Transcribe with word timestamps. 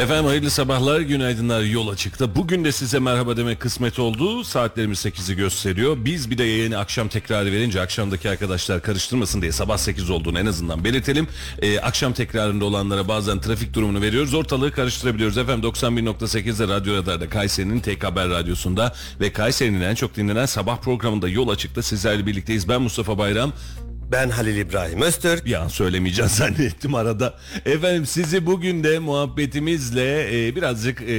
Efendim 0.00 0.24
hayırlı 0.24 0.50
sabahlar, 0.50 1.00
günaydınlar 1.00 1.62
yol 1.62 1.88
açıkta. 1.88 2.34
Bugün 2.34 2.64
de 2.64 2.72
size 2.72 2.98
merhaba 2.98 3.36
demek 3.36 3.60
kısmet 3.60 3.98
oldu. 3.98 4.44
Saatlerimiz 4.44 4.98
8'i 4.98 5.36
gösteriyor. 5.36 5.96
Biz 6.04 6.30
bir 6.30 6.38
de 6.38 6.44
yayını 6.44 6.78
akşam 6.78 7.08
tekrarı 7.08 7.52
verince 7.52 7.80
akşamdaki 7.80 8.30
arkadaşlar 8.30 8.82
karıştırmasın 8.82 9.42
diye 9.42 9.52
sabah 9.52 9.76
8 9.76 10.10
olduğunu 10.10 10.38
en 10.38 10.46
azından 10.46 10.84
belirtelim. 10.84 11.28
Ee, 11.62 11.80
akşam 11.80 12.12
tekrarında 12.12 12.64
olanlara 12.64 13.08
bazen 13.08 13.40
trafik 13.40 13.74
durumunu 13.74 14.00
veriyoruz. 14.00 14.34
Ortalığı 14.34 14.72
karıştırabiliyoruz. 14.72 15.38
Efendim 15.38 15.70
91.8'de 15.70 16.68
Radyo 16.68 16.94
Radar'da 16.94 17.28
Kayseri'nin 17.28 17.80
tek 17.80 18.04
haber 18.04 18.28
radyosunda 18.28 18.94
ve 19.20 19.32
Kayseri'nin 19.32 19.80
en 19.80 19.94
çok 19.94 20.16
dinlenen 20.16 20.46
sabah 20.46 20.80
programında 20.80 21.28
yol 21.28 21.48
açıkta 21.48 21.82
sizlerle 21.82 22.26
birlikteyiz. 22.26 22.68
Ben 22.68 22.82
Mustafa 22.82 23.18
Bayram. 23.18 23.52
Ben 24.12 24.30
Halil 24.30 24.56
İbrahim 24.56 25.02
Öztürk. 25.02 25.54
An 25.54 25.68
söylemeyeceğim 25.68 26.30
zannettim 26.34 26.94
arada. 26.94 27.34
Efendim 27.66 28.06
sizi 28.06 28.46
bugün 28.46 28.84
de 28.84 28.98
muhabbetimizle 28.98 30.46
e, 30.48 30.56
birazcık 30.56 31.02
e, 31.02 31.14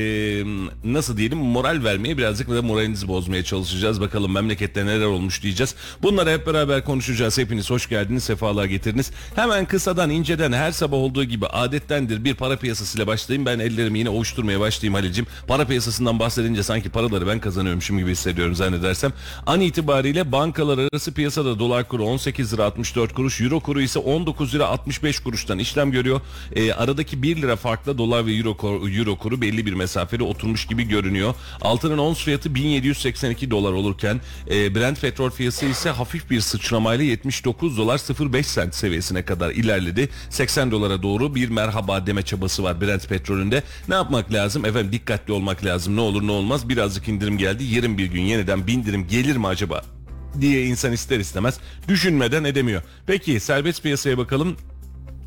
nasıl 0.84 1.18
diyelim 1.18 1.38
moral 1.38 1.84
vermeye 1.84 2.18
birazcık 2.18 2.50
da 2.50 2.62
moralinizi 2.62 3.08
bozmaya 3.08 3.44
çalışacağız. 3.44 4.02
Bakalım 4.02 4.34
memlekette 4.34 4.86
neler 4.86 5.06
olmuş 5.06 5.44
diyeceğiz. 5.44 5.76
Bunları 6.02 6.30
hep 6.30 6.48
beraber 6.48 6.86
konuşacağız. 6.86 7.38
Hepiniz 7.38 7.70
hoş 7.70 7.90
geldiniz, 7.90 8.24
sefalar 8.24 8.66
getirdiniz. 8.66 9.12
Hemen 9.36 9.66
kısadan 9.66 10.10
inceden 10.10 10.52
her 10.52 10.72
sabah 10.72 10.98
olduğu 10.98 11.24
gibi 11.24 11.48
adettendir 11.48 12.24
bir 12.24 12.34
para 12.34 12.58
piyasasıyla 12.58 13.08
başlayayım. 13.08 13.46
Ben 13.46 13.60
ellerimi 13.60 14.00
yine 14.00 14.10
ovuşturmaya 14.10 14.60
başlayayım 14.60 14.94
Halil'cim. 14.94 15.28
Para 15.48 15.66
piyasasından 15.66 16.20
bahsedince 16.20 16.64
sanki 16.64 16.90
paraları 16.90 17.28
ben 17.28 17.40
kazanıyormuşum 17.40 17.98
gibi 17.98 18.12
hissediyorum 18.12 18.56
zannedersem. 18.56 19.14
An 19.46 19.62
itibariyle 19.62 20.32
bankalar 20.32 20.78
arası 20.78 21.14
piyasada 21.14 21.60
dolar 21.60 21.88
kuru 21.88 22.04
18 22.04 22.54
lira 22.54 22.66
64 22.82 23.14
kuruş. 23.14 23.42
Euro 23.42 23.60
kuru 23.60 23.82
ise 23.82 24.00
19 24.00 24.56
lira 24.56 24.68
65 24.68 25.20
kuruştan 25.20 25.60
işlem 25.60 25.92
görüyor. 25.92 26.22
E, 26.56 26.74
aradaki 26.74 27.24
1 27.24 27.42
lira 27.42 27.56
farkla 27.56 27.98
dolar 27.98 28.26
ve 28.26 28.34
euro, 28.34 28.58
kuru, 28.58 28.90
euro 28.90 29.16
kuru 29.16 29.42
belli 29.42 29.66
bir 29.66 29.74
mesafede 29.74 30.24
oturmuş 30.24 30.66
gibi 30.66 30.84
görünüyor. 30.84 31.34
Altının 31.62 31.98
ons 31.98 32.24
fiyatı 32.24 32.56
1782 32.56 33.52
dolar 33.52 33.72
olurken 33.74 34.22
e, 34.50 34.76
Brent 34.76 35.02
petrol 35.02 35.30
fiyatı 35.30 35.66
ise 35.66 35.90
hafif 35.90 36.30
bir 36.30 36.42
sıçramayla 36.42 37.06
79 37.06 37.78
dolar 37.78 38.02
05 38.34 38.48
sent 38.48 38.76
seviyesine 38.76 39.26
kadar 39.26 39.52
ilerledi. 39.52 40.10
80 40.30 40.72
dolara 40.72 41.04
doğru 41.04 41.36
bir 41.36 41.50
merhaba 41.50 42.08
deme 42.08 42.22
çabası 42.22 42.64
var 42.64 42.82
Brent 42.82 43.10
petrolünde. 43.10 43.64
Ne 43.88 43.96
yapmak 43.96 44.34
lazım? 44.34 44.66
Efendim 44.66 44.92
dikkatli 44.92 45.34
olmak 45.34 45.66
lazım. 45.66 45.96
Ne 45.96 46.02
olur 46.02 46.28
ne 46.28 46.32
olmaz. 46.32 46.70
Birazcık 46.70 47.08
indirim 47.08 47.38
geldi. 47.38 47.64
Yarın 47.64 47.98
bir 47.98 48.06
gün 48.06 48.22
yeniden 48.22 48.68
bindirim 48.68 49.08
gelir 49.08 49.38
mi 49.38 49.48
acaba? 49.48 50.01
Diye 50.42 50.66
insan 50.66 50.92
ister 50.92 51.20
istemez 51.20 51.60
düşünmeden 51.88 52.44
edemiyor. 52.44 52.82
Peki 53.08 53.40
serbest 53.40 53.84
piyasaya 53.84 54.18
bakalım. 54.18 54.58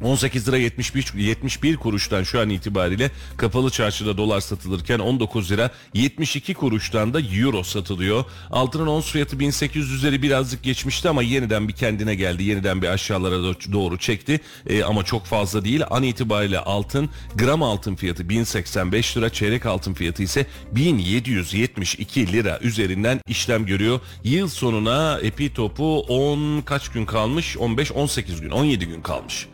18 0.03 0.49
lira 0.49 0.59
71, 0.59 1.15
71 1.19 1.77
kuruştan 1.77 2.23
şu 2.23 2.41
an 2.41 2.51
itibariyle 2.51 3.11
kapalı 3.37 3.71
çarşıda 3.71 4.17
dolar 4.17 4.41
satılırken 4.41 4.99
19 4.99 5.51
lira 5.51 5.71
72 5.95 6.55
kuruştan 6.55 7.15
da 7.15 7.21
euro 7.21 7.63
satılıyor. 7.63 8.25
Altının 8.51 8.87
ons 8.87 9.11
fiyatı 9.11 9.41
1800 9.41 9.93
üzeri 9.93 10.23
birazcık 10.23 10.63
geçmişti 10.63 11.09
ama 11.09 11.23
yeniden 11.23 11.69
bir 11.69 11.73
kendine 11.73 12.15
geldi. 12.15 12.45
Yeniden 12.45 12.83
bir 12.83 12.89
aşağılara 12.89 13.43
doğru 13.73 13.99
çekti 13.99 14.41
ee, 14.67 14.83
ama 14.83 15.03
çok 15.03 15.25
fazla 15.25 15.65
değil. 15.65 15.83
An 15.91 16.03
itibariyle 16.03 16.59
altın 16.59 17.11
gram 17.35 17.63
altın 17.63 17.95
fiyatı 17.95 18.29
1085 18.29 19.17
lira 19.17 19.31
çeyrek 19.31 19.67
altın 19.67 19.95
fiyatı 19.95 20.23
ise 20.23 20.47
1772 20.73 22.33
lira 22.33 22.59
üzerinden 22.63 23.21
işlem 23.29 23.67
görüyor. 23.67 24.01
Yıl 24.25 24.49
sonuna 24.49 25.19
epi 25.23 25.55
topu 25.55 26.01
10 26.01 26.61
kaç 26.61 26.89
gün 26.89 27.07
kalmış? 27.07 27.57
15-18 27.57 28.41
gün 28.41 28.51
17 28.51 28.87
gün 28.87 29.03
kalmış. 29.03 29.49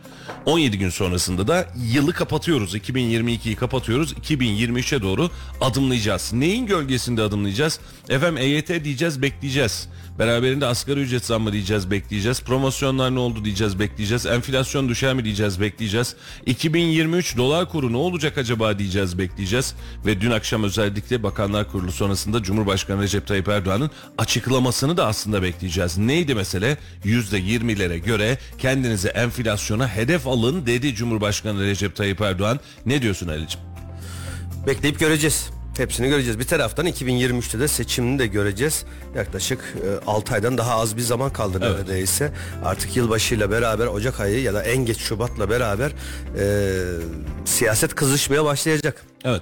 17 0.45 0.79
gün 0.79 0.89
sonrasında 0.89 1.47
da 1.47 1.67
yılı 1.93 2.13
kapatıyoruz. 2.13 2.75
2022'yi 2.75 3.55
kapatıyoruz. 3.55 4.13
2023'e 4.13 5.01
doğru 5.01 5.29
adımlayacağız. 5.61 6.33
Neyin 6.33 6.65
gölgesinde 6.65 7.21
adımlayacağız? 7.21 7.79
Efendim 8.09 8.37
EYT 8.37 8.83
diyeceğiz, 8.83 9.21
bekleyeceğiz. 9.21 9.89
Beraberinde 10.21 10.65
asgari 10.65 10.99
ücret 10.99 11.25
zammı 11.25 11.53
diyeceğiz, 11.53 11.91
bekleyeceğiz. 11.91 12.41
Promosyonlar 12.41 13.15
ne 13.15 13.19
oldu 13.19 13.45
diyeceğiz, 13.45 13.79
bekleyeceğiz. 13.79 14.25
Enflasyon 14.25 14.89
düşer 14.89 15.13
mi 15.13 15.25
diyeceğiz, 15.25 15.61
bekleyeceğiz. 15.61 16.15
2023 16.45 17.37
dolar 17.37 17.69
kuru 17.69 17.93
ne 17.93 17.97
olacak 17.97 18.37
acaba 18.37 18.79
diyeceğiz, 18.79 19.17
bekleyeceğiz. 19.17 19.75
Ve 20.05 20.21
dün 20.21 20.31
akşam 20.31 20.63
özellikle 20.63 21.23
Bakanlar 21.23 21.71
Kurulu 21.71 21.91
sonrasında 21.91 22.43
Cumhurbaşkanı 22.43 23.01
Recep 23.01 23.27
Tayyip 23.27 23.47
Erdoğan'ın 23.47 23.91
açıklamasını 24.17 24.97
da 24.97 25.07
aslında 25.07 25.43
bekleyeceğiz. 25.43 25.97
Neydi 25.97 26.35
mesele? 26.35 26.77
%20'lere 27.05 27.97
göre 27.97 28.37
kendinize 28.57 29.09
enflasyona 29.09 29.87
hedef 29.87 30.27
alın 30.27 30.65
dedi 30.65 30.95
Cumhurbaşkanı 30.95 31.63
Recep 31.63 31.95
Tayyip 31.95 32.21
Erdoğan. 32.21 32.59
Ne 32.85 33.01
diyorsun 33.01 33.27
Ali'ciğim? 33.27 33.67
Bekleyip 34.67 34.99
göreceğiz. 34.99 35.60
Hepsini 35.81 36.09
göreceğiz. 36.09 36.39
Bir 36.39 36.43
taraftan 36.43 36.87
2023'te 36.87 37.59
de 37.59 37.67
seçimini 37.67 38.19
de 38.19 38.27
göreceğiz. 38.27 38.85
Yaklaşık 39.15 39.59
e, 39.59 40.05
6 40.05 40.33
aydan 40.33 40.57
daha 40.57 40.75
az 40.75 40.97
bir 40.97 41.01
zaman 41.01 41.33
kaldı 41.33 41.59
Evet. 41.61 41.77
neredeyse. 41.77 42.31
Artık 42.63 42.97
yılbaşıyla 42.97 43.51
beraber 43.51 43.87
Ocak 43.87 44.19
ayı 44.19 44.41
ya 44.41 44.53
da 44.53 44.63
en 44.63 44.85
geç 44.85 44.97
Şubat'la 44.97 45.49
beraber 45.49 45.91
e, 46.37 46.75
siyaset 47.45 47.95
kızışmaya 47.95 48.45
başlayacak. 48.45 49.10
Evet. 49.25 49.41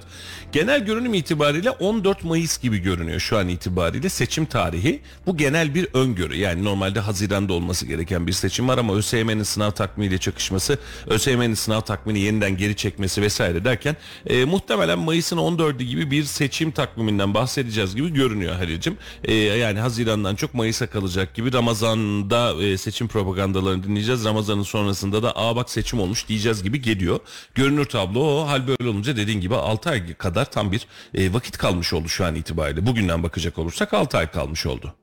Genel 0.52 0.84
görünüm 0.84 1.14
itibariyle 1.14 1.70
14 1.70 2.24
Mayıs 2.24 2.60
gibi 2.60 2.78
görünüyor 2.78 3.20
şu 3.20 3.38
an 3.38 3.48
itibariyle 3.48 4.08
seçim 4.08 4.46
tarihi. 4.46 5.00
Bu 5.26 5.36
genel 5.36 5.74
bir 5.74 5.88
öngörü. 5.94 6.36
Yani 6.36 6.64
normalde 6.64 7.00
Haziran'da 7.00 7.52
olması 7.52 7.86
gereken 7.86 8.26
bir 8.26 8.32
seçim 8.32 8.68
var 8.68 8.78
ama 8.78 8.94
ÖSYM'nin 8.94 9.42
sınav 9.42 9.70
takvimiyle 9.70 10.18
çakışması, 10.18 10.78
ÖSYM'nin 11.06 11.54
sınav 11.54 11.80
takvimini 11.80 12.20
yeniden 12.20 12.56
geri 12.56 12.76
çekmesi 12.76 13.22
vesaire 13.22 13.64
derken 13.64 13.96
e, 14.26 14.44
muhtemelen 14.44 14.98
Mayıs'ın 14.98 15.36
14'ü 15.36 15.82
gibi 15.82 16.10
bir 16.10 16.24
seçim 16.24 16.70
takviminden 16.70 17.34
bahsedeceğiz 17.34 17.96
gibi 17.96 18.12
görünüyor 18.12 18.54
Halil'cim. 18.54 18.96
E, 19.24 19.34
yani 19.34 19.78
Haziran'dan 19.80 20.34
çok 20.34 20.54
Mayıs'a 20.54 20.86
kalacak 20.86 21.34
gibi 21.34 21.52
Ramazan'da 21.52 22.62
e, 22.62 22.78
seçim 22.78 23.08
propagandalarını 23.08 23.82
dinleyeceğiz. 23.84 24.24
Ramazan'ın 24.24 24.62
sonrasında 24.62 25.22
da 25.22 25.36
aa 25.36 25.56
bak 25.56 25.70
seçim 25.70 26.00
olmuş 26.00 26.28
diyeceğiz 26.28 26.62
gibi 26.62 26.82
geliyor. 26.82 27.20
Görünür 27.54 27.84
tablo 27.84 28.20
o. 28.20 28.48
Hal 28.48 28.66
böyle 28.68 28.88
olunca 28.88 29.16
dediğin 29.16 29.40
gibi 29.40 29.56
6 29.70 29.90
ay 29.90 30.14
kadar 30.14 30.50
tam 30.50 30.72
bir 30.72 30.86
e, 31.14 31.32
vakit 31.32 31.58
kalmış 31.58 31.92
oldu 31.92 32.08
şu 32.08 32.24
an 32.24 32.34
itibariyle. 32.34 32.86
Bugünden 32.86 33.22
bakacak 33.22 33.58
olursak 33.58 33.94
6 33.94 34.18
ay 34.18 34.30
kalmış 34.30 34.66
oldu. 34.66 34.94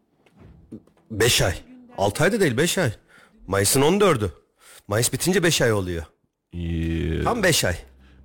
5 1.11 1.41
ay. 1.41 1.53
6 1.97 2.23
ay 2.23 2.31
da 2.31 2.39
değil 2.39 2.57
5 2.57 2.77
ay. 2.77 2.91
Mayıs'ın 3.47 3.81
14'ü. 3.81 4.29
Mayıs 4.87 5.13
bitince 5.13 5.43
5 5.43 5.61
ay 5.61 5.73
oluyor. 5.73 6.03
Ee, 6.53 7.23
Tam 7.23 7.43
5 7.43 7.63
ay. 7.65 7.75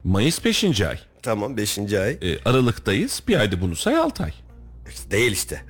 Mayıs 0.04 0.44
5. 0.44 0.80
ay. 0.80 0.98
Tamam 1.22 1.56
5. 1.56 1.78
ay. 1.78 2.18
E, 2.22 2.38
Aralıktayız. 2.44 3.22
Bir 3.28 3.40
ayda 3.40 3.60
bunu 3.60 3.76
say 3.76 3.96
6 3.96 4.24
ay. 4.24 4.32
Değil 5.10 5.32
işte. 5.32 5.62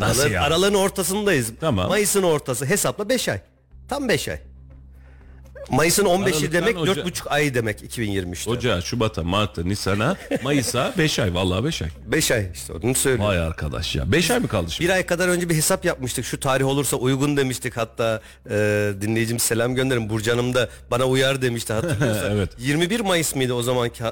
Nasıl 0.00 0.22
Aralığın- 0.22 0.32
ya? 0.32 0.42
Aralığın 0.42 0.74
ortasındayız. 0.74 1.52
Tamam. 1.60 1.88
Mayıs'ın 1.88 2.22
ortası 2.22 2.66
hesapla 2.66 3.08
5 3.08 3.28
ay. 3.28 3.40
Tam 3.88 4.08
5 4.08 4.28
ay. 4.28 4.40
Mayıs'ın 5.70 6.04
15'i 6.04 6.22
Aralıktan 6.32 6.52
demek 6.52 6.76
Oca- 6.78 6.92
4,5 6.94 7.28
ay 7.28 7.54
demek 7.54 7.82
2023'te. 7.82 8.50
Ocağa, 8.50 8.80
Şubat'a, 8.80 9.22
Mart'a, 9.22 9.62
Nisan'a, 9.62 10.16
Mayıs'a 10.42 10.92
5 10.98 11.18
ay. 11.18 11.34
Vallahi 11.34 11.64
5 11.64 11.82
ay. 11.82 11.88
5 12.06 12.30
ay 12.30 12.50
işte 12.54 12.72
onu 12.72 12.94
söylüyorum. 12.94 13.26
Vay 13.28 13.38
arkadaş 13.38 13.96
ya. 13.96 14.12
5 14.12 14.30
ay 14.30 14.38
mı 14.38 14.48
kaldı 14.48 14.70
şimdi? 14.70 14.88
Bir 14.88 14.94
ay 14.94 15.06
kadar 15.06 15.28
önce 15.28 15.48
bir 15.48 15.54
hesap 15.54 15.84
yapmıştık. 15.84 16.24
Şu 16.24 16.40
tarih 16.40 16.66
olursa 16.66 16.96
uygun 16.96 17.36
demiştik. 17.36 17.76
Hatta 17.76 18.20
e, 18.50 18.90
dinleyicim 19.00 19.38
selam 19.38 19.74
gönderin. 19.74 20.10
Burcu 20.10 20.32
Hanım 20.32 20.54
da 20.54 20.68
bana 20.90 21.04
uyar 21.04 21.42
demişti 21.42 21.72
hatırlıyorsan. 21.72 22.30
Evet. 22.32 22.50
21 22.58 23.00
Mayıs 23.00 23.34
mıydı 23.34 23.54
o 23.54 23.62
zamanki 23.62 24.04
e, 24.04 24.10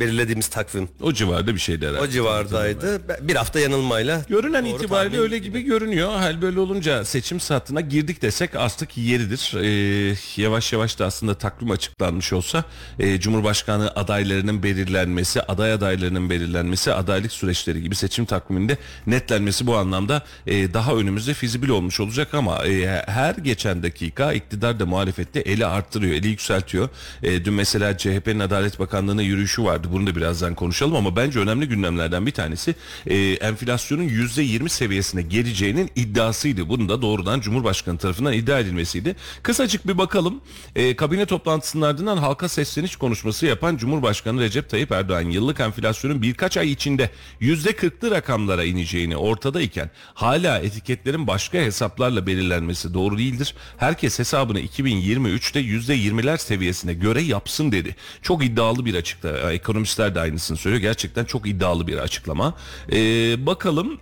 belirlediğimiz 0.00 0.48
takvim. 0.48 0.88
O 1.02 1.12
civarda 1.12 1.54
bir 1.54 1.60
şeydi 1.60 1.86
herhalde. 1.86 2.00
O 2.00 2.08
civardaydı. 2.08 3.02
Bir 3.28 3.36
hafta 3.36 3.60
yanılmayla. 3.60 4.22
Görünen 4.28 4.64
doğru 4.66 4.76
itibariyle 4.76 5.18
öyle 5.20 5.38
gibi 5.38 5.62
görünüyor. 5.62 6.16
Hal 6.16 6.42
böyle 6.42 6.60
olunca 6.60 7.04
seçim 7.04 7.40
saatine 7.40 7.80
girdik 7.80 8.22
desek 8.22 8.54
artık 8.56 8.96
yeridir. 8.96 9.52
Ee, 9.60 10.16
yavaş 10.42 10.72
yavaş 10.72 10.98
da 10.98 11.06
aslında 11.06 11.34
takvim 11.34 11.70
açıklanmış 11.70 12.32
olsa 12.32 12.64
e, 12.98 13.20
Cumhurbaşkanı 13.20 13.90
adaylarının 13.96 14.62
belirlenmesi, 14.62 15.42
aday 15.42 15.72
adaylarının 15.72 16.30
belirlenmesi, 16.30 16.92
adaylık 16.92 17.32
süreçleri 17.32 17.82
gibi 17.82 17.94
seçim 17.94 18.24
takviminde 18.24 18.78
netlenmesi 19.06 19.66
bu 19.66 19.76
anlamda 19.76 20.22
e, 20.46 20.74
daha 20.74 20.94
önümüzde 20.94 21.34
fizibil 21.34 21.68
olmuş 21.68 22.00
olacak 22.00 22.34
ama 22.34 22.66
e, 22.66 23.02
her 23.06 23.34
geçen 23.34 23.82
dakika 23.82 24.32
iktidar 24.32 24.80
da 24.80 24.86
muhalefette 24.86 25.40
eli 25.40 25.66
arttırıyor, 25.66 26.14
eli 26.14 26.28
yükseltiyor. 26.28 26.88
E, 27.22 27.44
dün 27.44 27.54
mesela 27.54 27.96
CHP'nin 27.96 28.40
Adalet 28.40 28.78
Bakanlığı'na 28.78 29.22
yürüyüşü 29.22 29.64
vardı. 29.64 29.83
Bunu 29.92 30.06
da 30.06 30.16
birazdan 30.16 30.54
konuşalım 30.54 30.96
ama 30.96 31.16
bence 31.16 31.38
önemli 31.38 31.68
gündemlerden 31.68 32.26
bir 32.26 32.32
tanesi 32.32 32.74
e, 33.06 33.16
enflasyonun 33.18 34.08
%20 34.08 34.68
seviyesine 34.68 35.22
geleceğinin 35.22 35.90
iddiasıydı. 35.96 36.68
Bunun 36.68 36.88
da 36.88 37.02
doğrudan 37.02 37.40
Cumhurbaşkanı 37.40 37.98
tarafından 37.98 38.32
iddia 38.32 38.58
edilmesiydi. 38.58 39.16
Kısacık 39.42 39.88
bir 39.88 39.98
bakalım. 39.98 40.40
E, 40.76 40.96
kabine 40.96 41.26
toplantısının 41.26 41.82
ardından 41.82 42.16
halka 42.16 42.48
sesleniş 42.48 42.96
konuşması 42.96 43.46
yapan 43.46 43.76
Cumhurbaşkanı 43.76 44.40
Recep 44.40 44.70
Tayyip 44.70 44.92
Erdoğan 44.92 45.30
yıllık 45.30 45.60
enflasyonun 45.60 46.22
birkaç 46.22 46.56
ay 46.56 46.70
içinde 46.70 47.10
%40'lı 47.40 48.10
rakamlara 48.10 48.64
ineceğini 48.64 49.16
ortadayken 49.16 49.90
hala 50.14 50.58
etiketlerin 50.58 51.26
başka 51.26 51.58
hesaplarla 51.58 52.26
belirlenmesi 52.26 52.94
doğru 52.94 53.18
değildir. 53.18 53.54
Herkes 53.76 54.18
hesabını 54.18 54.60
2023'te 54.60 55.60
%20'ler 55.60 56.38
seviyesine 56.38 56.94
göre 56.94 57.22
yapsın 57.22 57.72
dedi. 57.72 57.96
Çok 58.22 58.44
iddialı 58.44 58.84
bir 58.84 58.94
açıklama. 58.94 59.52
Ekonomistler 59.74 60.14
de 60.14 60.20
aynısını 60.20 60.56
söylüyor. 60.56 60.82
Gerçekten 60.82 61.24
çok 61.24 61.46
iddialı 61.48 61.86
bir 61.86 61.98
açıklama. 61.98 62.54
Ee, 62.92 63.46
bakalım 63.46 64.00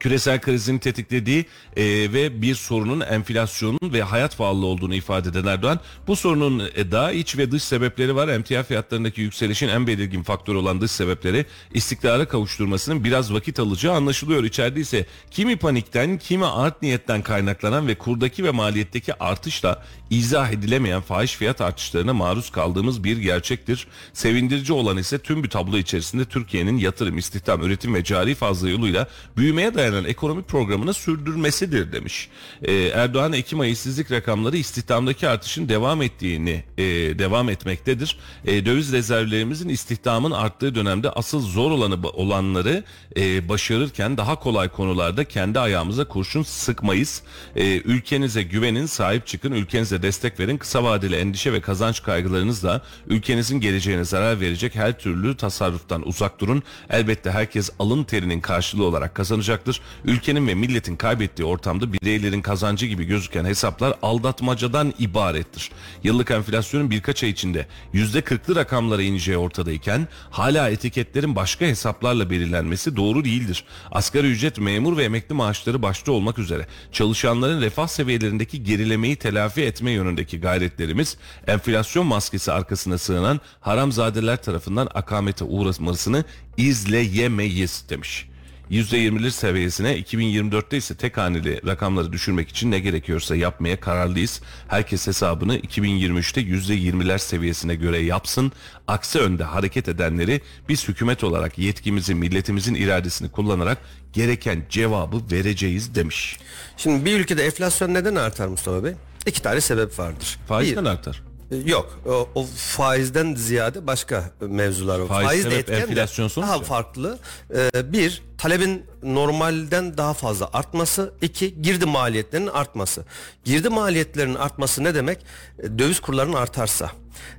küresel 0.00 0.40
krizin 0.40 0.78
tetiklediği 0.78 1.46
e, 1.76 1.84
ve 1.84 2.42
bir 2.42 2.54
sorunun 2.54 3.00
enflasyonun 3.00 3.92
ve 3.92 4.02
hayat 4.02 4.38
pahalılığı 4.38 4.66
olduğunu 4.66 4.94
ifade 4.94 5.28
eden 5.28 5.46
Erdoğan 5.46 5.80
bu 6.06 6.16
sorunun 6.16 6.70
e, 6.74 6.90
daha 6.92 7.12
iç 7.12 7.38
ve 7.38 7.50
dış 7.50 7.62
sebepleri 7.62 8.16
var. 8.16 8.28
Emtia 8.28 8.62
fiyatlarındaki 8.62 9.20
yükselişin 9.20 9.68
en 9.68 9.86
belirgin 9.86 10.22
faktör 10.22 10.54
olan 10.54 10.80
dış 10.80 10.90
sebepleri 10.90 11.46
istikrara 11.74 12.28
kavuşturmasının 12.28 13.04
biraz 13.04 13.32
vakit 13.32 13.58
alacağı 13.58 13.94
anlaşılıyor. 13.94 14.44
İçeride 14.44 14.80
ise 14.80 15.06
kimi 15.30 15.56
panikten 15.56 16.18
kimi 16.18 16.46
art 16.46 16.82
niyetten 16.82 17.22
kaynaklanan 17.22 17.88
ve 17.88 17.94
kurdaki 17.94 18.44
ve 18.44 18.50
maliyetteki 18.50 19.14
artışla 19.14 19.84
izah 20.10 20.50
edilemeyen 20.50 21.00
fahiş 21.00 21.36
fiyat 21.36 21.60
artışlarına 21.60 22.14
maruz 22.14 22.50
kaldığımız 22.50 23.04
bir 23.04 23.16
gerçektir. 23.16 23.86
Sevindirici 24.12 24.72
olan 24.72 24.96
ise 24.96 25.18
tüm 25.18 25.44
bir 25.44 25.50
tablo 25.50 25.76
içerisinde 25.76 26.24
Türkiye'nin 26.24 26.78
yatırım, 26.78 27.18
istihdam, 27.18 27.62
üretim 27.62 27.94
ve 27.94 28.04
cari 28.04 28.34
fazla 28.34 28.68
yoluyla 28.68 29.08
büyümeye 29.36 29.74
dayanan 29.82 30.04
ekonomi 30.04 30.42
programını 30.42 30.94
sürdürmesidir 30.94 31.92
demiş. 31.92 32.28
Ee, 32.62 32.74
Erdoğan 32.74 33.32
Ekim 33.32 33.60
ayı 33.60 33.72
işsizlik 33.72 34.10
rakamları 34.10 34.56
istihdamdaki 34.56 35.28
artışın 35.28 35.68
devam 35.68 36.02
ettiğini 36.02 36.64
e, 36.78 36.84
devam 37.18 37.48
etmektedir. 37.48 38.18
E, 38.44 38.66
döviz 38.66 38.92
rezervlerimizin 38.92 39.68
istihdamın 39.68 40.30
arttığı 40.30 40.74
dönemde 40.74 41.10
asıl 41.10 41.40
zor 41.40 41.70
olanı 41.70 42.08
olanları 42.08 42.84
e, 43.16 43.48
başarırken 43.48 44.16
daha 44.16 44.38
kolay 44.38 44.68
konularda 44.68 45.24
kendi 45.24 45.60
ayağımıza 45.60 46.04
kurşun 46.04 46.42
sıkmayız. 46.42 47.22
E, 47.56 47.76
ülkenize 47.76 48.42
güvenin, 48.42 48.86
sahip 48.86 49.26
çıkın, 49.26 49.52
ülkenize 49.52 50.02
destek 50.02 50.40
verin. 50.40 50.56
Kısa 50.56 50.84
vadeli 50.84 51.16
endişe 51.16 51.52
ve 51.52 51.60
kazanç 51.60 52.02
kaygılarınızla 52.02 52.82
ülkenizin 53.06 53.60
geleceğine 53.60 54.04
zarar 54.04 54.40
verecek 54.40 54.74
her 54.74 54.98
türlü 54.98 55.36
tasarruftan 55.36 56.08
uzak 56.08 56.40
durun. 56.40 56.62
Elbette 56.90 57.30
herkes 57.30 57.70
alın 57.78 58.04
terinin 58.04 58.40
karşılığı 58.40 58.84
olarak 58.84 59.14
kazanacaktır. 59.14 59.71
Ülkenin 60.04 60.48
ve 60.48 60.54
milletin 60.54 60.96
kaybettiği 60.96 61.46
ortamda 61.46 61.92
bireylerin 61.92 62.42
kazancı 62.42 62.86
gibi 62.86 63.04
gözüken 63.04 63.44
hesaplar 63.44 63.94
aldatmacadan 64.02 64.94
ibarettir. 64.98 65.70
Yıllık 66.04 66.30
enflasyonun 66.30 66.90
birkaç 66.90 67.22
ay 67.24 67.30
içinde 67.30 67.66
%40'lı 67.94 68.56
rakamlara 68.56 69.02
ineceği 69.02 69.36
ortadayken 69.36 70.08
hala 70.30 70.70
etiketlerin 70.70 71.36
başka 71.36 71.64
hesaplarla 71.64 72.30
belirlenmesi 72.30 72.96
doğru 72.96 73.24
değildir. 73.24 73.64
Asgari 73.90 74.26
ücret, 74.26 74.58
memur 74.58 74.96
ve 74.96 75.04
emekli 75.04 75.34
maaşları 75.34 75.82
başta 75.82 76.12
olmak 76.12 76.38
üzere 76.38 76.66
çalışanların 76.92 77.60
refah 77.60 77.86
seviyelerindeki 77.86 78.64
gerilemeyi 78.64 79.16
telafi 79.16 79.62
etme 79.62 79.90
yönündeki 79.90 80.40
gayretlerimiz 80.40 81.16
enflasyon 81.46 82.06
maskesi 82.06 82.52
arkasına 82.52 82.98
sığınan 82.98 83.40
haramzadeler 83.60 84.42
tarafından 84.42 84.88
akamete 84.94 85.44
uğramasını 85.44 86.24
izleyemeyiz 86.56 87.84
demiş. 87.88 88.31
%20'lir 88.70 89.30
seviyesine 89.30 89.98
2024'te 89.98 90.76
ise 90.76 90.94
tek 90.94 91.16
haneli 91.16 91.60
rakamları 91.66 92.12
düşürmek 92.12 92.48
için 92.48 92.70
ne 92.70 92.78
gerekiyorsa 92.78 93.36
yapmaya 93.36 93.80
kararlıyız. 93.80 94.40
Herkes 94.68 95.06
hesabını 95.06 95.56
2023'te 95.58 96.40
%20'ler 96.40 97.18
seviyesine 97.18 97.74
göre 97.74 97.98
yapsın. 97.98 98.52
Aksi 98.86 99.18
önde 99.18 99.44
hareket 99.44 99.88
edenleri 99.88 100.40
biz 100.68 100.88
hükümet 100.88 101.24
olarak 101.24 101.58
yetkimizi 101.58 102.14
milletimizin 102.14 102.74
iradesini 102.74 103.30
kullanarak 103.30 103.78
gereken 104.12 104.62
cevabı 104.70 105.16
vereceğiz 105.32 105.94
demiş. 105.94 106.38
Şimdi 106.76 107.04
bir 107.04 107.20
ülkede 107.20 107.44
enflasyon 107.46 107.94
neden 107.94 108.14
artar 108.14 108.46
Mustafa 108.48 108.84
Bey? 108.84 108.92
İki 109.26 109.42
tane 109.42 109.60
sebep 109.60 109.98
vardır. 109.98 110.38
Faizden 110.48 110.84
Bir- 110.84 110.90
artar. 110.90 111.22
Yok 111.64 111.98
o, 112.06 112.28
o 112.34 112.46
faizden 112.56 113.34
ziyade 113.34 113.86
başka 113.86 114.30
mevzular 114.40 114.98
var. 114.98 115.08
Faiz 115.08 115.44
de 115.44 115.50
sebep, 115.50 115.58
etken 115.58 115.76
de 115.76 115.80
enflasyon 115.82 116.28
sonuç 116.28 116.48
daha 116.48 116.56
ya. 116.56 116.62
farklı. 116.62 117.18
Ee, 117.54 117.92
bir 117.92 118.22
talebin 118.38 118.86
normalden 119.02 119.98
daha 119.98 120.14
fazla 120.14 120.50
artması. 120.52 121.12
iki 121.22 121.62
girdi 121.62 121.86
maliyetlerinin 121.86 122.50
artması. 122.50 123.04
Girdi 123.44 123.68
maliyetlerinin 123.68 124.34
artması 124.34 124.84
ne 124.84 124.94
demek? 124.94 125.18
E, 125.58 125.78
Döviz 125.78 126.00
kurlarının 126.00 126.36
artarsa, 126.36 126.90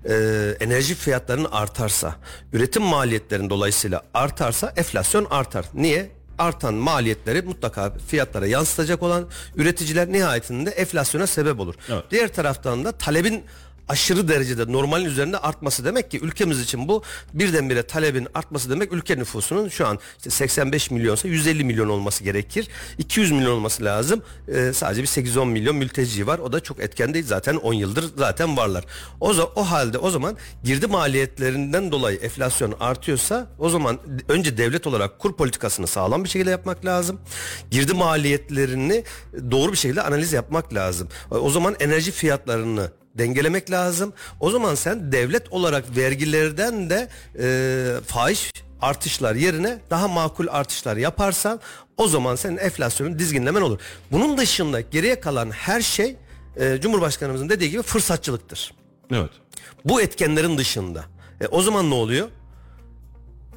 e, 0.05 0.13
enerji 0.59 0.95
fiyatlarının 0.95 1.49
artarsa, 1.51 2.15
üretim 2.53 2.83
maliyetlerinin 2.83 3.49
dolayısıyla 3.49 4.01
artarsa 4.13 4.73
enflasyon 4.75 5.27
artar. 5.29 5.65
Niye? 5.73 6.11
artan 6.37 6.73
maliyetleri 6.73 7.41
mutlaka 7.41 7.93
fiyatlara 8.07 8.47
yansıtacak 8.47 9.03
olan 9.03 9.27
üreticiler 9.55 10.11
nihayetinde 10.11 10.69
enflasyona 10.69 11.27
sebep 11.27 11.59
olur. 11.59 11.75
Evet. 11.89 12.03
Diğer 12.11 12.33
taraftan 12.33 12.85
da 12.85 12.91
talebin 12.91 13.43
aşırı 13.87 14.27
derecede 14.27 14.71
normalin 14.71 15.05
üzerinde 15.05 15.37
artması 15.37 15.85
demek 15.85 16.11
ki 16.11 16.19
ülkemiz 16.19 16.61
için 16.61 16.87
bu 16.87 17.03
birdenbire 17.33 17.83
talebin 17.83 18.27
artması 18.33 18.69
demek 18.69 18.93
ülke 18.93 19.17
nüfusunun 19.17 19.69
şu 19.69 19.87
an 19.87 19.99
işte 20.17 20.29
85 20.29 20.91
milyonsa 20.91 21.27
150 21.27 21.63
milyon 21.63 21.89
olması 21.89 22.23
gerekir. 22.23 22.67
200 22.97 23.31
milyon 23.31 23.51
olması 23.51 23.83
lazım. 23.83 24.21
Ee, 24.47 24.71
sadece 24.73 25.01
bir 25.01 25.07
8-10 25.07 25.45
milyon 25.45 25.75
mülteci 25.75 26.27
var. 26.27 26.39
O 26.39 26.51
da 26.51 26.59
çok 26.59 26.79
etken 26.79 27.13
değil. 27.13 27.25
Zaten 27.25 27.55
10 27.55 27.73
yıldır 27.73 28.05
zaten 28.17 28.57
varlar. 28.57 28.85
O, 29.21 29.33
o 29.55 29.63
halde 29.63 29.97
o 29.97 30.09
zaman 30.09 30.37
girdi 30.63 30.87
maliyetlerinden 30.87 31.91
dolayı 31.91 32.17
enflasyon 32.17 32.75
artıyorsa 32.79 33.47
o 33.59 33.69
zaman 33.69 33.99
önce 34.27 34.57
devlet 34.57 34.87
olarak 34.87 35.19
kur 35.19 35.35
politikasını 35.35 35.87
sağlam 35.87 36.23
bir 36.23 36.29
şekilde 36.29 36.51
yapmak 36.51 36.85
lazım. 36.85 37.19
Girdi 37.71 37.93
maliyetlerini 37.93 39.03
doğru 39.51 39.71
bir 39.71 39.77
şekilde 39.77 40.01
analiz 40.01 40.33
yapmak 40.33 40.73
lazım. 40.73 41.07
O 41.31 41.49
zaman 41.49 41.75
enerji 41.79 42.11
fiyatlarını 42.11 42.91
dengelemek 43.17 43.71
lazım. 43.71 44.13
O 44.39 44.51
zaman 44.51 44.75
sen 44.75 45.11
devlet 45.11 45.53
olarak 45.53 45.97
vergilerden 45.97 46.89
de 46.89 47.09
e, 47.39 48.05
faiz 48.05 48.51
artışlar 48.81 49.35
yerine 49.35 49.79
daha 49.89 50.07
makul 50.07 50.47
artışlar 50.49 50.97
yaparsan 50.97 51.59
o 51.97 52.07
zaman 52.07 52.35
senin 52.35 52.57
enflasyonun 52.57 53.19
dizginlemen 53.19 53.61
olur. 53.61 53.79
Bunun 54.11 54.37
dışında 54.37 54.81
geriye 54.81 55.19
kalan 55.19 55.51
her 55.51 55.81
şey 55.81 56.15
e, 56.57 56.81
Cumhurbaşkanımızın 56.81 57.49
dediği 57.49 57.69
gibi 57.69 57.81
fırsatçılıktır. 57.81 58.73
Evet. 59.11 59.31
Bu 59.85 60.01
etkenlerin 60.01 60.57
dışında. 60.57 61.05
E, 61.41 61.47
o 61.47 61.61
zaman 61.61 61.89
ne 61.89 61.93
oluyor? 61.93 62.27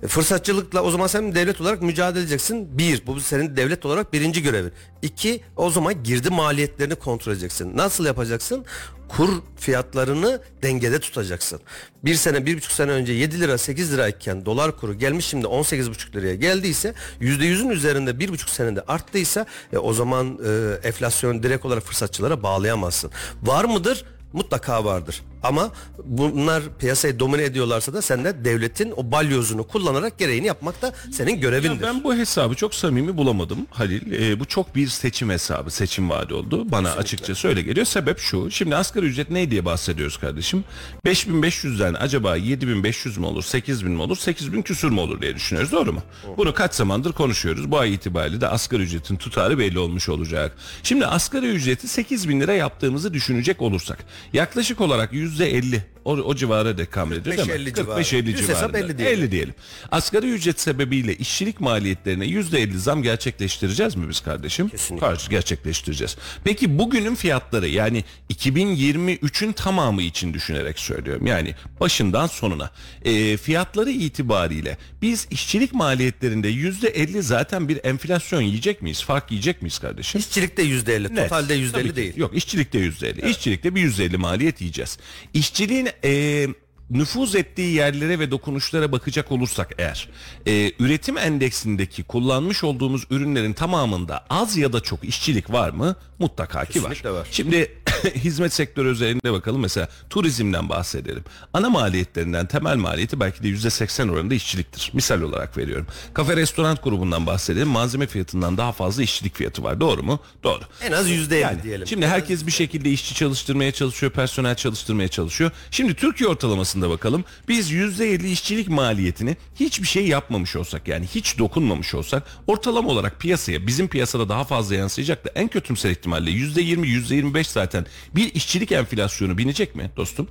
E, 0.02 0.06
Fırsatçılıkla 0.06 0.82
o 0.82 0.90
zaman 0.90 1.06
sen 1.06 1.34
devlet 1.34 1.60
olarak 1.60 1.82
mücadele 1.82 2.20
edeceksin. 2.20 2.78
Bir, 2.78 3.06
bu 3.06 3.20
senin 3.20 3.56
devlet 3.56 3.86
olarak 3.86 4.12
birinci 4.12 4.42
görevin. 4.42 4.72
İki, 5.02 5.40
o 5.56 5.70
zaman 5.70 6.02
girdi 6.02 6.30
maliyetlerini 6.30 6.94
kontrol 6.94 7.32
edeceksin. 7.32 7.76
Nasıl 7.76 8.06
yapacaksın? 8.06 8.64
Kur 9.08 9.28
fiyatlarını 9.56 10.42
dengede 10.62 11.00
tutacaksın. 11.00 11.60
Bir 12.04 12.14
sene, 12.14 12.46
bir 12.46 12.56
buçuk 12.56 12.72
sene 12.72 12.90
önce 12.90 13.12
7 13.12 13.40
lira, 13.40 13.58
8 13.58 13.92
lirayken 13.92 14.46
dolar 14.46 14.76
kuru 14.76 14.94
gelmiş 14.94 15.26
şimdi 15.26 15.46
18,5 15.46 16.12
liraya 16.14 16.34
geldiyse 16.34 16.94
%100'ün 17.20 17.70
üzerinde 17.70 18.18
bir 18.18 18.28
buçuk 18.28 18.48
senede 18.48 18.80
arttıysa 18.80 19.46
e, 19.72 19.78
o 19.78 19.92
zaman 19.92 20.38
e, 20.46 20.88
enflasyonu 20.88 21.42
direkt 21.42 21.64
olarak 21.64 21.82
fırsatçılara 21.82 22.42
bağlayamazsın. 22.42 23.10
Var 23.42 23.64
mıdır? 23.64 24.04
Mutlaka 24.32 24.84
vardır. 24.84 25.22
Ama 25.46 25.70
bunlar 26.04 26.62
piyasayı 26.78 27.20
domine 27.20 27.42
ediyorlarsa 27.42 27.92
da 27.92 28.02
sen 28.02 28.24
de 28.24 28.44
devletin 28.44 28.92
o 28.96 29.10
balyozunu 29.12 29.66
kullanarak 29.66 30.18
gereğini 30.18 30.46
yapmak 30.46 30.82
da 30.82 30.92
senin 31.12 31.40
görevindir. 31.40 31.86
Ya 31.86 31.94
ben 31.94 32.04
bu 32.04 32.14
hesabı 32.14 32.54
çok 32.54 32.74
samimi 32.74 33.16
bulamadım 33.16 33.58
Halil. 33.70 34.12
Ee, 34.12 34.40
bu 34.40 34.44
çok 34.44 34.76
bir 34.76 34.88
seçim 34.88 35.30
hesabı, 35.30 35.70
seçim 35.70 36.10
vaadi 36.10 36.34
oldu. 36.34 36.70
Bana 36.70 36.92
açıkçası 36.92 37.48
öyle 37.48 37.62
geliyor. 37.62 37.86
Sebep 37.86 38.18
şu. 38.18 38.50
Şimdi 38.50 38.76
asgari 38.76 39.06
ücret 39.06 39.30
ne 39.30 39.50
diye 39.50 39.64
bahsediyoruz 39.64 40.16
kardeşim? 40.16 40.64
5500'den 41.06 41.94
acaba 41.94 42.36
7500 42.36 43.18
mü 43.18 43.26
olur, 43.26 43.42
8000 43.42 43.90
mi 43.90 44.02
olur, 44.02 44.16
8000 44.16 44.62
küsür 44.62 44.90
mü 44.90 45.00
olur 45.00 45.20
diye 45.22 45.34
düşünüyoruz. 45.34 45.72
Doğru 45.72 45.92
mu? 45.92 46.02
Bunu 46.36 46.54
kaç 46.54 46.74
zamandır 46.74 47.12
konuşuyoruz. 47.12 47.70
Bu 47.70 47.78
ay 47.78 47.94
itibariyle 47.94 48.40
de 48.40 48.48
asgari 48.48 48.82
ücretin 48.82 49.16
tutarı 49.16 49.58
belli 49.58 49.78
olmuş 49.78 50.08
olacak. 50.08 50.56
Şimdi 50.82 51.06
asgari 51.06 51.46
ücreti 51.46 51.88
8000 51.88 52.40
lira 52.40 52.52
yaptığımızı 52.52 53.14
düşünecek 53.14 53.62
olursak 53.62 53.98
yaklaşık 54.32 54.80
olarak 54.80 55.12
%50 55.40 55.80
o, 56.06 56.12
o 56.12 56.34
civara 56.34 56.78
dekabül 56.78 57.16
ediyor 57.16 57.36
değil 57.36 57.48
mi? 57.48 57.54
45-50 57.54 57.74
civarı. 57.74 58.00
45-50 58.00 58.26
Düz 58.26 58.48
hesap 58.48 58.56
civarında. 58.56 58.78
50 58.78 58.98
diyelim. 58.98 59.18
50 59.22 59.30
diyelim. 59.30 59.54
Asgari 59.90 60.30
ücret 60.30 60.60
sebebiyle 60.60 61.16
işçilik 61.16 61.60
maliyetlerine 61.60 62.24
%50 62.26 62.76
zam 62.76 63.02
gerçekleştireceğiz 63.02 63.96
mi 63.96 64.08
biz 64.08 64.20
kardeşim? 64.20 64.68
Kesinlikle. 64.68 65.06
Karşı 65.06 65.30
gerçekleştireceğiz. 65.30 66.16
Peki 66.44 66.78
bugünün 66.78 67.14
fiyatları 67.14 67.68
yani 67.68 68.04
2023'ün 68.32 69.52
tamamı 69.52 70.02
için 70.02 70.34
düşünerek 70.34 70.78
söylüyorum. 70.78 71.26
Yani 71.26 71.54
başından 71.80 72.26
sonuna 72.26 72.70
e, 73.04 73.36
fiyatları 73.36 73.90
itibariyle 73.90 74.78
biz 75.02 75.26
işçilik 75.30 75.74
maliyetlerinde 75.74 76.50
%50 76.50 77.22
zaten 77.22 77.68
bir 77.68 77.80
enflasyon 77.84 78.40
yiyecek 78.40 78.82
miyiz? 78.82 79.02
Fark 79.04 79.30
yiyecek 79.30 79.62
miyiz 79.62 79.78
kardeşim? 79.78 80.20
İşçilikte 80.20 80.62
yüzde 80.62 80.94
elli, 80.94 81.14
Net. 81.14 81.22
totalde 81.22 81.54
yüzde 81.54 81.72
Tabii 81.72 81.82
elli 81.84 81.90
ki. 81.90 81.96
değil. 81.96 82.16
Yok 82.16 82.36
işçilikte 82.36 82.78
yüzde 82.78 83.08
elli. 83.08 83.30
İşçilikte 83.30 83.74
bir 83.74 83.80
yüzde 83.80 84.04
elli 84.04 84.16
maliyet 84.16 84.60
yiyeceğiz. 84.60 84.98
İşçiliğin 85.34 85.88
e, 86.04 86.46
nüfuz 86.90 87.34
ettiği 87.34 87.74
yerlere 87.74 88.18
ve 88.18 88.30
dokunuşlara 88.30 88.92
bakacak 88.92 89.32
olursak 89.32 89.74
eğer 89.78 90.08
e, 90.46 90.72
üretim 90.78 91.18
endeksindeki 91.18 92.02
kullanmış 92.02 92.64
olduğumuz 92.64 93.06
ürünlerin 93.10 93.52
tamamında 93.52 94.24
az 94.30 94.56
ya 94.56 94.72
da 94.72 94.80
çok 94.80 95.04
işçilik 95.04 95.52
var 95.52 95.70
mı? 95.70 95.96
Mutlaka 96.18 96.64
ki 96.64 96.82
var. 96.82 96.88
Kesinlikle 96.90 97.10
var. 97.10 97.28
Şimdi 97.30 97.72
hizmet 98.14 98.52
sektörü 98.52 98.88
özelinde 98.88 99.32
bakalım 99.32 99.60
mesela 99.60 99.88
turizmden 100.10 100.68
bahsedelim. 100.68 101.24
Ana 101.52 101.70
maliyetlerinden 101.70 102.46
temel 102.46 102.76
maliyeti 102.76 103.20
belki 103.20 103.42
de 103.42 103.48
yüzde 103.48 103.70
seksen 103.70 104.08
oranında 104.08 104.34
işçiliktir. 104.34 104.90
Misal 104.92 105.20
olarak 105.20 105.56
veriyorum. 105.56 105.86
Kafe 106.14 106.36
restoran 106.36 106.78
grubundan 106.82 107.26
bahsedelim. 107.26 107.68
Malzeme 107.68 108.06
fiyatından 108.06 108.56
daha 108.56 108.72
fazla 108.72 109.02
işçilik 109.02 109.34
fiyatı 109.36 109.62
var. 109.62 109.80
Doğru 109.80 110.02
mu? 110.02 110.20
Doğru. 110.42 110.60
En 110.82 110.92
az 110.92 111.10
yüzde 111.10 111.36
Yani 111.36 111.62
diyelim. 111.62 111.86
Şimdi 111.86 112.06
herkes 112.06 112.46
bir 112.46 112.52
şekilde 112.52 112.90
işçi 112.90 113.14
çalıştırmaya 113.14 113.72
çalışıyor, 113.72 114.12
personel 114.12 114.54
çalıştırmaya 114.54 115.08
çalışıyor. 115.08 115.50
Şimdi 115.70 115.94
Türkiye 115.94 116.30
ortalamasında 116.76 116.90
bakalım. 116.90 117.24
Biz 117.48 117.72
%50 117.72 118.26
işçilik 118.26 118.68
maliyetini 118.68 119.36
hiçbir 119.54 119.86
şey 119.86 120.06
yapmamış 120.08 120.56
olsak 120.56 120.88
yani 120.88 121.06
hiç 121.06 121.38
dokunmamış 121.38 121.94
olsak 121.94 122.22
ortalama 122.46 122.88
olarak 122.88 123.20
piyasaya 123.20 123.66
bizim 123.66 123.88
piyasada 123.88 124.28
daha 124.28 124.44
fazla 124.44 124.74
yansıyacak 124.74 125.24
da 125.24 125.30
en 125.34 125.48
kötümser 125.48 125.90
ihtimalle 125.90 126.30
%20 126.30 126.86
%25 126.86 127.52
zaten 127.52 127.86
bir 128.14 128.34
işçilik 128.34 128.72
enflasyonu 128.72 129.38
binecek 129.38 129.74
mi 129.74 129.90
dostum? 129.96 130.28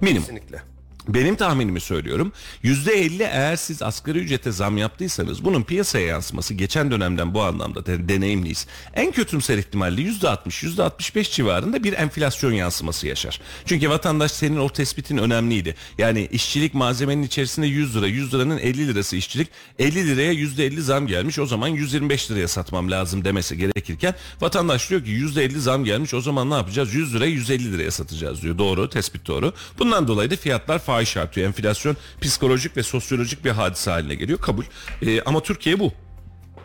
Minimum. 0.00 0.22
Kesinlikle. 0.22 0.62
Benim 1.08 1.36
tahminimi 1.36 1.80
söylüyorum. 1.80 2.32
%50 2.64 3.22
eğer 3.22 3.56
siz 3.56 3.82
asgari 3.82 4.18
ücrete 4.18 4.52
zam 4.52 4.78
yaptıysanız 4.78 5.44
bunun 5.44 5.62
piyasaya 5.62 6.06
yansıması 6.06 6.54
geçen 6.54 6.90
dönemden 6.90 7.34
bu 7.34 7.42
anlamda 7.42 7.86
de, 7.86 8.08
deneyimliyiz. 8.08 8.66
En 8.94 9.12
kötümser 9.12 9.58
ihtimalle 9.58 10.02
%60, 10.02 10.66
%65 10.66 11.30
civarında 11.30 11.84
bir 11.84 11.92
enflasyon 11.92 12.52
yansıması 12.52 13.06
yaşar. 13.06 13.40
Çünkü 13.66 13.90
vatandaş 13.90 14.32
senin 14.32 14.56
o 14.56 14.68
tespitin 14.68 15.16
önemliydi. 15.16 15.74
Yani 15.98 16.28
işçilik 16.32 16.74
malzemenin 16.74 17.22
içerisinde 17.22 17.66
100 17.66 17.96
lira, 17.96 18.06
100 18.06 18.34
liranın 18.34 18.58
50 18.58 18.88
lirası 18.88 19.16
işçilik. 19.16 19.48
50 19.78 20.06
liraya 20.06 20.32
%50 20.32 20.80
zam 20.80 21.06
gelmiş 21.06 21.38
o 21.38 21.46
zaman 21.46 21.68
125 21.68 22.30
liraya 22.30 22.48
satmam 22.48 22.90
lazım 22.90 23.24
demesi 23.24 23.58
gerekirken 23.58 24.14
vatandaş 24.40 24.90
diyor 24.90 25.04
ki 25.04 25.10
%50 25.10 25.58
zam 25.58 25.84
gelmiş 25.84 26.14
o 26.14 26.20
zaman 26.20 26.50
ne 26.50 26.54
yapacağız? 26.54 26.94
100 26.94 27.14
liraya 27.14 27.30
150 27.30 27.72
liraya 27.72 27.90
satacağız 27.90 28.42
diyor. 28.42 28.58
Doğru, 28.58 28.88
tespit 28.88 29.26
doğru. 29.26 29.52
Bundan 29.78 30.08
dolayı 30.08 30.30
da 30.30 30.36
fiyatlar 30.36 30.78
fahiş 31.00 31.16
artıyor. 31.16 31.46
Enflasyon 31.46 31.96
psikolojik 32.20 32.76
ve 32.76 32.82
sosyolojik 32.82 33.44
bir 33.44 33.50
hadise 33.50 33.90
haline 33.90 34.14
geliyor. 34.14 34.40
Kabul. 34.40 34.64
Ee, 35.02 35.22
ama 35.22 35.42
Türkiye 35.42 35.78
bu. 35.78 35.92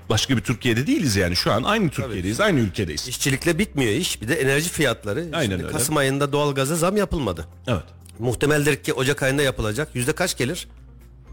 Başka 0.10 0.38
bir 0.38 0.42
Türkiye'de 0.42 0.88
değiliz 0.88 1.16
yani. 1.16 1.36
Şu 1.36 1.52
an 1.52 1.64
aynı 1.64 1.90
Türkiye'deyiz, 1.90 2.40
aynı 2.40 2.60
ülkedeyiz. 2.60 3.08
İşçilikle 3.08 3.60
bitmiyor 3.60 3.92
iş. 3.92 4.22
Bir 4.22 4.28
de 4.28 4.36
enerji 4.36 4.70
fiyatları. 4.70 5.20
Aynen 5.34 5.52
Şimdi 5.52 5.64
öyle. 5.64 5.74
Kasım 5.78 5.98
ayında 5.98 6.32
doğalgaza 6.32 6.76
zam 6.76 6.98
yapılmadı. 6.98 7.48
Evet. 7.68 7.84
Muhtemeldir 8.20 8.76
ki 8.76 8.94
Ocak 8.94 9.24
ayında 9.24 9.42
yapılacak. 9.42 9.90
Yüzde 9.94 10.14
kaç 10.14 10.38
gelir? 10.38 10.68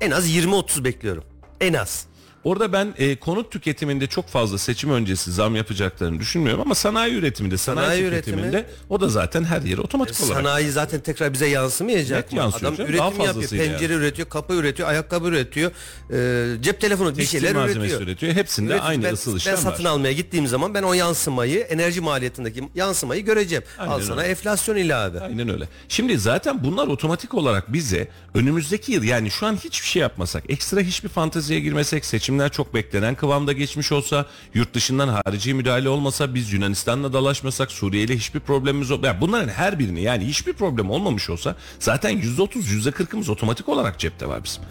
En 0.00 0.10
az 0.10 0.30
20-30 0.30 0.84
bekliyorum. 0.84 1.24
En 1.60 1.74
az. 1.74 2.06
Orada 2.44 2.72
ben 2.72 2.94
e, 2.98 3.16
konut 3.16 3.50
tüketiminde 3.52 4.06
çok 4.06 4.28
fazla 4.28 4.58
seçim 4.58 4.90
öncesi 4.90 5.32
zam 5.32 5.56
yapacaklarını 5.56 6.20
düşünmüyorum 6.20 6.60
ama 6.62 6.74
sanayi 6.74 7.14
üretiminde, 7.14 7.56
sanayi, 7.56 7.84
Sanayi 7.86 8.04
tüketiminde 8.10 8.56
üretimi- 8.56 8.64
o 8.88 9.00
da 9.00 9.08
zaten 9.08 9.44
her 9.44 9.62
yere 9.62 9.80
otomatik 9.80 10.20
olarak. 10.24 10.36
Sanayi 10.36 10.70
zaten 10.70 11.00
tekrar 11.00 11.32
bize 11.32 11.46
yansımayacak 11.46 12.24
Net 12.24 12.38
yansıyor 12.38 12.62
Adam 12.72 12.76
canım, 12.76 12.90
üretim 12.90 13.18
daha 13.18 13.24
yapıyor. 13.26 13.48
Pencere 13.50 13.92
üretiyor, 13.94 14.28
kapı 14.28 14.54
üretiyor, 14.54 14.88
ayakkabı 14.88 15.28
üretiyor. 15.28 15.70
e, 16.12 16.62
cep 16.62 16.80
telefonu 16.80 17.10
bir 17.10 17.14
Tekstil 17.14 17.38
şeyler 17.38 17.54
malzemesi 17.54 17.80
üretiyor. 17.80 18.00
üretiyor. 18.00 18.32
Hepsinde 18.34 18.66
Üretiyor. 18.70 18.88
aynı 18.90 19.04
ben, 19.04 19.12
ısıl 19.12 19.32
ben 19.32 19.36
işlem 19.36 19.56
satın 19.56 19.84
var. 19.84 19.90
almaya 19.90 20.12
gittiğim 20.12 20.46
zaman 20.46 20.74
ben 20.74 20.82
o 20.82 20.92
yansımayı, 20.92 21.58
enerji 21.60 22.00
maliyetindeki 22.00 22.68
yansımayı 22.74 23.24
göreceğim. 23.24 23.64
Aynen 23.78 23.92
Al 23.92 24.00
sana 24.00 24.20
öyle. 24.20 24.30
enflasyon 24.30 24.76
ilave. 24.76 25.20
Aynen 25.20 25.48
öyle. 25.48 25.68
Şimdi 25.88 26.18
zaten 26.18 26.64
bunlar 26.64 26.86
otomatik 26.86 27.34
olarak 27.34 27.72
bize 27.72 28.08
önümüzdeki 28.34 28.92
yıl 28.92 29.02
yani 29.02 29.30
şu 29.30 29.46
an 29.46 29.56
hiçbir 29.56 29.86
şey 29.86 30.02
yapmasak, 30.02 30.42
ekstra 30.48 30.80
hiçbir 30.80 31.08
fanteziye 31.08 31.60
girmesek, 31.60 32.04
seçimler 32.32 32.52
çok 32.52 32.74
beklenen 32.74 33.14
kıvamda 33.14 33.52
geçmiş 33.52 33.92
olsa, 33.92 34.26
yurt 34.54 34.74
dışından 34.74 35.08
harici 35.08 35.54
müdahale 35.54 35.88
olmasa, 35.88 36.34
biz 36.34 36.52
Yunanistan'la 36.52 37.12
dalaşmasak, 37.12 37.72
Suriye 37.72 38.04
ile 38.04 38.16
hiçbir 38.16 38.40
problemimiz 38.40 38.90
olmasa, 38.90 39.06
yani 39.06 39.20
bunların 39.20 39.48
her 39.48 39.78
birini 39.78 40.02
yani 40.02 40.26
hiçbir 40.26 40.52
problem 40.52 40.90
olmamış 40.90 41.30
olsa 41.30 41.56
zaten 41.78 42.20
%30, 42.20 42.48
%40'ımız 42.90 43.30
otomatik 43.30 43.68
olarak 43.68 43.98
cepte 43.98 44.28
var 44.28 44.44
bizim. 44.44 44.62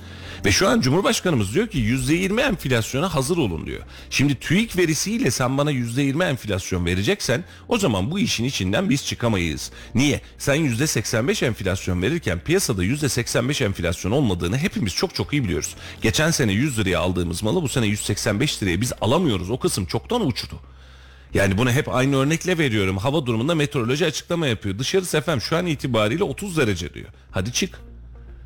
Ve 0.45 0.51
şu 0.51 0.67
an 0.67 0.81
Cumhurbaşkanımız 0.81 1.53
diyor 1.53 1.67
ki 1.67 1.77
%20 1.77 2.41
enflasyona 2.41 3.15
hazır 3.15 3.37
olun 3.37 3.65
diyor. 3.65 3.81
Şimdi 4.09 4.35
TÜİK 4.35 4.77
verisiyle 4.77 5.31
sen 5.31 5.57
bana 5.57 5.71
%20 5.71 6.29
enflasyon 6.29 6.85
vereceksen 6.85 7.43
o 7.67 7.77
zaman 7.77 8.11
bu 8.11 8.19
işin 8.19 8.43
içinden 8.43 8.89
biz 8.89 9.05
çıkamayız. 9.05 9.71
Niye? 9.95 10.21
Sen 10.37 10.55
%85 10.55 11.45
enflasyon 11.45 12.01
verirken 12.01 12.39
piyasada 12.39 12.85
%85 12.85 13.63
enflasyon 13.65 14.11
olmadığını 14.11 14.57
hepimiz 14.57 14.95
çok 14.95 15.15
çok 15.15 15.33
iyi 15.33 15.43
biliyoruz. 15.43 15.75
Geçen 16.01 16.31
sene 16.31 16.51
100 16.51 16.79
liraya 16.79 16.99
aldığımız 16.99 17.43
malı 17.51 17.63
bu 17.63 17.69
sene 17.69 17.85
185 17.85 18.63
liraya 18.63 18.81
biz 18.81 18.93
alamıyoruz. 19.01 19.49
O 19.49 19.59
kısım 19.59 19.85
çoktan 19.85 20.27
uçtu. 20.27 20.55
Yani 21.33 21.57
bunu 21.57 21.71
hep 21.71 21.89
aynı 21.89 22.15
örnekle 22.15 22.57
veriyorum. 22.57 22.97
Hava 22.97 23.25
durumunda 23.25 23.55
meteoroloji 23.55 24.05
açıklama 24.05 24.47
yapıyor. 24.47 24.79
Dışarısı 24.79 25.17
efendim 25.17 25.41
şu 25.41 25.57
an 25.57 25.65
itibariyle 25.65 26.23
30 26.23 26.57
derece 26.57 26.93
diyor. 26.93 27.07
Hadi 27.31 27.53
çık. 27.53 27.79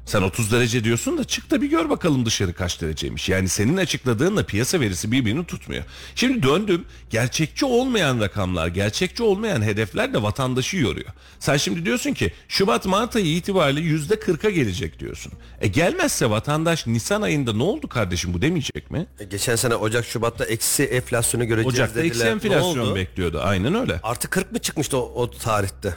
Sen 0.05 0.21
30 0.21 0.51
derece 0.51 0.83
diyorsun 0.83 1.17
da 1.17 1.23
çık 1.23 1.51
da 1.51 1.61
bir 1.61 1.69
gör 1.69 1.89
bakalım 1.89 2.25
dışarı 2.25 2.53
kaç 2.53 2.81
dereceymiş. 2.81 3.29
Yani 3.29 3.49
senin 3.49 3.77
açıkladığınla 3.77 4.43
piyasa 4.45 4.79
verisi 4.79 5.11
birbirini 5.11 5.45
tutmuyor. 5.45 5.83
Şimdi 6.15 6.43
döndüm 6.43 6.85
gerçekçi 7.09 7.65
olmayan 7.65 8.19
rakamlar, 8.19 8.67
gerçekçi 8.67 9.23
olmayan 9.23 9.61
hedefler 9.61 10.13
de 10.13 10.21
vatandaşı 10.23 10.77
yoruyor. 10.77 11.09
Sen 11.39 11.57
şimdi 11.57 11.85
diyorsun 11.85 12.13
ki 12.13 12.31
Şubat 12.47 12.85
Mart 12.85 13.15
ayı 13.15 13.25
itibariyle 13.25 13.79
yüzde 13.81 14.13
40'a 14.13 14.49
gelecek 14.49 14.99
diyorsun. 14.99 15.33
E 15.61 15.67
gelmezse 15.67 16.29
vatandaş 16.29 16.87
Nisan 16.87 17.21
ayında 17.21 17.53
ne 17.53 17.63
oldu 17.63 17.87
kardeşim 17.87 18.33
bu 18.33 18.41
demeyecek 18.41 18.91
mi? 18.91 19.07
E, 19.19 19.23
Geçen 19.23 19.55
sene 19.55 19.75
Ocak 19.75 20.05
Şubat'ta 20.05 20.45
eksi 20.45 20.83
enflasyonu 20.83 21.45
göreceğiz 21.45 21.75
Ocakta 21.75 21.95
dediler. 21.95 22.11
eksi 22.11 22.25
Ne 22.25 22.29
enflasyon 22.29 22.95
bekliyordu. 22.95 23.39
Aynen 23.43 23.75
öyle. 23.75 23.99
Artı 24.03 24.29
40 24.29 24.51
mı 24.51 24.59
çıkmıştı 24.59 24.97
o, 24.97 25.21
o 25.21 25.31
tarihte? 25.31 25.95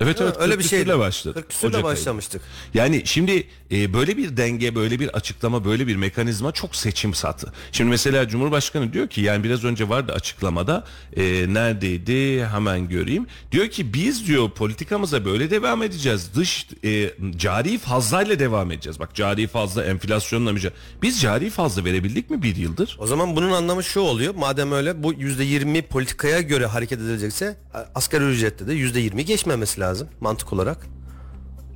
Evet 0.00 0.20
evet 0.20 0.36
öyle 0.38 0.52
40 0.52 0.58
bir 0.58 0.68
küsürle 0.68 0.98
başladı. 0.98 1.34
40 1.34 1.50
küsürle 1.50 1.82
başlamıştık. 1.82 2.42
Yani 2.74 3.02
şimdi 3.04 3.46
e, 3.72 3.92
böyle 3.92 4.16
bir 4.16 4.36
denge, 4.36 4.74
böyle 4.74 5.00
bir 5.00 5.08
açıklama, 5.08 5.64
böyle 5.64 5.86
bir 5.86 5.96
mekanizma 5.96 6.52
çok 6.52 6.76
seçim 6.76 7.14
satı. 7.14 7.52
Şimdi 7.72 7.90
mesela 7.90 8.28
Cumhurbaşkanı 8.28 8.92
diyor 8.92 9.08
ki 9.08 9.20
yani 9.20 9.44
biraz 9.44 9.64
önce 9.64 9.88
vardı 9.88 10.12
açıklamada 10.12 10.84
e, 11.16 11.22
neredeydi 11.54 12.46
hemen 12.46 12.88
göreyim. 12.88 13.26
Diyor 13.52 13.68
ki 13.68 13.94
biz 13.94 14.26
diyor 14.26 14.50
politikamıza 14.50 15.24
böyle 15.24 15.50
devam 15.50 15.82
edeceğiz. 15.82 16.30
Dış 16.34 16.66
e, 16.84 17.10
cari 17.36 17.78
fazlayla 17.78 18.38
devam 18.38 18.70
edeceğiz. 18.72 19.00
Bak 19.00 19.14
cari 19.14 19.46
fazla 19.46 19.84
enflasyonla 19.84 20.52
mücadele. 20.52 20.78
Biz 21.02 21.20
cari 21.20 21.50
fazla 21.50 21.84
verebildik 21.84 22.30
mi 22.30 22.42
bir 22.42 22.56
yıldır? 22.56 22.96
O 23.00 23.06
zaman 23.06 23.36
bunun 23.36 23.52
anlamı 23.52 23.84
şu 23.84 24.00
oluyor. 24.00 24.34
Madem 24.34 24.72
öyle 24.72 25.02
bu 25.02 25.14
%20 25.14 25.82
politikaya 25.82 26.40
göre 26.40 26.66
hareket 26.66 26.98
edilecekse 26.98 27.56
asgari 27.94 28.24
ücrette 28.24 28.66
de 28.66 28.72
%20 28.74 29.20
geçmemesi 29.20 29.80
lazım 29.80 29.85
mantık 30.20 30.52
olarak. 30.52 30.86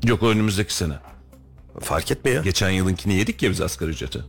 Yok 0.04 0.22
önümüzdeki 0.22 0.74
sene. 0.74 0.94
Fark 1.80 2.10
etmiyor. 2.10 2.44
Geçen 2.44 2.70
yılınkini 2.70 3.14
yedik 3.14 3.42
ya 3.42 3.50
biz 3.50 3.60
asgari 3.60 3.90
ücreti. 3.90 4.20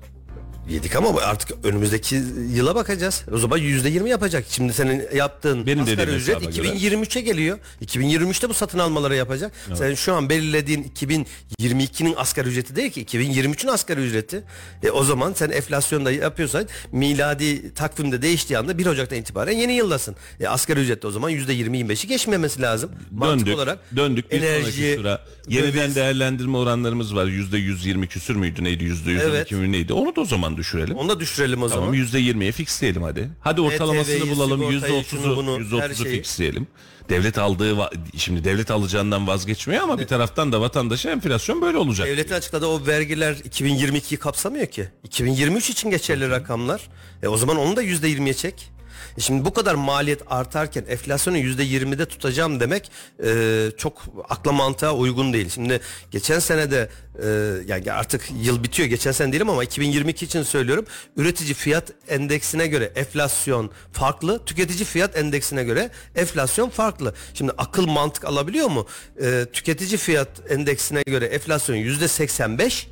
Yedik 0.70 0.96
ama 0.96 1.22
artık 1.22 1.66
önümüzdeki 1.66 2.16
yıla 2.56 2.76
bakacağız. 2.76 3.24
O 3.34 3.38
zaman 3.38 3.58
yüzde 3.58 3.90
yirmi 3.90 4.10
yapacak. 4.10 4.46
Şimdi 4.50 4.74
senin 4.74 5.04
yaptığın 5.16 5.66
Benim 5.66 5.80
asgari 5.84 5.98
dediğim 5.98 6.20
ücret 6.20 6.36
hesaba 6.42 6.52
göre. 6.52 6.68
2023'e 6.68 7.22
geliyor. 7.22 7.60
2023'te 7.86 8.50
bu 8.50 8.54
satın 8.54 8.80
almaları 8.80 9.16
yapacak. 9.16 9.52
Sen 9.74 9.94
şu 9.94 10.14
an 10.14 10.30
belirlediğin 10.30 10.84
2022'nin 10.84 12.14
asgari 12.18 12.50
ücreti 12.50 12.76
değil 12.76 12.92
ki 12.92 13.04
2023'ün 13.06 13.70
asgari 13.70 14.02
ücreti. 14.02 14.44
E, 14.84 14.92
o 14.92 15.04
zaman 15.04 15.34
sen 15.34 15.50
enflasyonda 15.50 16.12
yapıyorsan 16.12 16.68
miladi 16.92 17.74
takvimde 17.74 18.22
değiştiği 18.22 18.58
anda 18.58 18.78
1 18.78 18.86
Ocak'tan 18.86 19.20
itibaren 19.20 19.58
yeni 19.58 19.74
yıldasın. 19.74 20.16
E, 20.40 20.48
asgari 20.48 20.80
ücrette 20.80 21.08
o 21.08 21.12
zaman 21.12 21.30
yüzde 21.30 21.56
20-25'i 21.56 22.08
geçmemesi 22.08 22.62
lazım. 22.62 22.92
Mantık 23.12 23.40
Döndük, 23.46 23.56
olarak 23.56 23.80
döndük 23.96 24.32
bir 24.32 24.42
enerji, 24.42 24.62
sonraki 24.72 24.96
sıra. 24.96 25.26
Yeniden 25.48 25.90
döviz- 25.90 25.96
değerlendirme 25.96 26.58
oranlarımız 26.58 27.16
var. 27.16 27.26
Yüzde 27.26 27.58
120 27.58 28.08
küsür 28.08 28.36
müydü 28.36 28.64
neydi? 28.64 28.84
Yüzde 28.84 29.12
112 29.12 29.32
Evet. 29.36 29.52
mi 29.52 29.72
neydi? 29.72 29.94
Onu 29.94 30.16
da 30.16 30.22
o 30.22 30.26
zaman 30.26 30.58
düşürelim. 30.58 30.96
Onu 30.98 31.10
da 31.10 31.20
düşürelim 31.20 31.64
o 31.64 31.70
Tamam 31.70 31.84
zaman. 31.84 31.98
yüzde 31.98 32.20
20'ye 32.20 32.52
fixleyelim 32.52 33.02
hadi. 33.04 33.30
Hadi 33.40 33.62
ortalamasını 33.62 34.16
ETV'yi, 34.16 34.32
bulalım 34.32 34.72
yüzde 34.72 34.88
30'u 34.88 35.60
yüzde 35.60 35.76
her 35.82 35.90
%30'u 35.90 36.04
şeyi. 36.04 36.16
fixleyelim. 36.16 36.68
Devlet 37.10 37.38
aldığı 37.38 37.76
şimdi 38.18 38.44
devlet 38.44 38.72
alacağından 38.72 39.28
vazgeçmiyor 39.28 39.84
ama 39.84 40.00
bir 40.00 40.08
taraftan 40.08 40.52
da 40.52 40.62
vatandaşa 40.62 41.12
enflasyon 41.12 41.62
böyle 41.62 41.78
olacak. 41.78 42.08
Devletin 42.08 42.34
açıkladığı 42.36 42.66
o 42.68 42.88
vergiler 42.88 43.34
2022'yi 43.36 44.18
kapsamıyor 44.18 44.66
ki. 44.68 44.88
2023 45.04 45.70
için 45.70 45.90
geçerli 45.90 46.30
rakamlar. 46.30 46.82
E 47.24 47.28
o 47.28 47.38
zaman 47.38 47.58
onu 47.58 47.76
da 47.76 47.84
%20'ye 47.84 48.34
çek. 48.34 48.70
E 49.18 49.22
şimdi 49.22 49.46
bu 49.46 49.54
kadar 49.54 49.76
maliyet 49.76 50.22
artarken 50.28 50.86
enflasyonu 50.90 51.38
%20'de 51.38 52.06
tutacağım 52.06 52.60
demek 52.60 52.92
e, 53.24 53.72
çok 53.78 54.02
akla 54.30 54.52
mantığa 54.52 54.94
uygun 54.96 55.34
değil. 55.34 55.50
Şimdi 55.50 55.80
geçen 56.12 56.40
sene 56.40 56.72
de 56.72 56.90
e, 57.24 57.28
yani 57.68 57.92
artık 57.92 58.22
yıl 58.42 58.64
bitiyor 58.64 58.90
geçen 58.90 59.12
sene 59.12 59.34
değilim 59.34 59.50
ama 59.50 59.64
2022 59.64 60.26
için 60.26 60.44
söylüyorum. 60.44 60.86
Üretici 61.18 61.54
fiyat 61.54 61.92
endeksine 62.08 62.68
göre 62.68 62.92
enflasyon 62.96 63.72
farklı, 63.92 64.46
tüketici 64.46 64.86
fiyat 64.86 65.18
endeksine 65.18 65.64
göre 65.64 65.90
enflasyon 66.16 66.70
farklı. 66.70 67.14
Şimdi 67.34 67.52
akıl 67.58 67.88
mantık 67.88 68.26
alabiliyor 68.26 68.70
mu? 68.70 68.88
E, 69.22 69.46
tüketici 69.54 69.98
fiyat 69.98 70.52
endeksine 70.52 71.02
göre 71.02 71.26
enflasyon 71.26 71.76
%85, 71.76 72.86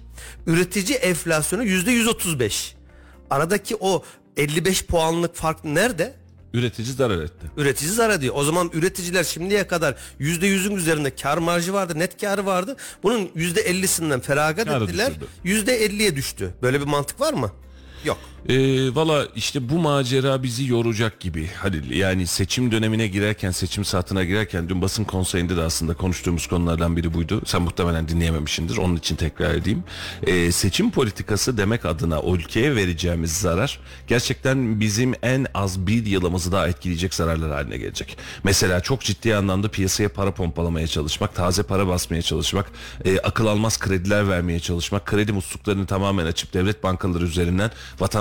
üretici 0.47 0.97
enflasyonu 0.97 1.63
%135. 1.65 2.73
Aradaki 3.29 3.75
o 3.79 4.03
55 4.43 4.85
puanlık 4.85 5.35
fark 5.35 5.65
nerede? 5.65 6.13
Üretici 6.53 6.93
zarar 6.93 7.21
etti. 7.21 7.51
Üretici 7.57 7.91
zarar 7.91 8.21
diyor. 8.21 8.35
O 8.37 8.43
zaman 8.43 8.69
üreticiler 8.73 9.23
şimdiye 9.23 9.67
kadar 9.67 9.95
%100'ün 10.19 10.75
üzerinde 10.75 11.15
kar 11.15 11.37
marjı 11.37 11.73
vardı, 11.73 11.99
net 11.99 12.21
karı 12.21 12.45
vardı. 12.45 12.75
Bunun 13.03 13.25
%50'sinden 13.27 14.21
feragat 14.21 14.65
Karı 14.67 14.83
ettiler. 14.83 15.07
düşürdü. 15.43 15.71
%50'ye 15.71 16.15
düştü. 16.15 16.53
Böyle 16.61 16.79
bir 16.81 16.85
mantık 16.85 17.19
var 17.21 17.33
mı? 17.33 17.51
Yok. 18.05 18.17
Ee, 18.47 18.95
Valla 18.95 19.27
işte 19.35 19.69
bu 19.69 19.79
macera 19.79 20.43
bizi 20.43 20.67
yoracak 20.67 21.19
gibi. 21.19 21.49
Hadi 21.57 21.97
yani 21.97 22.27
seçim 22.27 22.71
dönemine 22.71 23.07
girerken, 23.07 23.51
seçim 23.51 23.85
saatine 23.85 24.25
girerken 24.25 24.69
dün 24.69 24.81
basın 24.81 25.03
konseyinde 25.03 25.57
de 25.57 25.61
aslında 25.61 25.93
konuştuğumuz 25.93 26.47
konulardan 26.47 26.97
biri 26.97 27.13
buydu. 27.13 27.41
Sen 27.45 27.61
muhtemelen 27.61 28.07
dinleyememişsindir. 28.07 28.77
Onun 28.77 28.95
için 28.95 29.15
tekrar 29.15 29.55
edeyim. 29.55 29.83
Ee, 30.23 30.51
seçim 30.51 30.91
politikası 30.91 31.57
demek 31.57 31.85
adına 31.85 32.21
ülkeye 32.35 32.75
vereceğimiz 32.75 33.37
zarar 33.37 33.79
gerçekten 34.07 34.79
bizim 34.79 35.13
en 35.23 35.45
az 35.53 35.87
bir 35.87 36.05
yılımızı 36.05 36.51
daha 36.51 36.67
etkileyecek 36.67 37.13
zararlar 37.13 37.51
haline 37.51 37.77
gelecek. 37.77 38.17
Mesela 38.43 38.79
çok 38.79 39.01
ciddi 39.01 39.35
anlamda 39.35 39.67
piyasaya 39.67 40.09
para 40.09 40.31
pompalamaya 40.33 40.87
çalışmak, 40.87 41.35
taze 41.35 41.63
para 41.63 41.87
basmaya 41.87 42.21
çalışmak, 42.21 42.71
e, 43.05 43.19
akıl 43.19 43.45
almaz 43.45 43.79
krediler 43.79 44.29
vermeye 44.29 44.59
çalışmak, 44.59 45.05
kredi 45.05 45.31
musluklarını 45.31 45.85
tamamen 45.85 46.25
açıp 46.25 46.53
devlet 46.53 46.83
bankaları 46.83 47.25
üzerinden 47.25 47.71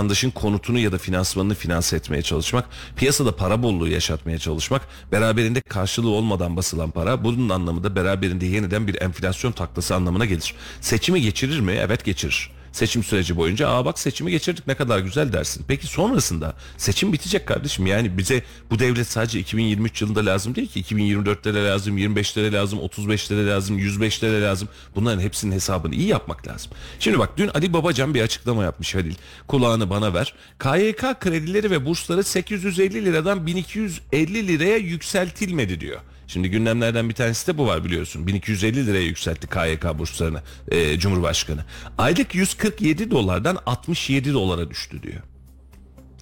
vatandaşın 0.08 0.30
konutunu 0.30 0.78
ya 0.78 0.92
da 0.92 0.98
finansmanını 0.98 1.54
finanse 1.54 1.96
etmeye 1.96 2.22
çalışmak, 2.22 2.64
piyasada 2.96 3.36
para 3.36 3.62
bolluğu 3.62 3.88
yaşatmaya 3.88 4.38
çalışmak, 4.38 4.82
beraberinde 5.12 5.60
karşılığı 5.60 6.10
olmadan 6.10 6.56
basılan 6.56 6.90
para, 6.90 7.24
bunun 7.24 7.48
anlamı 7.48 7.84
da 7.84 7.96
beraberinde 7.96 8.46
yeniden 8.46 8.86
bir 8.86 9.02
enflasyon 9.02 9.52
taklası 9.52 9.94
anlamına 9.94 10.24
gelir. 10.24 10.54
Seçimi 10.80 11.20
geçirir 11.20 11.60
mi? 11.60 11.72
Evet 11.72 12.04
geçirir. 12.04 12.57
Seçim 12.78 13.04
süreci 13.04 13.36
boyunca 13.36 13.68
aa 13.68 13.84
bak 13.84 13.98
seçimi 13.98 14.30
geçirdik 14.30 14.66
ne 14.66 14.74
kadar 14.74 14.98
güzel 14.98 15.32
dersin. 15.32 15.64
Peki 15.68 15.86
sonrasında 15.86 16.54
seçim 16.76 17.12
bitecek 17.12 17.46
kardeşim. 17.46 17.86
Yani 17.86 18.18
bize 18.18 18.42
bu 18.70 18.78
devlet 18.78 19.06
sadece 19.06 19.40
2023 19.40 20.02
yılında 20.02 20.26
lazım 20.26 20.54
değil 20.54 20.68
ki. 20.68 20.82
2024'te 20.82 21.54
de 21.54 21.64
lazım, 21.64 21.98
25'te 21.98 22.42
de 22.42 22.52
lazım, 22.52 22.78
35'te 22.78 23.36
de 23.36 23.46
lazım, 23.46 23.78
105'te 23.78 24.32
de 24.32 24.42
lazım. 24.42 24.68
Bunların 24.94 25.20
hepsinin 25.20 25.52
hesabını 25.52 25.94
iyi 25.94 26.06
yapmak 26.06 26.48
lazım. 26.48 26.72
Şimdi 27.00 27.18
bak 27.18 27.30
dün 27.36 27.48
Ali 27.48 27.72
Babacan 27.72 28.14
bir 28.14 28.22
açıklama 28.22 28.64
yapmış 28.64 28.94
Halil. 28.94 29.14
Kulağını 29.48 29.90
bana 29.90 30.14
ver. 30.14 30.34
KYK 30.58 31.20
kredileri 31.20 31.70
ve 31.70 31.86
bursları 31.86 32.24
850 32.24 33.04
liradan 33.04 33.46
1250 33.46 34.48
liraya 34.48 34.76
yükseltilmedi 34.76 35.80
diyor. 35.80 36.00
Şimdi 36.28 36.50
gündemlerden 36.50 37.08
bir 37.08 37.14
tanesi 37.14 37.46
de 37.46 37.58
bu 37.58 37.66
var 37.66 37.84
biliyorsun. 37.84 38.26
1250 38.26 38.86
liraya 38.86 39.04
yükseltti 39.04 39.46
KYK 39.46 39.98
burslarını 39.98 40.42
e, 40.70 40.98
Cumhurbaşkanı. 40.98 41.64
Aylık 41.98 42.34
147 42.34 43.10
dolardan 43.10 43.58
67 43.66 44.32
dolara 44.32 44.70
düştü 44.70 45.02
diyor. 45.02 45.22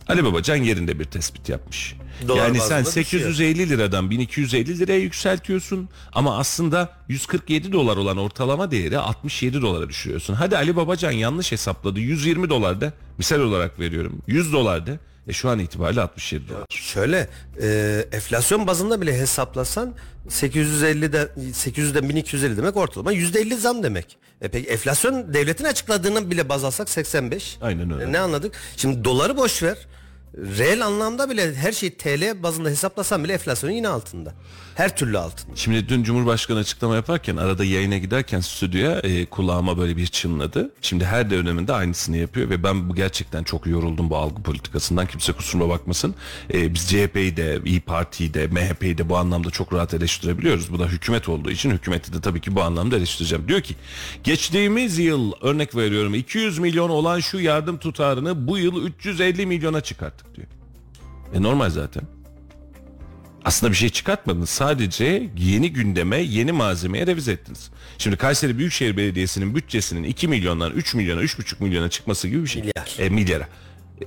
Ali 0.08 0.24
Babacan 0.24 0.56
yerinde 0.56 0.98
bir 0.98 1.04
tespit 1.04 1.48
yapmış. 1.48 1.94
Dolar 2.28 2.38
yani 2.38 2.60
sen 2.60 2.84
bazında 2.84 3.02
düşüyor. 3.04 3.22
850 3.22 3.68
liradan 3.68 4.10
1250 4.10 4.78
liraya 4.78 4.98
yükseltiyorsun 4.98 5.88
ama 6.12 6.38
aslında 6.38 6.92
147 7.08 7.72
dolar 7.72 7.96
olan 7.96 8.16
ortalama 8.16 8.70
değeri 8.70 8.98
67 8.98 9.62
dolara 9.62 9.88
düşürüyorsun. 9.88 10.34
Hadi 10.34 10.56
Ali 10.56 10.76
Babacan 10.76 11.10
yanlış 11.10 11.52
hesapladı 11.52 12.00
120 12.00 12.50
dolarda 12.50 12.92
misal 13.18 13.40
olarak 13.40 13.80
veriyorum 13.80 14.22
100 14.26 14.52
dolarda 14.52 14.98
e 15.28 15.32
şu 15.32 15.48
an 15.48 15.58
itibariyle 15.58 16.00
67 16.00 16.48
dolar. 16.48 16.64
Şöyle 16.70 17.28
e, 17.62 18.04
enflasyon 18.12 18.66
bazında 18.66 19.00
bile 19.00 19.18
hesaplasan 19.18 19.94
850'de 20.28 21.28
800'den 21.52 22.08
1250 22.08 22.56
demek 22.56 22.76
ortalama 22.76 23.12
%50 23.12 23.56
zam 23.56 23.82
demek. 23.82 24.18
E 24.40 24.48
peki 24.48 24.68
enflasyon 24.68 25.34
devletin 25.34 25.64
açıkladığını 25.64 26.30
bile 26.30 26.48
baz 26.48 26.64
alsak 26.64 26.88
85. 26.88 27.58
Aynen 27.60 27.92
öyle. 27.92 28.04
E 28.04 28.12
ne 28.12 28.18
anladık? 28.18 28.54
Şimdi 28.76 29.04
doları 29.04 29.36
boş 29.36 29.62
ver. 29.62 29.78
Reel 30.36 30.86
anlamda 30.86 31.30
bile 31.30 31.54
her 31.54 31.72
şey 31.72 31.90
TL 31.94 32.42
bazında 32.42 32.68
hesaplasan 32.68 33.24
bile 33.24 33.32
enflasyonun 33.32 33.74
yine 33.74 33.88
altında. 33.88 34.34
Her 34.76 34.96
türlü 34.96 35.18
altında. 35.18 35.56
Şimdi 35.56 35.88
dün 35.88 36.02
Cumhurbaşkanı 36.02 36.58
açıklama 36.58 36.94
yaparken 36.94 37.36
arada 37.36 37.64
yayına 37.64 37.98
giderken 37.98 38.40
stüdyoya 38.40 38.98
e, 38.98 39.26
kulağıma 39.26 39.78
böyle 39.78 39.96
bir 39.96 40.06
çınladı. 40.06 40.70
Şimdi 40.80 41.04
her 41.04 41.30
döneminde 41.30 41.72
aynısını 41.72 42.16
yapıyor 42.16 42.50
ve 42.50 42.62
ben 42.62 42.88
bu 42.88 42.94
gerçekten 42.94 43.42
çok 43.42 43.66
yoruldum 43.66 44.10
bu 44.10 44.16
algı 44.16 44.42
politikasından. 44.42 45.06
Kimse 45.06 45.32
kusuruma 45.32 45.68
bakmasın. 45.68 46.14
E, 46.54 46.74
biz 46.74 46.88
CHP'yi 46.88 47.36
de, 47.36 47.60
İyi 47.64 47.80
Parti'yi 47.80 48.34
de, 48.34 48.46
MHP'yi 48.46 48.98
de 48.98 49.08
bu 49.08 49.16
anlamda 49.16 49.50
çok 49.50 49.72
rahat 49.72 49.94
eleştirebiliyoruz. 49.94 50.72
Bu 50.72 50.78
da 50.78 50.86
hükümet 50.86 51.28
olduğu 51.28 51.50
için 51.50 51.70
hükümeti 51.70 52.12
de 52.12 52.20
tabii 52.20 52.40
ki 52.40 52.56
bu 52.56 52.62
anlamda 52.62 52.96
eleştireceğim. 52.96 53.48
Diyor 53.48 53.60
ki 53.60 53.74
geçtiğimiz 54.24 54.98
yıl 54.98 55.32
örnek 55.40 55.76
veriyorum 55.76 56.14
200 56.14 56.58
milyon 56.58 56.90
olan 56.90 57.20
şu 57.20 57.40
yardım 57.40 57.78
tutarını 57.78 58.46
bu 58.46 58.58
yıl 58.58 58.84
350 58.86 59.46
milyona 59.46 59.80
çıkarttık 59.80 60.36
diyor. 60.36 60.48
E 61.34 61.42
normal 61.42 61.70
zaten. 61.70 62.15
Aslında 63.46 63.72
bir 63.72 63.76
şey 63.76 63.88
çıkartmadınız. 63.88 64.50
Sadece 64.50 65.30
yeni 65.38 65.72
gündeme, 65.72 66.16
yeni 66.16 66.52
malzemeye 66.52 67.06
revize 67.06 67.32
ettiniz. 67.32 67.70
Şimdi 67.98 68.16
Kayseri 68.16 68.58
Büyükşehir 68.58 68.96
Belediyesi'nin 68.96 69.54
bütçesinin 69.54 70.04
2 70.04 70.28
milyondan 70.28 70.72
3 70.72 70.94
milyona, 70.94 71.22
3,5 71.22 71.62
milyona 71.62 71.90
çıkması 71.90 72.28
gibi 72.28 72.42
bir 72.42 72.48
şey. 72.48 72.62
Milyar. 72.62 72.96
E, 72.98 73.08
milyara. 73.08 73.48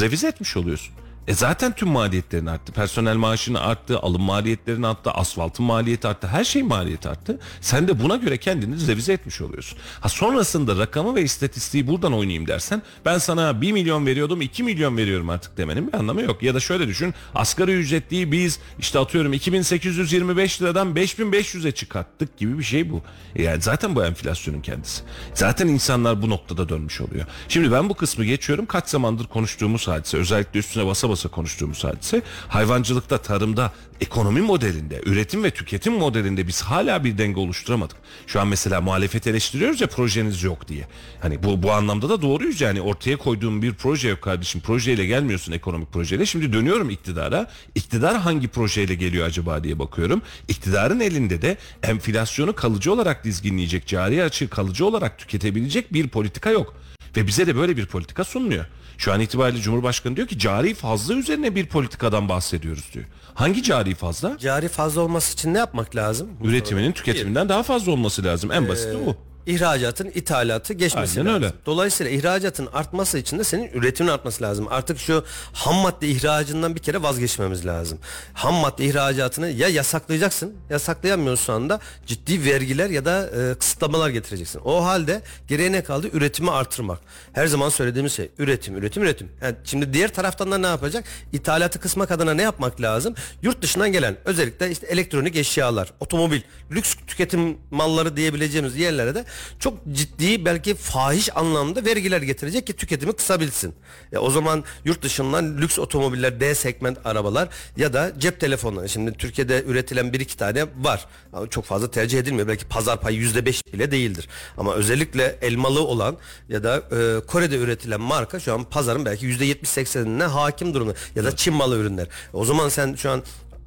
revize 0.00 0.28
etmiş 0.28 0.56
oluyorsun. 0.56 0.94
E 1.28 1.34
zaten 1.34 1.74
tüm 1.74 1.88
maliyetlerin 1.88 2.46
arttı. 2.46 2.72
Personel 2.72 3.16
maaşını 3.16 3.60
arttı, 3.60 3.98
alım 3.98 4.22
maliyetlerin 4.22 4.82
arttı, 4.82 5.10
asfaltın 5.10 5.66
maliyeti 5.66 6.08
arttı, 6.08 6.26
her 6.26 6.44
şeyin 6.44 6.68
maliyeti 6.68 7.08
arttı. 7.08 7.38
Sen 7.60 7.88
de 7.88 8.02
buna 8.02 8.16
göre 8.16 8.38
kendini 8.38 8.86
revize 8.86 9.12
etmiş 9.12 9.40
oluyorsun. 9.40 9.78
Ha 10.00 10.08
sonrasında 10.08 10.78
rakamı 10.78 11.14
ve 11.14 11.22
istatistiği 11.22 11.86
buradan 11.86 12.12
oynayayım 12.12 12.46
dersen 12.46 12.82
ben 13.04 13.18
sana 13.18 13.60
1 13.60 13.72
milyon 13.72 14.06
veriyordum 14.06 14.40
2 14.40 14.62
milyon 14.62 14.96
veriyorum 14.96 15.30
artık 15.30 15.56
demenin 15.56 15.88
bir 15.88 15.94
anlamı 15.94 16.22
yok. 16.22 16.42
Ya 16.42 16.54
da 16.54 16.60
şöyle 16.60 16.88
düşün 16.88 17.14
asgari 17.34 17.72
ücretliyi 17.72 18.32
biz 18.32 18.58
işte 18.78 18.98
atıyorum 18.98 19.32
2825 19.32 20.62
liradan 20.62 20.94
5500'e 20.94 21.72
çıkarttık 21.72 22.38
gibi 22.38 22.58
bir 22.58 22.64
şey 22.64 22.90
bu. 22.90 23.02
E 23.36 23.42
Yani 23.42 23.62
zaten 23.62 23.96
bu 23.96 24.04
enflasyonun 24.04 24.60
kendisi. 24.60 25.02
Zaten 25.34 25.68
insanlar 25.68 26.22
bu 26.22 26.30
noktada 26.30 26.68
dönmüş 26.68 27.00
oluyor. 27.00 27.26
Şimdi 27.48 27.72
ben 27.72 27.88
bu 27.88 27.94
kısmı 27.94 28.24
geçiyorum. 28.24 28.66
Kaç 28.66 28.88
zamandır 28.88 29.26
konuştuğumuz 29.26 29.88
hadise 29.88 30.16
özellikle 30.16 30.58
üstüne 30.58 30.86
basa 30.86 31.09
basa 31.10 31.28
konuştuğumuz 31.28 31.84
hadise 31.84 32.22
hayvancılıkta, 32.48 33.18
tarımda, 33.18 33.72
ekonomi 34.00 34.40
modelinde, 34.40 35.00
üretim 35.06 35.44
ve 35.44 35.50
tüketim 35.50 35.92
modelinde 35.92 36.46
biz 36.46 36.62
hala 36.62 37.04
bir 37.04 37.18
denge 37.18 37.40
oluşturamadık. 37.40 37.96
Şu 38.26 38.40
an 38.40 38.48
mesela 38.48 38.80
muhalefet 38.80 39.26
eleştiriyoruz 39.26 39.80
ya 39.80 39.86
projeniz 39.86 40.42
yok 40.42 40.68
diye. 40.68 40.86
Hani 41.22 41.42
bu 41.42 41.62
bu 41.62 41.72
anlamda 41.72 42.08
da 42.08 42.22
doğruyuz 42.22 42.60
yani 42.60 42.80
ortaya 42.80 43.16
koyduğum 43.16 43.62
bir 43.62 43.74
proje 43.74 44.08
yok 44.08 44.22
kardeşim. 44.22 44.60
Projeyle 44.60 45.06
gelmiyorsun 45.06 45.52
ekonomik 45.52 45.92
projeyle. 45.92 46.26
Şimdi 46.26 46.52
dönüyorum 46.52 46.90
iktidara. 46.90 47.50
İktidar 47.74 48.16
hangi 48.16 48.48
projeyle 48.48 48.94
geliyor 48.94 49.26
acaba 49.26 49.64
diye 49.64 49.78
bakıyorum. 49.78 50.22
İktidarın 50.48 51.00
elinde 51.00 51.42
de 51.42 51.56
enflasyonu 51.82 52.54
kalıcı 52.54 52.92
olarak 52.92 53.24
dizginleyecek, 53.24 53.86
cari 53.86 54.24
açığı 54.24 54.50
kalıcı 54.50 54.86
olarak 54.86 55.18
tüketebilecek 55.18 55.92
bir 55.92 56.08
politika 56.08 56.50
yok. 56.50 56.74
Ve 57.16 57.26
bize 57.26 57.46
de 57.46 57.56
böyle 57.56 57.76
bir 57.76 57.86
politika 57.86 58.24
sunuluyor. 58.24 58.64
Şu 59.00 59.12
an 59.12 59.20
itibariyle 59.20 59.60
Cumhurbaşkanı 59.62 60.16
diyor 60.16 60.28
ki 60.28 60.38
cari 60.38 60.74
fazla 60.74 61.14
üzerine 61.14 61.54
bir 61.54 61.66
politikadan 61.66 62.28
bahsediyoruz 62.28 62.90
diyor. 62.94 63.04
Hangi 63.34 63.62
cari 63.62 63.94
fazla? 63.94 64.38
Cari 64.38 64.68
fazla 64.68 65.00
olması 65.00 65.32
için 65.32 65.54
ne 65.54 65.58
yapmak 65.58 65.96
lazım? 65.96 66.28
Üretiminin 66.44 66.92
tüketiminden 66.92 67.48
daha 67.48 67.62
fazla 67.62 67.92
olması 67.92 68.24
lazım. 68.24 68.52
En 68.52 68.68
basiti 68.68 68.98
bu. 69.06 69.16
İhracatın 69.46 70.10
ithalatı 70.14 70.74
geçmesi 70.74 71.20
Aynen 71.20 71.32
lazım. 71.32 71.42
öyle. 71.44 71.54
Dolayısıyla 71.66 72.12
ihracatın 72.12 72.68
artması 72.72 73.18
için 73.18 73.38
de 73.38 73.44
senin 73.44 73.70
üretimin 73.72 74.08
artması 74.08 74.42
lazım. 74.44 74.66
Artık 74.70 74.98
şu 74.98 75.24
ham 75.52 75.74
madde 75.74 76.08
ihracından 76.08 76.74
bir 76.74 76.80
kere 76.80 77.02
vazgeçmemiz 77.02 77.66
lazım. 77.66 77.98
Ham 78.34 78.54
madde 78.54 78.84
ihracatını 78.84 79.48
ya 79.50 79.68
yasaklayacaksın, 79.68 80.54
yasaklayamıyorsun 80.70 81.52
anda 81.52 81.80
ciddi 82.06 82.44
vergiler 82.44 82.90
ya 82.90 83.04
da 83.04 83.30
e, 83.50 83.54
kısıtlamalar 83.54 84.10
getireceksin. 84.10 84.60
O 84.64 84.84
halde 84.84 85.22
geriye 85.48 85.72
ne 85.72 85.84
kaldı? 85.84 86.08
Üretimi 86.12 86.50
artırmak. 86.50 86.98
Her 87.32 87.46
zaman 87.46 87.68
söylediğimiz 87.68 88.12
şey 88.12 88.30
üretim, 88.38 88.76
üretim, 88.76 89.02
üretim. 89.02 89.28
Yani 89.42 89.56
şimdi 89.64 89.92
diğer 89.92 90.14
taraftan 90.14 90.50
da 90.52 90.58
ne 90.58 90.66
yapacak? 90.66 91.04
İthalatı 91.32 91.80
kısmak 91.80 92.10
adına 92.10 92.34
ne 92.34 92.42
yapmak 92.42 92.80
lazım? 92.80 93.14
Yurt 93.42 93.62
dışından 93.62 93.92
gelen 93.92 94.16
özellikle 94.24 94.70
işte 94.70 94.86
elektronik 94.86 95.36
eşyalar, 95.36 95.92
otomobil, 96.00 96.40
lüks 96.70 96.94
tüketim 97.06 97.58
malları 97.70 98.16
diyebileceğimiz 98.16 98.76
yerlere 98.76 99.14
de 99.14 99.24
çok 99.58 99.74
ciddi 99.92 100.44
belki 100.44 100.74
fahiş 100.74 101.36
anlamda 101.36 101.84
vergiler 101.84 102.22
getirecek 102.22 102.66
ki 102.66 102.72
tüketimi 102.72 103.12
kısabilsin. 103.12 103.74
E 104.12 104.18
o 104.18 104.30
zaman 104.30 104.64
yurt 104.84 105.02
dışından 105.02 105.58
lüks 105.58 105.78
otomobiller, 105.78 106.40
D 106.40 106.54
segment 106.54 106.98
arabalar 107.04 107.48
ya 107.76 107.92
da 107.92 108.12
cep 108.18 108.40
telefonları. 108.40 108.88
Şimdi 108.88 109.12
Türkiye'de 109.12 109.64
üretilen 109.66 110.12
bir 110.12 110.20
iki 110.20 110.36
tane 110.36 110.66
var. 110.76 111.06
Ama 111.32 111.46
çok 111.46 111.64
fazla 111.64 111.90
tercih 111.90 112.18
edilmiyor. 112.18 112.48
Belki 112.48 112.64
pazar 112.68 113.00
payı 113.00 113.16
yüzde 113.16 113.46
beş 113.46 113.66
bile 113.72 113.90
değildir. 113.90 114.28
Ama 114.56 114.74
özellikle 114.74 115.38
elmalı 115.42 115.84
olan 115.84 116.16
ya 116.48 116.64
da 116.64 116.76
e, 116.76 117.26
Kore'de 117.26 117.56
üretilen 117.56 118.00
marka 118.00 118.40
şu 118.40 118.54
an 118.54 118.64
pazarın 118.64 119.04
belki 119.04 119.26
yüzde 119.26 119.44
yetmiş 119.44 119.70
seksenine 119.70 120.24
hakim 120.24 120.74
durumda. 120.74 120.94
Ya 121.16 121.24
da 121.24 121.36
Çin 121.36 121.54
malı 121.54 121.76
ürünler. 121.78 122.06
O 122.32 122.44
zaman 122.44 122.68
sen 122.68 122.94
şu 122.94 123.10
an 123.10 123.22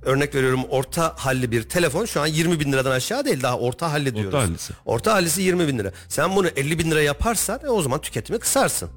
Örnek 0.06 0.36
veriyorum 0.36 0.64
orta 0.70 1.14
halli 1.18 1.52
bir 1.52 1.64
telefon 1.64 2.06
şu 2.06 2.22
an 2.22 2.28
20 2.28 2.60
bin 2.60 2.72
liradan 2.72 2.92
aşağı 2.92 3.26
değil 3.26 3.42
daha 3.44 3.58
orta 3.58 3.92
halli 3.92 4.16
diyoruz. 4.16 4.40
hallisi. 4.40 4.74
Orta 4.86 5.14
hallisi 5.14 5.42
20 5.42 5.68
bin 5.68 5.80
lira. 5.80 5.92
Sen 6.10 6.36
bunu 6.36 6.48
50 6.48 6.80
bin 6.80 6.92
lira 6.92 7.02
yaparsan 7.02 7.60
e, 7.66 7.70
o 7.70 7.82
zaman 7.82 8.02
tüketimi 8.02 8.40
kısarsın. 8.40 8.90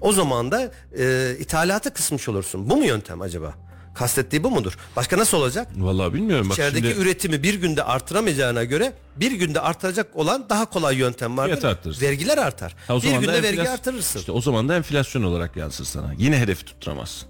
O 0.00 0.12
zaman 0.12 0.50
da 0.52 0.72
e, 0.98 1.36
ithalatı 1.40 1.92
kısmış 1.94 2.28
olursun. 2.28 2.70
Bu 2.70 2.76
mu 2.76 2.84
yöntem 2.84 3.20
acaba? 3.20 3.54
Kastettiği 3.94 4.44
bu 4.44 4.50
mudur? 4.50 4.78
Başka 4.96 5.18
nasıl 5.18 5.36
olacak? 5.38 5.68
Vallahi 5.76 6.14
bilmiyorum. 6.14 6.46
Bak 6.48 6.54
İçerideki 6.54 6.86
şimdi 6.88 7.00
üretimi 7.00 7.42
bir 7.42 7.54
günde 7.54 7.84
artıramayacağına 7.84 8.64
göre 8.64 8.92
bir 9.16 9.32
günde 9.32 9.60
artıracak 9.60 10.16
olan 10.16 10.46
daha 10.48 10.64
kolay 10.70 10.96
yöntem. 10.96 11.36
Fiyat 11.36 11.64
arttırırsın. 11.64 12.02
Vergiler 12.06 12.38
artar. 12.38 12.74
Ha, 12.88 12.96
bir 12.96 13.12
günde 13.20 13.42
vergi 13.42 13.58
enflas- 13.60 13.68
artırırsın. 13.68 14.18
İşte 14.18 14.32
o 14.32 14.40
zaman 14.40 14.68
da 14.68 14.76
enflasyon 14.76 15.22
olarak 15.22 15.56
yansır 15.56 15.84
sana. 15.84 16.12
Yine 16.18 16.38
hedefi 16.40 16.64
tutturamazsın. 16.64 17.28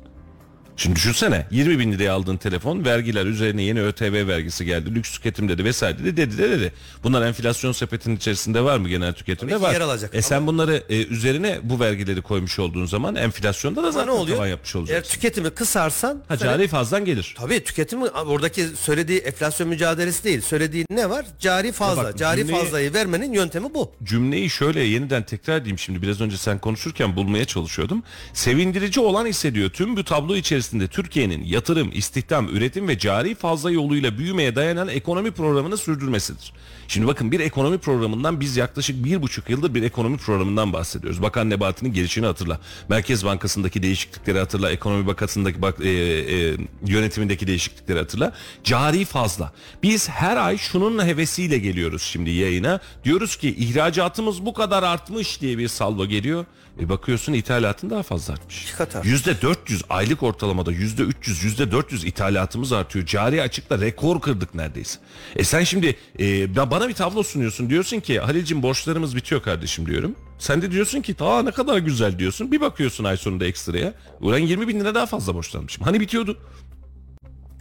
Şimdi 0.76 0.96
düşünsene 0.96 1.46
20 1.50 1.78
bin 1.78 1.92
liraya 1.92 2.10
aldığın 2.12 2.37
telefon 2.37 2.84
vergiler 2.84 3.26
üzerine 3.26 3.62
yeni 3.62 3.82
ÖTV 3.82 4.26
vergisi 4.28 4.64
geldi. 4.64 4.94
Lüks 4.94 5.12
tüketim 5.12 5.48
dedi 5.48 5.64
vesaire 5.64 5.98
dedi 5.98 6.16
dedi 6.16 6.38
de 6.38 6.50
dedi. 6.50 6.72
Bunlar 7.02 7.26
enflasyon 7.26 7.72
sepetinin 7.72 8.16
içerisinde 8.16 8.60
var 8.64 8.78
mı 8.78 8.88
genel 8.88 9.12
tüketimde? 9.12 9.50
Tabii 9.52 9.60
ki 9.60 9.66
var. 9.66 9.72
yer 9.72 9.80
alacak 9.80 10.14
E 10.14 10.22
sen 10.22 10.46
bunları 10.46 10.82
e, 10.88 11.04
üzerine 11.06 11.58
bu 11.62 11.80
vergileri 11.80 12.22
koymuş 12.22 12.58
olduğun 12.58 12.87
zaman 12.87 13.14
enflasyonda 13.14 13.82
da 13.82 13.90
zaten 13.92 14.06
ne 14.08 14.10
oluyor? 14.12 14.37
tavan 14.37 14.48
yapmış 14.48 14.74
Eğer 14.74 14.80
olacaksın. 14.80 15.12
tüketimi 15.14 15.50
kısarsan 15.50 16.22
Ha, 16.28 16.37
sana- 16.37 16.50
cari 16.50 16.68
fazlan 16.68 17.04
gelir. 17.04 17.34
Tabii 17.38 17.64
tüketimi 17.64 18.04
oradaki 18.08 18.66
söylediği 18.80 19.18
enflasyon 19.18 19.68
mücadelesi 19.68 20.24
değil. 20.24 20.40
Söylediği 20.40 20.84
ne 20.90 21.10
var? 21.10 21.26
Cari 21.40 21.72
fazla. 21.72 22.04
bak, 22.04 22.18
Cari 22.18 22.40
cümleyi- 22.40 22.60
fazlayı 22.64 22.94
vermenin 22.94 23.32
yöntemi 23.32 23.74
bu. 23.74 23.92
cümleyi 24.04 24.50
şöyle 24.50 24.80
yeniden 24.80 25.22
tekrar 25.22 25.56
edeyim 25.60 25.78
şimdi 25.78 26.02
biraz 26.02 26.20
önce 26.20 26.37
sen 26.37 26.58
konuşurken 26.58 27.16
bulmaya 27.16 27.44
çalışıyordum. 27.44 28.02
Sevindirici 28.32 29.00
olan 29.00 29.26
hissediyor 29.26 29.70
tüm 29.70 29.96
bu 29.96 30.04
tablo 30.04 30.37
içerisinde 30.64 30.88
Türkiye'nin 30.88 31.44
yatırım, 31.44 31.90
istihdam, 31.94 32.48
üretim 32.48 32.88
ve 32.88 32.98
cari 32.98 33.35
fazla 33.35 33.70
yoluyla 33.70 34.18
büyümeye 34.18 34.57
dayanan 34.57 34.88
ekonomi 34.88 35.31
programını 35.31 35.77
sürdürmesidir. 35.77 36.53
Şimdi 36.88 37.07
bakın 37.07 37.33
bir 37.33 37.40
ekonomi 37.40 37.79
programından 37.79 38.40
biz 38.40 38.57
yaklaşık 38.57 39.05
bir 39.05 39.22
buçuk 39.22 39.50
yıldır 39.50 39.74
bir 39.74 39.83
ekonomi 39.83 40.16
programından 40.16 40.72
bahsediyoruz. 40.72 41.22
Bakan 41.22 41.50
Nebati'nin 41.50 41.92
gelişini 41.92 42.27
hatırla. 42.27 42.61
Merkez 42.88 43.24
Bankası'ndaki 43.24 43.83
değişiklikleri 43.83 44.38
hatırla. 44.38 44.70
Ekonomi 44.70 45.07
Bankası'ndaki 45.07 45.62
bak, 45.62 45.81
e, 45.81 45.88
e, 45.88 46.57
yönetimindeki 46.87 47.46
değişiklikleri 47.46 47.98
hatırla. 47.98 48.33
Cari 48.64 49.05
fazla. 49.05 49.53
Biz 49.83 50.09
her 50.09 50.37
ay 50.37 50.59
şunun 50.59 51.07
hevesiyle 51.07 51.59
geliyoruz 51.59 52.03
şimdi 52.03 52.31
yayına. 52.31 52.81
Diyoruz 53.05 53.37
ki 53.37 53.55
ihracatımız 53.59 54.46
bu 54.46 54.55
kadar 54.55 54.83
artmış 54.83 55.40
diye 55.40 55.59
bir 55.59 55.68
salvo 55.68 56.07
geliyor. 56.07 56.44
E 56.80 56.88
bakıyorsun 56.88 57.32
ithalatın 57.32 57.90
daha 57.90 58.02
fazla 58.02 58.32
artmış. 58.34 58.62
İki 58.62 58.76
kat 58.76 58.96
artmış. 58.96 59.12
Yüzde 59.12 59.42
400 59.42 59.82
aylık 59.88 60.22
ortalamada 60.22 60.72
yüzde 60.72 61.02
300 61.02 61.44
yüzde 61.44 61.70
400 61.70 62.04
ithalatımız 62.04 62.72
artıyor. 62.72 63.06
Cari 63.06 63.42
açıkla 63.42 63.80
rekor 63.80 64.20
kırdık 64.20 64.54
neredeyse. 64.54 64.98
E 65.37 65.44
sen 65.44 65.64
şimdi 65.64 65.96
e, 66.20 66.56
bana 66.56 66.88
bir 66.88 66.94
tablo 66.94 67.22
sunuyorsun 67.22 67.70
diyorsun 67.70 68.00
ki 68.00 68.20
Halil'cim 68.20 68.62
borçlarımız 68.62 69.16
bitiyor 69.16 69.42
kardeşim 69.42 69.87
diyorum. 69.87 70.16
Sen 70.38 70.62
de 70.62 70.70
diyorsun 70.70 71.00
ki 71.00 71.14
ta 71.14 71.42
ne 71.42 71.50
kadar 71.50 71.78
güzel 71.78 72.18
diyorsun. 72.18 72.52
Bir 72.52 72.60
bakıyorsun 72.60 73.04
ay 73.04 73.16
sonunda 73.16 73.46
ekstraya. 73.46 73.94
Ulan 74.20 74.38
20 74.38 74.68
bin 74.68 74.80
lira 74.80 74.94
daha 74.94 75.06
fazla 75.06 75.34
borçlanmışım. 75.34 75.84
Hani 75.84 76.00
bitiyordu? 76.00 76.38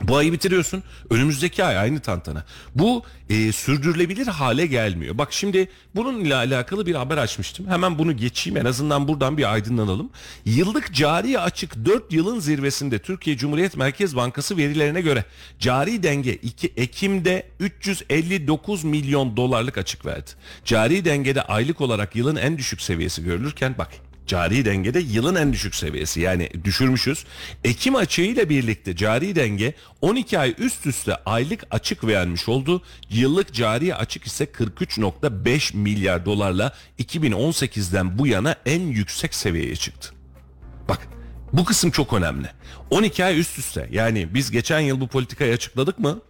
Bu 0.08 0.18
ayı 0.18 0.34
bitiriyorsun. 0.34 0.84
Önümüzdeki 1.10 1.64
ay 1.64 1.78
aynı 1.78 2.00
tantana. 2.00 2.46
Bu 2.76 3.04
e, 3.30 3.52
sürdürülebilir 3.52 4.28
hale 4.28 4.66
gelmiyor. 4.66 5.18
Bak 5.18 5.34
şimdi 5.34 5.70
bununla 5.96 6.36
alakalı 6.36 6.86
bir 6.86 6.96
haber 6.96 7.18
açmıştım. 7.18 7.68
Hemen 7.68 8.00
bunu 8.00 8.18
geçeyim. 8.18 8.58
En 8.58 8.66
azından 8.66 9.08
buradan 9.08 9.38
bir 9.38 9.54
aydınlanalım. 9.54 10.10
Yıllık 10.46 10.94
cari 10.94 11.40
açık 11.40 11.86
4 11.86 12.14
yılın 12.14 12.40
zirvesinde 12.40 13.00
Türkiye 13.00 13.38
Cumhuriyet 13.38 13.78
Merkez 13.78 14.16
Bankası 14.16 14.58
verilerine 14.58 15.02
göre 15.02 15.26
cari 15.60 16.04
denge 16.04 16.34
2 16.34 16.74
Ekim'de 16.78 17.48
359 17.60 18.84
milyon 18.84 19.38
dolarlık 19.38 19.78
açık 19.78 20.06
verdi. 20.06 20.32
Cari 20.66 21.06
dengede 21.06 21.42
aylık 21.42 21.82
olarak 21.82 22.16
yılın 22.16 22.36
en 22.36 22.58
düşük 22.58 22.82
seviyesi 22.82 23.24
görülürken 23.24 23.76
bak 23.78 23.90
Cari 24.28 24.66
dengede 24.66 25.00
yılın 25.00 25.36
en 25.36 25.54
düşük 25.54 25.76
seviyesi 25.76 26.22
yani 26.22 26.50
düşürmüşüz. 26.64 27.26
Ekim 27.64 27.96
açığıyla 27.96 28.50
birlikte 28.50 28.96
cari 28.96 29.36
denge 29.36 29.74
12 30.02 30.40
ay 30.40 30.56
üst 30.58 30.86
üste 30.86 31.16
aylık 31.16 31.64
açık 31.72 32.04
vermiş 32.04 32.50
oldu. 32.50 32.82
Yıllık 33.10 33.54
cari 33.54 33.96
açık 33.96 34.26
ise 34.26 34.44
43.5 34.44 35.78
milyar 35.78 36.26
dolarla 36.26 36.74
2018'den 37.00 38.18
bu 38.18 38.28
yana 38.28 38.56
en 38.66 38.82
yüksek 38.82 39.36
seviyeye 39.36 39.76
çıktı. 39.76 40.14
Bak 40.90 41.08
bu 41.54 41.66
kısım 41.66 41.92
çok 41.92 42.14
önemli. 42.14 42.48
12 42.90 43.26
ay 43.26 43.40
üst 43.40 43.60
üste 43.60 43.88
yani 43.92 44.34
biz 44.34 44.52
geçen 44.52 44.80
yıl 44.80 45.02
bu 45.02 45.08
politikayı 45.08 45.54
açıkladık 45.54 46.00
mı? 46.00 46.22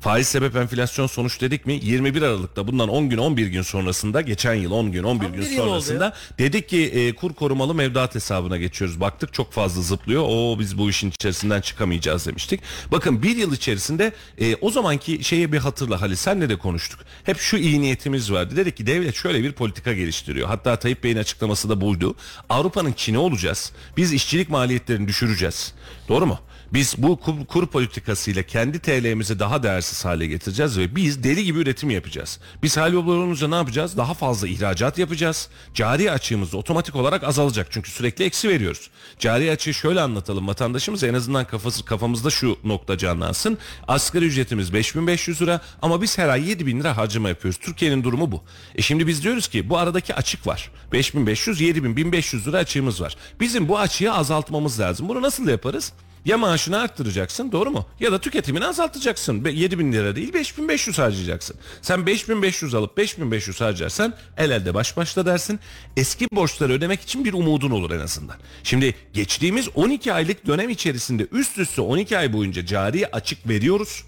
Faiz 0.00 0.28
sebep 0.28 0.56
enflasyon 0.56 1.06
sonuç 1.06 1.40
dedik 1.40 1.66
mi? 1.66 1.80
21 1.82 2.22
Aralık'ta 2.22 2.66
bundan 2.66 2.88
10 2.88 3.08
gün 3.08 3.18
11 3.18 3.46
gün 3.46 3.62
sonrasında 3.62 4.20
geçen 4.20 4.54
yıl 4.54 4.70
10 4.70 4.92
gün 4.92 5.02
11 5.02 5.24
Tam 5.24 5.32
gün 5.32 5.42
sonrasında 5.42 6.14
dedik 6.38 6.68
ki 6.68 6.84
e, 6.84 7.14
kur 7.14 7.34
korumalı 7.34 7.74
mevduat 7.74 8.14
hesabına 8.14 8.56
geçiyoruz. 8.56 9.00
Baktık 9.00 9.32
çok 9.32 9.52
fazla 9.52 9.82
zıplıyor. 9.82 10.24
O 10.26 10.58
biz 10.58 10.78
bu 10.78 10.90
işin 10.90 11.10
içerisinden 11.10 11.60
çıkamayacağız 11.60 12.26
demiştik. 12.26 12.60
Bakın 12.92 13.22
bir 13.22 13.36
yıl 13.36 13.52
içerisinde 13.52 14.12
e, 14.40 14.56
o 14.56 14.70
zamanki 14.70 15.24
şeye 15.24 15.52
bir 15.52 15.58
hatırla 15.58 16.00
Halil 16.00 16.16
senle 16.16 16.48
de 16.48 16.56
konuştuk. 16.56 17.00
Hep 17.24 17.38
şu 17.38 17.56
iyi 17.56 17.80
niyetimiz 17.80 18.32
vardı. 18.32 18.56
Dedik 18.56 18.76
ki 18.76 18.86
devlet 18.86 19.14
şöyle 19.14 19.42
bir 19.42 19.52
politika 19.52 19.92
geliştiriyor. 19.92 20.48
Hatta 20.48 20.76
Tayyip 20.76 21.04
Bey'in 21.04 21.16
açıklaması 21.16 21.68
da 21.68 21.80
buydu. 21.80 22.14
Avrupa'nın 22.48 22.92
Çin'i 22.92 23.18
olacağız. 23.18 23.72
Biz 23.96 24.12
işçilik 24.12 24.50
maliyetlerini 24.50 25.08
düşüreceğiz. 25.08 25.74
Doğru 26.08 26.26
mu? 26.26 26.38
Biz 26.72 26.94
bu 26.98 27.16
kur, 27.16 27.46
kur 27.46 27.66
politikasıyla 27.66 28.42
kendi 28.42 28.78
TL'mizi 28.78 29.38
daha 29.38 29.62
değersiz 29.62 30.04
hale 30.04 30.26
getireceğiz 30.26 30.78
ve 30.78 30.96
biz 30.96 31.24
deli 31.24 31.44
gibi 31.44 31.58
üretim 31.58 31.90
yapacağız. 31.90 32.40
Biz 32.62 32.76
hal 32.76 32.92
yolu 32.92 33.12
olunca 33.12 33.48
ne 33.48 33.54
yapacağız? 33.54 33.96
Daha 33.96 34.14
fazla 34.14 34.48
ihracat 34.48 34.98
yapacağız. 34.98 35.48
Cari 35.74 36.10
açığımız 36.10 36.54
otomatik 36.54 36.96
olarak 36.96 37.24
azalacak 37.24 37.66
çünkü 37.70 37.90
sürekli 37.90 38.24
eksi 38.24 38.48
veriyoruz. 38.48 38.90
Cari 39.18 39.50
açığı 39.50 39.74
şöyle 39.74 40.00
anlatalım 40.00 40.48
vatandaşımız 40.48 41.04
en 41.04 41.14
azından 41.14 41.44
kafası, 41.44 41.84
kafamızda 41.84 42.30
şu 42.30 42.58
nokta 42.64 42.98
canlansın. 42.98 43.58
Asgari 43.88 44.24
ücretimiz 44.24 44.72
5500 44.72 45.42
lira 45.42 45.60
ama 45.82 46.02
biz 46.02 46.18
her 46.18 46.28
ay 46.28 46.48
7000 46.48 46.80
lira 46.80 46.96
harcama 46.96 47.28
yapıyoruz. 47.28 47.60
Türkiye'nin 47.60 48.04
durumu 48.04 48.32
bu. 48.32 48.42
E 48.74 48.82
şimdi 48.82 49.06
biz 49.06 49.22
diyoruz 49.22 49.48
ki 49.48 49.70
bu 49.70 49.78
aradaki 49.78 50.14
açık 50.14 50.46
var. 50.46 50.70
5500 50.92 51.60
7000 51.60 51.96
1500 51.96 52.46
lira 52.48 52.56
açığımız 52.58 53.00
var. 53.00 53.16
Bizim 53.40 53.68
bu 53.68 53.78
açığı 53.78 54.12
azaltmamız 54.12 54.80
lazım. 54.80 55.08
Bunu 55.08 55.22
nasıl 55.22 55.48
yaparız? 55.48 55.92
Ya 56.28 56.38
maaşını 56.38 56.78
arttıracaksın 56.78 57.52
doğru 57.52 57.70
mu? 57.70 57.86
Ya 58.00 58.12
da 58.12 58.20
tüketimini 58.20 58.66
azaltacaksın. 58.66 59.44
Be- 59.44 59.52
7 59.52 59.78
bin 59.78 59.92
lira 59.92 60.16
değil 60.16 60.34
5500 60.34 60.98
harcayacaksın. 60.98 61.56
Sen 61.82 62.06
5500 62.06 62.74
alıp 62.74 62.96
5500 62.96 63.60
harcarsan 63.60 64.14
el 64.36 64.50
elde 64.50 64.74
baş 64.74 64.96
başta 64.96 65.26
dersin. 65.26 65.60
Eski 65.96 66.28
borçları 66.32 66.72
ödemek 66.72 67.00
için 67.00 67.24
bir 67.24 67.32
umudun 67.32 67.70
olur 67.70 67.90
en 67.90 68.00
azından. 68.00 68.36
Şimdi 68.62 68.94
geçtiğimiz 69.12 69.68
12 69.74 70.12
aylık 70.12 70.46
dönem 70.46 70.70
içerisinde 70.70 71.26
üst 71.32 71.58
üste 71.58 71.80
12 71.80 72.18
ay 72.18 72.32
boyunca 72.32 72.66
cari 72.66 73.06
açık 73.06 73.48
veriyoruz. 73.48 74.04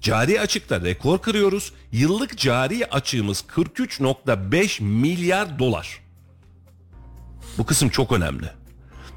Cari 0.00 0.40
açıkta 0.40 0.80
rekor 0.80 1.18
kırıyoruz. 1.18 1.72
Yıllık 1.92 2.38
cari 2.38 2.86
açığımız 2.86 3.44
43.5 3.56 4.82
milyar 4.82 5.58
dolar. 5.58 6.00
Bu 7.58 7.66
kısım 7.66 7.88
çok 7.88 8.12
önemli. 8.12 8.61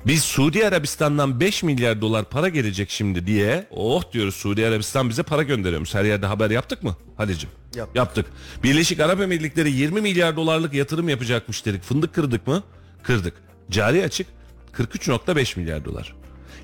Biz 0.07 0.23
Suudi 0.23 0.67
Arabistan'dan 0.67 1.39
5 1.39 1.63
milyar 1.63 2.01
dolar 2.01 2.25
para 2.29 2.49
gelecek 2.49 2.89
şimdi 2.89 3.27
diye 3.27 3.67
oh 3.71 4.11
diyoruz 4.11 4.35
Suudi 4.35 4.67
Arabistan 4.67 5.09
bize 5.09 5.23
para 5.23 5.43
gönderiyormuş. 5.43 5.95
Her 5.95 6.05
yerde 6.05 6.25
haber 6.25 6.49
yaptık 6.49 6.83
mı 6.83 6.95
Halicim? 7.17 7.49
Yaptık. 7.75 7.95
Yaptık. 7.95 8.25
Birleşik 8.63 8.99
Arap 8.99 9.21
Emirlikleri 9.21 9.71
20 9.71 10.01
milyar 10.01 10.35
dolarlık 10.35 10.73
yatırım 10.73 11.09
yapacakmış 11.09 11.65
dedik. 11.65 11.83
Fındık 11.83 12.15
kırdık 12.15 12.47
mı? 12.47 12.63
Kırdık. 13.03 13.33
Cari 13.71 14.03
açık 14.03 14.27
43.5 14.73 15.59
milyar 15.59 15.85
dolar. 15.85 16.15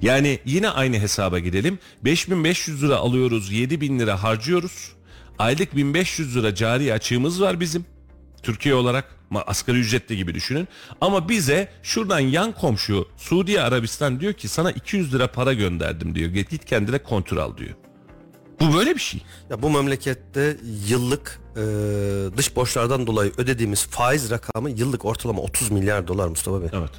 Yani 0.02 0.40
yine 0.46 0.70
aynı 0.70 1.00
hesaba 1.00 1.40
gidelim. 1.40 1.80
5500 2.06 2.84
lira 2.84 2.96
alıyoruz, 2.96 3.52
7000 3.52 4.00
lira 4.00 4.24
harcıyoruz. 4.24 4.92
Aylık 5.40 5.76
1500 5.76 6.38
lira 6.38 6.56
cari 6.56 6.94
açığımız 6.94 7.42
var 7.42 7.60
bizim. 7.60 7.86
Türkiye 8.44 8.76
olarak 8.76 9.21
asgari 9.40 9.80
ücretli 9.80 10.18
gibi 10.18 10.34
düşünün. 10.34 10.68
Ama 11.02 11.30
bize 11.30 11.70
şuradan 11.84 12.20
yan 12.20 12.52
komşu 12.52 13.08
Suudi 13.18 13.62
Arabistan 13.62 14.20
diyor 14.20 14.34
ki 14.34 14.48
sana 14.48 14.72
200 14.72 15.14
lira 15.14 15.28
para 15.32 15.54
gönderdim 15.54 16.16
diyor. 16.16 16.30
Git 16.30 16.50
git 16.50 16.66
kendine 16.66 16.98
kontrol 16.98 17.38
al 17.38 17.58
diyor. 17.58 17.76
Bu 18.60 18.74
böyle 18.74 18.96
bir 18.96 19.00
şey. 19.00 19.22
Ya 19.50 19.62
bu 19.62 19.70
memlekette 19.70 20.58
yıllık 20.88 21.40
e, 21.56 21.62
dış 22.38 22.56
borçlardan 22.56 23.08
dolayı 23.08 23.32
ödediğimiz 23.38 23.86
faiz 23.86 24.32
rakamı 24.32 24.70
yıllık 24.70 25.06
ortalama 25.06 25.42
30 25.42 25.72
milyar 25.72 26.08
dolar 26.08 26.28
Mustafa 26.28 26.62
Bey. 26.62 26.70
Evet. 26.74 26.90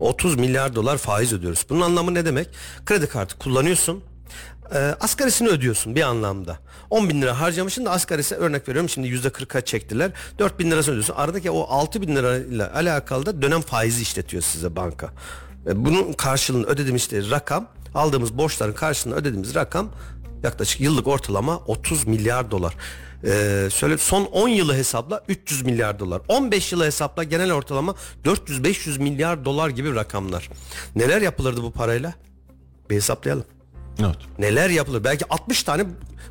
30 0.00 0.36
milyar 0.36 0.74
dolar 0.74 0.98
faiz 0.98 1.32
ödüyoruz. 1.32 1.66
Bunun 1.70 1.80
anlamı 1.80 2.14
ne 2.14 2.24
demek? 2.24 2.48
Kredi 2.86 3.06
kartı 3.08 3.38
kullanıyorsun. 3.38 4.02
E, 4.74 4.78
asgarisini 4.78 5.48
ödüyorsun 5.48 5.94
bir 5.94 6.02
anlamda. 6.02 6.58
10 6.90 7.08
bin 7.08 7.22
lira 7.22 7.40
harcamışsın 7.40 7.84
da 7.84 7.90
asgarisi 7.90 8.34
örnek 8.34 8.68
veriyorum 8.68 8.88
şimdi 8.88 9.08
yüzde 9.08 9.28
40'a 9.28 9.60
çektiler. 9.60 10.10
4 10.38 10.58
bin 10.58 10.70
lirasını 10.70 10.92
ödüyorsun. 10.92 11.14
Aradaki 11.16 11.50
o 11.50 11.66
6 11.68 12.02
bin 12.02 12.16
lirayla 12.16 12.74
alakalı 12.74 13.26
da 13.26 13.42
dönem 13.42 13.60
faizi 13.60 14.02
işletiyor 14.02 14.42
size 14.42 14.76
banka. 14.76 15.10
E, 15.66 15.84
bunun 15.84 16.12
karşılığını 16.12 16.66
ödediğimiz 16.66 17.02
işte 17.02 17.30
rakam 17.30 17.68
aldığımız 17.94 18.38
borçların 18.38 18.72
karşılığını 18.72 19.16
ödediğimiz 19.16 19.54
rakam 19.54 19.90
yaklaşık 20.42 20.80
yıllık 20.80 21.06
ortalama 21.06 21.58
30 21.58 22.06
milyar 22.06 22.50
dolar. 22.50 22.74
Ee, 23.24 23.68
söyle 23.70 23.98
son 23.98 24.24
10 24.24 24.48
yılı 24.48 24.74
hesapla 24.74 25.24
300 25.28 25.62
milyar 25.62 25.98
dolar. 25.98 26.20
15 26.28 26.72
yılı 26.72 26.84
hesapla 26.84 27.24
genel 27.24 27.52
ortalama 27.52 27.94
400-500 28.24 28.98
milyar 28.98 29.44
dolar 29.44 29.68
gibi 29.68 29.94
rakamlar. 29.94 30.50
Neler 30.96 31.22
yapılırdı 31.22 31.62
bu 31.62 31.72
parayla? 31.72 32.14
Bir 32.90 32.96
hesaplayalım. 32.96 33.44
Evet. 34.00 34.16
Neler 34.38 34.70
yapılır? 34.70 35.04
Belki 35.04 35.24
60 35.30 35.62
tane 35.62 35.84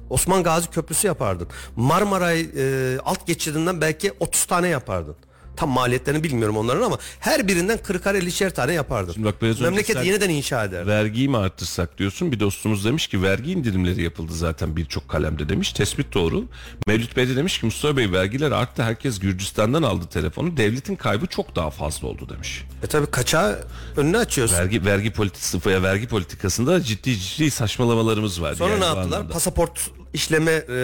Osman 0.09 0.43
Gazi 0.43 0.69
Köprüsü 0.69 1.07
yapardın. 1.07 1.47
Marmaray 1.75 2.41
e, 2.41 2.97
alt 3.05 3.27
geçidinden 3.27 3.81
belki 3.81 4.13
30 4.19 4.45
tane 4.45 4.67
yapardın. 4.67 5.15
Tam 5.57 5.69
maliyetlerini 5.69 6.23
bilmiyorum 6.23 6.57
onların 6.57 6.81
ama 6.81 6.97
her 7.19 7.47
birinden 7.47 7.77
40'ar 7.77 8.17
50'şer 8.17 8.51
tane 8.53 8.73
yapardın. 8.73 9.13
Şimdi 9.13 9.25
bak 9.25 9.41
biraz 9.41 9.55
önce 9.55 9.63
Memleket 9.63 9.95
sen- 9.97 10.03
yeniden 10.03 10.29
inşa 10.29 10.63
eder. 10.65 10.87
Vergiyi 10.87 11.29
mi 11.29 11.37
arttırsak 11.37 11.97
diyorsun. 11.97 12.31
Bir 12.31 12.39
dostumuz 12.39 12.85
demiş 12.85 13.07
ki 13.07 13.21
vergi 13.23 13.51
indirimleri 13.51 14.03
yapıldı 14.03 14.33
zaten 14.33 14.75
birçok 14.75 15.09
kalemde 15.09 15.49
demiş. 15.49 15.73
Tespit 15.73 16.13
doğru. 16.13 16.43
Mevlüt 16.87 17.17
Bey 17.17 17.27
de 17.29 17.35
demiş 17.35 17.59
ki 17.59 17.65
Mustafa 17.65 17.97
Bey 17.97 18.11
vergiler 18.11 18.51
arttı. 18.51 18.83
Herkes 18.83 19.19
Gürcistan'dan 19.19 19.83
aldı 19.83 20.05
telefonu. 20.07 20.57
Devletin 20.57 20.95
kaybı 20.95 21.25
çok 21.27 21.55
daha 21.55 21.69
fazla 21.69 22.07
oldu 22.07 22.29
demiş. 22.29 22.63
E 22.83 22.87
tabi 22.87 23.05
kaçağı 23.07 23.59
önünü 23.97 24.17
açıyorsun. 24.17 24.57
Vergi 24.57 24.85
vergi 24.85 25.11
politikası 25.13 25.59
veya 25.65 25.83
vergi 25.83 26.07
politikasında 26.07 26.83
ciddi 26.83 27.17
ciddi 27.19 27.51
saçmalamalarımız 27.51 28.41
var. 28.41 28.53
Sonra 28.55 28.69
yani 28.69 28.81
ne 28.81 28.85
yaptılar? 28.85 29.29
Pasaport 29.29 29.91
işleme 30.13 30.51
e, 30.51 30.77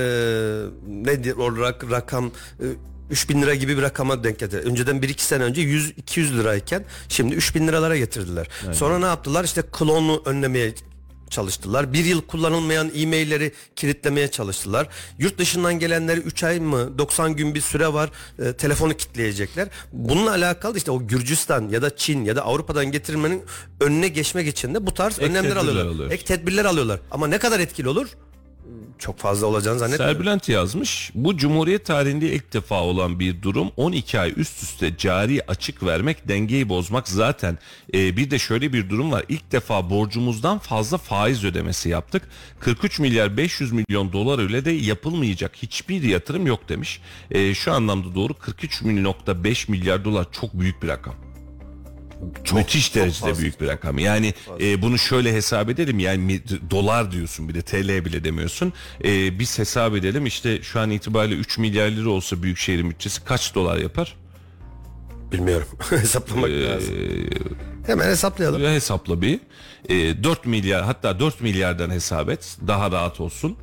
nedir 0.88 1.36
olarak 1.36 1.91
rakam 1.91 2.25
e, 2.59 2.65
3000 3.09 3.41
lira 3.41 3.55
gibi 3.55 3.77
bir 3.77 3.81
rakama 3.81 4.23
denk 4.23 4.39
getirdi. 4.39 4.67
Önceden 4.69 4.95
1-2 4.97 5.21
sene 5.21 5.43
önce 5.43 5.61
100-200 5.61 6.37
lirayken 6.37 6.85
şimdi 7.09 7.35
3000 7.35 7.67
liralara 7.67 7.97
getirdiler. 7.97 8.47
Sonra 8.73 8.99
ne 8.99 9.05
yaptılar? 9.05 9.43
İşte 9.43 9.61
klonu 9.71 10.21
önlemeye 10.25 10.73
çalıştılar. 11.29 11.93
Bir 11.93 12.05
yıl 12.05 12.21
kullanılmayan 12.21 12.91
e-mailleri 12.95 13.51
kilitlemeye 13.75 14.31
çalıştılar. 14.31 14.87
Yurt 15.19 15.37
dışından 15.37 15.79
gelenleri 15.79 16.19
3 16.19 16.43
ay 16.43 16.59
mı 16.59 16.97
90 16.97 17.35
gün 17.35 17.55
bir 17.55 17.61
süre 17.61 17.93
var 17.93 18.09
e, 18.39 18.53
telefonu 18.53 18.93
kitleyecekler. 18.93 19.67
Bununla 19.93 20.31
alakalı 20.31 20.77
işte 20.77 20.91
o 20.91 21.07
Gürcistan 21.07 21.69
ya 21.69 21.81
da 21.81 21.95
Çin 21.97 22.25
ya 22.25 22.35
da 22.35 22.41
Avrupa'dan 22.41 22.85
getirmenin 22.85 23.43
önüne 23.79 24.07
geçmek 24.07 24.47
için 24.47 24.73
de 24.75 24.85
bu 24.87 24.93
tarz 24.93 25.19
Ek 25.19 25.25
önlemler 25.25 25.55
alıyorlar. 25.55 25.85
alıyor. 25.85 26.11
Ek 26.11 26.25
tedbirler 26.25 26.65
alıyorlar. 26.65 26.99
Ama 27.11 27.27
ne 27.27 27.37
kadar 27.37 27.59
etkili 27.59 27.89
olur? 27.89 28.07
Çok 29.03 29.19
fazla 29.19 29.47
olacağını 29.47 29.79
zannetmiyorum. 29.79 30.15
Serbülent 30.15 30.49
yazmış. 30.49 31.11
Bu 31.15 31.37
Cumhuriyet 31.37 31.85
tarihinde 31.85 32.33
ilk 32.33 32.53
defa 32.53 32.81
olan 32.81 33.19
bir 33.19 33.41
durum. 33.41 33.71
12 33.77 34.19
ay 34.19 34.33
üst 34.37 34.63
üste 34.63 34.97
cari 34.97 35.41
açık 35.47 35.83
vermek, 35.83 36.27
dengeyi 36.27 36.69
bozmak 36.69 37.07
zaten. 37.07 37.57
Ee, 37.93 38.17
bir 38.17 38.31
de 38.31 38.39
şöyle 38.39 38.73
bir 38.73 38.89
durum 38.89 39.11
var. 39.11 39.23
İlk 39.29 39.51
defa 39.51 39.89
borcumuzdan 39.89 40.59
fazla 40.59 40.97
faiz 40.97 41.43
ödemesi 41.43 41.89
yaptık. 41.89 42.23
43 42.59 42.99
milyar 42.99 43.37
500 43.37 43.71
milyon 43.71 44.13
dolar 44.13 44.39
öyle 44.39 44.65
de 44.65 44.71
yapılmayacak 44.71 45.55
hiçbir 45.55 46.03
yatırım 46.03 46.47
yok 46.47 46.69
demiş. 46.69 47.01
Ee, 47.31 47.53
şu 47.53 47.73
anlamda 47.73 48.15
doğru 48.15 48.33
43,5 48.33 49.71
milyar 49.71 50.05
dolar 50.05 50.25
çok 50.31 50.59
büyük 50.59 50.83
bir 50.83 50.87
rakam. 50.87 51.32
Müthiş 52.53 52.95
derecede 52.95 53.19
fazla. 53.29 53.41
büyük 53.41 53.62
bir 53.62 53.67
rakam. 53.67 53.99
Yani 53.99 54.33
e, 54.62 54.81
bunu 54.81 54.97
şöyle 54.97 55.33
hesap 55.33 55.69
edelim. 55.69 55.99
Yani 55.99 56.41
dolar 56.71 57.12
diyorsun 57.12 57.49
bir 57.49 57.53
de 57.53 57.62
TL 57.62 58.05
bile 58.05 58.23
demiyorsun. 58.23 58.73
E, 59.03 59.39
biz 59.39 59.59
hesap 59.59 59.95
edelim 59.95 60.25
işte 60.25 60.62
şu 60.62 60.79
an 60.79 60.91
itibariyle 60.91 61.36
3 61.36 61.57
milyar 61.57 61.89
lira 61.89 62.09
olsa 62.09 62.43
büyükşehir'in 62.43 62.89
bütçesi 62.89 63.23
kaç 63.23 63.55
dolar 63.55 63.77
yapar? 63.77 64.15
Bilmiyorum. 65.31 65.67
Hesaplamak 65.89 66.49
Ee, 66.49 66.63
lazım. 66.65 66.95
Hemen 67.88 68.05
hesaplayalım. 68.09 68.62
Hesapla 68.62 69.21
bir. 69.21 69.39
E, 69.89 70.23
4 70.23 70.45
milyar 70.45 70.83
hatta 70.83 71.19
4 71.19 71.41
milyardan 71.41 71.89
hesap 71.89 72.29
et. 72.29 72.57
Daha 72.67 72.91
rahat 72.91 73.19
olsun. 73.21 73.57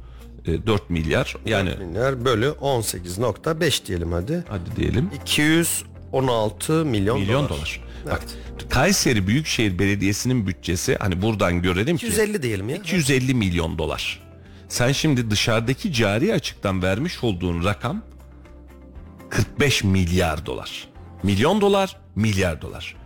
E, 0.47 0.67
4 0.67 0.91
milyar 0.91 1.37
yani 1.47 1.71
Milyar 1.81 2.25
bölü 2.25 2.47
18.5 2.61 3.87
diyelim 3.87 4.13
hadi. 4.13 4.45
hadi 4.49 4.77
diyelim 4.77 5.11
216 5.25 6.73
milyon, 6.85 7.21
milyon 7.21 7.49
dolar. 7.49 7.59
dolar. 7.59 7.81
Bak 8.07 8.23
Kayseri 8.71 9.27
Büyükşehir 9.27 9.79
Belediyesi'nin 9.79 10.47
bütçesi 10.47 10.97
hani 11.01 11.23
buradan 11.23 11.63
görelim 11.63 11.97
ki 11.97 12.07
250 12.07 12.43
diyelim 12.43 12.69
ya. 12.69 12.77
250 12.77 13.35
milyon 13.35 13.79
dolar. 13.79 14.23
Sen 14.69 14.93
şimdi 14.93 15.31
dışarıdaki 15.31 15.93
cari 15.93 16.35
açıktan 16.35 16.83
vermiş 16.83 17.25
olduğun 17.25 17.65
rakam 17.65 18.03
45 19.31 19.85
milyar 19.85 20.47
dolar. 20.47 20.89
Milyon 21.23 21.61
dolar, 21.61 21.97
milyar 22.17 22.63
dolar. 22.63 22.97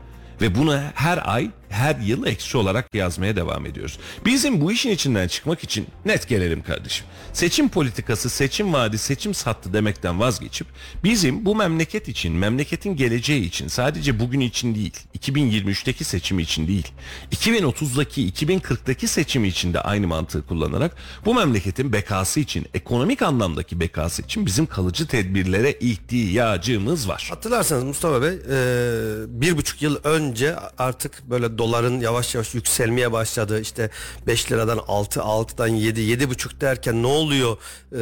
Ve 0.41 0.55
bunu 0.55 0.81
her 0.95 1.35
ay, 1.35 1.51
her 1.75 1.97
yıl 1.97 2.27
eksi 2.27 2.59
olarak 2.59 2.95
yazmaya 2.95 3.37
devam 3.37 3.67
ediyoruz. 3.67 3.99
Bizim 4.27 4.61
bu 4.61 4.73
işin 4.73 4.91
içinden 4.91 5.29
çıkmak 5.29 5.65
için 5.65 5.87
net 6.05 6.29
gelelim 6.29 6.63
kardeşim. 6.63 7.07
Seçim 7.33 7.69
politikası, 7.69 8.31
seçim 8.31 8.73
vaadi, 8.73 8.99
seçim 8.99 9.35
sattı 9.35 9.73
demekten 9.73 10.21
vazgeçip 10.21 10.67
bizim 11.05 11.45
bu 11.45 11.57
memleket 11.57 12.09
için, 12.09 12.33
memleketin 12.33 12.97
geleceği 12.97 13.45
için 13.45 13.69
sadece 13.69 14.21
bugün 14.21 14.41
için 14.41 14.75
değil, 14.75 14.97
2023'teki 15.19 16.05
seçimi 16.05 16.43
için 16.43 16.69
değil, 16.69 16.89
2030'daki, 17.33 18.33
2040'daki 18.33 19.09
seçimi 19.09 19.49
için 19.49 19.75
de 19.75 19.81
aynı 19.81 20.07
mantığı 20.07 20.47
kullanarak 20.47 20.97
bu 21.25 21.35
memleketin 21.35 21.93
bekası 21.93 22.41
için, 22.41 22.67
ekonomik 22.75 23.23
anlamdaki 23.23 23.81
bekası 23.81 24.23
için 24.23 24.47
bizim 24.47 24.67
kalıcı 24.67 25.07
tedbirlere 25.07 25.73
ihtiyacımız 25.73 27.09
var. 27.09 27.27
Hatırlarsanız 27.31 27.85
Mustafa 27.85 28.23
Bey 28.23 28.29
e, 28.29 29.41
bir 29.41 29.57
buçuk 29.57 29.83
yıl 29.83 29.97
önce 30.05 30.57
artık 30.79 31.31
böyle 31.31 31.59
doların 31.65 32.01
yavaş 32.01 32.35
yavaş 32.35 32.55
yükselmeye 32.55 33.13
başladı. 33.13 33.61
İşte 33.61 33.91
5 34.27 34.53
liradan 34.53 34.81
6, 34.89 35.21
6'dan 35.21 35.67
7, 35.67 36.01
7,5 36.01 36.61
derken 36.61 37.03
ne 37.03 37.07
oluyor 37.07 37.57
e, 37.93 37.99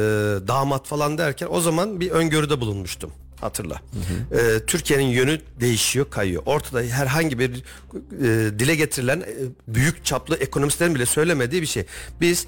damat 0.47 0.87
falan 0.87 1.17
derken 1.17 1.47
o 1.51 1.61
zaman 1.61 1.99
bir 1.99 2.11
öngörüde 2.11 2.61
bulunmuştum. 2.61 3.11
Hatırla. 3.41 3.81
E, 4.31 4.65
Türkiye'nin 4.65 5.05
yönü 5.05 5.41
değişiyor, 5.59 6.09
kayıyor. 6.09 6.43
Ortada 6.45 6.81
herhangi 6.81 7.39
bir 7.39 7.51
e, 7.51 8.59
dile 8.59 8.75
getirilen 8.75 9.19
e, 9.19 9.33
büyük 9.67 10.05
çaplı 10.05 10.35
ekonomistlerin 10.35 10.95
bile 10.95 11.05
söylemediği 11.05 11.61
bir 11.61 11.67
şey. 11.67 11.85
Biz 12.21 12.47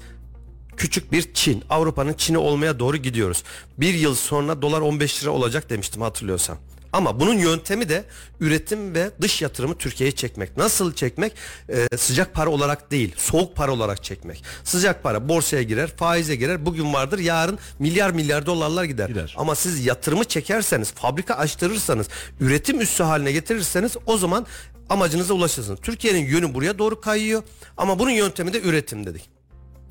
küçük 0.76 1.12
bir 1.12 1.34
Çin, 1.34 1.64
Avrupa'nın 1.70 2.12
Çin'i 2.12 2.38
olmaya 2.38 2.78
doğru 2.78 2.96
gidiyoruz. 2.96 3.42
Bir 3.78 3.94
yıl 3.94 4.14
sonra 4.14 4.62
dolar 4.62 4.80
15 4.80 5.22
lira 5.22 5.30
olacak 5.30 5.70
demiştim 5.70 6.02
hatırlıyorsan. 6.02 6.56
Ama 6.96 7.20
bunun 7.20 7.34
yöntemi 7.34 7.88
de 7.88 8.04
üretim 8.40 8.94
ve 8.94 9.10
dış 9.20 9.42
yatırımı 9.42 9.78
Türkiye'ye 9.78 10.12
çekmek. 10.12 10.56
Nasıl 10.56 10.94
çekmek? 10.94 11.32
Ee, 11.68 11.96
sıcak 11.96 12.34
para 12.34 12.50
olarak 12.50 12.90
değil, 12.90 13.14
soğuk 13.16 13.56
para 13.56 13.72
olarak 13.72 14.04
çekmek. 14.04 14.44
Sıcak 14.64 15.02
para 15.02 15.28
borsaya 15.28 15.62
girer, 15.62 15.90
faize 15.96 16.36
girer. 16.36 16.66
Bugün 16.66 16.92
vardır, 16.92 17.18
yarın 17.18 17.58
milyar 17.78 18.10
milyar 18.10 18.46
dolarlar 18.46 18.84
gider. 18.84 19.08
Gider. 19.08 19.34
Ama 19.38 19.54
siz 19.54 19.86
yatırımı 19.86 20.24
çekerseniz, 20.24 20.92
fabrika 20.92 21.34
açtırırsanız, 21.34 22.06
üretim 22.40 22.80
üssü 22.80 23.02
haline 23.02 23.32
getirirseniz 23.32 23.96
o 24.06 24.16
zaman 24.16 24.46
amacınıza 24.88 25.34
ulaşırsınız. 25.34 25.80
Türkiye'nin 25.82 26.26
yönü 26.26 26.54
buraya 26.54 26.78
doğru 26.78 27.00
kayıyor 27.00 27.42
ama 27.76 27.98
bunun 27.98 28.10
yöntemi 28.10 28.52
de 28.52 28.60
üretim 28.60 29.06
dedik. 29.06 29.35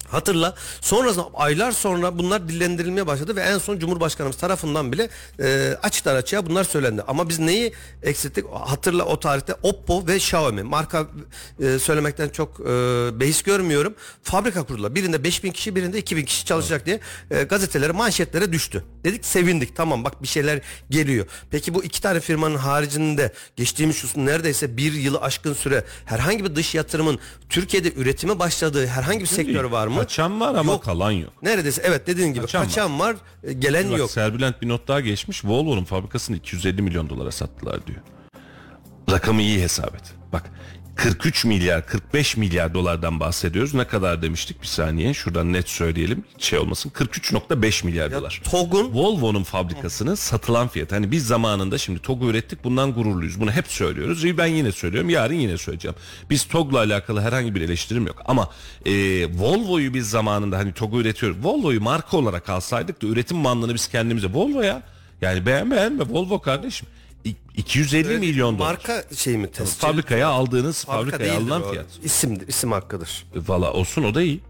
Hatırla. 0.10 0.56
Sonrasında 0.82 1.26
aylar 1.34 1.72
sonra 1.72 2.18
bunlar 2.18 2.50
dillendirilmeye 2.50 3.08
başladı 3.08 3.36
ve 3.36 3.42
en 3.42 3.58
son 3.58 3.80
Cumhurbaşkanımız 3.80 4.38
tarafından 4.38 4.92
bile 4.92 5.10
e, 5.40 5.78
açıktan 5.84 6.16
açığa 6.16 6.46
bunlar 6.46 6.64
söylendi. 6.64 7.02
Ama 7.08 7.30
biz 7.30 7.40
neyi 7.40 7.74
eksilttik? 8.04 8.46
Hatırla 8.54 9.06
o 9.06 9.20
tarihte 9.20 9.54
Oppo 9.64 10.08
ve 10.08 10.16
Xiaomi 10.16 10.64
marka 10.64 11.08
e, 11.64 11.80
söylemekten 11.80 12.30
çok 12.30 12.60
e, 12.60 12.66
behis 13.20 13.42
görmüyorum. 13.44 13.96
Fabrika 14.24 14.64
kurdular. 14.64 14.96
Birinde 14.96 15.24
5000 15.24 15.52
kişi 15.52 15.76
birinde 15.76 16.00
2000 16.00 16.26
kişi 16.26 16.46
çalışacak 16.46 16.86
diye 16.86 17.00
e, 17.32 17.44
gazetelere 17.44 17.92
manşetlere 17.92 18.52
düştü. 18.54 18.84
Dedik 19.04 19.26
sevindik 19.26 19.76
tamam 19.76 20.04
bak 20.04 20.24
bir 20.24 20.28
şeyler 20.28 20.62
geliyor. 20.90 21.26
Peki 21.52 21.74
bu 21.74 21.84
iki 21.84 22.02
tane 22.02 22.20
firmanın 22.20 22.56
haricinde 22.56 23.34
geçtiğimiz 23.56 23.96
şu 23.96 24.26
neredeyse 24.26 24.78
bir 24.78 24.94
yılı 24.94 25.22
aşkın 25.22 25.54
süre 25.54 25.84
herhangi 26.06 26.44
bir 26.44 26.56
dış 26.56 26.76
yatırımın 26.76 27.20
Türkiye'de 27.50 27.94
üretime 27.94 28.40
başladığı 28.40 28.88
herhangi 28.88 29.20
bir 29.20 29.26
sektör 29.26 29.64
var 29.64 29.88
mı? 29.88 29.95
Kaçan 30.00 30.40
var 30.40 30.56
ama 30.56 30.72
Yok. 30.72 30.84
kalan 30.84 31.12
yok. 31.12 31.34
Neredeyse 31.44 31.82
evet 31.86 32.08
dediğin 32.08 32.28
gibi 32.34 32.42
Kaçan 32.42 32.64
kaçan, 32.64 33.00
var. 33.00 33.08
var, 33.10 33.16
e, 33.44 33.54
gelen 33.54 33.92
Bak 33.92 34.00
yok. 34.00 34.12
Serbülent 34.12 34.62
bir 34.62 34.70
not 34.70 34.88
daha 34.88 35.00
geçmiş. 35.00 35.46
Volvo'nun 35.46 35.84
fabrikasını 35.84 36.38
250 36.38 36.82
milyon 36.82 37.10
dolara 37.10 37.32
sattılar 37.32 37.88
diyor. 37.88 38.00
Rakamı 39.12 39.42
iyi 39.42 39.62
hesap 39.62 39.96
et. 39.96 40.14
Bak 40.34 40.52
43 40.96 41.46
milyar 41.46 41.86
45 41.86 42.38
milyar 42.38 42.74
dolardan 42.74 43.20
bahsediyoruz. 43.20 43.74
Ne 43.74 43.88
kadar 43.88 44.22
demiştik 44.22 44.62
bir 44.62 44.68
saniye 44.68 45.14
şuradan 45.14 45.54
net 45.54 45.70
söyleyelim 45.70 46.24
şey 46.38 46.60
olmasın 46.60 46.90
43.5 46.90 47.86
milyar 47.86 48.12
dolar. 48.12 48.42
TOG'un 48.52 48.94
Volvo'nun 48.94 49.44
fabrikasının 49.44 50.16
satılan 50.16 50.68
fiyat. 50.68 50.92
Hani 50.92 51.12
biz 51.12 51.28
zamanında 51.28 51.78
şimdi 51.78 52.00
TOG'u 52.00 52.30
ürettik 52.30 52.64
bundan 52.64 52.94
gururluyuz. 52.94 53.40
Bunu 53.40 53.52
hep 53.52 53.68
söylüyoruz. 53.68 54.38
Ben 54.38 54.46
yine 54.46 54.72
söylüyorum. 54.72 55.10
Yarın 55.10 55.34
yine 55.34 55.58
söyleyeceğim. 55.58 55.96
Biz 56.30 56.44
TOG'la 56.44 56.78
alakalı 56.78 57.22
herhangi 57.22 57.56
bir 57.56 57.62
eleştirim 57.62 58.08
yok. 58.08 58.22
Ama 58.26 58.50
e, 58.86 58.92
Volvo'yu 59.34 59.94
biz 59.94 60.10
zamanında 60.10 60.58
hani 60.58 60.74
TOG'u 60.74 61.02
üretiyoruz. 61.02 61.38
Volvo'yu 61.44 61.82
marka 61.82 62.18
olarak 62.18 62.50
alsaydık 62.50 63.02
da 63.02 63.08
üretim 63.08 63.44
bandını 63.44 63.74
biz 63.74 63.88
kendimize 63.88 64.28
Volvo 64.34 64.62
ya. 64.62 64.82
Yani 65.22 65.46
beğen 65.46 65.72
beğenme 65.72 66.04
Volvo 66.10 66.42
kardeşim. 66.42 66.88
İ- 67.26 67.36
250 67.58 68.18
milyon 68.20 68.60
dolar. 68.60 68.68
marka 68.68 69.04
şey 69.16 69.38
mi 69.38 69.52
test? 69.52 69.80
Fabrikaya 69.80 70.28
aldığınız 70.28 70.86
Fabrika 70.86 71.12
fabrikaya 71.18 71.34
değildir 71.40 71.52
alınan 71.52 71.68
o. 71.68 71.72
fiyat. 71.72 71.86
İsimdir, 72.04 72.48
isim 72.48 72.72
hakkıdır. 72.72 73.26
E, 73.36 73.40
Valla 73.48 73.74
olsun 73.74 74.04
o 74.04 74.16
da 74.16 74.22
iyi. 74.22 74.42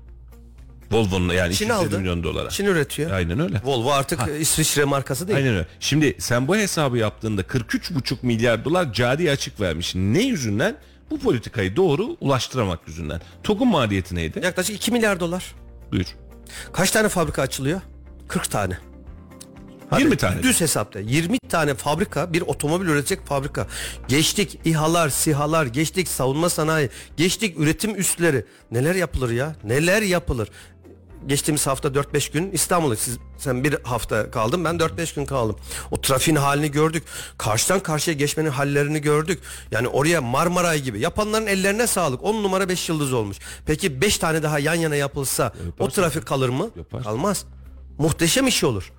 Volvo'nun 0.91 1.33
yani 1.33 1.55
Çin 1.55 1.65
250 1.65 1.73
aldı. 1.73 1.99
milyon 1.99 2.23
dolara. 2.23 2.49
Çin 2.49 2.65
üretiyor. 2.65 3.11
Aynen 3.11 3.39
öyle. 3.39 3.61
Volvo 3.63 3.91
artık 3.91 4.19
e, 4.27 4.39
İsviçre 4.39 4.83
markası 4.83 5.27
değil. 5.27 5.37
Aynen 5.37 5.53
öyle. 5.55 5.67
Şimdi 5.79 6.15
sen 6.19 6.47
bu 6.47 6.55
hesabı 6.55 6.97
yaptığında 6.97 7.41
43,5 7.41 8.15
milyar 8.21 8.65
dolar 8.65 8.93
cari 8.93 9.31
açık 9.31 9.61
vermiş. 9.61 9.95
Ne 9.95 10.21
yüzünden? 10.23 10.77
Bu 11.09 11.19
politikayı 11.19 11.75
doğru 11.75 12.17
ulaştıramak 12.21 12.79
yüzünden. 12.87 13.21
TOG'un 13.43 13.67
maliyeti 13.67 14.15
neydi? 14.15 14.39
Yaklaşık 14.43 14.75
2 14.75 14.91
milyar 14.91 15.19
dolar. 15.19 15.55
Buyur. 15.91 16.05
Kaç 16.73 16.91
tane 16.91 17.09
fabrika 17.09 17.41
açılıyor? 17.41 17.81
40 18.27 18.49
tane. 18.51 18.77
20 19.91 20.17
tane. 20.17 20.43
Düz 20.43 20.61
hesapta 20.61 20.99
20 20.99 21.39
tane 21.39 21.73
fabrika 21.73 22.33
bir 22.33 22.41
otomobil 22.41 22.87
üretecek 22.87 23.25
fabrika. 23.25 23.67
Geçtik 24.07 24.59
İHA'lar, 24.65 25.09
SİHA'lar, 25.09 25.65
geçtik 25.65 26.07
savunma 26.07 26.49
sanayi, 26.49 26.89
geçtik 27.17 27.59
üretim 27.59 27.99
üsleri. 27.99 28.45
Neler 28.71 28.95
yapılır 28.95 29.31
ya? 29.31 29.55
Neler 29.63 30.01
yapılır? 30.01 30.49
Geçtiğimiz 31.27 31.67
hafta 31.67 31.87
4-5 31.87 32.33
gün 32.33 32.51
İstanbul'da 32.51 32.95
siz 32.95 33.17
sen 33.37 33.63
bir 33.63 33.77
hafta 33.83 34.31
kaldın 34.31 34.65
ben 34.65 34.75
4-5 34.75 35.15
gün 35.15 35.25
kaldım. 35.25 35.55
O 35.91 36.01
trafiğin 36.01 36.35
halini 36.37 36.71
gördük. 36.71 37.03
Karşıdan 37.37 37.79
karşıya 37.79 38.17
geçmenin 38.17 38.49
hallerini 38.49 39.01
gördük. 39.01 39.39
Yani 39.71 39.87
oraya 39.87 40.21
Marmaray 40.21 40.81
gibi 40.81 40.99
yapanların 40.99 41.47
ellerine 41.47 41.87
sağlık. 41.87 42.23
10 42.23 42.43
numara 42.43 42.69
5 42.69 42.89
yıldız 42.89 43.13
olmuş. 43.13 43.37
Peki 43.65 44.01
5 44.01 44.17
tane 44.17 44.43
daha 44.43 44.59
yan 44.59 44.75
yana 44.75 44.95
yapılsa 44.95 45.53
o 45.79 45.89
trafik 45.89 46.25
kalır 46.25 46.49
mı? 46.49 46.69
Yaparsın. 46.75 47.03
Kalmaz. 47.09 47.45
Muhteşem 47.97 48.47
iş 48.47 48.63
olur. 48.63 48.91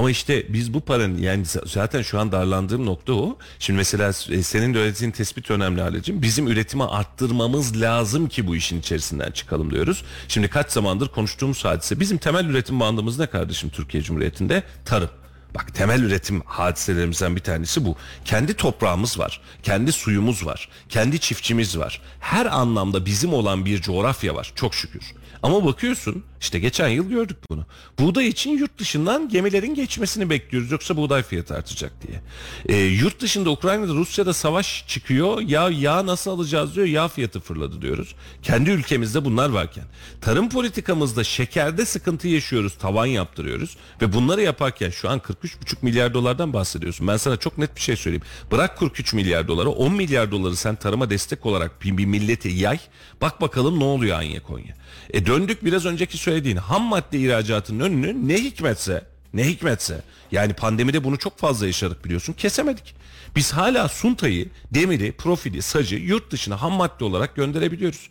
Ama 0.00 0.10
işte 0.10 0.46
biz 0.48 0.74
bu 0.74 0.80
paranın 0.80 1.18
yani 1.18 1.44
zaten 1.66 2.02
şu 2.02 2.20
an 2.20 2.32
darlandığım 2.32 2.86
nokta 2.86 3.12
o. 3.12 3.38
Şimdi 3.58 3.76
mesela 3.76 4.08
e, 4.08 4.42
senin 4.42 4.74
de 4.74 4.78
öğrettiğin 4.78 5.10
tespit 5.10 5.50
önemli 5.50 5.80
Halicim. 5.80 6.22
Bizim 6.22 6.48
üretimi 6.48 6.84
arttırmamız 6.84 7.80
lazım 7.80 8.28
ki 8.28 8.46
bu 8.46 8.56
işin 8.56 8.80
içerisinden 8.80 9.30
çıkalım 9.30 9.70
diyoruz. 9.70 10.04
Şimdi 10.28 10.48
kaç 10.48 10.72
zamandır 10.72 11.08
konuştuğumuz 11.08 11.64
hadise. 11.64 12.00
Bizim 12.00 12.18
temel 12.18 12.44
üretim 12.44 12.80
bandımız 12.80 13.18
ne 13.18 13.26
kardeşim 13.26 13.70
Türkiye 13.70 14.02
Cumhuriyeti'nde? 14.02 14.62
Tarım. 14.84 15.10
Bak 15.54 15.74
temel 15.74 16.02
üretim 16.02 16.42
hadiselerimizden 16.44 17.36
bir 17.36 17.40
tanesi 17.40 17.84
bu. 17.84 17.96
Kendi 18.24 18.54
toprağımız 18.54 19.18
var, 19.18 19.40
kendi 19.62 19.92
suyumuz 19.92 20.46
var, 20.46 20.68
kendi 20.88 21.20
çiftçimiz 21.20 21.78
var. 21.78 22.00
Her 22.20 22.46
anlamda 22.46 23.06
bizim 23.06 23.32
olan 23.32 23.64
bir 23.64 23.80
coğrafya 23.80 24.34
var 24.34 24.52
çok 24.54 24.74
şükür. 24.74 25.02
Ama 25.42 25.64
bakıyorsun 25.64 26.24
işte 26.40 26.58
geçen 26.58 26.88
yıl 26.88 27.08
gördük 27.08 27.36
bunu. 27.50 27.66
Buğday 27.98 28.28
için 28.28 28.50
yurt 28.50 28.78
dışından 28.78 29.28
gemilerin 29.28 29.74
geçmesini 29.74 30.30
bekliyoruz 30.30 30.70
yoksa 30.70 30.96
buğday 30.96 31.22
fiyatı 31.22 31.54
artacak 31.54 31.92
diye. 32.06 32.20
Ee, 32.68 32.84
yurt 32.84 33.20
dışında 33.20 33.50
Ukrayna'da 33.50 33.94
Rusya'da 33.94 34.34
savaş 34.34 34.84
çıkıyor. 34.86 35.40
Ya 35.40 35.70
yağ 35.70 36.06
nasıl 36.06 36.30
alacağız 36.30 36.74
diyor. 36.74 36.86
Yağ 36.86 37.08
fiyatı 37.08 37.40
fırladı 37.40 37.82
diyoruz. 37.82 38.14
Kendi 38.42 38.70
ülkemizde 38.70 39.24
bunlar 39.24 39.50
varken. 39.50 39.84
Tarım 40.20 40.48
politikamızda 40.48 41.24
şekerde 41.24 41.86
sıkıntı 41.86 42.28
yaşıyoruz. 42.28 42.74
Tavan 42.78 43.06
yaptırıyoruz. 43.06 43.76
Ve 44.02 44.12
bunları 44.12 44.42
yaparken 44.42 44.90
şu 44.90 45.10
an 45.10 45.18
43,5 45.44 45.76
milyar 45.82 46.14
dolardan 46.14 46.52
bahsediyorsun. 46.52 47.08
Ben 47.08 47.16
sana 47.16 47.36
çok 47.36 47.58
net 47.58 47.76
bir 47.76 47.80
şey 47.80 47.96
söyleyeyim. 47.96 48.24
Bırak 48.52 48.78
43 48.78 49.14
milyar 49.14 49.48
doları 49.48 49.70
10 49.70 49.92
milyar 49.92 50.30
doları 50.30 50.56
sen 50.56 50.76
tarıma 50.76 51.10
destek 51.10 51.46
olarak 51.46 51.84
bir, 51.84 51.98
bir 51.98 52.04
millete 52.04 52.48
yay. 52.48 52.78
Bak 53.20 53.40
bakalım 53.40 53.80
ne 53.80 53.84
oluyor 53.84 54.18
Anya 54.18 54.42
Konya. 54.42 54.74
E 55.10 55.26
döndük 55.26 55.64
biraz 55.64 55.86
önceki 55.86 56.18
söylediğin 56.18 56.56
ham 56.56 56.82
madde 56.82 57.18
ihracatının 57.18 57.80
önünü 57.80 58.28
ne 58.28 58.34
hikmetse 58.34 59.04
ne 59.34 59.44
hikmetse 59.44 60.02
yani 60.32 60.52
pandemide 60.52 61.04
bunu 61.04 61.18
çok 61.18 61.38
fazla 61.38 61.66
yaşadık 61.66 62.04
biliyorsun 62.04 62.32
kesemedik. 62.32 62.94
Biz 63.36 63.52
hala 63.52 63.88
suntayı, 63.88 64.48
demiri, 64.74 65.12
profili, 65.12 65.62
sacı 65.62 65.96
yurt 65.96 66.30
dışına 66.30 66.62
ham 66.62 66.72
madde 66.72 67.04
olarak 67.04 67.36
gönderebiliyoruz. 67.36 68.08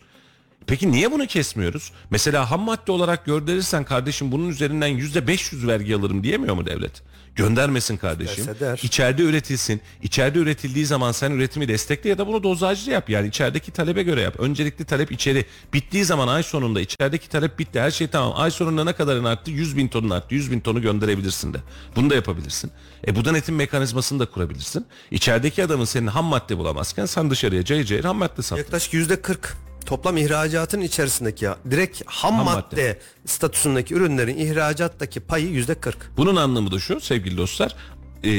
Peki 0.66 0.92
niye 0.92 1.12
bunu 1.12 1.26
kesmiyoruz? 1.26 1.92
Mesela 2.10 2.50
ham 2.50 2.60
madde 2.60 2.92
olarak 2.92 3.26
gönderirsen 3.26 3.84
kardeşim 3.84 4.32
bunun 4.32 4.48
üzerinden 4.48 4.86
yüzde 4.86 5.26
500 5.26 5.66
vergi 5.66 5.96
alırım 5.96 6.24
diyemiyor 6.24 6.54
mu 6.54 6.66
devlet? 6.66 7.02
Göndermesin 7.36 7.96
kardeşim. 7.96 8.46
Derse 8.46 8.60
der. 8.60 8.80
İçeride 8.82 9.22
üretilsin. 9.22 9.80
İçeride 10.02 10.38
üretildiği 10.38 10.86
zaman 10.86 11.12
sen 11.12 11.30
üretimi 11.30 11.68
destekle 11.68 12.10
ya 12.10 12.18
da 12.18 12.26
bunu 12.26 12.42
dozajlı 12.42 12.92
yap. 12.92 13.10
Yani 13.10 13.28
içerideki 13.28 13.72
talebe 13.72 14.02
göre 14.02 14.20
yap. 14.20 14.34
Öncelikli 14.38 14.84
talep 14.84 15.12
içeri. 15.12 15.44
Bittiği 15.74 16.04
zaman 16.04 16.28
ay 16.28 16.42
sonunda 16.42 16.80
içerideki 16.80 17.28
talep 17.28 17.58
bitti. 17.58 17.80
Her 17.80 17.90
şey 17.90 18.06
tamam. 18.06 18.32
Ay 18.36 18.50
sonunda 18.50 18.84
ne 18.84 18.92
kadarın 18.92 19.24
arttı? 19.24 19.50
100 19.50 19.76
bin 19.76 19.88
tonun 19.88 20.10
arttı. 20.10 20.34
100 20.34 20.50
bin 20.50 20.60
tonu 20.60 20.82
gönderebilirsin 20.82 21.54
de. 21.54 21.58
Bunu 21.96 22.10
da 22.10 22.14
yapabilirsin. 22.14 22.70
E 23.06 23.16
bu 23.16 23.24
denetim 23.24 23.54
mekanizmasını 23.54 24.20
da 24.20 24.26
kurabilirsin. 24.26 24.86
İçerideki 25.10 25.64
adamın 25.64 25.84
senin 25.84 26.06
ham 26.06 26.24
madde 26.24 26.58
bulamazken 26.58 27.06
sen 27.06 27.30
dışarıya 27.30 27.64
cayır 27.64 27.84
cayır 27.84 28.04
ham 28.04 28.16
madde 28.16 28.42
sat. 28.42 28.58
Yaklaşık 28.58 28.94
yüzde 28.94 29.22
40 29.22 29.56
toplam 29.86 30.16
ihracatın 30.16 30.80
içerisindeki 30.80 31.44
ya 31.44 31.56
direkt 31.70 32.02
ham, 32.06 32.34
Ham 32.34 32.44
madde, 32.44 32.56
madde. 32.76 32.98
statüsündeki 33.26 33.94
ürünlerin 33.94 34.38
ihracattaki 34.38 35.20
payı 35.20 35.46
yüzde 35.48 35.74
40. 35.74 35.96
Bunun 36.16 36.36
anlamı 36.36 36.72
da 36.72 36.78
şu 36.78 37.00
sevgili 37.00 37.36
dostlar. 37.36 37.76
E, 38.24 38.30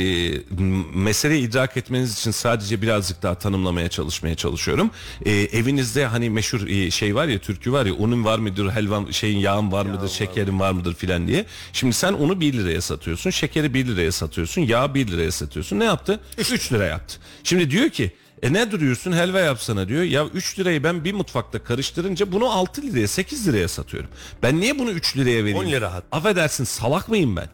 meseleyi 0.95 1.47
idrak 1.49 1.77
etmeniz 1.77 2.13
için 2.19 2.31
sadece 2.31 2.81
birazcık 2.81 3.23
daha 3.23 3.35
tanımlamaya 3.35 3.89
çalışmaya 3.89 4.35
çalışıyorum. 4.35 4.91
E, 5.25 5.31
evinizde 5.31 6.05
hani 6.05 6.29
meşhur 6.29 6.67
e, 6.67 6.91
şey 6.91 7.15
var 7.15 7.27
ya 7.27 7.39
türkü 7.39 7.71
var 7.71 7.85
ya 7.85 7.93
unun 7.93 8.25
var 8.25 8.39
mıdır, 8.39 8.69
helvan 8.71 9.11
şeyin 9.11 9.37
yağın 9.37 9.71
var 9.71 9.85
mıdır, 9.85 10.09
şekerin 10.09 10.59
var 10.59 10.71
mıdır 10.71 10.95
filan 10.95 11.27
diye. 11.27 11.45
Şimdi 11.73 11.93
sen 11.93 12.13
unu 12.13 12.41
1 12.41 12.53
liraya 12.53 12.81
satıyorsun, 12.81 13.29
şekeri 13.29 13.73
1 13.73 13.85
liraya 13.87 14.11
satıyorsun, 14.11 14.61
yağı 14.61 14.93
1 14.93 15.07
liraya 15.07 15.31
satıyorsun. 15.31 15.79
Ne 15.79 15.85
yaptı? 15.85 16.19
3 16.37 16.73
lira 16.73 16.85
yaptı. 16.85 17.17
Şimdi 17.43 17.71
diyor 17.71 17.89
ki 17.89 18.11
e 18.41 18.53
ne 18.53 18.71
duruyorsun 18.71 19.11
helva 19.11 19.39
yapsana 19.39 19.87
diyor. 19.87 20.03
Ya 20.03 20.25
3 20.25 20.59
lirayı 20.59 20.83
ben 20.83 21.03
bir 21.03 21.13
mutfakta 21.13 21.63
karıştırınca 21.63 22.31
bunu 22.31 22.49
6 22.51 22.81
liraya 22.81 23.07
8 23.07 23.47
liraya 23.47 23.67
satıyorum. 23.67 24.09
Ben 24.43 24.59
niye 24.59 24.79
bunu 24.79 24.91
3 24.91 25.17
liraya 25.17 25.43
vereyim? 25.45 25.57
10 25.57 25.71
lira 25.71 25.93
hatta. 25.93 26.17
Affedersin 26.17 26.63
salak 26.63 27.09
mıyım 27.09 27.35
ben? 27.35 27.49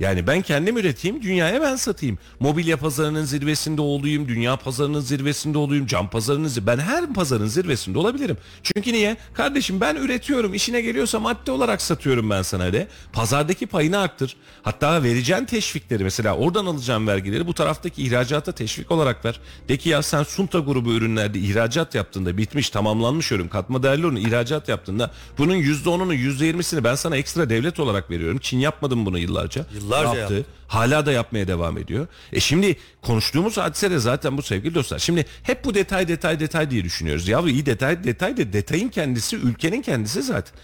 Yani 0.00 0.26
ben 0.26 0.42
kendim 0.42 0.76
üreteyim, 0.78 1.22
dünyaya 1.22 1.60
ben 1.60 1.76
satayım. 1.76 2.18
Mobilya 2.40 2.76
pazarının 2.76 3.24
zirvesinde 3.24 3.80
olayım, 3.80 4.28
dünya 4.28 4.56
pazarının 4.56 5.00
zirvesinde 5.00 5.58
olayım, 5.58 5.86
cam 5.86 6.10
pazarının. 6.10 6.50
Ben 6.66 6.78
her 6.78 7.12
pazarın 7.12 7.46
zirvesinde 7.46 7.98
olabilirim. 7.98 8.36
Çünkü 8.62 8.92
niye? 8.92 9.16
Kardeşim 9.34 9.80
ben 9.80 9.96
üretiyorum, 9.96 10.54
işine 10.54 10.80
geliyorsa 10.80 11.20
madde 11.20 11.52
olarak 11.52 11.82
satıyorum 11.82 12.30
ben 12.30 12.42
sana 12.42 12.72
de. 12.72 12.88
Pazardaki 13.12 13.66
payını 13.66 13.98
arttır. 13.98 14.36
Hatta 14.62 15.02
vereceğin 15.02 15.44
teşvikleri 15.44 16.04
mesela 16.04 16.36
oradan 16.36 16.66
alacağım 16.66 17.06
vergileri 17.06 17.46
bu 17.46 17.54
taraftaki 17.54 18.02
ihracata 18.02 18.52
teşvik 18.52 18.90
olarak 18.90 19.24
ver. 19.24 19.40
De 19.68 19.76
ki 19.76 19.88
ya 19.88 20.02
sen 20.02 20.22
Sunta 20.22 20.58
grubu 20.58 20.92
ürünlerde 20.92 21.38
ihracat 21.38 21.94
yaptığında 21.94 22.38
bitmiş, 22.38 22.70
tamamlanmış 22.70 23.32
ürün, 23.32 23.48
katma 23.48 23.82
değerli 23.82 24.06
ürün 24.06 24.16
ihracat 24.16 24.68
yaptığında 24.68 25.10
bunun 25.38 25.56
%10'unu 25.56 26.14
%20'sini 26.14 26.84
ben 26.84 26.94
sana 26.94 27.16
ekstra 27.16 27.50
devlet 27.50 27.80
olarak 27.80 28.10
veriyorum. 28.10 28.38
Çin 28.38 28.58
yapmadı 28.58 28.96
mı 28.96 29.06
bunu 29.06 29.18
yıllarca? 29.18 29.66
Yıllarca 29.86 30.18
Yaptı. 30.18 30.34
yaptı. 30.34 30.50
Hala 30.68 31.06
da 31.06 31.12
yapmaya 31.12 31.48
devam 31.48 31.78
ediyor. 31.78 32.06
E 32.32 32.40
şimdi 32.40 32.76
konuştuğumuz 33.02 33.56
hadise 33.56 33.90
de 33.90 33.98
zaten 33.98 34.36
bu 34.38 34.42
sevgili 34.42 34.74
dostlar. 34.74 34.98
Şimdi 34.98 35.26
hep 35.42 35.64
bu 35.64 35.74
detay 35.74 36.08
detay 36.08 36.40
detay 36.40 36.70
diye 36.70 36.84
düşünüyoruz. 36.84 37.28
Ya 37.28 37.40
iyi 37.40 37.66
detay 37.66 38.04
detay 38.04 38.36
de 38.36 38.52
detayın 38.52 38.88
kendisi 38.88 39.36
ülkenin 39.36 39.82
kendisi 39.82 40.22
zaten. 40.22 40.54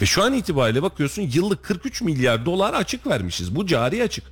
Ve 0.00 0.06
şu 0.06 0.22
an 0.22 0.34
itibariyle 0.34 0.82
bakıyorsun 0.82 1.22
yıllık 1.22 1.62
43 1.64 2.02
milyar 2.02 2.46
dolar 2.46 2.74
açık 2.74 3.06
vermişiz. 3.06 3.56
Bu 3.56 3.66
cari 3.66 4.02
açık. 4.02 4.24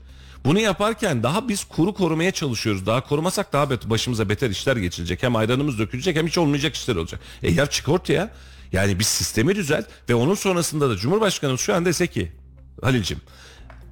Bunu 0.44 0.60
yaparken 0.60 1.22
daha 1.22 1.48
biz 1.48 1.64
kuru 1.64 1.94
korumaya 1.94 2.30
çalışıyoruz. 2.30 2.86
Daha 2.86 3.00
korumasak 3.00 3.52
daha 3.52 3.64
bet- 3.64 3.90
başımıza 3.90 4.28
beter 4.28 4.50
işler 4.50 4.76
geçilecek. 4.76 5.22
Hem 5.22 5.36
ayranımız 5.36 5.78
dökülecek 5.78 6.16
hem 6.16 6.26
hiç 6.26 6.38
olmayacak 6.38 6.74
işler 6.74 6.96
olacak. 6.96 7.20
E 7.42 7.50
ya 7.50 7.66
çık 7.66 7.88
ortaya. 7.88 8.30
Yani 8.72 8.98
biz 8.98 9.06
sistemi 9.06 9.56
düzelt 9.56 9.86
ve 10.08 10.14
onun 10.14 10.34
sonrasında 10.34 10.90
da 10.90 10.96
Cumhurbaşkanımız 10.96 11.60
şu 11.60 11.74
an 11.74 11.84
dese 11.84 12.06
ki 12.06 12.32
Halil'cim 12.82 13.18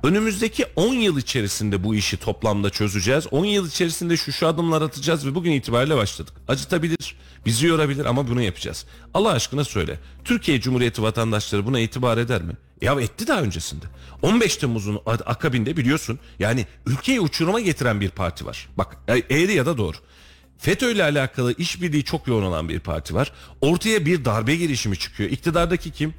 önümüzdeki 0.03 0.66
10 0.76 0.94
yıl 0.94 1.18
içerisinde 1.18 1.84
bu 1.84 1.94
işi 1.94 2.16
toplamda 2.16 2.70
çözeceğiz. 2.70 3.26
10 3.30 3.44
yıl 3.44 3.68
içerisinde 3.68 4.16
şu 4.16 4.32
şu 4.32 4.46
adımlar 4.46 4.82
atacağız 4.82 5.26
ve 5.26 5.34
bugün 5.34 5.53
itibariyle 5.53 5.96
başladık. 5.96 6.34
Acıtabilir, 6.48 7.16
bizi 7.46 7.66
yorabilir 7.66 8.05
ama 8.05 8.28
bunu 8.28 8.42
yapacağız. 8.42 8.86
Allah 9.14 9.30
aşkına 9.32 9.64
söyle. 9.64 9.98
Türkiye 10.24 10.61
Cumhuriyeti 10.61 11.03
vatandaşları 11.03 11.66
buna 11.66 11.80
itibar 11.80 12.18
eder 12.18 12.42
mi? 12.42 12.53
Ya 12.82 13.01
etti 13.01 13.26
daha 13.26 13.42
öncesinde. 13.42 13.84
15 14.22 14.57
Temmuz'un 14.57 15.01
akabinde 15.07 15.76
biliyorsun 15.76 16.18
yani 16.38 16.66
ülkeyi 16.86 17.20
uçuruma 17.20 17.61
getiren 17.61 18.01
bir 18.01 18.11
parti 18.11 18.46
var. 18.46 18.68
Bak 18.78 18.96
e- 19.09 19.34
eğri 19.36 19.53
ya 19.53 19.66
da 19.66 19.78
doğru. 19.78 19.96
FETÖ 20.59 20.90
ile 20.92 21.03
alakalı 21.03 21.55
işbirliği 21.59 22.05
çok 22.05 22.26
yoğun 22.26 22.42
olan 22.42 22.68
bir 22.68 22.80
parti 22.80 23.14
var. 23.14 23.32
Ortaya 23.61 24.07
bir 24.07 24.24
darbe 24.24 24.57
girişimi 24.57 24.98
çıkıyor. 24.98 25.30
İktidardaki 25.30 25.90
kim? 25.90 26.14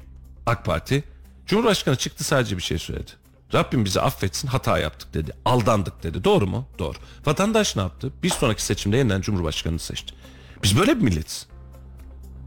AK 0.46 0.64
Parti. 0.64 1.04
Cumhurbaşkanı 1.46 1.96
çıktı 1.96 2.24
sadece 2.24 2.56
bir 2.56 2.62
şey 2.62 2.78
söyledi. 2.78 3.21
Rabbim 3.54 3.84
bizi 3.84 4.00
affetsin 4.00 4.48
hata 4.48 4.78
yaptık 4.78 5.14
dedi. 5.14 5.32
Aldandık 5.44 6.02
dedi. 6.02 6.24
Doğru 6.24 6.46
mu? 6.46 6.66
Doğru. 6.78 6.96
Vatandaş 7.26 7.76
ne 7.76 7.82
yaptı? 7.82 8.12
Bir 8.22 8.30
sonraki 8.30 8.62
seçimde 8.62 8.96
yeniden 8.96 9.20
Cumhurbaşkanını 9.20 9.78
seçti. 9.78 10.14
Biz 10.62 10.78
böyle 10.78 10.96
bir 10.96 11.02
milletiz. 11.02 11.46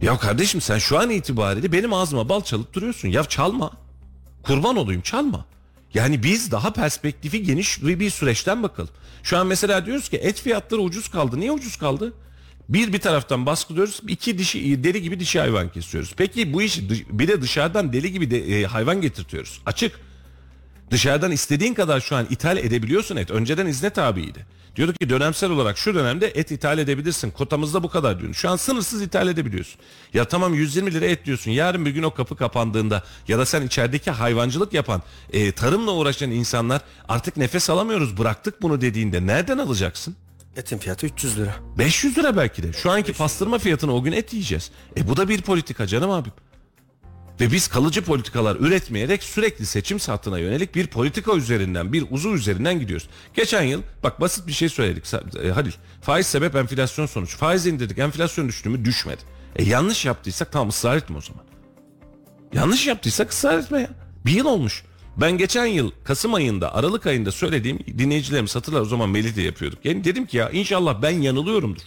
Ya 0.02 0.18
kardeşim 0.18 0.62
sen 0.62 0.78
şu 0.78 1.00
an 1.00 1.10
itibariyle 1.10 1.72
benim 1.72 1.94
ağzıma 1.94 2.30
bal 2.30 2.42
çalıp 2.42 2.74
duruyorsun. 2.74 3.08
Ya 3.08 3.24
çalma. 3.24 3.72
Kurban 4.44 4.76
olayım 4.76 5.02
çalma. 5.02 5.46
Yani 5.94 6.24
biz 6.24 6.52
daha 6.52 6.74
perspektifi 6.74 7.44
geniş 7.44 7.84
bir 7.84 8.10
süreçten 8.10 8.64
bakalım. 8.64 8.90
Şu 9.24 9.38
an 9.38 9.48
mesela 9.48 9.86
diyoruz 9.86 10.10
ki 10.10 10.18
et 10.18 10.42
fiyatları 10.42 10.82
ucuz 10.82 11.08
kaldı. 11.08 11.40
Niye 11.40 11.52
ucuz 11.52 11.78
kaldı? 11.78 12.14
Bir 12.70 12.94
bir 12.94 13.00
taraftan 13.00 13.46
baskılıyoruz. 13.46 14.02
iki 14.08 14.38
dişi 14.38 14.84
deli 14.84 15.02
gibi 15.02 15.20
dişi 15.20 15.40
hayvan 15.40 15.70
kesiyoruz. 15.70 16.14
Peki 16.18 16.54
bu 16.54 16.62
işi 16.62 16.90
bir 17.10 17.28
de 17.28 17.42
dışarıdan 17.42 17.94
deli 17.94 18.12
gibi 18.12 18.32
de 18.32 18.62
e, 18.62 18.66
hayvan 18.66 19.02
getirtiyoruz. 19.02 19.62
Açık. 19.66 20.00
Dışarıdan 20.92 21.32
istediğin 21.32 21.74
kadar 21.74 22.00
şu 22.00 22.16
an 22.16 22.28
ithal 22.30 22.58
edebiliyorsun 22.58 23.16
et. 23.16 23.32
Önceden 23.32 23.66
izne 23.66 23.90
tabiydi. 23.90 24.46
Diyorduk 24.76 25.00
ki 25.00 25.10
dönemsel 25.10 25.50
olarak 25.50 25.78
şu 25.78 25.96
dönemde 25.96 26.28
et 26.28 26.52
ithal 26.52 26.78
edebilirsin. 26.78 27.32
Kotamızda 27.32 27.84
bu 27.84 27.90
kadar 27.90 28.20
diyorsun. 28.20 28.34
Şu 28.34 28.50
an 28.50 28.56
sınırsız 28.56 29.02
ithal 29.02 29.28
edebiliyorsun. 29.28 29.82
Ya 30.14 30.26
tamam 30.26 30.54
120 30.54 30.94
lira 30.94 31.06
et 31.06 31.26
diyorsun. 31.26 31.52
Yarın 31.52 31.86
bir 31.86 31.92
gün 31.92 32.04
o 32.04 32.14
kapı 32.14 32.36
kapandığında 32.36 33.04
ya 33.28 33.38
da 33.40 33.46
sen 33.46 33.62
içerideki 33.62 34.12
hayvancılık 34.12 34.74
yapan, 34.74 35.02
e, 35.34 35.52
tarımla 35.52 35.92
uğraşan 35.92 36.32
insanlar 36.32 36.82
artık 37.10 37.38
nefes 37.38 37.70
alamıyoruz 37.70 38.18
bıraktık 38.18 38.62
bunu 38.62 38.82
dediğinde 38.82 39.28
nereden 39.28 39.58
alacaksın? 39.58 40.16
Etin 40.56 40.78
fiyatı 40.78 41.06
300 41.06 41.38
lira. 41.38 41.56
500 41.78 42.18
lira 42.18 42.38
belki 42.38 42.64
de. 42.64 42.74
Şu 42.74 42.92
anki 42.92 43.14
pastırma 43.14 43.58
fiyatını 43.58 43.94
o 43.94 44.04
gün 44.04 44.12
et 44.12 44.34
yiyeceğiz. 44.34 44.72
E 44.98 45.08
bu 45.08 45.18
da 45.18 45.30
bir 45.30 45.42
politika 45.42 45.88
canım 45.88 46.12
abim. 46.12 46.32
Ve 47.40 47.52
biz 47.52 47.68
kalıcı 47.68 48.02
politikalar 48.02 48.56
üretmeyerek 48.56 49.24
sürekli 49.24 49.66
seçim 49.66 50.00
saatine 50.00 50.42
yönelik 50.42 50.76
bir 50.76 50.88
politika 50.88 51.36
üzerinden, 51.36 51.94
bir 51.94 52.06
uzu 52.10 52.30
üzerinden 52.30 52.80
gidiyoruz. 52.80 53.10
Geçen 53.34 53.64
yıl 53.64 53.82
bak 54.04 54.22
basit 54.22 54.48
bir 54.48 54.52
şey 54.52 54.70
söyledik 54.70 55.14
e, 55.44 55.50
Halil. 55.50 55.72
Faiz 56.02 56.28
sebep 56.28 56.56
enflasyon 56.56 57.06
sonuç. 57.06 57.36
Faiz 57.36 57.68
indirdik 57.68 58.00
enflasyon 58.00 58.48
düştü 58.48 58.70
mü? 58.70 58.86
Düşmedi. 58.86 59.22
E 59.56 59.64
yanlış 59.64 60.06
yaptıysak 60.06 60.52
tamam 60.52 60.70
ısrar 60.70 60.98
etme 60.98 61.18
o 61.18 61.22
zaman. 61.22 61.44
Yanlış 62.54 62.88
yaptıysak 62.88 63.32
ısrar 63.32 63.60
etme 63.60 63.82
ya. 63.82 63.90
Bir 64.26 64.32
yıl 64.32 64.46
olmuş. 64.46 64.84
Ben 65.18 65.38
geçen 65.38 65.66
yıl 65.66 65.92
Kasım 66.04 66.34
ayında, 66.34 66.76
Aralık 66.76 67.08
ayında 67.08 67.32
söylediğim 67.32 67.80
dinleyicilerimiz 67.98 68.56
hatırlar 68.56 68.82
o 68.82 68.86
zaman 68.86 69.10
Melih'de 69.10 69.42
yapıyorduk. 69.42 69.86
Yani 69.86 70.04
dedim 70.04 70.26
ki 70.26 70.38
ya 70.38 70.50
inşallah 70.50 71.02
ben 71.02 71.22
yanılıyorumdur. 71.22 71.82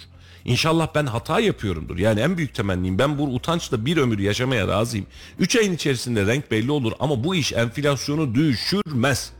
İnşallah 0.48 0.88
ben 0.94 1.06
hata 1.06 1.40
yapıyorumdur. 1.40 1.98
Yani 1.98 2.20
en 2.20 2.36
büyük 2.36 2.54
temennim 2.54 2.98
ben 2.98 3.18
bu 3.18 3.22
utançla 3.22 3.86
bir 3.86 3.96
ömür 3.96 4.18
yaşamaya 4.18 4.68
razıyım. 4.68 5.06
3 5.38 5.56
ayın 5.56 5.74
içerisinde 5.74 6.26
renk 6.26 6.50
belli 6.50 6.70
olur 6.70 6.92
ama 7.00 7.24
bu 7.24 7.34
iş 7.34 7.52
enflasyonu 7.52 8.34
düşürmez. 8.34 9.32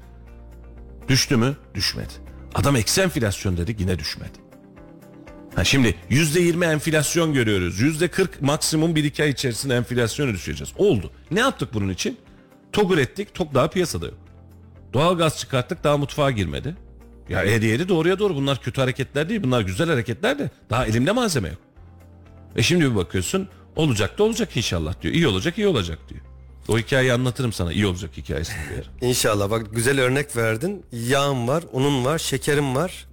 Düştü 1.08 1.36
mü? 1.36 1.56
Düşmedi. 1.74 2.12
Adam 2.54 2.76
eksi 2.76 3.00
enflasyon 3.00 3.56
dedi 3.56 3.76
yine 3.78 3.98
düşmedi. 3.98 4.38
Ha 5.54 5.64
şimdi 5.64 5.94
%20 6.10 6.72
enflasyon 6.72 7.32
görüyoruz. 7.32 7.80
%40 7.80 8.28
maksimum 8.40 8.96
1-2 8.96 9.22
ay 9.22 9.30
içerisinde 9.30 9.76
enflasyona 9.76 10.32
düşeceğiz. 10.32 10.72
Oldu. 10.76 11.10
Ne 11.30 11.40
yaptık 11.40 11.74
bunun 11.74 11.88
için? 11.88 12.18
TOG 12.72 12.92
ürettik. 12.92 13.34
TOG 13.34 13.54
daha 13.54 13.70
piyasada 13.70 14.06
yok. 14.06 14.18
Doğalgaz 14.92 15.38
çıkarttık 15.38 15.84
daha 15.84 15.96
mutfağa 15.96 16.30
girmedi. 16.30 16.76
Ya 17.28 17.42
eğri 17.42 17.88
doğruya 17.88 18.18
doğru 18.18 18.34
bunlar 18.36 18.62
kötü 18.62 18.80
hareketler 18.80 19.28
değil. 19.28 19.42
Bunlar 19.42 19.60
güzel 19.60 19.88
hareketler 19.88 20.38
de 20.38 20.50
daha 20.70 20.86
elimde 20.86 21.12
malzeme 21.12 21.48
yok. 21.48 21.58
E 22.56 22.62
şimdi 22.62 22.90
bir 22.90 22.96
bakıyorsun 22.96 23.48
olacak 23.76 24.18
da 24.18 24.22
olacak 24.22 24.56
inşallah 24.56 25.02
diyor. 25.02 25.14
İyi 25.14 25.26
olacak 25.26 25.58
iyi 25.58 25.66
olacak 25.66 25.98
diyor. 26.08 26.20
O 26.68 26.78
hikayeyi 26.78 27.12
anlatırım 27.12 27.52
sana 27.52 27.72
iyi 27.72 27.86
olacak 27.86 28.10
hikayesini 28.16 28.56
bir. 28.76 29.06
İnşallah 29.08 29.50
bak 29.50 29.66
güzel 29.74 30.00
örnek 30.00 30.36
verdin. 30.36 30.84
Yağım 30.92 31.48
var, 31.48 31.64
unun 31.72 32.04
var, 32.04 32.18
şekerim 32.18 32.74
var. 32.74 33.06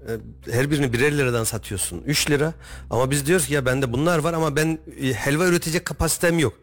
Ee, 0.47 0.51
Her 0.51 0.71
birini 0.71 0.93
birer 0.93 1.17
liradan 1.17 1.43
satıyorsun. 1.43 2.01
3 2.05 2.29
lira. 2.31 2.53
Ama 2.89 3.11
biz 3.11 3.25
diyoruz 3.25 3.47
ki 3.47 3.53
ya 3.53 3.65
bende 3.65 3.93
bunlar 3.93 4.19
var 4.19 4.33
ama 4.33 4.55
ben 4.55 4.79
e, 5.01 5.13
helva 5.13 5.45
üretecek 5.45 5.85
kapasitem 5.85 6.39
yok. 6.39 6.53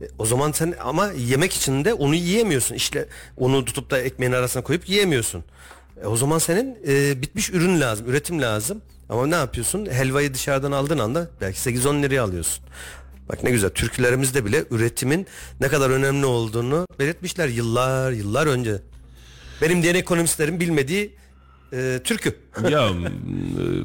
E, 0.00 0.04
O 0.18 0.26
zaman 0.26 0.52
sen 0.52 0.74
ama 0.84 1.10
yemek 1.12 1.52
için 1.52 1.84
de 1.84 1.94
onu 1.94 2.14
yiyemiyorsun. 2.14 2.74
İşte 2.74 3.08
onu 3.36 3.64
tutup 3.64 3.90
da 3.90 3.98
ekmeğin 4.00 4.32
arasına 4.32 4.62
koyup 4.62 4.88
yiyemiyorsun. 4.88 5.44
E, 6.02 6.06
o 6.06 6.16
zaman 6.16 6.38
senin 6.38 6.78
e, 6.88 7.22
bitmiş 7.22 7.50
ürün 7.50 7.80
lazım, 7.80 8.10
üretim 8.10 8.42
lazım. 8.42 8.82
Ama 9.08 9.26
ne 9.26 9.34
yapıyorsun? 9.34 9.86
Helvayı 9.90 10.34
dışarıdan 10.34 10.72
aldığın 10.72 10.98
anda 10.98 11.28
belki 11.40 11.58
8-10 11.58 12.02
liraya 12.02 12.20
alıyorsun. 12.20 12.64
Bak 13.28 13.42
ne 13.42 13.50
güzel 13.50 13.70
türkülerimizde 13.70 14.44
bile 14.44 14.64
üretimin 14.70 15.26
ne 15.60 15.68
kadar 15.68 15.90
önemli 15.90 16.26
olduğunu 16.26 16.86
belirtmişler 16.98 17.48
yıllar 17.48 18.12
yıllar 18.12 18.46
önce. 18.46 18.82
Benim 19.62 19.82
diyen 19.82 19.94
ekonomistlerin 19.94 20.60
bilmediği 20.60 21.14
e, 21.72 22.00
türkü. 22.04 22.36
ya 22.70 22.90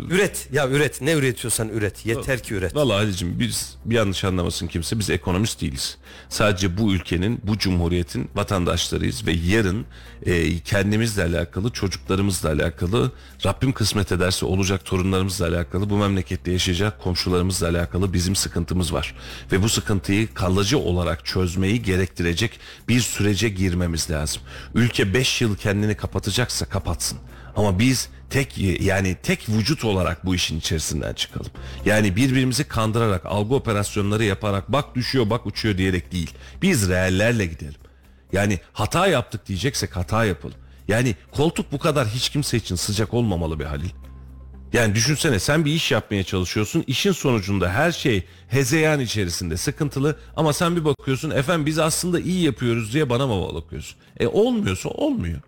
Üret 0.10 0.50
ya 0.54 0.70
üret 0.70 1.02
ne 1.02 1.14
üretiyorsan 1.14 1.70
üret 1.70 2.06
yeter 2.06 2.44
ki 2.44 2.54
üret. 2.54 2.76
Vallahi 2.76 2.98
Ali'cim 2.98 3.40
biz 3.40 3.78
bir 3.86 3.96
yanlış 3.96 4.24
anlamasın 4.24 4.68
kimse 4.68 5.00
biz 5.00 5.10
ekonomist 5.10 5.62
değiliz. 5.62 5.98
Sadece 6.30 6.78
bu 6.78 6.94
ülkenin 6.94 7.42
bu 7.44 7.58
cumhuriyetin 7.58 8.30
vatandaşlarıyız 8.36 9.28
ve 9.28 9.32
yarın 9.32 9.86
e, 10.26 10.60
kendimizle 10.60 11.24
alakalı 11.24 11.70
çocuklarımızla 11.70 12.50
alakalı 12.50 13.12
Rabbim 13.46 13.72
kısmet 13.72 14.12
ederse 14.12 14.46
olacak 14.46 14.86
torunlarımızla 14.86 15.48
alakalı 15.48 15.90
bu 15.90 15.98
memlekette 15.98 16.52
yaşayacak 16.52 17.00
komşularımızla 17.00 17.70
alakalı 17.70 18.14
bizim 18.14 18.36
sıkıntımız 18.36 18.94
var. 18.94 19.16
Ve 19.52 19.64
bu 19.64 19.70
sıkıntıyı 19.70 20.34
kalıcı 20.34 20.80
olarak 20.80 21.26
çözmeyi 21.26 21.84
gerektirecek 21.84 22.60
bir 22.88 23.00
sürece 23.00 23.50
girmemiz 23.50 24.10
lazım. 24.12 24.42
Ülke 24.76 25.14
5 25.14 25.42
yıl 25.42 25.56
kendini 25.56 25.96
kapatacaksa 25.96 26.66
kapatsın. 26.66 27.18
Ama 27.56 27.80
biz 27.80 28.10
tek 28.30 28.58
yani 28.82 29.18
tek 29.24 29.50
vücut 29.50 29.86
olarak 29.86 30.26
bu 30.26 30.36
işin 30.36 30.60
içerisinden 30.60 31.14
çıkalım. 31.14 31.52
Yani 31.86 32.16
birbirimizi 32.16 32.64
kandırarak, 32.64 33.26
algı 33.26 33.56
operasyonları 33.56 34.24
yaparak 34.24 34.72
bak 34.72 34.96
düşüyor 34.96 35.30
bak 35.30 35.46
uçuyor 35.46 35.78
diyerek 35.78 36.12
değil. 36.12 36.32
Biz 36.62 36.90
reellerle 36.90 37.46
gidelim. 37.46 37.82
Yani 38.34 38.60
hata 38.74 39.08
yaptık 39.08 39.48
diyeceksek 39.48 39.96
hata 39.96 40.26
yapalım. 40.26 40.58
Yani 40.88 41.16
koltuk 41.32 41.72
bu 41.72 41.80
kadar 41.80 42.08
hiç 42.08 42.30
kimse 42.30 42.58
için 42.58 42.76
sıcak 42.76 43.14
olmamalı 43.14 43.60
bir 43.60 43.66
Halil. 43.66 43.90
Yani 44.74 44.96
düşünsene 44.96 45.40
sen 45.40 45.66
bir 45.66 45.72
iş 45.74 45.92
yapmaya 45.92 46.24
çalışıyorsun. 46.24 46.84
işin 46.88 47.12
sonucunda 47.12 47.70
her 47.70 47.92
şey 47.92 48.26
hezeyan 48.48 49.00
içerisinde 49.00 49.58
sıkıntılı 49.58 50.20
ama 50.36 50.54
sen 50.54 50.76
bir 50.76 50.86
bakıyorsun 50.86 51.30
efendim 51.30 51.66
biz 51.66 51.80
aslında 51.80 52.20
iyi 52.20 52.44
yapıyoruz 52.44 52.94
diye 52.94 53.10
bana 53.10 53.28
mı 53.28 53.54
bakıyorsun? 53.54 53.98
E 54.20 54.28
olmuyorsa 54.28 54.90
olmuyor. 54.90 55.42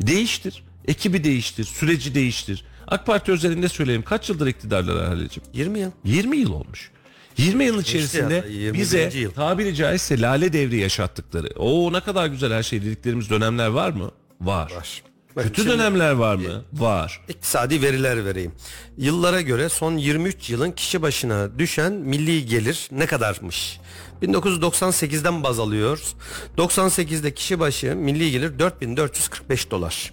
Değiştir. 0.00 0.62
Ekibi 0.88 1.24
değiştir. 1.24 1.64
Süreci 1.64 2.14
değiştir. 2.14 2.64
AK 2.88 3.06
Parti 3.06 3.32
özelinde 3.32 3.68
söyleyeyim. 3.68 4.02
Kaç 4.02 4.28
yıldır 4.28 4.46
iktidarlar 4.46 5.06
Halil'ciğim? 5.06 5.48
20 5.52 5.78
yıl. 5.80 5.90
20 6.04 6.36
yıl 6.36 6.52
olmuş. 6.52 6.90
20 7.38 7.64
yıl 7.64 7.80
içerisinde 7.80 8.34
hatta, 8.36 8.48
21. 8.48 8.78
bize 8.80 9.10
yıl. 9.14 9.30
tabiri 9.30 9.74
caizse 9.74 10.20
lale 10.20 10.52
devri 10.52 10.76
yaşattıkları. 10.76 11.48
O 11.58 11.92
ne 11.92 12.00
kadar 12.00 12.26
güzel 12.26 12.52
her 12.52 12.62
şey 12.62 12.82
dediklerimiz 12.82 13.30
dönemler 13.30 13.66
var 13.68 13.90
mı? 13.90 14.10
Var. 14.40 14.72
Var. 14.76 15.02
Bak 15.36 15.44
Kötü 15.44 15.62
şimdi- 15.62 15.74
dönemler 15.74 16.10
var 16.12 16.34
mı? 16.36 16.64
Var. 16.72 17.20
İktisadi 17.28 17.82
veriler 17.82 18.24
vereyim. 18.24 18.52
Yıllara 18.98 19.40
göre 19.40 19.68
son 19.68 19.96
23 19.96 20.50
yılın 20.50 20.70
kişi 20.72 21.02
başına 21.02 21.58
düşen 21.58 21.92
milli 21.92 22.46
gelir 22.46 22.88
ne 22.90 23.06
kadarmış? 23.06 23.78
1998'den 24.22 25.42
baz 25.42 25.58
alıyoruz. 25.58 26.14
98'de 26.56 27.34
kişi 27.34 27.60
başı 27.60 27.96
milli 27.96 28.30
gelir 28.30 28.58
4445 28.58 29.70
dolar. 29.70 30.12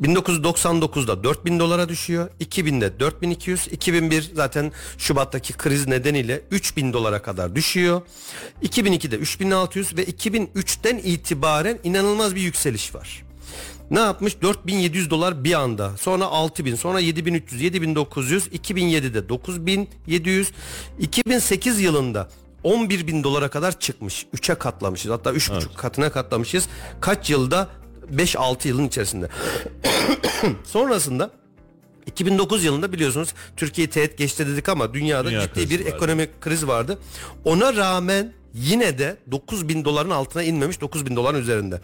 1999'da 0.00 1.24
4000 1.24 1.58
dolara 1.58 1.88
düşüyor. 1.88 2.30
2000'de 2.40 3.00
4200, 3.00 3.68
2001 3.72 4.30
zaten 4.34 4.72
Şubat'taki 4.98 5.52
kriz 5.52 5.88
nedeniyle 5.88 6.42
3000 6.50 6.92
dolara 6.92 7.22
kadar 7.22 7.56
düşüyor. 7.56 8.02
2002'de 8.62 9.16
3600 9.16 9.96
ve 9.96 10.04
2003'ten 10.04 10.98
itibaren 10.98 11.78
inanılmaz 11.84 12.34
bir 12.34 12.40
yükseliş 12.40 12.94
var. 12.94 13.22
Ne 13.90 14.00
yapmış? 14.00 14.42
4700 14.42 15.10
dolar 15.10 15.44
bir 15.44 15.52
anda. 15.52 15.96
Sonra 15.96 16.24
6000, 16.24 16.74
sonra 16.74 17.00
7300, 17.00 17.62
7900, 17.62 18.46
2007'de 18.46 19.28
9700, 19.28 20.52
2008 20.98 21.80
yılında 21.80 22.28
11 22.64 23.06
bin 23.06 23.24
dolara 23.24 23.48
kadar 23.48 23.80
çıkmış. 23.80 24.26
3'e 24.34 24.54
katlamışız. 24.54 25.10
Hatta 25.10 25.30
3,5 25.30 25.74
katına 25.76 26.12
katlamışız. 26.12 26.68
Kaç 27.00 27.30
yılda? 27.30 27.68
5-6 28.16 28.68
yılın 28.68 28.86
içerisinde. 28.86 29.28
Sonrasında 30.64 31.30
2009 32.06 32.64
yılında 32.64 32.92
biliyorsunuz 32.92 33.34
Türkiye 33.56 33.90
teğet 33.90 34.18
geçti 34.18 34.46
dedik 34.46 34.68
ama 34.68 34.94
dünyada 34.94 35.30
Dünya 35.30 35.42
ciddi 35.42 35.70
bir 35.70 35.80
vardı. 35.80 35.94
ekonomik 35.96 36.40
kriz 36.40 36.66
vardı. 36.66 36.98
Ona 37.44 37.76
rağmen 37.76 38.32
yine 38.54 38.98
de 38.98 39.16
9 39.30 39.68
bin 39.68 39.84
doların 39.84 40.10
altına 40.10 40.42
inmemiş 40.42 40.80
9 40.80 41.06
bin 41.06 41.16
doların 41.16 41.40
üzerinde. 41.40 41.80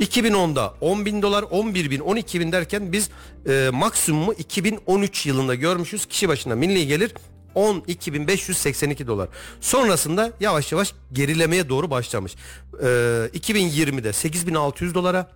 2010'da 0.00 0.74
10 0.80 1.06
bin 1.06 1.22
dolar 1.22 1.42
11 1.42 1.90
bin 1.90 2.00
12 2.00 2.40
bin 2.40 2.52
derken 2.52 2.92
biz 2.92 3.10
e, 3.48 3.70
maksimumu 3.72 4.32
2013 4.32 5.26
yılında 5.26 5.54
görmüşüz. 5.54 6.06
Kişi 6.06 6.28
başına 6.28 6.54
milli 6.54 6.86
gelir 6.86 7.14
12.582 7.54 9.06
dolar. 9.06 9.28
Sonrasında 9.60 10.32
yavaş 10.40 10.72
yavaş 10.72 10.94
gerilemeye 11.12 11.68
doğru 11.68 11.90
başlamış. 11.90 12.34
E, 12.82 12.86
2020'de 13.34 14.08
8.600 14.08 14.94
dolara 14.94 15.30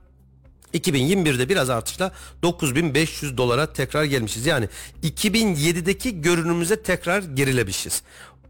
2021'de 0.74 1.48
biraz 1.48 1.70
artışla 1.70 2.12
9500 2.42 3.36
dolara 3.36 3.72
tekrar 3.72 4.04
gelmişiz. 4.04 4.46
Yani 4.46 4.68
2007'deki 5.02 6.20
görünümüze 6.20 6.82
tekrar 6.82 7.22
gerilemişiz. 7.22 8.02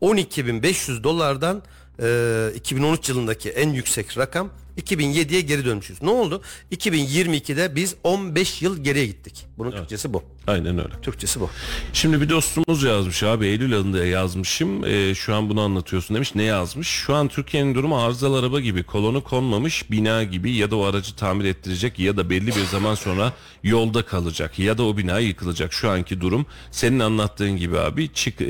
12.500 0.03 1.05
dolardan 1.05 1.63
e, 2.03 2.57
2013 2.57 3.09
yılındaki 3.09 3.51
en 3.51 3.69
yüksek 3.69 4.19
rakam 4.19 4.51
2007'ye 4.81 5.41
geri 5.41 5.65
dönmüşüz. 5.65 6.03
Ne 6.03 6.11
oldu? 6.11 6.43
2022'de 6.73 7.77
biz 7.77 7.95
15 8.05 8.63
yıl 8.63 8.85
geriye 8.85 9.07
gittik. 9.07 9.47
Bunun 9.59 9.71
Türkçesi 9.71 10.13
bu. 10.13 10.23
Aynen 10.47 10.79
öyle. 10.79 11.01
Türkçesi 11.03 11.41
bu. 11.41 11.51
Şimdi 11.93 12.21
bir 12.21 12.29
dostumuz 12.29 12.83
yazmış 12.83 13.23
abi 13.23 13.47
Eylül 13.47 13.75
ayında 13.75 14.07
yazmışım. 14.07 14.85
Ee, 14.85 15.15
şu 15.15 15.35
an 15.35 15.49
bunu 15.49 15.61
anlatıyorsun 15.61 16.17
demiş. 16.17 16.35
Ne 16.35 16.43
yazmış? 16.43 16.89
Şu 16.89 17.15
an 17.15 17.29
Türkiye'nin 17.29 17.75
durumu 17.75 17.99
arızalı 18.03 18.39
araba 18.39 18.61
gibi. 18.61 18.83
Kolonu 18.83 19.25
konmamış 19.25 19.91
bina 19.91 20.23
gibi 20.23 20.53
ya 20.53 20.71
da 20.71 20.77
o 20.77 20.85
aracı 20.85 21.17
tamir 21.17 21.45
ettirecek 21.45 21.99
ya 21.99 22.17
da 22.17 22.31
belli 22.31 22.47
bir 22.47 22.65
zaman 22.65 22.95
sonra 22.95 23.33
yolda 23.63 24.03
kalacak 24.03 24.59
ya 24.59 24.79
da 24.79 24.83
o 24.83 24.97
bina 24.97 25.19
yıkılacak. 25.19 25.73
Şu 25.73 25.91
anki 25.91 26.21
durum 26.21 26.47
senin 26.71 27.01
anlattığın 27.01 27.57
gibi 27.57 27.79
abi 27.79 28.13
çık, 28.15 28.41
e, 28.41 28.47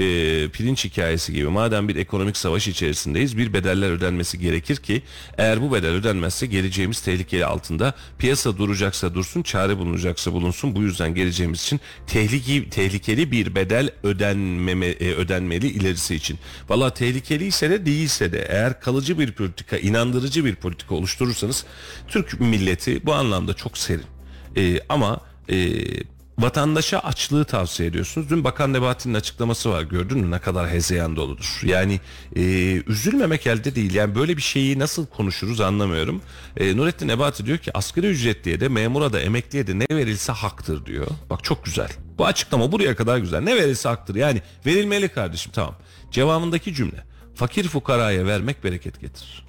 pirinç 0.48 0.84
hikayesi 0.84 1.32
gibi. 1.32 1.48
Madem 1.48 1.88
bir 1.88 1.96
ekonomik 1.96 2.36
savaş 2.36 2.68
içerisindeyiz 2.68 3.38
bir 3.38 3.52
bedeller 3.52 3.90
ödenmesi 3.90 4.38
gerekir 4.38 4.76
ki 4.76 5.02
eğer 5.38 5.62
bu 5.62 5.72
bedel 5.72 5.90
ödenmezse 5.90 6.46
geleceğimiz 6.46 7.00
tehlikeli 7.00 7.46
altında 7.46 7.94
piyasa 8.18 8.58
duracaksa 8.58 9.14
dursun 9.14 9.42
çare 9.42 9.78
bulunacaksa 9.78 10.32
bulunsun. 10.32 10.74
Bu 10.74 10.82
yüzden 10.82 11.14
geleceğimiz 11.14 11.62
için 11.62 11.80
tehlike, 12.06 12.70
tehlikeli 12.70 13.32
bir 13.32 13.54
bedel 13.54 13.90
ödenmeme, 14.02 14.86
e, 14.86 15.12
ödenmeli 15.12 15.66
ilerisi 15.66 16.14
için. 16.14 16.38
Valla 16.68 16.94
tehlikeliyse 16.94 17.70
de 17.70 17.86
değilse 17.86 18.32
de 18.32 18.46
eğer 18.48 18.80
kalıcı 18.80 19.18
bir 19.18 19.32
politika, 19.32 19.76
inandırıcı 19.76 20.44
bir 20.44 20.54
politika 20.54 20.94
oluşturursanız 20.94 21.64
Türk 22.08 22.40
milleti 22.40 23.06
bu 23.06 23.14
anlamda 23.14 23.54
çok 23.54 23.78
serin. 23.78 24.04
E, 24.56 24.80
ama 24.88 25.20
e, 25.48 25.56
vatandaşa 26.38 26.98
açlığı 26.98 27.44
tavsiye 27.44 27.88
ediyorsunuz. 27.88 28.30
Dün 28.30 28.44
Bakan 28.44 28.72
Nebati'nin 28.72 29.14
açıklaması 29.14 29.70
var 29.70 29.82
gördün 29.82 30.18
mü 30.18 30.30
ne 30.30 30.38
kadar 30.38 30.70
hezeyan 30.70 31.16
doludur. 31.16 31.60
Yani 31.62 32.00
e, 32.36 32.42
üzülmemek 32.86 33.46
elde 33.46 33.74
değil. 33.74 33.94
Yani 33.94 34.14
böyle 34.14 34.36
bir 34.36 34.42
şeyi 34.42 34.78
nasıl 34.78 35.06
konuşuruz 35.06 35.60
anlamıyorum. 35.60 36.22
E, 36.56 36.76
Nurettin 36.76 37.08
Nebati 37.08 37.46
diyor 37.46 37.58
ki 37.58 37.78
asgari 37.78 38.06
ücretliye 38.06 38.60
de 38.60 38.68
memura 38.68 39.12
da 39.12 39.20
emekliye 39.20 39.66
de 39.66 39.78
ne 39.78 39.96
verilse 39.96 40.32
haktır 40.32 40.86
diyor. 40.86 41.06
Bak 41.30 41.44
çok 41.44 41.64
güzel. 41.64 41.88
Bu 42.18 42.26
açıklama 42.26 42.72
buraya 42.72 42.96
kadar 42.96 43.18
güzel. 43.18 43.40
Ne 43.40 43.56
verilse 43.56 43.88
haktır. 43.88 44.14
Yani 44.14 44.42
verilmeli 44.66 45.08
kardeşim 45.08 45.52
tamam. 45.52 45.74
Cevabındaki 46.10 46.74
cümle. 46.74 47.04
Fakir 47.34 47.68
fukaraya 47.68 48.26
vermek 48.26 48.64
bereket 48.64 49.00
getirir. 49.00 49.44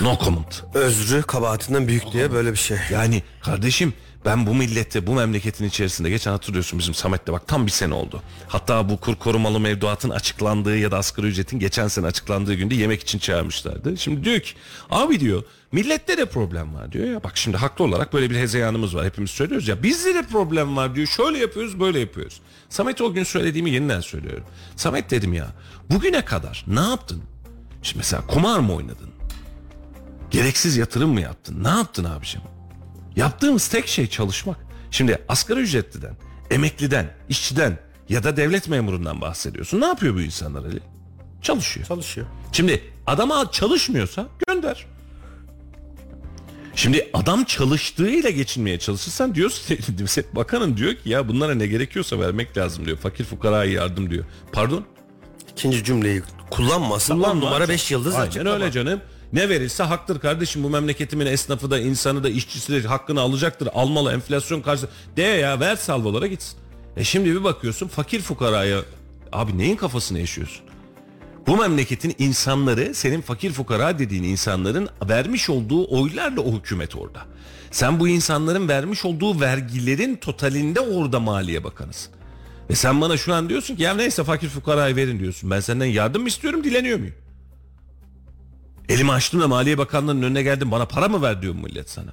No 0.00 0.18
comment. 0.24 0.64
Özrü 0.74 1.22
kabahatinden 1.22 1.88
büyük 1.88 2.12
diye 2.12 2.32
böyle 2.32 2.52
bir 2.52 2.58
şey. 2.58 2.78
Yani 2.90 3.22
kardeşim 3.42 3.92
ben 4.24 4.46
bu 4.46 4.54
millette 4.54 5.06
bu 5.06 5.14
memleketin 5.14 5.64
içerisinde 5.64 6.10
geçen 6.10 6.30
hatırlıyorsun 6.30 6.78
bizim 6.78 6.94
Samet'le 6.94 7.28
bak 7.28 7.48
tam 7.48 7.66
bir 7.66 7.70
sene 7.70 7.94
oldu. 7.94 8.22
Hatta 8.48 8.88
bu 8.88 8.96
kur 8.96 9.14
korumalı 9.14 9.60
mevduatın 9.60 10.10
açıklandığı 10.10 10.78
ya 10.78 10.90
da 10.90 10.98
asgari 10.98 11.26
ücretin 11.26 11.58
geçen 11.58 11.88
sene 11.88 12.06
açıklandığı 12.06 12.54
günde 12.54 12.74
yemek 12.74 13.00
için 13.00 13.18
çağırmışlardı. 13.18 13.96
Şimdi 13.96 14.24
diyor 14.24 14.40
ki 14.40 14.52
abi 14.90 15.20
diyor 15.20 15.42
millette 15.72 16.18
de 16.18 16.24
problem 16.24 16.74
var 16.74 16.92
diyor 16.92 17.06
ya. 17.06 17.24
Bak 17.24 17.36
şimdi 17.36 17.56
haklı 17.56 17.84
olarak 17.84 18.12
böyle 18.12 18.30
bir 18.30 18.36
hezeyanımız 18.36 18.96
var 18.96 19.06
hepimiz 19.06 19.30
söylüyoruz 19.30 19.68
ya. 19.68 19.82
Bizde 19.82 20.14
de 20.14 20.22
problem 20.22 20.76
var 20.76 20.94
diyor 20.94 21.06
şöyle 21.06 21.38
yapıyoruz 21.38 21.80
böyle 21.80 22.00
yapıyoruz. 22.00 22.40
Samet 22.68 23.00
o 23.00 23.12
gün 23.12 23.24
söylediğimi 23.24 23.70
yeniden 23.70 24.00
söylüyorum. 24.00 24.44
Samet 24.76 25.10
dedim 25.10 25.32
ya 25.32 25.46
bugüne 25.90 26.24
kadar 26.24 26.64
ne 26.66 26.80
yaptın? 26.80 27.22
Şimdi 27.82 27.98
mesela 27.98 28.26
kumar 28.26 28.58
mı 28.58 28.74
oynadın? 28.74 29.10
Gereksiz 30.30 30.76
yatırım 30.76 31.12
mı 31.12 31.20
yaptın? 31.20 31.64
Ne 31.64 31.68
yaptın 31.68 32.04
abicim? 32.04 32.40
Yaptığımız 33.20 33.68
tek 33.68 33.88
şey 33.88 34.06
çalışmak. 34.06 34.56
Şimdi 34.90 35.18
asgari 35.28 35.60
ücretliden, 35.60 36.16
emekliden, 36.50 37.14
işçiden 37.28 37.78
ya 38.08 38.22
da 38.24 38.36
devlet 38.36 38.68
memurundan 38.68 39.20
bahsediyorsun. 39.20 39.80
Ne 39.80 39.86
yapıyor 39.86 40.14
bu 40.14 40.20
insanlar 40.20 40.64
Ali? 40.64 40.80
Çalışıyor. 41.42 41.86
Çalışıyor. 41.86 42.26
Şimdi 42.52 42.84
adama 43.06 43.50
çalışmıyorsa 43.50 44.28
gönder. 44.48 44.86
Şimdi 46.74 47.10
adam 47.12 47.44
çalıştığıyla 47.44 48.30
geçinmeye 48.30 48.78
çalışırsan 48.78 49.34
diyorsun 49.34 49.78
bakanın 50.32 50.76
diyor 50.76 50.94
ki 50.94 51.08
ya 51.08 51.28
bunlara 51.28 51.54
ne 51.54 51.66
gerekiyorsa 51.66 52.20
vermek 52.20 52.56
lazım 52.56 52.86
diyor. 52.86 52.96
Fakir 52.96 53.24
fukaraya 53.24 53.72
yardım 53.72 54.10
diyor. 54.10 54.24
Pardon? 54.52 54.84
İkinci 55.52 55.84
cümleyi 55.84 56.22
kullanmasın. 56.50 57.14
Kullanma. 57.14 57.44
Numara 57.44 57.68
5 57.68 57.90
yıldız 57.90 58.14
Aynen 58.14 58.46
öyle 58.46 58.70
canım. 58.70 59.00
Ne 59.32 59.48
verirse 59.48 59.82
haktır 59.82 60.20
kardeşim 60.20 60.62
bu 60.62 60.70
memleketimin 60.70 61.26
esnafı 61.26 61.70
da 61.70 61.78
insanı 61.78 62.24
da 62.24 62.28
işçisi 62.28 62.72
de 62.72 62.88
hakkını 62.88 63.20
alacaktır. 63.20 63.68
Almalı 63.74 64.12
enflasyon 64.12 64.60
karşı. 64.60 64.86
De 65.16 65.22
ya 65.22 65.60
ver 65.60 65.76
salvolara 65.76 66.26
gitsin. 66.26 66.58
E 66.96 67.04
şimdi 67.04 67.30
bir 67.30 67.44
bakıyorsun 67.44 67.88
fakir 67.88 68.20
fukaraya 68.20 68.80
abi 69.32 69.58
neyin 69.58 69.76
kafasını 69.76 70.18
yaşıyorsun? 70.18 70.62
Bu 71.46 71.56
memleketin 71.56 72.14
insanları 72.18 72.94
senin 72.94 73.20
fakir 73.20 73.52
fukara 73.52 73.98
dediğin 73.98 74.22
insanların 74.22 74.88
vermiş 75.08 75.50
olduğu 75.50 76.00
oylarla 76.00 76.40
o 76.40 76.52
hükümet 76.52 76.96
orada. 76.96 77.20
Sen 77.70 78.00
bu 78.00 78.08
insanların 78.08 78.68
vermiş 78.68 79.04
olduğu 79.04 79.40
vergilerin 79.40 80.16
totalinde 80.16 80.80
orada 80.80 81.20
maliye 81.20 81.64
bakanısın. 81.64 82.12
Ve 82.70 82.74
sen 82.74 83.00
bana 83.00 83.16
şu 83.16 83.34
an 83.34 83.48
diyorsun 83.48 83.76
ki 83.76 83.82
ya 83.82 83.94
neyse 83.94 84.24
fakir 84.24 84.48
fukaraya 84.48 84.96
verin 84.96 85.18
diyorsun. 85.18 85.50
Ben 85.50 85.60
senden 85.60 85.86
yardım 85.86 86.22
mı 86.22 86.28
istiyorum 86.28 86.64
dileniyor 86.64 86.98
muyum? 86.98 87.14
Elimi 88.90 89.12
açtım 89.12 89.40
da 89.40 89.48
Maliye 89.48 89.78
Bakanlığı'nın 89.78 90.22
önüne 90.22 90.42
geldim 90.42 90.70
bana 90.70 90.84
para 90.86 91.08
mı 91.08 91.22
ver 91.22 91.42
diyor 91.42 91.54
millet 91.54 91.90
sana. 91.90 92.12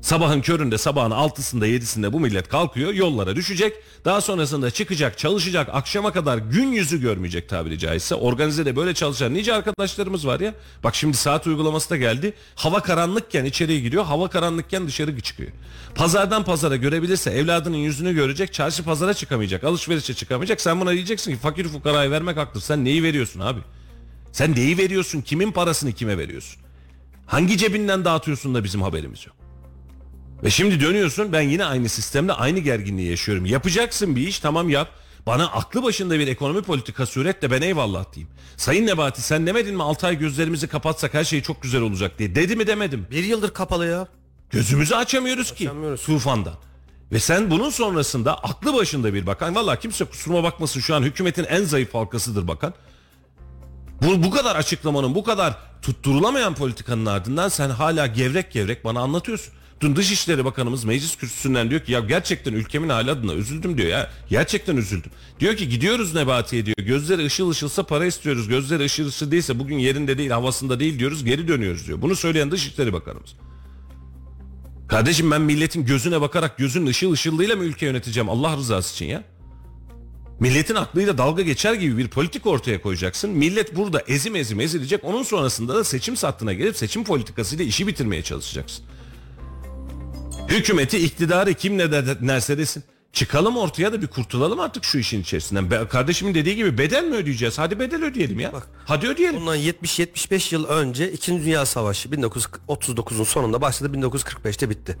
Sabahın 0.00 0.40
köründe 0.40 0.78
sabahın 0.78 1.10
altısında 1.10 1.66
yedisinde 1.66 2.12
bu 2.12 2.20
millet 2.20 2.48
kalkıyor 2.48 2.94
yollara 2.94 3.36
düşecek. 3.36 3.76
Daha 4.04 4.20
sonrasında 4.20 4.70
çıkacak 4.70 5.18
çalışacak 5.18 5.68
akşama 5.72 6.12
kadar 6.12 6.38
gün 6.38 6.72
yüzü 6.72 7.00
görmeyecek 7.00 7.48
tabiri 7.48 7.78
caizse. 7.78 8.14
Organize 8.14 8.66
de 8.66 8.76
böyle 8.76 8.94
çalışan 8.94 9.34
nice 9.34 9.54
arkadaşlarımız 9.54 10.26
var 10.26 10.40
ya. 10.40 10.54
Bak 10.84 10.94
şimdi 10.94 11.16
saat 11.16 11.46
uygulaması 11.46 11.90
da 11.90 11.96
geldi. 11.96 12.34
Hava 12.54 12.82
karanlıkken 12.82 13.44
içeriye 13.44 13.80
giriyor 13.80 14.04
hava 14.04 14.28
karanlıkken 14.28 14.86
dışarı 14.86 15.20
çıkıyor. 15.20 15.50
Pazardan 15.94 16.44
pazara 16.44 16.76
görebilirse 16.76 17.30
evladının 17.30 17.76
yüzünü 17.76 18.14
görecek 18.14 18.52
çarşı 18.52 18.84
pazara 18.84 19.14
çıkamayacak 19.14 19.64
alışverişe 19.64 20.14
çıkamayacak. 20.14 20.60
Sen 20.60 20.80
buna 20.80 20.92
diyeceksin 20.92 21.32
ki 21.32 21.38
fakir 21.38 21.68
fukarayı 21.68 22.10
vermek 22.10 22.36
haktır. 22.36 22.60
Sen 22.60 22.84
neyi 22.84 23.02
veriyorsun 23.02 23.40
abi? 23.40 23.60
Sen 24.32 24.54
neyi 24.54 24.78
veriyorsun? 24.78 25.20
Kimin 25.20 25.52
parasını 25.52 25.92
kime 25.92 26.18
veriyorsun? 26.18 26.62
Hangi 27.26 27.58
cebinden 27.58 28.04
dağıtıyorsun 28.04 28.54
da 28.54 28.64
bizim 28.64 28.82
haberimiz 28.82 29.26
yok? 29.26 29.36
Ve 30.44 30.50
şimdi 30.50 30.80
dönüyorsun 30.80 31.32
ben 31.32 31.40
yine 31.40 31.64
aynı 31.64 31.88
sistemle 31.88 32.32
aynı 32.32 32.58
gerginliği 32.58 33.10
yaşıyorum. 33.10 33.46
Yapacaksın 33.46 34.16
bir 34.16 34.26
iş 34.28 34.38
tamam 34.38 34.68
yap. 34.68 34.88
Bana 35.26 35.46
aklı 35.46 35.82
başında 35.82 36.18
bir 36.18 36.26
ekonomi 36.28 36.62
politikası 36.62 37.20
üret 37.20 37.42
de 37.42 37.50
ben 37.50 37.62
eyvallah 37.62 38.12
diyeyim. 38.14 38.30
Sayın 38.56 38.86
Nebati 38.86 39.22
sen 39.22 39.46
demedin 39.46 39.74
mi 39.76 39.82
6 39.82 40.06
ay 40.06 40.18
gözlerimizi 40.18 40.68
kapatsak 40.68 41.14
her 41.14 41.24
şey 41.24 41.42
çok 41.42 41.62
güzel 41.62 41.80
olacak 41.82 42.18
diye. 42.18 42.34
Dedi 42.34 42.56
mi 42.56 42.66
demedim. 42.66 43.06
Bir 43.10 43.24
yıldır 43.24 43.50
kapalı 43.54 43.86
ya. 43.86 44.08
Gözümüzü 44.50 44.94
açamıyoruz 44.94 45.54
ki 45.54 45.64
Açamıyoruz. 45.64 46.04
tufandan. 46.04 46.54
Ve 47.12 47.18
sen 47.20 47.50
bunun 47.50 47.70
sonrasında 47.70 48.34
aklı 48.38 48.74
başında 48.74 49.14
bir 49.14 49.26
bakan. 49.26 49.54
Valla 49.54 49.78
kimse 49.78 50.04
kusuruma 50.04 50.42
bakmasın 50.42 50.80
şu 50.80 50.94
an 50.94 51.02
hükümetin 51.02 51.44
en 51.44 51.64
zayıf 51.64 51.94
halkasıdır 51.94 52.48
bakan. 52.48 52.74
Bu, 54.02 54.22
bu 54.22 54.30
kadar 54.30 54.56
açıklamanın 54.56 55.14
bu 55.14 55.24
kadar 55.24 55.58
tutturulamayan 55.82 56.54
politikanın 56.54 57.06
ardından 57.06 57.48
sen 57.48 57.70
hala 57.70 58.06
gevrek 58.06 58.52
gevrek 58.52 58.84
bana 58.84 59.00
anlatıyorsun. 59.00 59.54
Dün 59.80 59.96
Dışişleri 59.96 60.44
Bakanımız 60.44 60.84
meclis 60.84 61.16
kürsüsünden 61.16 61.70
diyor 61.70 61.80
ki 61.80 61.92
ya 61.92 62.00
gerçekten 62.00 62.52
ülkemin 62.52 62.88
hali 62.88 63.10
adına 63.10 63.32
üzüldüm 63.32 63.78
diyor 63.78 63.88
ya. 63.88 64.10
Gerçekten 64.30 64.76
üzüldüm. 64.76 65.10
Diyor 65.40 65.56
ki 65.56 65.68
gidiyoruz 65.68 66.14
Nebati'ye 66.14 66.66
diyor. 66.66 66.76
Gözleri 66.76 67.26
ışıl 67.26 67.50
ışılsa 67.50 67.82
para 67.82 68.06
istiyoruz. 68.06 68.48
Gözleri 68.48 68.84
ışıl 68.84 69.08
ışıl 69.08 69.30
değilse 69.30 69.58
bugün 69.58 69.78
yerinde 69.78 70.18
değil 70.18 70.30
havasında 70.30 70.80
değil 70.80 70.98
diyoruz 70.98 71.24
geri 71.24 71.48
dönüyoruz 71.48 71.86
diyor. 71.86 72.02
Bunu 72.02 72.16
söyleyen 72.16 72.50
Dışişleri 72.50 72.92
Bakanımız. 72.92 73.34
Kardeşim 74.88 75.30
ben 75.30 75.42
milletin 75.42 75.86
gözüne 75.86 76.20
bakarak 76.20 76.58
gözün 76.58 76.86
ışıl 76.86 77.12
ışıllığıyla 77.12 77.56
mı 77.56 77.64
ülke 77.64 77.86
yöneteceğim 77.86 78.28
Allah 78.28 78.56
rızası 78.56 78.94
için 78.94 79.06
ya? 79.06 79.24
Milletin 80.40 80.74
aklıyla 80.74 81.18
dalga 81.18 81.42
geçer 81.42 81.74
gibi 81.74 81.98
bir 81.98 82.08
politik 82.08 82.46
ortaya 82.46 82.82
koyacaksın. 82.82 83.30
Millet 83.30 83.76
burada 83.76 84.00
ezim 84.08 84.36
ezim 84.36 84.60
ezilecek. 84.60 85.04
Onun 85.04 85.22
sonrasında 85.22 85.74
da 85.74 85.84
seçim 85.84 86.16
sattına 86.16 86.52
gelip 86.52 86.76
seçim 86.76 87.04
politikasıyla 87.04 87.64
işi 87.64 87.86
bitirmeye 87.86 88.22
çalışacaksın. 88.22 88.84
Hükümeti, 90.48 90.98
iktidarı 90.98 91.54
kim 91.54 91.78
ne 91.78 91.92
derse 91.92 92.58
desin. 92.58 92.84
Çıkalım 93.12 93.56
ortaya 93.56 93.92
da 93.92 94.02
bir 94.02 94.06
kurtulalım 94.06 94.60
artık 94.60 94.84
şu 94.84 94.98
işin 94.98 95.22
içerisinden. 95.22 95.70
Be- 95.70 95.88
kardeşimin 95.88 96.34
dediği 96.34 96.56
gibi 96.56 96.78
bedel 96.78 97.04
mi 97.04 97.16
ödeyeceğiz? 97.16 97.58
Hadi 97.58 97.78
bedel 97.78 98.04
ödeyelim 98.04 98.40
ya. 98.40 98.52
Hadi 98.84 99.08
ödeyelim. 99.08 99.40
Bundan 99.40 99.58
70-75 99.58 100.54
yıl 100.54 100.64
önce 100.64 101.12
2. 101.12 101.32
Dünya 101.32 101.66
Savaşı 101.66 102.08
1939'un 102.08 103.24
sonunda 103.24 103.60
başladı 103.60 103.96
1945'te 103.96 104.70
bitti. 104.70 104.96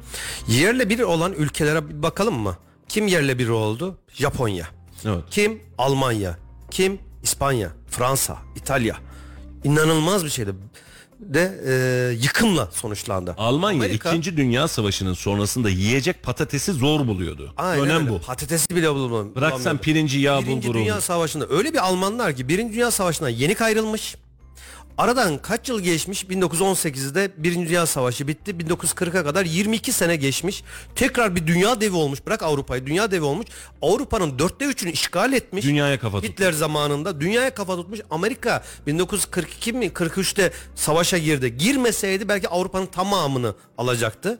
Yerle 0.48 0.88
bir 0.88 1.00
olan 1.00 1.32
ülkelere 1.32 1.88
bir 1.88 2.02
bakalım 2.02 2.38
mı? 2.38 2.56
Kim 2.88 3.06
yerle 3.06 3.38
bir 3.38 3.48
oldu? 3.48 3.98
Japonya. 4.14 4.79
Evet. 5.04 5.24
Kim? 5.30 5.60
Almanya. 5.78 6.38
Kim? 6.70 6.98
İspanya, 7.22 7.70
Fransa, 7.90 8.38
İtalya. 8.56 8.96
İnanılmaz 9.64 10.24
bir 10.24 10.30
şeydi. 10.30 10.54
De 11.20 11.60
e, 11.66 11.72
yıkımla 12.22 12.68
sonuçlandı. 12.72 13.34
Almanya 13.38 13.78
Amerika- 13.84 14.16
2. 14.16 14.36
Dünya 14.36 14.68
Savaşı'nın 14.68 15.14
sonrasında 15.14 15.70
yiyecek 15.70 16.22
patatesi 16.22 16.72
zor 16.72 17.06
buluyordu. 17.06 17.54
Aynen 17.56 17.84
Önem 17.84 18.00
öyle. 18.00 18.10
bu. 18.10 18.20
Patatesi 18.20 18.76
bile 18.76 18.94
bulamıyor. 18.94 19.34
Bırak 19.34 19.60
sen 19.60 19.78
pirinci, 19.78 20.18
yağ, 20.18 20.40
Birinci 20.40 20.68
bulguru. 20.68 20.78
Dünya 20.82 21.00
Savaşı'nda 21.00 21.46
öyle 21.48 21.72
bir 21.72 21.78
Almanlar 21.86 22.36
ki 22.36 22.48
Birinci 22.48 22.74
Dünya 22.74 22.90
Savaşı'ndan 22.90 23.28
yeni 23.28 23.56
ayrılmış. 23.56 24.16
Aradan 25.00 25.38
kaç 25.38 25.68
yıl 25.68 25.80
geçmiş? 25.80 26.24
1918'de 26.24 27.30
Birinci 27.36 27.68
Dünya 27.68 27.86
Savaşı 27.86 28.28
bitti. 28.28 28.50
1940'a 28.50 29.24
kadar 29.24 29.44
22 29.44 29.92
sene 29.92 30.16
geçmiş. 30.16 30.64
Tekrar 30.94 31.36
bir 31.36 31.46
dünya 31.46 31.80
devi 31.80 31.96
olmuş. 31.96 32.26
Bırak 32.26 32.42
Avrupa'yı 32.42 32.86
dünya 32.86 33.10
devi 33.10 33.24
olmuş. 33.24 33.46
Avrupa'nın 33.82 34.38
dörtte 34.38 34.64
üçünü 34.64 34.90
işgal 34.90 35.32
etmiş. 35.32 35.64
Dünyaya 35.64 36.00
kafa 36.00 36.16
tutmuş. 36.16 36.32
Hitler 36.32 36.52
zamanında 36.52 37.20
dünyaya 37.20 37.54
kafa 37.54 37.76
tutmuş. 37.76 38.00
Amerika 38.10 38.64
1942 38.86 39.72
mi 39.72 39.86
43'te 39.86 40.52
savaşa 40.74 41.18
girdi. 41.18 41.56
Girmeseydi 41.56 42.28
belki 42.28 42.48
Avrupa'nın 42.48 42.86
tamamını 42.86 43.54
alacaktı. 43.78 44.38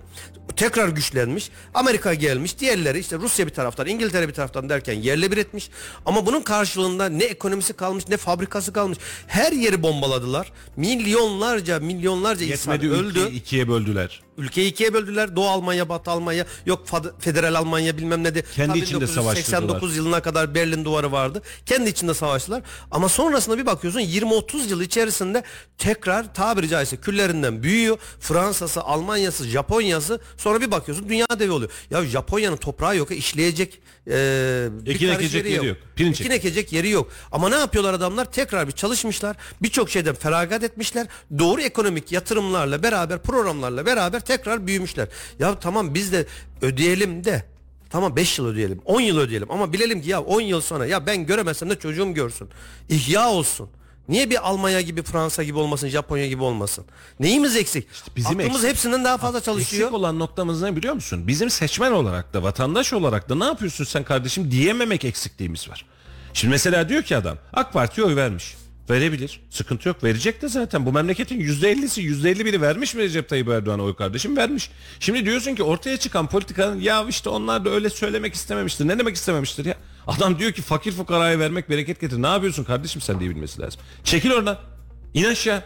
Tekrar 0.56 0.88
güçlenmiş. 0.88 1.50
Amerika 1.74 2.14
gelmiş. 2.14 2.58
Diğerleri 2.58 2.98
işte 2.98 3.16
Rusya 3.16 3.46
bir 3.46 3.52
taraftan, 3.52 3.86
İngiltere 3.86 4.28
bir 4.28 4.34
taraftan 4.34 4.68
derken 4.68 4.94
yerle 4.94 5.30
bir 5.30 5.36
etmiş. 5.36 5.70
Ama 6.06 6.26
bunun 6.26 6.40
karşılığında 6.40 7.08
ne 7.08 7.24
ekonomisi 7.24 7.72
kalmış, 7.72 8.08
ne 8.08 8.16
fabrikası 8.16 8.72
kalmış. 8.72 8.98
Her 9.26 9.52
yeri 9.52 9.82
bombaladılar. 9.82 10.49
Milyonlarca, 10.76 11.80
milyonlarca 11.80 12.44
insan 12.44 12.72
Yetmedi 12.72 12.92
öldü. 12.94 13.08
ülkeyi 13.18 13.40
ikiye 13.40 13.68
böldüler. 13.68 14.20
Ülkeyi 14.40 14.70
ikiye 14.70 14.94
böldüler. 14.94 15.36
Doğu 15.36 15.48
Almanya, 15.48 15.88
Batı 15.88 16.10
Almanya, 16.10 16.46
yok 16.66 16.86
Federal 17.18 17.54
Almanya 17.54 17.96
bilmem 17.96 18.24
ne 18.24 18.34
de. 18.34 18.42
Kendi 18.54 18.78
içinde 18.78 19.00
1989 19.00 19.96
yılına 19.96 20.22
kadar 20.22 20.54
Berlin 20.54 20.84
duvarı 20.84 21.12
vardı. 21.12 21.42
Kendi 21.66 21.90
içinde 21.90 22.14
savaştılar. 22.14 22.62
Ama 22.90 23.08
sonrasında 23.08 23.58
bir 23.58 23.66
bakıyorsun 23.66 24.00
20-30 24.00 24.68
yıl 24.68 24.80
içerisinde 24.80 25.42
tekrar 25.78 26.34
tabiri 26.34 26.68
caizse 26.68 26.96
küllerinden 26.96 27.62
büyüyor. 27.62 27.98
Fransa'sı, 28.20 28.80
Almanya'sı, 28.80 29.44
Japonya'sı 29.48 30.20
sonra 30.36 30.60
bir 30.60 30.70
bakıyorsun 30.70 31.08
dünya 31.08 31.26
devi 31.38 31.50
oluyor. 31.50 31.70
Ya 31.90 32.04
Japonya'nın 32.04 32.56
toprağı 32.56 32.96
yok. 32.96 33.10
işleyecek 33.10 33.80
e, 34.06 34.12
bir 34.86 34.94
Ekin 34.94 35.08
ekecek 35.08 35.44
yeri 35.46 35.66
yok. 35.66 35.76
Pirinç 35.96 36.20
Ekin 36.20 36.30
ek- 36.30 36.36
ekecek 36.48 36.72
yeri 36.72 36.90
yok. 36.90 37.10
Ama 37.32 37.48
ne 37.48 37.54
yapıyorlar 37.56 37.94
adamlar? 37.94 38.32
Tekrar 38.32 38.66
bir 38.66 38.72
çalışmışlar. 38.72 39.36
Birçok 39.62 39.90
şeyden 39.90 40.14
feragat 40.14 40.64
etmişler. 40.64 41.06
Doğru 41.38 41.60
ekonomik 41.60 42.12
yatırımlarla 42.12 42.82
beraber, 42.82 43.18
programlarla 43.22 43.86
beraber 43.86 44.20
tekrar 44.36 44.66
büyümüşler. 44.66 45.08
Ya 45.38 45.58
tamam 45.58 45.94
biz 45.94 46.12
de 46.12 46.26
ödeyelim 46.62 47.24
de 47.24 47.44
Tamam 47.90 48.16
5 48.16 48.38
yıl 48.38 48.46
ödeyelim, 48.46 48.80
10 48.84 49.00
yıl 49.00 49.18
ödeyelim 49.18 49.50
ama 49.50 49.72
bilelim 49.72 50.02
ki 50.02 50.10
ya 50.10 50.20
10 50.20 50.40
yıl 50.40 50.60
sonra 50.60 50.86
ya 50.86 51.06
ben 51.06 51.26
göremezsem 51.26 51.70
de 51.70 51.78
çocuğum 51.78 52.14
görsün. 52.14 52.48
İhya 52.88 53.28
olsun. 53.28 53.68
Niye 54.08 54.30
bir 54.30 54.48
Almanya 54.48 54.80
gibi, 54.80 55.02
Fransa 55.02 55.42
gibi 55.42 55.58
olmasın, 55.58 55.88
Japonya 55.88 56.26
gibi 56.26 56.42
olmasın? 56.42 56.84
Neyimiz 57.20 57.56
eksik? 57.56 57.88
bizim 58.16 58.40
Aklımız 58.40 58.64
eksik. 58.64 58.70
hepsinden 58.70 59.04
daha 59.04 59.18
fazla 59.18 59.40
çalışıyor. 59.40 59.82
Eksik 59.82 59.94
olan 59.98 60.18
noktamız 60.18 60.62
ne 60.62 60.76
biliyor 60.76 60.94
musun? 60.94 61.26
Bizim 61.28 61.50
seçmen 61.50 61.92
olarak 61.92 62.34
da 62.34 62.42
vatandaş 62.42 62.92
olarak 62.92 63.28
da 63.28 63.34
ne 63.34 63.44
yapıyorsun 63.44 63.84
sen 63.84 64.04
kardeşim 64.04 64.50
diyememek 64.50 65.04
eksikliğimiz 65.04 65.68
var. 65.68 65.86
Şimdi 66.34 66.52
mesela 66.52 66.88
diyor 66.88 67.02
ki 67.02 67.16
adam 67.16 67.38
AK 67.52 67.72
Parti'ye 67.72 68.06
oy 68.06 68.16
vermiş. 68.16 68.56
Verebilir. 68.90 69.40
Sıkıntı 69.50 69.88
yok. 69.88 70.04
Verecek 70.04 70.42
de 70.42 70.48
zaten. 70.48 70.86
Bu 70.86 70.92
memleketin 70.92 71.40
%50'si 71.40 72.00
%51'i 72.00 72.60
vermiş 72.60 72.94
mi 72.94 73.02
Recep 73.02 73.28
Tayyip 73.28 73.48
Erdoğan'a 73.48 73.82
oy 73.82 73.96
kardeşim? 73.96 74.36
Vermiş. 74.36 74.70
Şimdi 75.00 75.24
diyorsun 75.24 75.54
ki 75.54 75.62
ortaya 75.62 75.96
çıkan 75.96 76.26
politikanın 76.26 76.80
ya 76.80 77.06
işte 77.08 77.28
onlar 77.28 77.64
da 77.64 77.70
öyle 77.70 77.90
söylemek 77.90 78.34
istememiştir. 78.34 78.88
Ne 78.88 78.98
demek 78.98 79.16
istememiştir 79.16 79.64
ya? 79.64 79.76
Adam 80.06 80.38
diyor 80.38 80.52
ki 80.52 80.62
fakir 80.62 80.92
fukaraya 80.92 81.38
vermek 81.38 81.70
bereket 81.70 82.00
getir. 82.00 82.22
Ne 82.22 82.26
yapıyorsun 82.26 82.64
kardeşim 82.64 83.00
sen 83.00 83.20
diye 83.20 83.30
bilmesi 83.30 83.60
lazım. 83.60 83.80
Çekil 84.04 84.30
oradan. 84.30 84.58
İn 85.14 85.24
aşağı. 85.24 85.62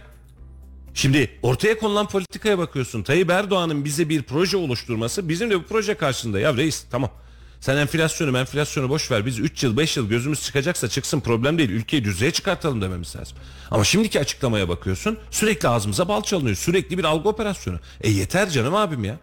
Şimdi 0.94 1.30
ortaya 1.42 1.78
konulan 1.78 2.08
politikaya 2.08 2.58
bakıyorsun. 2.58 3.02
Tayyip 3.02 3.30
Erdoğan'ın 3.30 3.84
bize 3.84 4.08
bir 4.08 4.22
proje 4.22 4.56
oluşturması 4.56 5.28
bizim 5.28 5.50
de 5.50 5.58
bu 5.58 5.62
proje 5.62 5.94
karşısında. 5.94 6.40
Ya 6.40 6.56
reis 6.56 6.84
tamam. 6.90 7.10
Sen 7.64 7.76
enflasyonu 7.76 8.38
enflasyonu 8.38 8.88
boş 8.88 9.10
ver. 9.10 9.26
Biz 9.26 9.38
3 9.38 9.62
yıl 9.62 9.76
5 9.76 9.96
yıl 9.96 10.08
gözümüz 10.08 10.42
çıkacaksa 10.42 10.88
çıksın 10.88 11.20
problem 11.20 11.58
değil. 11.58 11.70
Ülkeyi 11.70 12.04
düzeye 12.04 12.30
çıkartalım 12.30 12.82
dememiz 12.82 13.16
lazım. 13.16 13.38
Ama 13.70 13.84
şimdiki 13.84 14.20
açıklamaya 14.20 14.68
bakıyorsun. 14.68 15.18
Sürekli 15.30 15.68
ağzımıza 15.68 16.08
bal 16.08 16.22
çalınıyor. 16.22 16.56
Sürekli 16.56 16.98
bir 16.98 17.04
algı 17.04 17.28
operasyonu. 17.28 17.78
E 18.00 18.10
yeter 18.10 18.50
canım 18.50 18.74
abim 18.74 19.04
ya. 19.04 19.18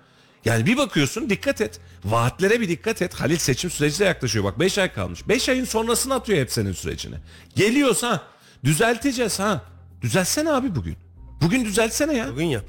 Yani 0.46 0.66
bir 0.66 0.78
bakıyorsun 0.78 1.30
dikkat 1.30 1.62
et. 1.62 1.80
Vaatlere 2.06 2.62
bir 2.62 2.70
dikkat 2.70 3.02
et. 3.02 3.14
Halil 3.14 3.38
seçim 3.38 3.70
süreci 3.70 4.00
de 4.00 4.06
yaklaşıyor. 4.06 4.46
Bak 4.46 4.60
5 4.60 4.78
ay 4.78 4.94
kalmış. 4.94 5.28
5 5.28 5.50
ayın 5.50 5.66
sonrasını 5.66 6.14
atıyor 6.14 6.40
hep 6.40 6.52
senin 6.52 6.72
sürecini. 6.72 7.16
Geliyorsa 7.56 8.22
düzelteceğiz 8.64 9.40
ha. 9.40 9.62
Düzeltsene 10.02 10.52
abi 10.52 10.76
bugün. 10.76 10.96
Bugün 11.42 11.66
düzeltsene 11.66 12.14
ya. 12.14 12.32
Bugün 12.32 12.46
yap. 12.46 12.66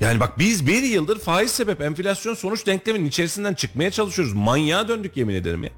Yani 0.00 0.20
bak 0.20 0.38
biz 0.38 0.66
bir 0.66 0.82
yıldır 0.82 1.18
faiz 1.18 1.50
sebep 1.50 1.80
enflasyon 1.80 2.34
sonuç 2.34 2.66
denkleminin 2.66 3.08
içerisinden 3.08 3.54
çıkmaya 3.54 3.90
çalışıyoruz. 3.90 4.32
Manyağa 4.34 4.88
döndük 4.88 5.16
yemin 5.16 5.34
ederim 5.34 5.64
ya. 5.64 5.70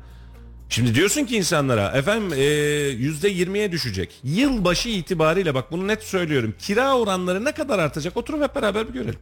Şimdi 0.68 0.94
diyorsun 0.94 1.24
ki 1.24 1.36
insanlara 1.36 1.90
efendim 1.98 2.32
yüzde 2.98 3.28
yirmiye 3.28 3.72
düşecek. 3.72 4.20
Yılbaşı 4.24 4.88
itibariyle 4.88 5.54
bak 5.54 5.72
bunu 5.72 5.88
net 5.88 6.02
söylüyorum. 6.02 6.54
Kira 6.58 6.96
oranları 6.96 7.44
ne 7.44 7.52
kadar 7.52 7.78
artacak 7.78 8.16
oturup 8.16 8.42
hep 8.42 8.54
beraber 8.54 8.88
bir 8.88 8.92
görelim. 8.92 9.18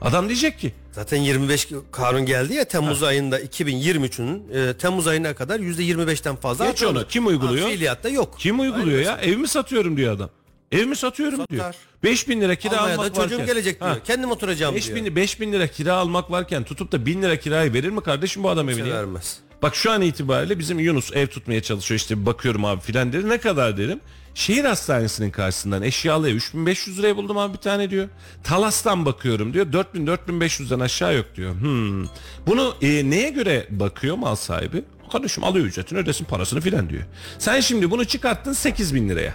Adam 0.00 0.28
diyecek 0.28 0.58
ki 0.58 0.72
Zaten 0.92 1.16
25 1.16 1.68
kanun 1.92 2.26
geldi 2.26 2.54
ya 2.54 2.64
Temmuz 2.64 3.02
ayında 3.02 3.40
2023'ün 3.40 4.42
e, 4.54 4.74
Temmuz 4.76 5.06
ayına 5.06 5.34
kadar 5.34 5.60
%25'ten 5.60 6.36
fazla. 6.36 6.66
Geç 6.70 6.82
onu. 6.82 7.06
Kim 7.08 7.26
uyguluyor? 7.26 7.64
Ha, 7.64 7.68
Fiiliyatta 7.70 8.08
yok. 8.08 8.36
kim 8.38 8.60
uyguluyor 8.60 9.00
ya? 9.00 9.18
Evimi 9.22 9.48
satıyorum 9.48 9.96
diyor 9.96 10.14
adam. 10.14 10.30
Evimi 10.74 10.96
satıyorum 10.96 11.36
Satar. 11.36 11.50
diyor. 11.50 11.74
5000 12.04 12.40
lira 12.40 12.54
kira 12.54 12.76
Almanya'da 12.78 13.00
almak 13.00 13.14
çocuğum 13.14 13.34
varken. 13.34 13.46
gelecek 13.46 13.80
diyor. 13.80 13.90
Ha. 13.90 13.98
Kendim 14.04 14.30
oturacağım 14.30 14.74
5 14.74 14.86
diyor. 14.86 14.96
bin, 14.96 15.16
5 15.16 15.40
bin 15.40 15.52
lira 15.52 15.66
kira 15.66 15.92
almak 15.94 16.30
varken 16.30 16.64
tutup 16.64 16.92
da 16.92 17.06
1000 17.06 17.22
lira 17.22 17.36
kirayı 17.36 17.72
verir 17.72 17.90
mi 17.90 18.00
kardeşim 18.00 18.42
bu 18.42 18.50
adam 18.50 18.68
evini? 18.68 18.88
ya? 18.88 18.94
vermez. 18.94 19.38
Bak 19.62 19.76
şu 19.76 19.90
an 19.90 20.02
itibariyle 20.02 20.58
bizim 20.58 20.78
Yunus 20.78 21.12
ev 21.12 21.26
tutmaya 21.26 21.62
çalışıyor 21.62 21.98
işte 22.00 22.26
bakıyorum 22.26 22.64
abi 22.64 22.80
filan 22.80 23.12
dedi. 23.12 23.28
Ne 23.28 23.38
kadar 23.38 23.76
derim? 23.76 24.00
Şehir 24.34 24.64
hastanesinin 24.64 25.30
karşısından 25.30 25.82
eşyalı 25.82 26.30
ev 26.30 26.34
3500 26.34 26.98
liraya 26.98 27.16
buldum 27.16 27.38
abi 27.38 27.52
bir 27.52 27.58
tane 27.58 27.90
diyor. 27.90 28.08
Talas'tan 28.44 29.06
bakıyorum 29.06 29.54
diyor 29.54 29.72
4000 29.72 30.06
4500'den 30.06 30.80
aşağı 30.80 31.14
yok 31.14 31.26
diyor. 31.36 31.54
Hmm. 31.60 32.04
Bunu 32.46 32.74
e, 32.82 33.10
neye 33.10 33.30
göre 33.30 33.66
bakıyor 33.70 34.16
mal 34.16 34.34
sahibi? 34.34 34.84
Kardeşim 35.12 35.44
alıyor 35.44 35.66
ücretini 35.66 35.98
ödesin 35.98 36.24
parasını 36.24 36.60
filan 36.60 36.90
diyor. 36.90 37.02
Sen 37.38 37.60
şimdi 37.60 37.90
bunu 37.90 38.04
çıkarttın 38.04 38.52
8000 38.52 39.08
liraya. 39.08 39.34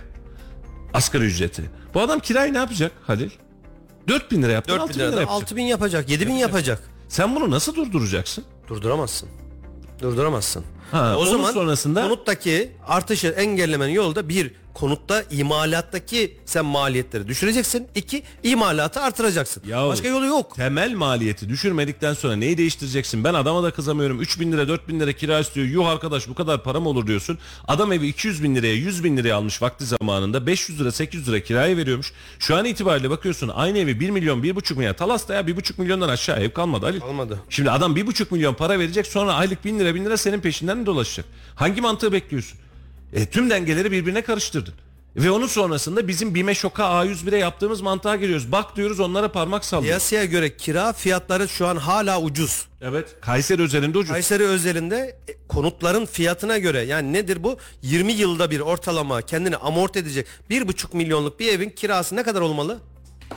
Asgari 0.93 1.23
ücreti. 1.25 1.63
Bu 1.93 2.01
adam 2.01 2.19
kirayı 2.19 2.53
ne 2.53 2.57
yapacak 2.57 2.91
Halil? 3.07 3.29
4000 4.07 4.43
lira 4.43 4.51
yaptın 4.51 4.73
4 4.73 4.79
bin 4.79 4.83
6000 4.83 4.99
lira 4.99 5.21
yapacak. 5.21 5.29
6 5.43 5.55
bin 5.55 5.63
yapacak 5.63 6.09
7 6.09 6.27
bin 6.27 6.33
yapacak. 6.33 6.83
Sen 7.07 7.35
bunu 7.35 7.51
nasıl 7.51 7.75
durduracaksın? 7.75 8.43
Durduramazsın. 8.67 9.29
Durduramazsın. 10.01 10.65
Ha, 10.91 11.15
o 11.17 11.21
onun 11.21 11.31
zaman 11.31 11.53
sonrasında- 11.53 12.03
konuttaki 12.03 12.71
artışı 12.87 13.27
engellemenin 13.27 13.93
yolu 13.93 14.15
da 14.15 14.29
bir 14.29 14.51
konutta 14.73 15.23
imalattaki 15.31 16.37
sen 16.45 16.65
maliyetleri 16.65 17.27
düşüreceksin. 17.27 17.87
İki 17.95 18.23
imalatı 18.43 18.99
artıracaksın. 19.01 19.63
Yahu, 19.67 19.89
Başka 19.89 20.07
yolu 20.07 20.25
yok. 20.25 20.55
Temel 20.55 20.93
maliyeti 20.93 21.49
düşürmedikten 21.49 22.13
sonra 22.13 22.35
neyi 22.35 22.57
değiştireceksin? 22.57 23.23
Ben 23.23 23.33
adama 23.33 23.63
da 23.63 23.71
kızamıyorum. 23.71 24.21
3 24.21 24.39
bin 24.39 24.51
lira 24.51 24.67
4 24.67 24.87
bin 24.87 24.99
lira 24.99 25.13
kira 25.13 25.39
istiyor. 25.39 25.67
Yuh 25.67 25.87
arkadaş 25.87 26.27
bu 26.27 26.33
kadar 26.35 26.63
param 26.63 26.87
olur 26.87 27.07
diyorsun. 27.07 27.37
Adam 27.67 27.93
evi 27.93 28.07
200 28.07 28.43
bin 28.43 28.55
liraya 28.55 28.73
100 28.73 29.03
bin 29.03 29.17
liraya 29.17 29.33
almış 29.35 29.61
vakti 29.61 29.85
zamanında 29.85 30.47
500 30.47 30.79
lira 30.79 30.91
800 30.91 31.27
lira 31.29 31.39
kiraya 31.39 31.77
veriyormuş. 31.77 32.13
Şu 32.39 32.55
an 32.55 32.65
itibariyle 32.65 33.09
bakıyorsun 33.09 33.47
aynı 33.55 33.77
evi 33.77 33.99
1 33.99 34.09
milyon 34.09 34.43
1,5 34.43 34.75
milyon. 34.77 34.93
Talas'ta 34.93 35.33
ya 35.33 35.41
1,5 35.47 35.79
milyondan 35.81 36.09
aşağı 36.09 36.39
ev 36.39 36.49
kalmadı 36.49 36.85
Ali. 36.85 36.99
Kalmadı. 36.99 37.39
Şimdi 37.49 37.71
adam 37.71 37.95
1,5 37.95 38.31
milyon 38.31 38.53
para 38.53 38.79
verecek 38.79 39.07
sonra 39.07 39.33
aylık 39.33 39.65
1000 39.65 39.79
lira 39.79 39.95
1000 39.95 40.05
lira 40.05 40.17
senin 40.17 40.39
peşinden 40.41 40.78
mi 40.79 40.85
dolaşacak? 40.85 41.25
Hangi 41.55 41.81
mantığı 41.81 42.11
bekliyorsun? 42.11 42.59
E, 43.13 43.25
tüm 43.25 43.49
dengeleri 43.49 43.91
birbirine 43.91 44.21
karıştırdın. 44.21 44.73
Ve 45.15 45.31
onun 45.31 45.47
sonrasında 45.47 46.07
bizim 46.07 46.35
BİM'e 46.35 46.55
şoka 46.55 46.83
A101'e 46.83 47.37
yaptığımız 47.37 47.81
mantığa 47.81 48.15
giriyoruz. 48.15 48.51
Bak 48.51 48.75
diyoruz 48.75 48.99
onlara 48.99 49.31
parmak 49.31 49.65
sallıyor. 49.65 49.89
Piyasaya 49.89 50.25
göre 50.25 50.57
kira 50.57 50.93
fiyatları 50.93 51.47
şu 51.47 51.67
an 51.67 51.75
hala 51.75 52.21
ucuz. 52.21 52.65
Evet. 52.81 53.15
Kayseri 53.21 53.61
özelinde 53.61 53.97
ucuz. 53.97 54.11
Kayseri 54.11 54.43
özelinde 54.43 55.17
e, 55.27 55.47
konutların 55.47 56.05
fiyatına 56.05 56.57
göre 56.57 56.81
yani 56.81 57.13
nedir 57.13 57.43
bu? 57.43 57.57
20 57.81 58.11
yılda 58.11 58.51
bir 58.51 58.59
ortalama 58.59 59.21
kendini 59.21 59.55
amorti 59.55 59.99
edecek 59.99 60.27
1,5 60.49 60.97
milyonluk 60.97 61.39
bir 61.39 61.53
evin 61.53 61.69
kirası 61.69 62.15
ne 62.15 62.23
kadar 62.23 62.41
olmalı? 62.41 62.79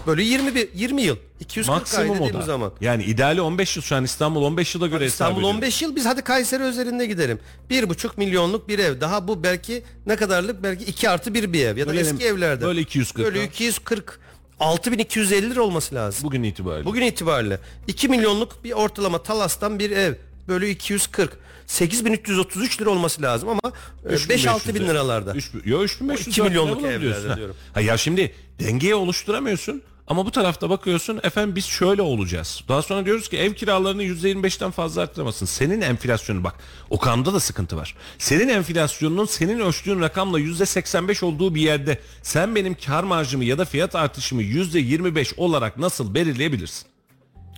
Böyle 0.07 0.23
21 0.23 0.69
20 0.75 1.03
yıl. 1.03 1.17
240 1.41 1.69
ay 1.69 1.79
Maksimum 1.79 2.11
o 2.11 2.15
dediğimiz 2.15 2.35
da. 2.41 2.43
zaman. 2.43 2.73
Yani 2.81 3.05
ideali 3.05 3.41
15 3.41 3.77
yıl 3.77 3.83
şu 3.83 3.97
an 3.97 4.05
İstanbul 4.05 4.43
15 4.43 4.75
yıla 4.75 4.87
göre 4.87 5.07
İstanbul 5.07 5.39
ediyor. 5.41 5.55
15 5.55 5.83
yıl 5.83 5.97
biz 5.97 6.07
hadi 6.07 6.23
Kayseri 6.23 6.63
özelinde 6.63 7.07
gidelim. 7.07 7.39
1,5 7.71 8.11
milyonluk 8.17 8.69
bir 8.69 8.79
ev. 8.79 9.01
Daha 9.01 9.29
bu 9.29 9.43
belki 9.43 9.83
ne 10.07 10.17
kadarlık? 10.17 10.63
Belki 10.63 10.85
2 10.85 11.11
artı 11.11 11.35
1 11.35 11.53
bir 11.53 11.67
ev. 11.67 11.77
Ya 11.77 11.87
da 11.87 11.91
Bölelim. 11.93 12.15
eski 12.17 12.27
evlerde. 12.27 12.65
Böyle 12.65 12.81
240 12.81 13.27
Böyle 13.27 13.39
ha. 13.39 13.45
240. 13.45 14.19
6250 14.61 15.51
lira 15.51 15.63
olması 15.63 15.95
lazım. 15.95 16.25
Bugün 16.25 16.43
itibariyle. 16.43 16.85
Bugün 16.85 17.03
itibariyle 17.03 17.59
2 17.87 18.09
milyonluk 18.09 18.65
bir 18.65 18.73
ortalama 18.73 19.23
Talas'tan 19.23 19.79
bir 19.79 19.91
ev 19.91 20.15
bölü 20.49 20.67
240 20.69 21.39
8333 21.67 22.81
lira 22.81 22.91
olması 22.91 23.23
lazım 23.23 23.49
ama 23.49 23.61
5-6 24.05 24.75
bin 24.75 24.89
liralarda. 24.89 25.33
3, 25.35 25.51
yo 25.65 25.83
3500 25.83 26.29
O 26.29 26.31
iki 26.31 26.43
milyonluk 26.43 26.79
lira 26.79 26.89
bulabiliyorsun. 26.89 27.23
evlerde 27.25 27.37
diyorum. 27.37 27.57
Ha 27.75 27.81
ya 27.81 27.97
şimdi 27.99 28.35
dengeyi 28.61 28.95
oluşturamıyorsun 28.95 29.83
ama 30.07 30.27
bu 30.27 30.31
tarafta 30.31 30.71
bakıyorsun 30.71 31.21
efendim 31.23 31.57
biz 31.57 31.65
şöyle 31.65 32.03
olacağız. 32.03 32.65
Daha 32.69 32.83
sonra 32.83 33.05
diyoruz 33.07 33.29
ki 33.29 33.39
ev 33.39 33.53
kiralarını 33.55 34.05
%25'ten 34.05 34.71
fazla 34.71 35.03
arttıramazsın. 35.03 35.47
Senin 35.47 35.81
enflasyonu 35.81 36.45
bak 36.45 36.55
Okan'da 36.91 37.35
da 37.35 37.41
sıkıntı 37.41 37.77
var. 37.77 37.95
Senin 38.19 38.49
enflasyonunun 38.49 39.27
senin 39.27 39.61
ölçtüğün 39.61 40.01
rakamla 40.01 40.41
%85 40.41 41.25
olduğu 41.25 41.55
bir 41.55 41.61
yerde 41.61 41.99
sen 42.23 42.55
benim 42.55 42.75
kar 42.87 43.05
marjımı 43.05 43.45
ya 43.45 43.59
da 43.59 43.65
fiyat 43.65 43.95
artışımı 43.95 44.43
%25 44.43 45.35
olarak 45.37 45.79
nasıl 45.79 46.15
belirleyebilirsin? 46.15 46.92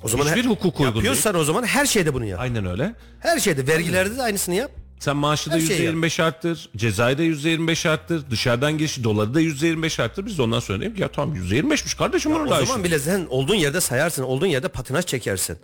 O 0.04 0.08
zaman 0.08 0.24
Hiçbir 0.26 0.44
her- 0.44 0.50
hukuk 0.50 0.64
uygun 0.80 0.94
değil. 0.94 0.94
yapıyorsan 0.94 1.34
o 1.34 1.44
zaman 1.44 1.62
her 1.64 1.86
şeyde 1.86 2.14
bunu 2.14 2.24
yap. 2.24 2.40
Aynen 2.40 2.66
öyle. 2.66 2.94
Her 3.20 3.38
şeyde 3.38 3.66
vergilerde 3.66 4.16
de 4.16 4.22
aynısını 4.22 4.54
yap. 4.54 4.70
Sen 5.00 5.16
maaşı 5.16 5.50
da 5.50 5.60
şeyi 5.60 5.80
%25 5.80 6.22
arttır, 6.22 6.68
cezayı 6.76 7.18
da 7.18 7.22
%25 7.22 7.88
arttır, 7.88 8.30
dışarıdan 8.30 8.78
girişi 8.78 9.04
doları 9.04 9.34
da 9.34 9.40
%25 9.40 10.02
arttır. 10.02 10.26
Biz 10.26 10.38
de 10.38 10.42
ondan 10.42 10.60
sonra 10.60 10.80
dedim 10.80 10.94
ki 10.94 11.02
ya 11.02 11.08
tamam 11.08 11.36
%25'miş 11.36 11.96
kardeşim 11.96 12.32
bunu 12.34 12.42
O 12.42 12.44
da 12.44 12.48
zaman 12.50 12.64
işte. 12.64 12.84
bile 12.84 12.98
sen 12.98 13.26
olduğun 13.30 13.54
yerde 13.54 13.80
sayarsın. 13.80 14.22
Olduğun 14.22 14.46
yerde 14.46 14.68
patinaj 14.68 15.04
çekersin. 15.06 15.56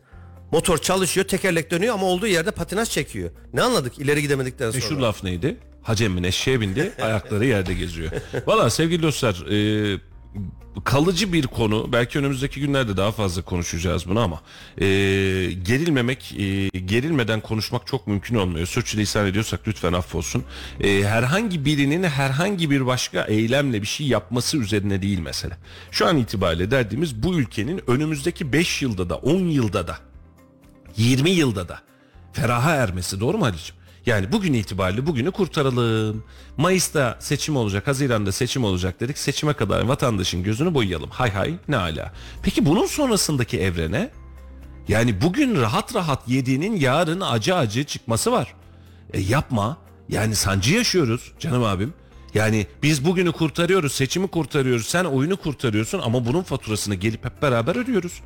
Motor 0.52 0.78
çalışıyor, 0.78 1.26
tekerlek 1.26 1.70
dönüyor 1.70 1.94
ama 1.94 2.06
olduğu 2.06 2.26
yerde 2.26 2.50
patinaj 2.50 2.88
çekiyor. 2.90 3.30
Ne 3.54 3.62
anladık 3.62 3.98
ileri 3.98 4.22
gidemedikten 4.22 4.70
sonra? 4.70 4.84
Meşhur 4.84 4.98
laf 4.98 5.24
neydi? 5.24 5.56
Hacemmin 5.82 6.22
eşeğe 6.22 6.60
bindi, 6.60 6.92
ayakları 7.02 7.46
yerde 7.46 7.74
geziyor. 7.74 8.10
Valla 8.46 8.70
sevgili 8.70 9.02
dostlar, 9.02 9.34
e, 9.34 10.00
kalıcı 10.84 11.32
bir 11.32 11.46
konu. 11.46 11.92
Belki 11.92 12.18
önümüzdeki 12.18 12.60
günlerde 12.60 12.96
daha 12.96 13.12
fazla 13.12 13.42
konuşacağız 13.42 14.08
bunu 14.08 14.20
ama 14.20 14.40
e, 14.78 14.86
gerilmemek, 15.62 16.34
e, 16.38 16.68
gerilmeden 16.78 17.40
konuşmak 17.40 17.86
çok 17.86 18.06
mümkün 18.06 18.34
olmuyor. 18.34 18.66
Sürçülisan 18.66 19.26
ediyorsak 19.26 19.68
lütfen 19.68 19.92
affolsun. 19.92 20.44
E, 20.80 21.04
herhangi 21.04 21.64
birinin 21.64 22.02
herhangi 22.02 22.70
bir 22.70 22.86
başka 22.86 23.22
eylemle 23.22 23.82
bir 23.82 23.86
şey 23.86 24.06
yapması 24.06 24.56
üzerine 24.56 25.02
değil 25.02 25.18
mesele. 25.18 25.56
Şu 25.90 26.06
an 26.06 26.16
itibariyle 26.16 26.70
derdimiz 26.70 27.22
bu 27.22 27.34
ülkenin 27.34 27.82
önümüzdeki 27.86 28.52
5 28.52 28.82
yılda 28.82 29.10
da 29.10 29.16
10 29.16 29.38
yılda 29.38 29.88
da 29.88 29.98
20 30.96 31.30
yılda 31.30 31.68
da 31.68 31.80
feraha 32.32 32.74
ermesi 32.74 33.20
doğru 33.20 33.38
mu 33.38 33.44
Halicim? 33.44 33.79
Yani 34.06 34.32
bugün 34.32 34.52
itibariyle 34.52 35.06
bugünü 35.06 35.30
kurtaralım. 35.30 36.24
Mayıs'ta 36.56 37.16
seçim 37.20 37.56
olacak, 37.56 37.86
Haziran'da 37.86 38.32
seçim 38.32 38.64
olacak 38.64 39.00
dedik. 39.00 39.18
Seçime 39.18 39.52
kadar 39.52 39.82
vatandaşın 39.82 40.42
gözünü 40.42 40.74
boyayalım. 40.74 41.10
Hay 41.10 41.30
hay 41.30 41.54
ne 41.68 41.76
ala. 41.76 42.12
Peki 42.42 42.66
bunun 42.66 42.86
sonrasındaki 42.86 43.60
evrene? 43.60 44.10
Yani 44.88 45.20
bugün 45.20 45.60
rahat 45.60 45.94
rahat 45.94 46.28
yediğinin 46.28 46.76
yarın 46.76 47.20
acı 47.20 47.56
acı 47.56 47.84
çıkması 47.84 48.32
var. 48.32 48.54
E 49.12 49.20
yapma. 49.20 49.76
Yani 50.08 50.36
sancı 50.36 50.74
yaşıyoruz 50.74 51.32
canım 51.38 51.64
abim. 51.64 51.94
Yani 52.34 52.66
biz 52.82 53.04
bugünü 53.04 53.32
kurtarıyoruz, 53.32 53.92
seçimi 53.92 54.28
kurtarıyoruz, 54.28 54.86
sen 54.86 55.04
oyunu 55.04 55.36
kurtarıyorsun 55.36 55.98
ama 55.98 56.26
bunun 56.26 56.42
faturasını 56.42 56.94
gelip 56.94 57.24
hep 57.24 57.42
beraber 57.42 57.76
ödüyoruz. 57.76 58.20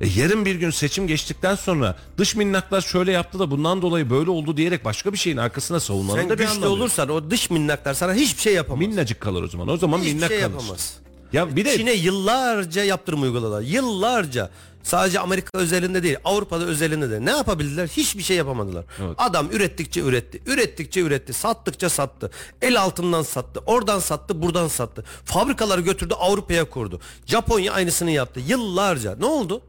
E 0.00 0.06
yarın 0.16 0.44
bir 0.44 0.54
gün 0.54 0.70
seçim 0.70 1.06
geçtikten 1.06 1.54
sonra 1.54 1.96
dış 2.18 2.36
minnaklar 2.36 2.80
şöyle 2.80 3.12
yaptı 3.12 3.38
da 3.38 3.50
bundan 3.50 3.82
dolayı 3.82 4.10
böyle 4.10 4.30
oldu 4.30 4.56
diyerek 4.56 4.84
başka 4.84 5.12
bir 5.12 5.18
şeyin 5.18 5.36
arkasına 5.36 5.80
savunmanın 5.80 6.20
Sen 6.20 6.28
da 6.30 6.34
bir 6.34 6.38
güçlü 6.38 6.50
anlamı 6.50 6.66
yok. 6.66 6.74
olursan 6.80 7.08
o 7.08 7.30
dış 7.30 7.50
minnaklar 7.50 7.94
sana 7.94 8.14
hiçbir 8.14 8.42
şey 8.42 8.54
yapamaz. 8.54 8.86
Minnacık 8.88 9.20
kalır 9.20 9.42
o 9.42 9.48
zaman. 9.48 9.68
O 9.68 9.76
zaman 9.76 9.98
Hiçbir 9.98 10.12
minnak 10.14 10.28
şey 10.28 10.40
kalır. 10.40 10.50
yapamaz. 10.52 10.94
Ya 11.32 11.56
bir 11.56 11.64
de 11.64 11.76
Çin'e 11.76 11.92
yıllarca 11.92 12.84
yaptırım 12.84 13.22
uyguladılar. 13.22 13.60
Yıllarca. 13.62 14.50
Sadece 14.82 15.20
Amerika 15.20 15.58
özelinde 15.58 16.02
değil, 16.02 16.16
Avrupa'da 16.24 16.64
özelinde 16.64 17.10
de. 17.10 17.24
Ne 17.24 17.30
yapabildiler? 17.30 17.88
Hiçbir 17.88 18.22
şey 18.22 18.36
yapamadılar. 18.36 18.84
Adam 19.18 19.50
ürettikçe 19.52 20.00
üretti, 20.00 20.42
ürettikçe 20.46 21.00
üretti, 21.00 21.32
sattıkça 21.32 21.88
sattı. 21.90 22.30
El 22.62 22.80
altından 22.80 23.22
sattı, 23.22 23.60
oradan 23.66 23.98
sattı, 23.98 24.42
buradan 24.42 24.68
sattı. 24.68 25.04
Fabrikaları 25.24 25.80
götürdü 25.80 26.14
Avrupa'ya 26.18 26.70
kurdu. 26.70 27.00
Japonya 27.26 27.72
aynısını 27.72 28.10
yaptı 28.10 28.40
yıllarca. 28.48 29.16
Ne 29.16 29.26
oldu? 29.26 29.62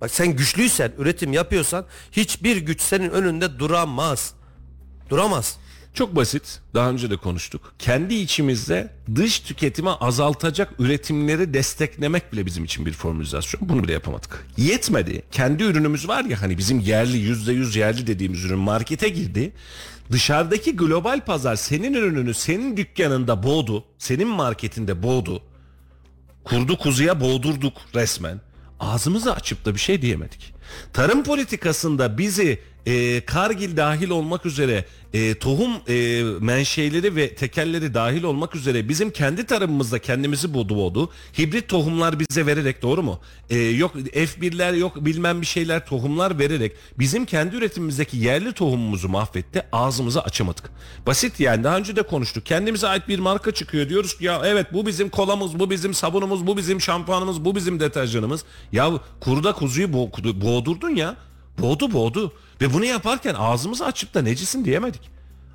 Bak 0.00 0.10
sen 0.10 0.36
güçlüysen, 0.36 0.92
üretim 0.98 1.32
yapıyorsan 1.32 1.86
hiçbir 2.12 2.56
güç 2.56 2.80
senin 2.80 3.10
önünde 3.10 3.58
duramaz. 3.58 4.34
Duramaz. 5.10 5.58
Çok 5.96 6.16
basit. 6.16 6.60
Daha 6.74 6.90
önce 6.90 7.10
de 7.10 7.16
konuştuk. 7.16 7.74
Kendi 7.78 8.14
içimizde 8.14 8.90
dış 9.14 9.40
tüketimi 9.40 9.90
azaltacak 9.90 10.72
üretimleri 10.78 11.54
desteklemek 11.54 12.32
bile 12.32 12.46
bizim 12.46 12.64
için 12.64 12.86
bir 12.86 12.92
formülizasyon. 12.92 13.68
Bunu 13.68 13.84
bile 13.84 13.92
yapamadık. 13.92 14.46
Yetmedi. 14.56 15.22
Kendi 15.32 15.62
ürünümüz 15.62 16.08
var 16.08 16.24
ya 16.24 16.42
hani 16.42 16.58
bizim 16.58 16.80
yerli 16.80 17.16
yüzde 17.16 17.52
yüz 17.52 17.76
yerli 17.76 18.06
dediğimiz 18.06 18.44
ürün 18.44 18.58
markete 18.58 19.08
girdi. 19.08 19.52
Dışarıdaki 20.12 20.76
global 20.76 21.24
pazar 21.24 21.56
senin 21.56 21.94
ürününü 21.94 22.34
senin 22.34 22.76
dükkanında 22.76 23.42
boğdu. 23.42 23.84
Senin 23.98 24.28
marketinde 24.28 25.02
boğdu. 25.02 25.42
Kurdu 26.44 26.78
kuzuya 26.78 27.20
boğdurduk 27.20 27.74
resmen. 27.94 28.40
Ağzımızı 28.80 29.34
açıp 29.34 29.64
da 29.64 29.74
bir 29.74 29.80
şey 29.80 30.02
diyemedik. 30.02 30.54
Tarım 30.92 31.24
politikasında 31.24 32.18
bizi 32.18 32.60
e, 32.86 33.20
Kargil 33.20 33.76
dahil 33.76 34.10
olmak 34.10 34.46
üzere 34.46 34.84
e, 35.12 35.34
tohum 35.34 35.70
e, 35.88 36.22
menşeleri 36.40 37.16
ve 37.16 37.34
tekelleri 37.34 37.94
dahil 37.94 38.22
olmak 38.22 38.56
üzere 38.56 38.88
bizim 38.88 39.10
kendi 39.10 39.46
tarımımızda 39.46 39.98
kendimizi 39.98 40.54
boğdu 40.54 40.76
boğdu. 40.76 41.10
Hibrit 41.38 41.68
tohumlar 41.68 42.20
bize 42.20 42.46
vererek 42.46 42.82
doğru 42.82 43.02
mu? 43.02 43.20
E, 43.50 43.58
yok 43.58 43.94
F1'ler 43.96 44.78
yok 44.78 45.04
bilmem 45.04 45.40
bir 45.40 45.46
şeyler 45.46 45.86
tohumlar 45.86 46.38
vererek 46.38 46.72
bizim 46.98 47.24
kendi 47.24 47.56
üretimimizdeki 47.56 48.16
yerli 48.16 48.52
tohumumuzu 48.52 49.08
mahvetti. 49.08 49.62
Ağzımızı 49.72 50.22
açamadık. 50.22 50.70
Basit 51.06 51.40
yani 51.40 51.64
daha 51.64 51.76
önce 51.78 51.96
de 51.96 52.02
konuştuk. 52.02 52.46
Kendimize 52.46 52.88
ait 52.88 53.08
bir 53.08 53.18
marka 53.18 53.50
çıkıyor. 53.50 53.88
Diyoruz 53.88 54.18
ki 54.18 54.24
ya 54.24 54.42
evet 54.44 54.66
bu 54.72 54.86
bizim 54.86 55.08
kolamız, 55.08 55.58
bu 55.58 55.70
bizim 55.70 55.94
sabunumuz, 55.94 56.46
bu 56.46 56.56
bizim 56.56 56.80
şampuanımız, 56.80 57.44
bu 57.44 57.56
bizim 57.56 57.80
deterjanımız. 57.80 58.44
Ya 58.72 58.90
kurda 59.20 59.52
kuzuyu 59.52 59.86
boğ- 59.88 60.40
boğdurdun 60.40 60.90
ya. 60.96 61.16
Boğdu 61.58 61.92
boğdu. 61.92 62.32
Ve 62.60 62.72
bunu 62.72 62.84
yaparken 62.84 63.34
ağzımızı 63.34 63.86
açıp 63.86 64.14
da 64.14 64.22
necisin 64.22 64.64
diyemedik. 64.64 65.10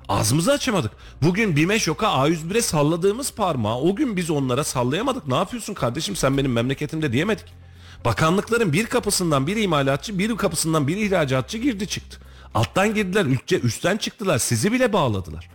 Ağzımızı 0.08 0.52
açamadık. 0.52 0.92
Bugün 1.22 1.56
BİM'e 1.56 1.78
şoka 1.78 2.06
A101'e 2.06 2.62
salladığımız 2.62 3.32
parmağı 3.32 3.76
o 3.78 3.96
gün 3.96 4.16
biz 4.16 4.30
onlara 4.30 4.64
sallayamadık. 4.64 5.26
Ne 5.26 5.34
yapıyorsun 5.34 5.74
kardeşim 5.74 6.16
sen 6.16 6.38
benim 6.38 6.52
memleketimde 6.52 7.12
diyemedik. 7.12 7.44
Bakanlıkların 8.04 8.72
bir 8.72 8.86
kapısından 8.86 9.46
bir 9.46 9.56
imalatçı 9.56 10.18
bir 10.18 10.36
kapısından 10.36 10.88
bir 10.88 10.96
ihracatçı 10.96 11.58
girdi 11.58 11.86
çıktı. 11.86 12.18
Alttan 12.54 12.94
girdiler 12.94 13.24
ülke 13.24 13.60
üstten 13.60 13.96
çıktılar 13.96 14.38
sizi 14.38 14.72
bile 14.72 14.92
bağladılar. 14.92 15.50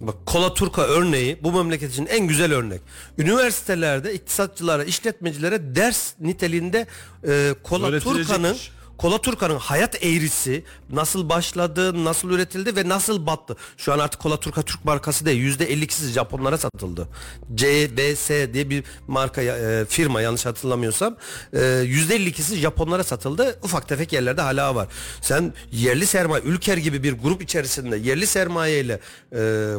Bak 0.00 0.14
Kola 0.26 0.54
Turka 0.54 0.82
örneği 0.82 1.38
bu 1.42 1.52
memleket 1.52 1.92
için 1.92 2.06
en 2.06 2.26
güzel 2.26 2.52
örnek. 2.52 2.80
Üniversitelerde 3.18 4.14
iktisatçılara, 4.14 4.84
işletmecilere 4.84 5.74
ders 5.76 6.12
niteliğinde 6.20 6.86
e, 7.28 7.54
Kola. 7.62 8.00
Turka'nın 8.00 8.56
Kola 8.98 9.18
Turka'nın 9.18 9.58
hayat 9.58 10.04
eğrisi 10.04 10.64
nasıl 10.90 11.28
başladı, 11.28 12.04
nasıl 12.04 12.30
üretildi 12.30 12.76
ve 12.76 12.88
nasıl 12.88 13.26
battı. 13.26 13.56
Şu 13.76 13.92
an 13.92 13.98
artık 13.98 14.20
Kola 14.20 14.40
Turka 14.40 14.62
Türk 14.62 14.84
markası 14.84 15.26
değil. 15.26 15.58
%52'si 15.58 16.12
Japonlara 16.12 16.58
satıldı. 16.58 17.08
CBS 17.54 18.30
diye 18.54 18.70
bir 18.70 18.84
marka 19.06 19.42
e, 19.42 19.84
firma 19.88 20.20
yanlış 20.20 20.46
hatırlamıyorsam 20.46 21.16
e, 21.52 21.58
%52'si 21.58 22.56
Japonlara 22.56 23.04
satıldı. 23.04 23.58
Ufak 23.62 23.88
tefek 23.88 24.12
yerlerde 24.12 24.40
hala 24.42 24.74
var. 24.74 24.88
Sen 25.20 25.52
yerli 25.72 26.06
sermaye 26.06 26.42
Ülker 26.42 26.76
gibi 26.76 27.02
bir 27.02 27.12
grup 27.12 27.42
içerisinde 27.42 27.96
yerli 27.96 28.26
sermayeyle 28.26 29.00
e, 29.32 29.38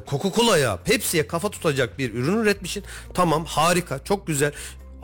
Coca-Cola'ya, 0.09 0.78
Pepsi'ye 0.78 1.28
kafa 1.28 1.49
tutacak 1.49 1.99
bir 1.99 2.13
ürün 2.13 2.38
üretmişsin. 2.38 2.84
Tamam 3.13 3.45
harika, 3.45 4.03
çok 4.03 4.28
güzel. 4.28 4.51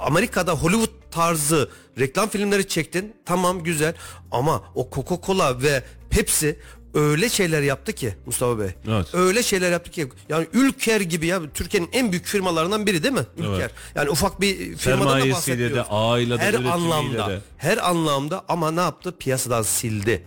Amerika'da 0.02 0.52
Hollywood 0.54 0.90
tarzı 1.12 1.70
reklam 2.00 2.30
filmleri 2.30 2.68
çektin. 2.68 3.14
Tamam 3.26 3.64
güzel 3.64 3.94
ama 4.32 4.64
o 4.76 4.90
Coca-Cola 4.90 5.62
ve 5.64 5.84
Pepsi 6.10 6.60
öyle 6.94 7.30
şeyler 7.30 7.62
yaptı 7.62 7.94
ki 7.94 8.16
Mustafa 8.26 8.60
Bey. 8.60 8.70
Evet. 8.88 9.08
Öyle 9.16 9.44
şeyler 9.44 9.72
yaptı 9.72 9.92
ki 9.92 10.10
yani 10.30 10.48
Ülker 10.54 11.02
gibi 11.02 11.28
ya 11.28 11.40
Türkiye'nin 11.54 11.90
en 11.94 12.12
büyük 12.12 12.26
firmalarından 12.26 12.86
biri 12.88 13.04
değil 13.04 13.14
mi? 13.14 13.26
Ülker. 13.38 13.52
Evet. 13.60 13.72
Yani 13.96 14.10
ufak 14.10 14.42
bir 14.42 14.76
firmadan 14.78 15.22
da 15.22 15.32
bahsetmiyoruz. 15.32 15.76
de, 15.76 15.82
ağıyla 15.84 16.38
da, 16.40 16.42
Her 16.44 16.54
anlamda. 16.54 17.28
de. 17.30 17.40
Her 17.58 17.90
anlamda 17.90 18.44
ama 18.48 18.72
ne 18.72 18.82
yaptı? 18.82 19.18
Piyasadan 19.18 19.62
sildi. 19.62 20.24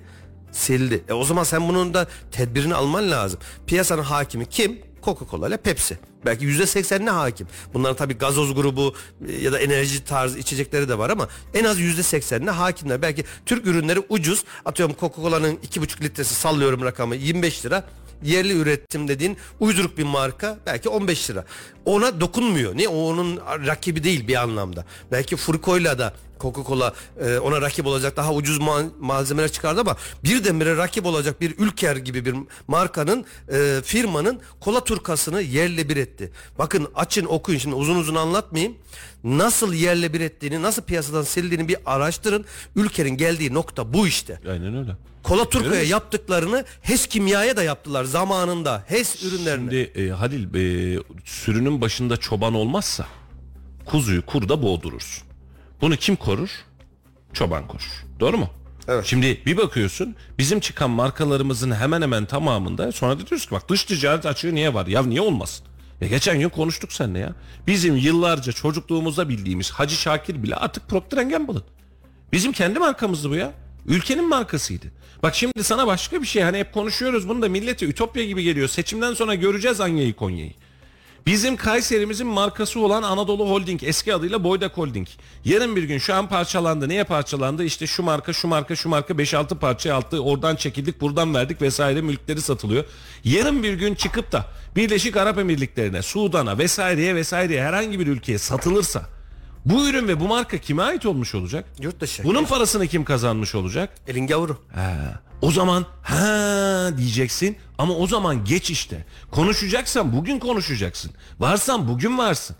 Sildi. 0.52 1.04
E 1.08 1.12
o 1.12 1.24
zaman 1.24 1.44
sen 1.44 1.68
bunun 1.68 1.94
da 1.94 2.06
tedbirini 2.32 2.74
alman 2.74 3.10
lazım. 3.10 3.40
Piyasanın 3.66 4.02
hakimi 4.02 4.46
kim? 4.46 4.80
Coca-Cola 5.04 5.48
ile 5.48 5.56
Pepsi. 5.56 5.98
Belki 6.26 6.44
yüzde 6.44 6.66
seksenine 6.66 7.10
hakim. 7.10 7.46
Bunların 7.74 7.96
tabii 7.96 8.14
gazoz 8.14 8.54
grubu 8.54 8.94
e, 9.28 9.32
ya 9.32 9.52
da 9.52 9.58
enerji 9.58 10.04
tarzı 10.04 10.38
içecekleri 10.38 10.88
de 10.88 10.98
var 10.98 11.10
ama 11.10 11.28
en 11.54 11.64
az 11.64 11.78
yüzde 11.78 12.02
seksenine 12.02 12.50
hakimler. 12.50 13.02
Belki 13.02 13.24
Türk 13.46 13.66
ürünleri 13.66 14.02
ucuz. 14.08 14.44
Atıyorum 14.64 14.96
Coca-Cola'nın 15.00 15.58
iki 15.62 15.82
buçuk 15.82 16.02
litresi 16.02 16.34
sallıyorum 16.34 16.82
rakamı 16.82 17.16
25 17.16 17.66
lira 17.66 17.84
yerli 18.22 18.52
üretim 18.52 19.08
dediğin 19.08 19.36
uyduruk 19.60 19.98
bir 19.98 20.04
marka 20.04 20.58
belki 20.66 20.88
15 20.88 21.30
lira. 21.30 21.44
Ona 21.84 22.20
dokunmuyor. 22.20 22.78
Ne 22.78 22.88
o 22.88 22.96
onun 22.96 23.40
rakibi 23.66 24.04
değil 24.04 24.28
bir 24.28 24.42
anlamda. 24.42 24.84
Belki 25.12 25.36
Furko'yla 25.36 25.98
da 25.98 26.14
Coca-Cola 26.44 26.92
e, 27.20 27.38
ona 27.38 27.60
rakip 27.60 27.86
olacak 27.86 28.16
daha 28.16 28.32
ucuz 28.34 28.58
ma- 28.58 28.90
malzemeler 29.00 29.52
çıkardı 29.52 29.80
ama 29.80 29.96
birdenbire 30.24 30.76
rakip 30.76 31.06
olacak 31.06 31.40
bir 31.40 31.54
Ülker 31.58 31.96
gibi 31.96 32.24
bir 32.24 32.34
markanın 32.68 33.24
e, 33.52 33.80
firmanın 33.84 34.40
kola 34.60 34.84
turkasını 34.84 35.40
yerle 35.42 35.88
bir 35.88 35.96
etti. 35.96 36.32
Bakın 36.58 36.88
açın 36.94 37.24
okuyun 37.24 37.58
şimdi 37.58 37.74
uzun 37.76 37.96
uzun 37.96 38.14
anlatmayayım. 38.14 38.74
Nasıl 39.24 39.72
yerle 39.72 40.12
bir 40.12 40.20
ettiğini 40.20 40.62
nasıl 40.62 40.82
piyasadan 40.82 41.22
sildiğini 41.22 41.68
bir 41.68 41.76
araştırın. 41.86 42.44
Ülker'in 42.76 43.16
geldiği 43.16 43.54
nokta 43.54 43.92
bu 43.94 44.06
işte. 44.06 44.40
Aynen 44.50 44.76
öyle. 44.76 44.90
Kola 45.22 45.48
Turka'ya 45.48 45.82
yaptıklarını 45.82 46.64
HES 46.82 47.06
Kimya'ya 47.06 47.56
da 47.56 47.62
yaptılar 47.62 48.04
zamanında. 48.04 48.84
HES 48.86 49.22
ürünlerini. 49.24 49.70
Şimdi 49.70 50.00
e, 50.00 50.08
Halil 50.10 50.54
e, 50.54 50.98
sürünün 51.24 51.80
başında 51.80 52.16
çoban 52.16 52.54
olmazsa 52.54 53.06
kuzuyu 53.84 54.26
kurda 54.26 54.62
boğdurursun. 54.62 55.24
Bunu 55.84 55.96
kim 55.96 56.16
korur? 56.16 56.50
Çoban 57.32 57.66
korur. 57.66 58.04
Doğru 58.20 58.38
mu? 58.38 58.50
Evet. 58.88 59.04
Şimdi 59.04 59.40
bir 59.46 59.56
bakıyorsun 59.56 60.16
bizim 60.38 60.60
çıkan 60.60 60.90
markalarımızın 60.90 61.72
hemen 61.72 62.02
hemen 62.02 62.24
tamamında 62.24 62.92
sonra 62.92 63.12
da 63.18 63.26
diyoruz 63.26 63.46
ki 63.46 63.50
bak 63.50 63.68
dış 63.68 63.84
ticaret 63.84 64.26
açığı 64.26 64.54
niye 64.54 64.74
var? 64.74 64.86
Ya 64.86 65.02
niye 65.02 65.20
olmasın? 65.20 65.66
Ya 66.00 66.08
geçen 66.08 66.40
gün 66.40 66.48
konuştuk 66.48 66.92
seninle 66.92 67.18
ya. 67.18 67.34
Bizim 67.66 67.96
yıllarca 67.96 68.52
çocukluğumuzda 68.52 69.28
bildiğimiz 69.28 69.70
Hacı 69.70 69.96
Şakir 69.96 70.42
bile 70.42 70.56
artık 70.56 70.88
Procter 70.88 71.22
Gamble'ın. 71.22 71.64
Bizim 72.32 72.52
kendi 72.52 72.78
markamızdı 72.78 73.30
bu 73.30 73.34
ya. 73.34 73.52
Ülkenin 73.86 74.28
markasıydı. 74.28 74.86
Bak 75.22 75.34
şimdi 75.34 75.64
sana 75.64 75.86
başka 75.86 76.22
bir 76.22 76.26
şey 76.26 76.42
hani 76.42 76.58
hep 76.58 76.72
konuşuyoruz 76.72 77.28
bunu 77.28 77.42
da 77.42 77.48
millete 77.48 77.86
ütopya 77.86 78.24
gibi 78.24 78.42
geliyor. 78.42 78.68
Seçimden 78.68 79.14
sonra 79.14 79.34
göreceğiz 79.34 79.80
Anya'yı 79.80 80.14
Konya'yı. 80.14 80.52
Bizim 81.26 81.56
Kayserimizin 81.56 82.26
markası 82.26 82.80
olan 82.80 83.02
Anadolu 83.02 83.50
Holding 83.50 83.82
eski 83.84 84.14
adıyla 84.14 84.44
Boydak 84.44 84.78
Holding. 84.78 85.08
Yarın 85.44 85.76
bir 85.76 85.82
gün 85.82 85.98
şu 85.98 86.14
an 86.14 86.28
parçalandı. 86.28 86.88
Niye 86.88 87.04
parçalandı? 87.04 87.64
İşte 87.64 87.86
şu 87.86 88.02
marka 88.02 88.32
şu 88.32 88.48
marka 88.48 88.76
şu 88.76 88.88
marka 88.88 89.14
5-6 89.14 89.58
parçaya 89.58 89.92
alttı. 89.94 90.22
Oradan 90.22 90.56
çekildik 90.56 91.00
buradan 91.00 91.34
verdik 91.34 91.62
vesaire 91.62 92.00
mülkleri 92.00 92.40
satılıyor. 92.40 92.84
Yarın 93.24 93.62
bir 93.62 93.74
gün 93.74 93.94
çıkıp 93.94 94.32
da 94.32 94.46
Birleşik 94.76 95.16
Arap 95.16 95.38
Emirlikleri'ne, 95.38 96.02
Sudan'a 96.02 96.58
vesaireye 96.58 97.14
vesaireye 97.14 97.62
herhangi 97.62 98.00
bir 98.00 98.06
ülkeye 98.06 98.38
satılırsa 98.38 99.06
bu 99.64 99.88
ürün 99.88 100.08
ve 100.08 100.20
bu 100.20 100.28
marka 100.28 100.58
kime 100.58 100.82
ait 100.82 101.06
olmuş 101.06 101.34
olacak? 101.34 101.64
Yurt 101.80 102.00
dışı. 102.00 102.24
Bunun 102.24 102.44
parasını 102.44 102.86
kim 102.86 103.04
kazanmış 103.04 103.54
olacak? 103.54 103.94
Elin 104.08 104.26
gavuru. 104.26 104.58
Ha, 104.74 105.20
o 105.42 105.50
zaman 105.50 105.86
ha 106.02 106.90
diyeceksin 106.96 107.56
ama 107.78 107.94
o 107.94 108.06
zaman 108.06 108.44
geç 108.44 108.70
işte. 108.70 109.06
Konuşacaksan 109.30 110.12
bugün 110.12 110.38
konuşacaksın. 110.38 111.10
Varsan 111.40 111.88
bugün 111.88 112.18
varsın. 112.18 112.56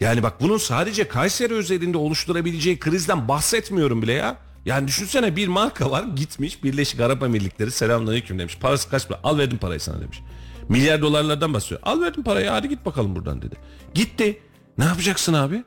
Yani 0.00 0.22
bak 0.22 0.40
bunun 0.40 0.58
sadece 0.58 1.08
Kayseri 1.08 1.54
özelinde 1.54 1.98
oluşturabileceği 1.98 2.78
krizden 2.78 3.28
bahsetmiyorum 3.28 4.02
bile 4.02 4.12
ya. 4.12 4.36
Yani 4.64 4.88
düşünsene 4.88 5.36
bir 5.36 5.48
marka 5.48 5.90
var 5.90 6.04
gitmiş 6.16 6.64
Birleşik 6.64 7.00
Arap 7.00 7.22
Emirlikleri 7.22 7.70
selamünaleyküm 7.70 8.38
demiş. 8.38 8.58
Parası 8.60 8.90
kaç 8.90 9.08
para? 9.08 9.20
Al 9.24 9.38
verdim 9.38 9.58
parayı 9.58 9.80
sana 9.80 10.00
demiş. 10.00 10.20
Milyar 10.68 11.02
dolarlardan 11.02 11.54
bahsediyor. 11.54 11.80
Al 11.82 12.00
verdim 12.00 12.22
parayı 12.22 12.48
hadi 12.48 12.68
git 12.68 12.86
bakalım 12.86 13.16
buradan 13.16 13.42
dedi. 13.42 13.56
Gitti. 13.94 14.42
Ne 14.78 14.84
yapacaksın 14.84 15.34
abi? 15.34 15.64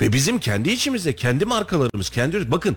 Ve 0.00 0.12
bizim 0.12 0.38
kendi 0.38 0.70
içimizde 0.70 1.16
kendi 1.16 1.44
markalarımız 1.44 2.10
kendi 2.10 2.50
bakın 2.50 2.76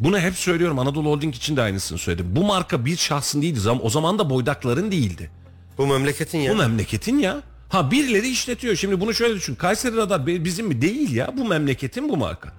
bunu 0.00 0.18
hep 0.18 0.34
söylüyorum 0.34 0.78
Anadolu 0.78 1.10
Holding 1.10 1.34
için 1.34 1.56
de 1.56 1.62
aynısını 1.62 1.98
söyledim. 1.98 2.26
Bu 2.36 2.44
marka 2.44 2.84
bir 2.84 2.96
şahsın 2.96 3.42
değildi 3.42 3.70
ama 3.70 3.80
o 3.80 3.90
zaman 3.90 4.18
da 4.18 4.30
boydakların 4.30 4.92
değildi. 4.92 5.30
Bu 5.78 5.86
memleketin 5.86 6.38
ya. 6.38 6.52
Bu 6.52 6.56
memleketin 6.56 7.18
ya. 7.18 7.42
Ha 7.68 7.90
birileri 7.90 8.28
işletiyor. 8.28 8.76
Şimdi 8.76 9.00
bunu 9.00 9.14
şöyle 9.14 9.34
düşün. 9.34 9.54
Kayseri 9.54 9.96
Radar 9.96 10.26
bizim 10.26 10.66
mi? 10.66 10.82
Değil 10.82 11.14
ya. 11.14 11.34
Bu 11.36 11.44
memleketin 11.44 12.08
bu 12.08 12.16
marka. 12.16 12.52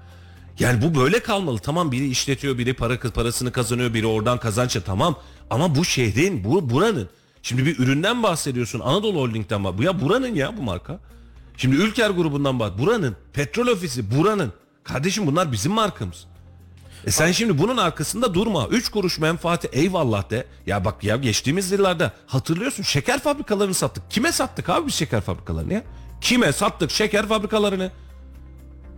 Yani 0.60 0.82
bu 0.82 1.00
böyle 1.00 1.20
kalmalı. 1.20 1.60
Tamam 1.60 1.92
biri 1.92 2.08
işletiyor, 2.08 2.58
biri 2.58 2.74
para 2.74 3.00
parasını 3.00 3.52
kazanıyor, 3.52 3.94
biri 3.94 4.08
oradan 4.08 4.40
kazanç 4.40 4.78
tamam. 4.86 5.16
Ama 5.50 5.76
bu 5.76 5.86
şehrin, 5.86 6.44
bu 6.44 6.70
buranın. 6.70 7.10
Şimdi 7.44 7.66
bir 7.66 7.80
üründen 7.80 8.24
bahsediyorsun. 8.24 8.80
Anadolu 8.80 9.20
Holding'den 9.20 9.64
bahsediyorsun. 9.64 9.96
Ya 9.96 10.08
buranın 10.08 10.36
ya 10.36 10.58
bu 10.58 10.62
marka. 10.62 11.00
Şimdi 11.60 11.76
Ülker 11.76 12.10
grubundan 12.10 12.60
bahsediyorsun. 12.60 12.88
Buranın. 12.88 13.16
Petrol 13.34 13.68
ofisi 13.68 14.18
buranın. 14.18 14.54
Kardeşim 14.84 15.28
bunlar 15.28 15.52
bizim 15.52 15.72
markamız. 15.72 16.26
E 17.06 17.12
sen 17.12 17.32
şimdi 17.32 17.58
bunun 17.58 17.78
arkasında 17.78 18.34
durma. 18.34 18.68
3 18.68 18.90
kuruş 18.90 19.20
menfaati 19.20 19.68
eyvallah 19.68 20.30
de. 20.30 20.46
Ya 20.66 20.86
bak 20.86 21.04
ya 21.04 21.16
geçtiğimiz 21.16 21.72
yıllarda 21.72 22.14
hatırlıyorsun 22.28 22.84
şeker 22.84 23.20
fabrikalarını 23.20 23.74
sattık. 23.74 24.12
Kime 24.12 24.32
sattık 24.32 24.70
abi 24.70 24.88
biz 24.88 24.94
şeker 24.94 25.22
fabrikalarını 25.22 25.74
ya? 25.74 25.84
Kime 26.22 26.52
sattık 26.52 26.92
şeker 26.92 27.28
fabrikalarını? 27.28 27.92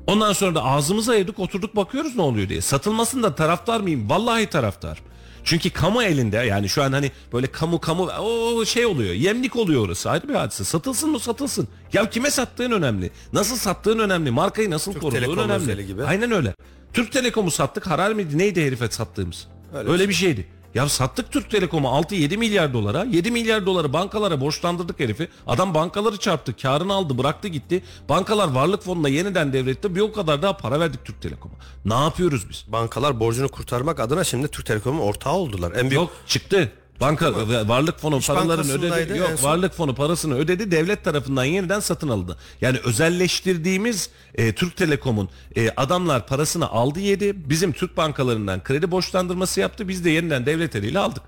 Ondan 0.07 0.33
sonra 0.33 0.55
da 0.55 0.63
ağzımıza 0.63 1.15
yedik 1.15 1.39
oturduk 1.39 1.75
bakıyoruz 1.75 2.15
ne 2.15 2.21
oluyor 2.21 2.49
diye. 2.49 2.61
Satılmasında 2.61 3.35
taraftar 3.35 3.79
mıyım? 3.81 4.09
Vallahi 4.09 4.47
taraftar. 4.47 5.01
Çünkü 5.43 5.69
kamu 5.69 6.03
elinde 6.03 6.37
yani 6.37 6.69
şu 6.69 6.83
an 6.83 6.91
hani 6.91 7.11
böyle 7.33 7.47
kamu 7.47 7.79
kamu 7.79 8.03
o 8.05 8.65
şey 8.65 8.85
oluyor. 8.85 9.13
Yemlik 9.13 9.55
oluyor 9.55 9.85
orası 9.85 10.09
ayrı 10.09 10.29
bir 10.29 10.33
hadise. 10.33 10.63
Satılsın 10.63 11.09
mı 11.09 11.19
satılsın. 11.19 11.67
Ya 11.93 12.09
kime 12.09 12.31
sattığın 12.31 12.71
önemli. 12.71 13.11
Nasıl 13.33 13.55
sattığın 13.55 13.99
önemli. 13.99 14.31
Markayı 14.31 14.69
nasıl 14.69 14.93
koruduğun 14.93 15.37
önemli. 15.37 15.85
gibi. 15.87 16.03
Aynen 16.03 16.31
öyle. 16.31 16.53
Türk 16.93 17.11
Telekom'u 17.11 17.51
sattık. 17.51 17.87
Harar 17.87 18.11
mıydı? 18.11 18.37
Neydi 18.37 18.65
herife 18.65 18.87
sattığımız? 18.89 19.47
Öyle, 19.75 19.89
Öyle 19.89 20.09
bir 20.09 20.13
şeydi. 20.13 20.47
Ya 20.75 20.89
sattık 20.89 21.31
Türk 21.31 21.49
Telekom'u 21.49 21.87
6-7 21.87 22.37
milyar 22.37 22.73
dolara. 22.73 23.03
7 23.03 23.31
milyar 23.31 23.65
doları 23.65 23.93
bankalara 23.93 24.41
borçlandırdık 24.41 24.99
herifi. 24.99 25.27
Adam 25.47 25.73
bankaları 25.73 26.17
çarptı. 26.17 26.55
Karını 26.55 26.93
aldı 26.93 27.17
bıraktı 27.17 27.47
gitti. 27.47 27.83
Bankalar 28.09 28.51
varlık 28.51 28.83
fonuna 28.83 29.09
yeniden 29.09 29.53
devretti. 29.53 29.95
Bir 29.95 30.01
o 30.01 30.11
kadar 30.11 30.41
daha 30.41 30.57
para 30.57 30.79
verdik 30.79 31.05
Türk 31.05 31.21
Telekom'a. 31.21 31.55
Ne 31.85 32.03
yapıyoruz 32.03 32.49
biz? 32.49 32.65
Bankalar 32.67 33.19
borcunu 33.19 33.49
kurtarmak 33.49 33.99
adına 33.99 34.23
şimdi 34.23 34.47
Türk 34.47 34.65
Telekom'un 34.65 34.99
ortağı 34.99 35.33
oldular. 35.33 35.71
En 35.71 35.81
büyük 35.81 35.93
Yok 35.93 36.11
çıktı. 36.27 36.71
Banka 37.01 37.49
ve 37.49 37.67
varlık 37.67 37.99
fonu 37.99 38.19
paralarını 38.21 38.49
Bankası'ndaydı 38.49 39.05
ödedi. 39.05 39.17
Yok 39.17 39.43
varlık 39.43 39.73
fonu 39.73 39.95
parasını 39.95 40.35
ödedi. 40.35 40.71
Devlet 40.71 41.03
tarafından 41.03 41.43
yeniden 41.43 41.79
satın 41.79 42.09
alındı. 42.09 42.37
Yani 42.61 42.77
özelleştirdiğimiz 42.85 44.09
e, 44.35 44.55
Türk 44.55 44.77
Telekom'un 44.77 45.29
e, 45.55 45.69
adamlar 45.69 46.27
parasını 46.27 46.69
aldı 46.69 46.99
yedi. 46.99 47.49
Bizim 47.49 47.71
Türk 47.71 47.97
bankalarından 47.97 48.63
kredi 48.63 48.91
borçlandırması 48.91 49.59
yaptı. 49.59 49.87
Biz 49.87 50.05
de 50.05 50.09
yeniden 50.09 50.45
devlet 50.45 50.75
eliyle 50.75 50.99
aldık. 50.99 51.23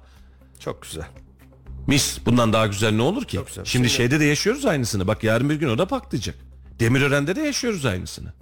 çok 0.59 0.81
güzel. 0.81 1.05
Mis 1.87 2.17
bundan 2.25 2.53
daha 2.53 2.67
güzel 2.67 2.91
ne 2.91 3.01
olur 3.01 3.25
ki? 3.25 3.39
Şimdi, 3.53 3.69
Şimdi- 3.69 3.89
şeyde 3.89 4.19
de 4.19 4.25
yaşıyoruz 4.25 4.65
aynısını. 4.65 5.07
Bak 5.07 5.23
yarın 5.23 5.49
bir 5.49 5.55
gün 5.55 5.69
o 5.69 5.77
da 5.77 5.85
patlayacak. 5.85 6.35
Demirören'de 6.79 7.35
de 7.35 7.41
yaşıyoruz 7.41 7.85
aynısını. 7.85 8.33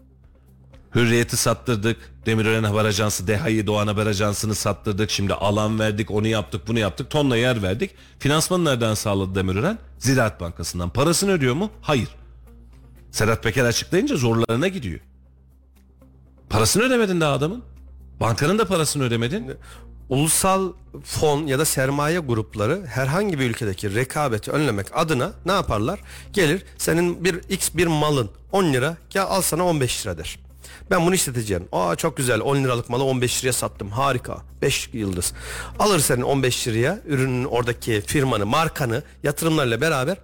Hürriyeti 0.96 1.38
sattırdık. 1.38 1.98
Demirören 2.26 2.64
Haber 2.64 2.86
Ajansı, 2.86 3.28
DEHA'yı 3.28 3.68
Doğan 3.68 3.88
Haber 3.88 4.06
Ajansı'nı 4.06 4.56
sattırdık. 4.56 5.10
Şimdi 5.10 5.34
alan 5.34 5.80
verdik, 5.80 6.12
onu 6.12 6.28
yaptık, 6.28 6.68
bunu 6.68 6.80
yaptık. 6.80 7.10
Tonla 7.10 7.38
yer 7.38 7.64
verdik. 7.64 7.92
Finansmanı 8.20 8.66
nereden 8.66 8.94
sağladı 8.94 9.36
Demirören? 9.36 9.78
Ziraat 10.00 10.42
Bankası'ndan. 10.42 10.90
Parasını 10.90 11.32
ödüyor 11.32 11.56
mu? 11.56 11.72
Hayır. 11.82 12.10
Sedat 13.12 13.44
Peker 13.44 13.66
açıklayınca 13.66 14.16
zorlarına 14.16 14.68
gidiyor. 14.68 15.00
Parasını 16.50 16.84
ödemedin 16.84 17.22
daha 17.22 17.34
adamın. 17.34 17.64
Bankanın 18.20 18.60
da 18.60 18.66
parasını 18.66 19.04
ödemedin. 19.04 19.52
Ulusal 20.10 20.74
fon 21.04 21.48
ya 21.48 21.60
da 21.60 21.66
sermaye 21.66 22.20
grupları 22.20 22.86
herhangi 22.86 23.40
bir 23.40 23.50
ülkedeki 23.50 23.96
rekabeti 23.96 24.52
önlemek 24.52 24.88
adına 24.94 25.32
ne 25.46 25.52
yaparlar? 25.52 26.00
Gelir 26.34 26.66
senin 26.78 27.24
bir 27.24 27.42
x 27.50 27.70
bir 27.76 27.88
malın 27.88 28.30
10 28.52 28.74
lira 28.74 28.98
ya 29.14 29.26
al 29.28 29.42
sana 29.42 29.66
15 29.66 30.06
lira 30.06 30.18
der. 30.18 30.40
Ben 30.90 31.06
bunu 31.06 31.16
işleteceğim. 31.16 31.68
Aa 31.72 31.96
çok 31.96 32.18
güzel 32.18 32.42
10 32.42 32.64
liralık 32.64 32.90
malı 32.90 33.04
15 33.04 33.44
liraya 33.44 33.54
sattım. 33.54 33.90
Harika. 33.92 34.38
5 34.62 34.90
yıldız. 34.94 35.34
Alır 35.80 36.00
senin 36.00 36.22
15 36.22 36.68
liraya 36.68 37.00
ürünün 37.06 37.46
oradaki 37.46 38.02
firmanı, 38.02 38.46
markanı 38.46 39.04
yatırımlarla 39.24 39.82
beraber 39.82 40.18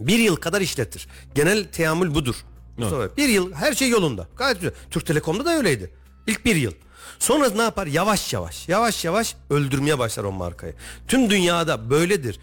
bir 0.00 0.18
yıl 0.18 0.36
kadar 0.36 0.60
işletir. 0.60 1.08
Genel 1.34 1.64
teamül 1.72 2.14
budur. 2.14 2.34
Sonra 2.80 3.16
bir 3.16 3.28
yıl 3.28 3.52
her 3.52 3.72
şey 3.72 3.88
yolunda. 3.88 4.28
Gayet 4.36 4.60
güzel. 4.60 4.74
Türk 4.90 5.06
Telekom'da 5.06 5.44
da 5.44 5.50
öyleydi. 5.56 5.90
İlk 6.26 6.44
bir 6.44 6.56
yıl. 6.56 6.72
Sonra 7.18 7.50
ne 7.50 7.62
yapar? 7.62 7.86
Yavaş 7.86 8.32
yavaş, 8.32 8.68
yavaş 8.68 9.04
yavaş 9.04 9.36
öldürmeye 9.50 9.98
başlar 9.98 10.24
o 10.24 10.32
markayı. 10.32 10.74
Tüm 11.08 11.30
dünyada 11.30 11.90
böyledir. 11.90 12.40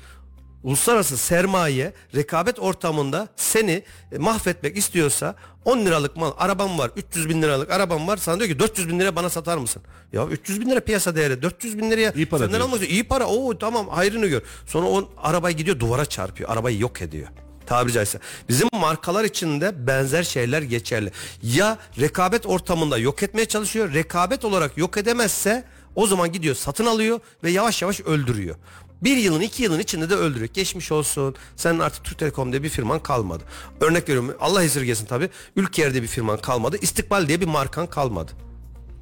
Uluslararası 0.65 1.17
sermaye 1.17 1.93
rekabet 2.15 2.59
ortamında 2.59 3.27
seni 3.35 3.83
e, 4.11 4.17
mahvetmek 4.17 4.77
istiyorsa 4.77 5.35
10 5.65 5.77
liralık 5.85 6.17
mal 6.17 6.31
arabam 6.37 6.77
var 6.79 6.91
300 6.95 7.29
bin 7.29 7.41
liralık 7.41 7.71
arabam 7.71 8.07
var 8.07 8.17
sana 8.17 8.39
diyor 8.39 8.49
ki 8.49 8.59
400 8.59 8.89
bin 8.89 8.99
liraya 8.99 9.15
bana 9.15 9.29
satar 9.29 9.57
mısın? 9.57 9.81
Ya 10.13 10.25
300 10.25 10.61
bin 10.61 10.69
lira 10.69 10.79
piyasa 10.79 11.15
değeri 11.15 11.41
400 11.41 11.77
bin 11.77 11.91
liraya 11.91 12.13
İyi 12.15 12.25
para 12.25 12.39
senden 12.39 12.53
diyorsun. 12.59 12.71
almak 12.75 12.89
iyi 12.89 13.03
para 13.03 13.25
o 13.25 13.57
tamam 13.57 13.87
hayrını 13.87 14.27
gör. 14.27 14.41
Sonra 14.67 14.87
o 14.87 15.09
arabayı 15.17 15.57
gidiyor 15.57 15.79
duvara 15.79 16.05
çarpıyor 16.05 16.49
arabayı 16.49 16.79
yok 16.79 17.01
ediyor. 17.01 17.27
Tabiri 17.65 17.93
caizse. 17.93 18.19
Bizim 18.49 18.67
markalar 18.73 19.23
içinde 19.23 19.87
benzer 19.87 20.23
şeyler 20.23 20.61
geçerli. 20.61 21.11
Ya 21.43 21.77
rekabet 21.99 22.45
ortamında 22.45 22.97
yok 22.97 23.23
etmeye 23.23 23.45
çalışıyor. 23.45 23.93
Rekabet 23.93 24.45
olarak 24.45 24.77
yok 24.77 24.97
edemezse 24.97 25.63
o 25.95 26.07
zaman 26.07 26.31
gidiyor 26.31 26.55
satın 26.55 26.85
alıyor 26.85 27.19
ve 27.43 27.51
yavaş 27.51 27.81
yavaş 27.81 28.01
öldürüyor. 28.01 28.55
Bir 29.01 29.17
yılın 29.17 29.41
iki 29.41 29.63
yılın 29.63 29.79
içinde 29.79 30.09
de 30.09 30.15
öldürüyor. 30.15 30.49
Geçmiş 30.53 30.91
olsun. 30.91 31.35
Senin 31.55 31.79
artık 31.79 32.03
Türk 32.03 32.19
Telekom 32.19 32.51
diye 32.51 32.63
bir 32.63 32.69
firman 32.69 32.99
kalmadı. 32.99 33.43
Örnek 33.81 34.09
veriyorum 34.09 34.35
Allah 34.39 34.63
esirgesin 34.63 35.05
tabii. 35.05 35.29
Ülker 35.55 35.93
diye 35.93 36.03
bir 36.03 36.07
firman 36.07 36.37
kalmadı. 36.37 36.77
İstikbal 36.81 37.27
diye 37.27 37.41
bir 37.41 37.45
markan 37.45 37.87
kalmadı. 37.87 38.31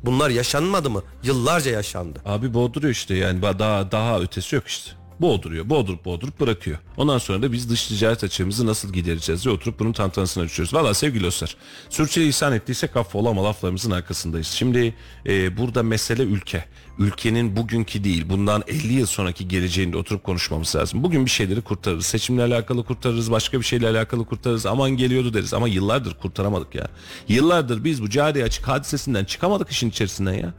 Bunlar 0.03 0.29
yaşanmadı 0.29 0.89
mı? 0.89 1.03
Yıllarca 1.23 1.71
yaşandı. 1.71 2.21
Abi 2.25 2.53
boğduruyor 2.53 2.91
işte 2.93 3.15
yani 3.15 3.41
daha 3.41 3.91
daha 3.91 4.19
ötesi 4.19 4.55
yok 4.55 4.67
işte. 4.67 4.91
Boğduruyor, 5.22 5.70
boğdurup 5.70 6.05
boğdurup 6.05 6.39
bırakıyor. 6.39 6.78
Ondan 6.97 7.18
sonra 7.18 7.41
da 7.41 7.51
biz 7.51 7.70
dış 7.70 7.88
ticaret 7.88 8.24
açığımızı 8.24 8.66
nasıl 8.66 8.93
gidereceğiz 8.93 9.43
diye 9.45 9.53
oturup 9.53 9.80
bunun 9.80 9.93
tantanasına 9.93 10.43
düşüyoruz. 10.43 10.74
Valla 10.74 10.93
sevgili 10.93 11.24
dostlar, 11.24 11.55
sürçülisan 11.89 12.53
ettiysek 12.53 12.97
affolama 12.97 13.43
laflarımızın 13.43 13.91
arkasındayız. 13.91 14.47
Şimdi 14.47 14.93
e, 15.26 15.57
burada 15.57 15.84
mesele 15.84 16.24
ülke. 16.24 16.66
Ülkenin 16.99 17.55
bugünkü 17.55 18.03
değil, 18.03 18.30
bundan 18.30 18.64
50 18.68 18.93
yıl 18.93 19.05
sonraki 19.05 19.47
geleceğinde 19.47 19.97
oturup 19.97 20.24
konuşmamız 20.24 20.76
lazım. 20.76 21.03
Bugün 21.03 21.26
bir 21.26 21.32
şeyleri 21.32 21.61
kurtarırız. 21.61 22.05
Seçimle 22.05 22.43
alakalı 22.43 22.84
kurtarırız, 22.86 23.32
başka 23.32 23.59
bir 23.59 23.66
şeyle 23.66 23.89
alakalı 23.89 24.26
kurtarırız. 24.26 24.66
Aman 24.66 24.91
geliyordu 24.91 25.34
deriz 25.34 25.53
ama 25.53 25.68
yıllardır 25.68 26.14
kurtaramadık 26.14 26.76
ya. 26.76 26.88
Yıllardır 27.28 27.84
biz 27.84 28.01
bu 28.01 28.09
cari 28.09 28.43
açık 28.43 28.68
hadisesinden 28.68 29.26
çıkamadık 29.26 29.70
işin 29.70 29.89
içerisinden 29.89 30.34
ya. 30.34 30.53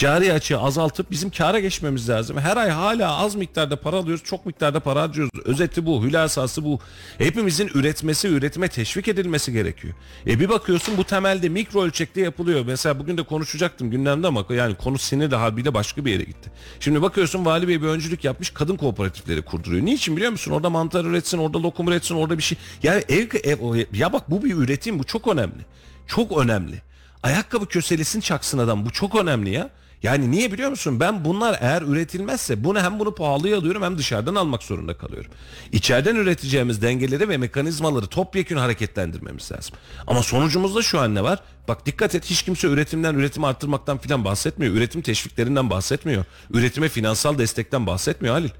Cari 0.00 0.32
açığı 0.32 0.58
azaltıp 0.58 1.10
bizim 1.10 1.30
kâra 1.30 1.60
geçmemiz 1.60 2.08
lazım. 2.08 2.38
Her 2.38 2.56
ay 2.56 2.70
hala 2.70 3.16
az 3.16 3.34
miktarda 3.34 3.76
para 3.76 3.96
alıyoruz, 3.96 4.24
çok 4.24 4.46
miktarda 4.46 4.80
para 4.80 5.02
harcıyoruz. 5.02 5.40
Özeti 5.44 5.86
bu, 5.86 6.04
hülasası 6.04 6.64
bu. 6.64 6.80
Hepimizin 7.18 7.70
üretmesi, 7.74 8.28
üretime 8.28 8.68
teşvik 8.68 9.08
edilmesi 9.08 9.52
gerekiyor. 9.52 9.94
E 10.26 10.40
bir 10.40 10.48
bakıyorsun 10.48 10.96
bu 10.96 11.04
temelde 11.04 11.48
mikro 11.48 11.82
ölçekte 11.82 12.20
yapılıyor. 12.20 12.64
Mesela 12.66 12.98
bugün 12.98 13.18
de 13.18 13.22
konuşacaktım 13.22 13.90
gündemde 13.90 14.26
ama 14.26 14.44
yani 14.50 14.74
konu 14.74 14.98
sinir 14.98 15.30
de 15.30 15.36
harbiyle 15.36 15.74
başka 15.74 16.04
bir 16.04 16.12
yere 16.12 16.24
gitti. 16.24 16.50
Şimdi 16.80 17.02
bakıyorsun 17.02 17.44
Vali 17.44 17.68
Bey 17.68 17.82
bir 17.82 17.86
öncülük 17.86 18.24
yapmış, 18.24 18.50
kadın 18.50 18.76
kooperatifleri 18.76 19.42
kurduruyor. 19.42 19.84
Niçin 19.84 20.16
biliyor 20.16 20.32
musun? 20.32 20.52
Orada 20.52 20.70
mantar 20.70 21.04
üretsin, 21.04 21.38
orada 21.38 21.62
lokum 21.62 21.88
üretsin, 21.88 22.14
orada 22.14 22.38
bir 22.38 22.42
şey. 22.42 22.58
Yani 22.82 23.04
ev, 23.08 23.28
ev 23.44 23.84
ya 23.92 24.12
bak 24.12 24.30
bu 24.30 24.44
bir 24.44 24.54
üretim, 24.54 24.98
bu 24.98 25.04
çok 25.04 25.28
önemli. 25.28 25.64
Çok 26.06 26.38
önemli. 26.38 26.82
Ayakkabı 27.22 27.66
köselesin 27.66 28.20
çaksın 28.20 28.58
adam. 28.58 28.86
Bu 28.86 28.90
çok 28.90 29.14
önemli 29.14 29.50
ya. 29.50 29.70
Yani 30.02 30.30
niye 30.30 30.52
biliyor 30.52 30.70
musun? 30.70 31.00
Ben 31.00 31.24
bunlar 31.24 31.58
eğer 31.60 31.82
üretilmezse 31.82 32.64
bunu 32.64 32.80
hem 32.80 32.98
bunu 32.98 33.14
pahalıya 33.14 33.58
alıyorum 33.58 33.82
hem 33.82 33.98
dışarıdan 33.98 34.34
almak 34.34 34.62
zorunda 34.62 34.96
kalıyorum. 34.96 35.30
İçeriden 35.72 36.16
üreteceğimiz 36.16 36.82
dengeleri 36.82 37.28
ve 37.28 37.36
mekanizmaları 37.36 38.06
topyekun 38.06 38.56
hareketlendirmemiz 38.56 39.52
lazım. 39.52 39.76
Ama 40.06 40.22
sonucumuzda 40.22 40.82
şu 40.82 41.00
an 41.00 41.14
ne 41.14 41.22
var? 41.22 41.38
Bak 41.68 41.86
dikkat 41.86 42.14
et 42.14 42.24
hiç 42.24 42.42
kimse 42.42 42.68
üretimden, 42.68 43.14
üretimi 43.14 43.46
arttırmaktan 43.46 43.98
filan 43.98 44.24
bahsetmiyor. 44.24 44.74
Üretim 44.74 45.02
teşviklerinden 45.02 45.70
bahsetmiyor. 45.70 46.24
Üretime 46.50 46.88
finansal 46.88 47.38
destekten 47.38 47.86
bahsetmiyor 47.86 48.34
Halil. 48.34 48.50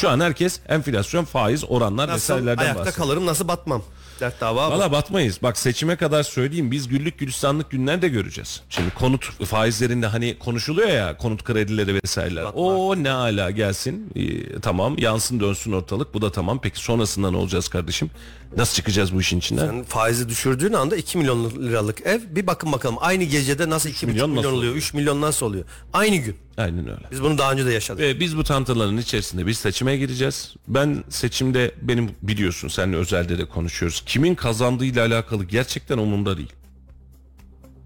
Şu 0.00 0.08
an 0.10 0.20
herkes 0.20 0.60
enflasyon, 0.68 1.24
faiz, 1.24 1.64
oranlar 1.68 2.08
Nasıl 2.08 2.14
vesairelerden 2.34 2.62
ayakta 2.62 2.80
bahsediyor. 2.80 3.06
kalırım 3.06 3.26
nasıl 3.26 3.48
batmam? 3.48 3.82
Dert 4.20 4.40
dava. 4.40 4.70
Valla 4.70 4.92
batmayız. 4.92 5.38
Bak 5.42 5.58
seçime 5.58 5.96
kadar 5.96 6.22
söyleyeyim 6.22 6.70
biz 6.70 6.88
güllük 6.88 7.18
gülistanlık 7.18 7.70
günler 7.70 8.02
de 8.02 8.08
göreceğiz. 8.08 8.62
Şimdi 8.70 8.90
konut 8.90 9.44
faizlerinde 9.44 10.06
hani 10.06 10.38
konuşuluyor 10.38 10.88
ya 10.88 11.16
konut 11.16 11.44
kredileri 11.44 11.94
vesaireler. 11.94 12.46
O 12.54 12.94
ne 13.02 13.10
ala 13.10 13.50
gelsin 13.50 14.12
Ee, 14.16 14.60
tamam 14.60 14.98
yansın 14.98 15.40
dönsün 15.40 15.72
ortalık 15.72 16.14
bu 16.14 16.22
da 16.22 16.32
tamam. 16.32 16.60
Peki 16.62 16.78
sonrasında 16.80 17.30
ne 17.30 17.36
olacağız 17.36 17.68
kardeşim? 17.68 18.10
Nasıl 18.56 18.74
çıkacağız 18.74 19.14
bu 19.14 19.20
işin 19.20 19.38
içinden? 19.38 19.66
Sen 19.66 19.84
faizi 19.84 20.28
düşürdüğün 20.28 20.72
anda 20.72 20.96
2 20.96 21.18
milyon 21.18 21.50
liralık 21.50 22.06
ev 22.06 22.20
bir 22.30 22.46
bakın 22.46 22.72
bakalım 22.72 22.96
aynı 23.00 23.24
gecede 23.24 23.70
nasıl 23.70 23.90
2,5 23.90 24.06
milyon 24.06 24.30
milyon, 24.30 24.52
oluyor? 24.52 24.74
3 24.74 24.94
milyon 24.94 25.20
nasıl 25.20 25.46
oluyor? 25.46 25.64
Aynı 25.92 26.16
gün. 26.16 26.36
Aynen 26.58 26.88
öyle. 26.88 27.00
Biz 27.10 27.22
bunu 27.22 27.38
daha 27.38 27.52
önce 27.52 27.66
de 27.66 27.72
yaşadık. 27.72 28.00
Ve 28.00 28.20
biz 28.20 28.36
bu 28.36 28.44
tantanların 28.44 28.96
içerisinde 28.96 29.46
biz 29.46 29.58
seçime 29.58 29.96
gireceğiz. 29.96 30.54
Ben 30.68 31.04
seçimde 31.08 31.74
benim 31.82 32.10
biliyorsun 32.22 32.68
seninle 32.68 32.96
özelde 32.96 33.38
de 33.38 33.44
konuşuyoruz. 33.44 34.02
Kimin 34.06 34.34
kazandığıyla 34.34 35.06
alakalı 35.06 35.44
gerçekten 35.44 35.98
umurumda 35.98 36.36
değil. 36.36 36.52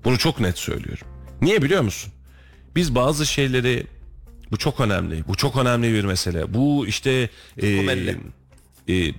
Bunu 0.05 0.19
çok 0.19 0.41
net 0.41 0.59
söylüyorum. 0.59 1.07
Niye 1.41 1.63
biliyor 1.63 1.83
musun? 1.83 2.13
Biz 2.77 2.95
bazı 2.95 3.27
şeyleri 3.27 3.87
bu 4.51 4.57
çok 4.57 4.81
önemli. 4.81 5.25
Bu 5.29 5.35
çok 5.35 5.57
önemli 5.57 5.93
bir 5.93 6.05
mesele. 6.05 6.55
Bu 6.55 6.87
işte 6.87 7.31
e, 7.63 7.69
e, 8.89 9.15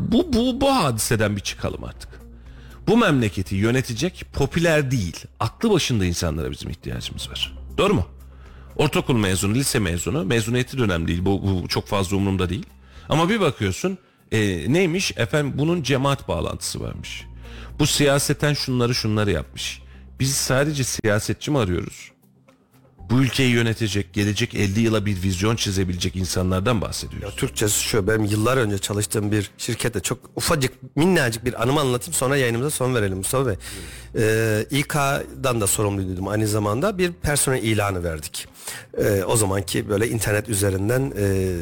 bu, 0.00 0.32
bu, 0.32 0.60
bu 0.60 0.76
hadiseden 0.76 1.36
bir 1.36 1.40
çıkalım 1.40 1.84
artık. 1.84 2.08
Bu 2.88 2.96
memleketi 2.96 3.54
yönetecek 3.54 4.24
popüler 4.32 4.90
değil, 4.90 5.24
aklı 5.40 5.70
başında 5.70 6.04
insanlara 6.04 6.50
bizim 6.50 6.70
ihtiyacımız 6.70 7.30
var. 7.30 7.58
Doğru 7.78 7.94
mu? 7.94 8.06
Ortaokul 8.76 9.16
mezunu, 9.16 9.54
lise 9.54 9.78
mezunu, 9.78 10.24
mezuniyeti 10.24 10.78
de 10.78 10.82
önemli 10.82 11.08
değil. 11.08 11.24
Bu, 11.24 11.42
bu 11.42 11.68
çok 11.68 11.86
fazla 11.86 12.16
umurumda 12.16 12.48
değil. 12.48 12.66
Ama 13.08 13.28
bir 13.28 13.40
bakıyorsun 13.40 13.98
e, 14.32 14.72
neymiş? 14.72 15.12
Efendim 15.16 15.52
bunun 15.56 15.82
cemaat 15.82 16.28
bağlantısı 16.28 16.80
varmış. 16.80 17.26
Bu 17.78 17.86
siyaseten 17.86 18.54
şunları 18.54 18.94
şunları 18.94 19.30
yapmış. 19.30 19.82
Biz 20.20 20.34
sadece 20.34 20.84
siyasetçi 20.84 21.50
mi 21.50 21.58
arıyoruz? 21.58 22.10
Bu 23.10 23.22
ülkeyi 23.22 23.50
yönetecek, 23.50 24.12
gelecek 24.12 24.54
50 24.54 24.80
yıla 24.80 25.06
bir 25.06 25.22
vizyon 25.22 25.56
çizebilecek 25.56 26.16
insanlardan 26.16 26.80
bahsediyoruz. 26.80 27.36
Türkçesi 27.36 27.82
şu 27.82 28.06
benim 28.08 28.24
yıllar 28.24 28.56
önce 28.56 28.78
çalıştığım 28.78 29.32
bir 29.32 29.50
şirkette 29.58 30.00
çok 30.00 30.18
ufacık 30.36 30.96
minnacık 30.96 31.44
bir 31.44 31.62
anımı 31.62 31.80
anlatayım 31.80 32.12
sonra 32.12 32.36
yayınımıza 32.36 32.70
son 32.70 32.94
verelim 32.94 33.16
Mustafa 33.18 33.46
Bey. 33.46 33.56
Ee, 34.18 34.66
İK'dan 34.70 35.60
da 35.60 35.66
sorumluydum 35.66 36.28
aynı 36.28 36.46
zamanda 36.48 36.98
bir 36.98 37.12
personel 37.12 37.62
ilanı 37.62 38.04
verdik. 38.04 38.48
Ee, 38.98 39.24
o 39.24 39.36
zamanki 39.36 39.88
böyle 39.88 40.08
internet 40.08 40.48
üzerinden 40.48 41.12
e, 41.18 41.52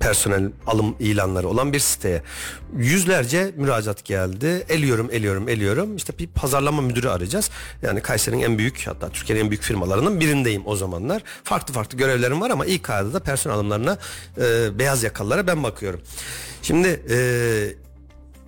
personel 0.00 0.50
alım 0.66 0.96
ilanları 1.00 1.48
olan 1.48 1.72
bir 1.72 1.78
siteye. 1.78 2.22
Yüzlerce 2.76 3.52
müracaat 3.56 4.04
geldi. 4.04 4.64
Eliyorum, 4.68 5.08
eliyorum, 5.12 5.48
eliyorum. 5.48 5.96
İşte 5.96 6.18
bir 6.18 6.26
pazarlama 6.26 6.82
müdürü 6.82 7.08
arayacağız. 7.08 7.50
Yani 7.82 8.00
Kayseri'nin 8.00 8.42
en 8.42 8.58
büyük 8.58 8.86
hatta 8.86 9.08
Türkiye'nin 9.08 9.44
en 9.44 9.50
büyük 9.50 9.62
firmalarının 9.62 10.20
birindeyim 10.20 10.62
o 10.66 10.76
zamanlar. 10.76 11.22
Farklı 11.44 11.74
farklı 11.74 11.98
görevlerim 11.98 12.40
var 12.40 12.50
ama 12.50 12.66
İK'da 12.66 13.12
da 13.12 13.20
personel 13.20 13.56
alımlarına 13.56 13.98
e, 14.38 14.78
beyaz 14.78 15.02
yakalılara 15.02 15.46
ben 15.46 15.62
bakıyorum. 15.62 16.00
Şimdi 16.62 17.02
e, 17.10 17.16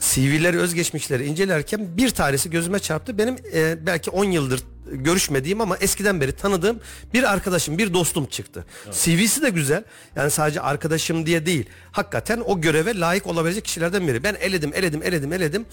CV'leri, 0.00 0.58
özgeçmişleri 0.58 1.26
incelerken 1.26 1.96
bir 1.96 2.10
tanesi 2.10 2.50
gözüme 2.50 2.78
çarptı. 2.78 3.18
Benim 3.18 3.36
e, 3.54 3.86
belki 3.86 4.10
10 4.10 4.24
yıldır 4.24 4.62
görüşmediğim 4.86 5.60
ama 5.60 5.76
eskiden 5.76 6.20
beri 6.20 6.32
tanıdığım 6.32 6.80
bir 7.14 7.32
arkadaşım, 7.32 7.78
bir 7.78 7.94
dostum 7.94 8.26
çıktı. 8.26 8.64
CV'si 8.92 9.42
de 9.42 9.50
güzel. 9.50 9.84
Yani 10.16 10.30
sadece 10.30 10.60
arkadaşım 10.60 11.26
diye 11.26 11.46
değil. 11.46 11.66
Hakikaten 11.92 12.42
o 12.46 12.60
göreve 12.60 12.98
layık 12.98 13.26
olabilecek 13.26 13.64
kişilerden 13.64 14.08
biri. 14.08 14.22
Ben 14.22 14.34
eledim, 14.34 14.70
eledim, 14.74 15.02
eledim, 15.02 15.32
eledim. 15.32 15.66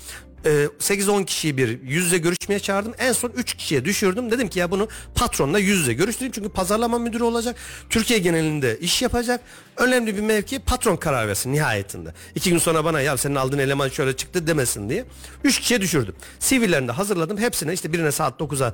E, 0.45 0.49
8-10 0.79 1.25
kişiyi 1.25 1.57
bir 1.57 1.81
yüz 1.83 2.05
yüze 2.05 2.17
görüşmeye 2.17 2.59
çağırdım. 2.59 2.93
En 2.99 3.13
son 3.13 3.29
3 3.29 3.53
kişiye 3.53 3.85
düşürdüm. 3.85 4.31
Dedim 4.31 4.47
ki 4.47 4.59
ya 4.59 4.71
bunu 4.71 4.87
patronla 5.15 5.59
yüz 5.59 5.79
yüze 5.79 5.93
görüştüreyim. 5.93 6.31
Çünkü 6.31 6.49
pazarlama 6.49 6.99
müdürü 6.99 7.23
olacak. 7.23 7.55
Türkiye 7.89 8.19
genelinde 8.19 8.79
iş 8.79 9.01
yapacak. 9.01 9.41
Önemli 9.77 10.17
bir 10.17 10.21
mevki 10.21 10.59
patron 10.59 10.95
karar 10.95 11.27
versin 11.27 11.53
nihayetinde. 11.53 12.13
İki 12.35 12.49
gün 12.49 12.57
sonra 12.57 12.85
bana 12.85 13.01
ya 13.01 13.17
senin 13.17 13.35
aldığın 13.35 13.59
eleman 13.59 13.89
şöyle 13.89 14.15
çıktı 14.15 14.47
demesin 14.47 14.89
diye. 14.89 15.05
Üç 15.43 15.59
kişiye 15.59 15.81
düşürdüm. 15.81 16.15
CV'lerini 16.39 16.87
de 16.87 16.91
hazırladım. 16.91 17.37
Hepsine 17.37 17.73
işte 17.73 17.93
birine 17.93 18.11
saat 18.11 18.39
9'a 18.41 18.73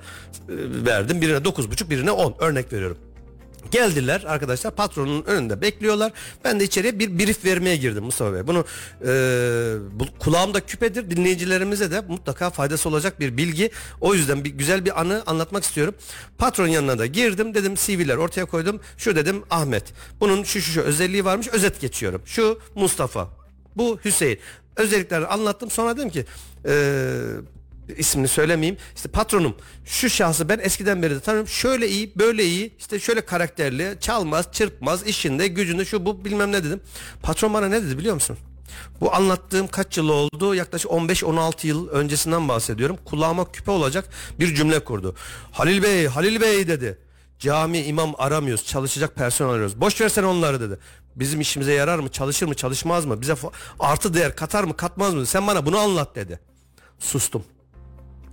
verdim. 0.86 1.22
Birine 1.22 1.38
9,5 1.38 1.90
birine 1.90 2.12
10 2.12 2.36
örnek 2.40 2.74
veriyorum. 2.74 2.98
Geldiler 3.72 4.24
arkadaşlar 4.28 4.76
patronun 4.76 5.24
önünde 5.24 5.62
bekliyorlar. 5.62 6.12
Ben 6.44 6.60
de 6.60 6.64
içeriye 6.64 7.00
bir 7.00 7.20
brief 7.20 7.46
vermeye 7.46 7.76
girdim 7.76 8.04
Mustafa 8.04 8.34
Bey. 8.34 8.48
Bunu 8.48 8.66
e, 9.02 9.12
bu, 9.92 10.06
kulağımda 10.20 10.60
küpedir. 10.60 11.10
Dinleyicilerimize 11.10 11.92
de 11.92 12.02
mutlaka 12.02 12.50
faydası 12.50 12.90
olacak 12.90 13.20
bir 13.20 13.38
bilgi. 13.38 13.72
O 14.02 14.14
yüzden 14.14 14.44
bir 14.44 14.50
güzel 14.50 14.86
bir 14.86 15.02
anı 15.02 15.24
anlatmak 15.26 15.64
istiyorum. 15.64 15.96
Patron 16.38 16.68
yanına 16.68 17.00
da 17.00 17.06
girdim. 17.06 17.54
Dedim 17.54 17.76
CV'ler 17.76 18.18
ortaya 18.18 18.46
koydum. 18.46 18.80
Şu 18.98 19.16
dedim 19.16 19.44
Ahmet. 19.50 19.94
Bunun 20.20 20.44
şu 20.44 20.62
şu 20.62 20.72
şu 20.72 20.82
özelliği 20.82 21.26
varmış. 21.26 21.48
Özet 21.48 21.82
geçiyorum. 21.82 22.22
Şu 22.26 22.60
Mustafa. 22.76 23.30
Bu 23.76 24.00
Hüseyin. 24.06 24.40
Özelliklerini 24.76 25.26
anlattım. 25.26 25.72
Sonra 25.72 25.98
dedim 25.98 26.10
ki 26.10 26.26
eee 26.66 26.74
ismini 27.98 28.28
söylemeyeyim. 28.28 28.78
İşte 28.96 29.10
patronum 29.10 29.56
şu 29.86 30.10
şahsı 30.10 30.50
ben 30.50 30.60
eskiden 30.60 31.04
beri 31.04 31.16
de 31.16 31.20
tanıyorum. 31.20 31.48
Şöyle 31.48 31.88
iyi, 31.90 32.12
böyle 32.16 32.46
iyi, 32.46 32.76
işte 32.80 33.00
şöyle 33.00 33.22
karakterli, 33.26 33.98
çalmaz, 34.02 34.46
çırpmaz, 34.52 35.08
işinde, 35.08 35.48
gücünde 35.48 35.86
şu 35.86 36.06
bu 36.06 36.26
bilmem 36.26 36.52
ne 36.52 36.64
dedim. 36.64 36.82
Patron 37.24 37.54
bana 37.54 37.68
ne 37.68 37.84
dedi 37.84 37.98
biliyor 37.98 38.14
musun? 38.14 38.38
Bu 39.02 39.16
anlattığım 39.16 39.68
kaç 39.68 39.98
yıl 39.98 40.10
oldu? 40.10 40.56
Yaklaşık 40.56 40.92
15-16 40.92 41.68
yıl 41.68 41.90
öncesinden 41.90 42.50
bahsediyorum. 42.50 42.98
Kulağıma 43.06 43.52
küpe 43.52 43.72
olacak 43.72 44.10
bir 44.40 44.56
cümle 44.56 44.80
kurdu. 44.80 45.16
Halil 45.52 45.84
Bey, 45.84 46.08
Halil 46.08 46.42
Bey 46.42 46.68
dedi. 46.68 46.98
Cami 47.40 47.80
imam 47.80 48.14
aramıyoruz. 48.18 48.66
Çalışacak 48.66 49.16
personel 49.16 49.52
arıyoruz. 49.52 49.82
Boş 49.82 50.02
versen 50.02 50.24
onları 50.24 50.62
dedi. 50.62 50.80
Bizim 51.16 51.42
işimize 51.42 51.74
yarar 51.74 52.00
mı? 52.00 52.10
Çalışır 52.12 52.46
mı? 52.46 52.56
Çalışmaz 52.56 53.06
mı? 53.06 53.22
Bize 53.22 53.36
artı 53.80 54.14
değer 54.14 54.36
katar 54.36 54.64
mı? 54.64 54.78
Katmaz 54.78 55.14
mı? 55.14 55.26
Sen 55.26 55.48
bana 55.48 55.66
bunu 55.66 55.78
anlat 55.78 56.16
dedi. 56.16 56.40
Sustum. 57.00 57.44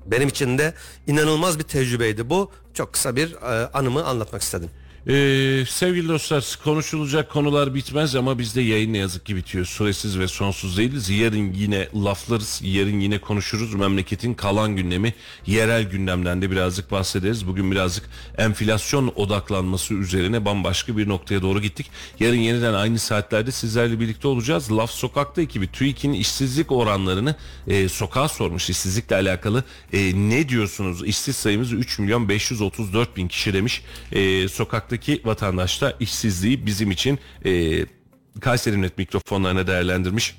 Benim 0.06 0.28
için 0.28 0.58
de 0.58 0.74
inanılmaz 1.06 1.58
bir 1.58 1.64
tecrübeydi 1.64 2.30
bu. 2.30 2.50
Çok 2.74 2.92
kısa 2.92 3.16
bir 3.16 3.32
e, 3.32 3.70
anımı 3.74 4.04
anlatmak 4.04 4.42
istedim. 4.42 4.70
Ee, 5.08 5.64
sevgili 5.68 6.08
dostlar 6.08 6.58
konuşulacak 6.64 7.30
konular 7.30 7.74
bitmez 7.74 8.16
ama 8.16 8.38
bizde 8.38 8.60
yayın 8.60 8.92
ne 8.92 8.98
yazık 8.98 9.26
ki 9.26 9.36
bitiyor. 9.36 9.64
Süresiz 9.64 10.18
ve 10.18 10.28
sonsuz 10.28 10.76
değiliz. 10.76 11.10
Yarın 11.10 11.52
yine 11.52 11.88
laflarız. 11.94 12.60
Yarın 12.64 13.00
yine 13.00 13.18
konuşuruz. 13.18 13.74
Memleketin 13.74 14.34
kalan 14.34 14.76
gündemi 14.76 15.14
yerel 15.46 15.90
gündemden 15.90 16.42
de 16.42 16.50
birazcık 16.50 16.90
bahsederiz. 16.90 17.46
Bugün 17.46 17.70
birazcık 17.70 18.10
enflasyon 18.38 19.12
odaklanması 19.16 19.94
üzerine 19.94 20.44
bambaşka 20.44 20.96
bir 20.96 21.08
noktaya 21.08 21.42
doğru 21.42 21.60
gittik. 21.62 21.90
Yarın 22.20 22.36
yeniden 22.36 22.74
aynı 22.74 22.98
saatlerde 22.98 23.50
sizlerle 23.52 24.00
birlikte 24.00 24.28
olacağız. 24.28 24.72
Laf 24.72 24.90
Sokak'ta 24.90 25.42
ekibi 25.42 25.72
TÜİK'in 25.72 26.12
işsizlik 26.12 26.72
oranlarını 26.72 27.36
e, 27.66 27.88
sokağa 27.88 28.28
sormuş. 28.28 28.70
İşsizlikle 28.70 29.16
alakalı 29.16 29.64
e, 29.92 29.98
ne 30.28 30.48
diyorsunuz? 30.48 31.06
İşsiz 31.06 31.36
sayımız 31.36 31.72
3 31.72 31.98
milyon 31.98 32.28
534 32.28 33.16
bin 33.16 33.28
kişi 33.28 33.52
demiş. 33.52 33.82
E, 34.12 34.48
sokakta 34.48 34.91
sokaktaki 34.92 35.20
vatandaş 35.24 35.82
da 35.82 35.94
işsizliği 36.00 36.66
bizim 36.66 36.90
için 36.90 37.18
e, 37.44 37.84
Kayseri 38.40 38.82
Net 38.82 38.98
mikrofonlarına 38.98 39.66
değerlendirmiş. 39.66 40.36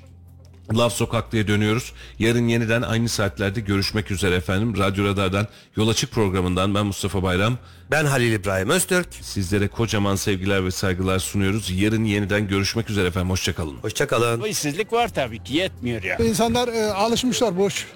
Laf 0.72 0.92
Sokak'ta 0.92 1.46
dönüyoruz. 1.48 1.92
Yarın 2.18 2.48
yeniden 2.48 2.82
aynı 2.82 3.08
saatlerde 3.08 3.60
görüşmek 3.60 4.10
üzere 4.10 4.34
efendim. 4.34 4.78
Radyo 4.78 5.04
Radar'dan 5.04 5.46
Yol 5.76 5.88
Açık 5.88 6.12
programından 6.12 6.74
ben 6.74 6.86
Mustafa 6.86 7.22
Bayram. 7.22 7.58
Ben 7.90 8.04
Halil 8.04 8.32
İbrahim 8.32 8.70
Öztürk. 8.70 9.08
Sizlere 9.20 9.68
kocaman 9.68 10.16
sevgiler 10.16 10.64
ve 10.64 10.70
saygılar 10.70 11.18
sunuyoruz. 11.18 11.70
Yarın 11.70 12.04
yeniden 12.04 12.48
görüşmek 12.48 12.90
üzere 12.90 13.08
efendim. 13.08 13.30
Hoşçakalın. 13.30 13.76
Hoşçakalın. 13.82 14.40
Bu 14.40 14.46
işsizlik 14.46 14.92
var 14.92 15.08
tabii 15.08 15.42
ki 15.42 15.54
yetmiyor 15.56 16.02
ya. 16.02 16.16
İnsanlar 16.16 16.68
e, 16.68 16.92
alışmışlar 16.92 17.56
boş 17.56 17.86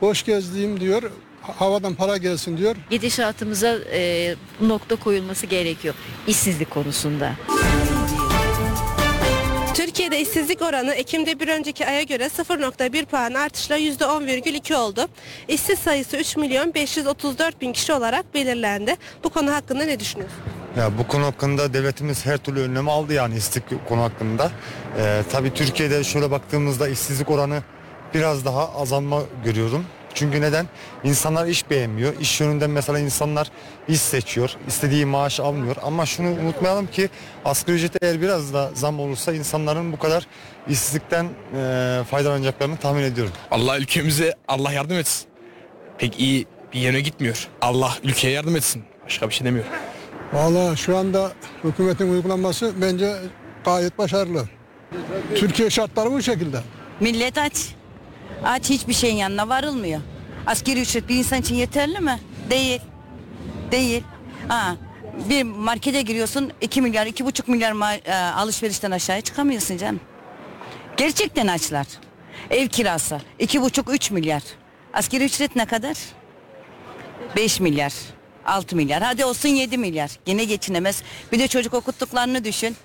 boş 0.00 0.24
gezdiğim 0.24 0.80
diyor. 0.80 1.02
Ha- 1.42 1.54
Havadan 1.60 1.94
para 1.94 2.16
gelsin 2.16 2.56
diyor. 2.58 2.76
gidişatımıza 2.90 3.76
e, 3.92 4.34
nokta 4.60 4.96
koyulması 4.96 5.46
gerekiyor 5.46 5.94
işsizlik 6.26 6.70
konusunda. 6.70 7.32
Türkiye'de 9.74 10.20
işsizlik 10.20 10.62
oranı 10.62 10.94
Ekim'de 10.94 11.40
bir 11.40 11.48
önceki 11.48 11.86
aya 11.86 12.02
göre 12.02 12.24
0.1 12.26 13.04
puan 13.06 13.34
artışla 13.34 13.78
%10,2 13.78 14.74
oldu. 14.76 15.08
İşsiz 15.48 15.78
sayısı 15.78 16.16
3 16.16 16.36
milyon 16.36 16.74
534 16.74 17.60
bin 17.60 17.72
kişi 17.72 17.92
olarak 17.92 18.34
belirlendi. 18.34 18.96
Bu 19.24 19.30
konu 19.30 19.52
hakkında 19.52 19.84
ne 19.84 20.00
düşünüyorsunuz? 20.00 20.42
Ya 20.78 20.98
bu 20.98 21.06
konu 21.06 21.24
hakkında 21.26 21.74
devletimiz 21.74 22.26
her 22.26 22.36
türlü 22.38 22.60
önlemi 22.60 22.90
aldı 22.90 23.12
yani 23.12 23.36
işsizlik 23.36 23.88
konu 23.88 24.02
hakkında. 24.02 24.50
Ee, 24.98 25.22
tabii 25.32 25.54
Türkiye'de 25.54 26.04
şöyle 26.04 26.30
baktığımızda 26.30 26.88
işsizlik 26.88 27.30
oranı 27.30 27.62
biraz 28.14 28.44
daha 28.44 28.74
azalma 28.74 29.22
görüyorum. 29.44 29.84
Çünkü 30.14 30.40
neden? 30.40 30.66
İnsanlar 31.04 31.46
iş 31.46 31.70
beğenmiyor. 31.70 32.20
İş 32.20 32.40
yönünden 32.40 32.70
mesela 32.70 32.98
insanlar 32.98 33.50
iş 33.88 34.00
seçiyor. 34.00 34.50
istediği 34.68 35.06
maaş 35.06 35.40
almıyor. 35.40 35.76
Ama 35.82 36.06
şunu 36.06 36.28
unutmayalım 36.28 36.86
ki 36.86 37.08
asgari 37.44 37.76
ücret 37.76 38.02
eğer 38.02 38.20
biraz 38.22 38.54
da 38.54 38.70
zam 38.74 39.00
olursa 39.00 39.32
insanların 39.32 39.92
bu 39.92 39.98
kadar 39.98 40.26
işsizlikten 40.68 41.24
e, 41.56 42.00
faydalanacaklarını 42.10 42.76
tahmin 42.76 43.02
ediyorum. 43.02 43.32
Allah 43.50 43.78
ülkemize 43.78 44.34
Allah 44.48 44.72
yardım 44.72 44.96
etsin. 44.96 45.26
Pek 45.98 46.20
iyi 46.20 46.46
bir 46.74 46.80
yöne 46.80 47.00
gitmiyor. 47.00 47.48
Allah 47.60 47.92
ülkeye 48.04 48.30
yardım 48.32 48.56
etsin. 48.56 48.84
Başka 49.04 49.28
bir 49.28 49.34
şey 49.34 49.46
demiyorum. 49.46 49.70
Vallahi 50.32 50.76
şu 50.76 50.96
anda 50.96 51.32
hükümetin 51.64 52.12
uygulanması 52.12 52.72
bence 52.82 53.14
gayet 53.64 53.98
başarılı. 53.98 54.48
Türkiye 55.34 55.70
şartları 55.70 56.12
bu 56.12 56.22
şekilde. 56.22 56.60
Millet 57.00 57.38
aç. 57.38 57.52
Aç 58.44 58.70
hiçbir 58.70 58.92
şeyin 58.94 59.16
yanına 59.16 59.48
varılmıyor. 59.48 60.00
Askeri 60.46 60.80
ücret 60.80 61.08
bir 61.08 61.16
insan 61.16 61.40
için 61.40 61.54
yeterli 61.54 62.00
mi? 62.00 62.20
Değil. 62.50 62.80
Değil. 63.70 64.02
Ha, 64.48 64.76
bir 65.30 65.42
markete 65.42 66.02
giriyorsun 66.02 66.52
2 66.60 66.82
milyar, 66.82 67.06
iki 67.06 67.24
buçuk 67.26 67.48
milyar 67.48 67.72
ma- 67.72 68.00
e, 68.08 68.14
alışverişten 68.14 68.90
aşağıya 68.90 69.20
çıkamıyorsun 69.20 69.76
canım. 69.76 70.00
Gerçekten 70.96 71.46
açlar. 71.46 71.86
Ev 72.50 72.68
kirası 72.68 73.20
iki 73.38 73.62
buçuk 73.62 73.94
üç 73.94 74.10
milyar. 74.10 74.42
Askeri 74.92 75.24
ücret 75.24 75.56
ne 75.56 75.66
kadar? 75.66 75.96
5 77.36 77.60
milyar. 77.60 77.92
6 78.46 78.76
milyar. 78.76 79.02
Hadi 79.02 79.24
olsun 79.24 79.48
7 79.48 79.78
milyar. 79.78 80.10
Gene 80.24 80.44
geçinemez. 80.44 81.02
Bir 81.32 81.38
de 81.38 81.48
çocuk 81.48 81.74
okuttuklarını 81.74 82.44
düşün. 82.44 82.76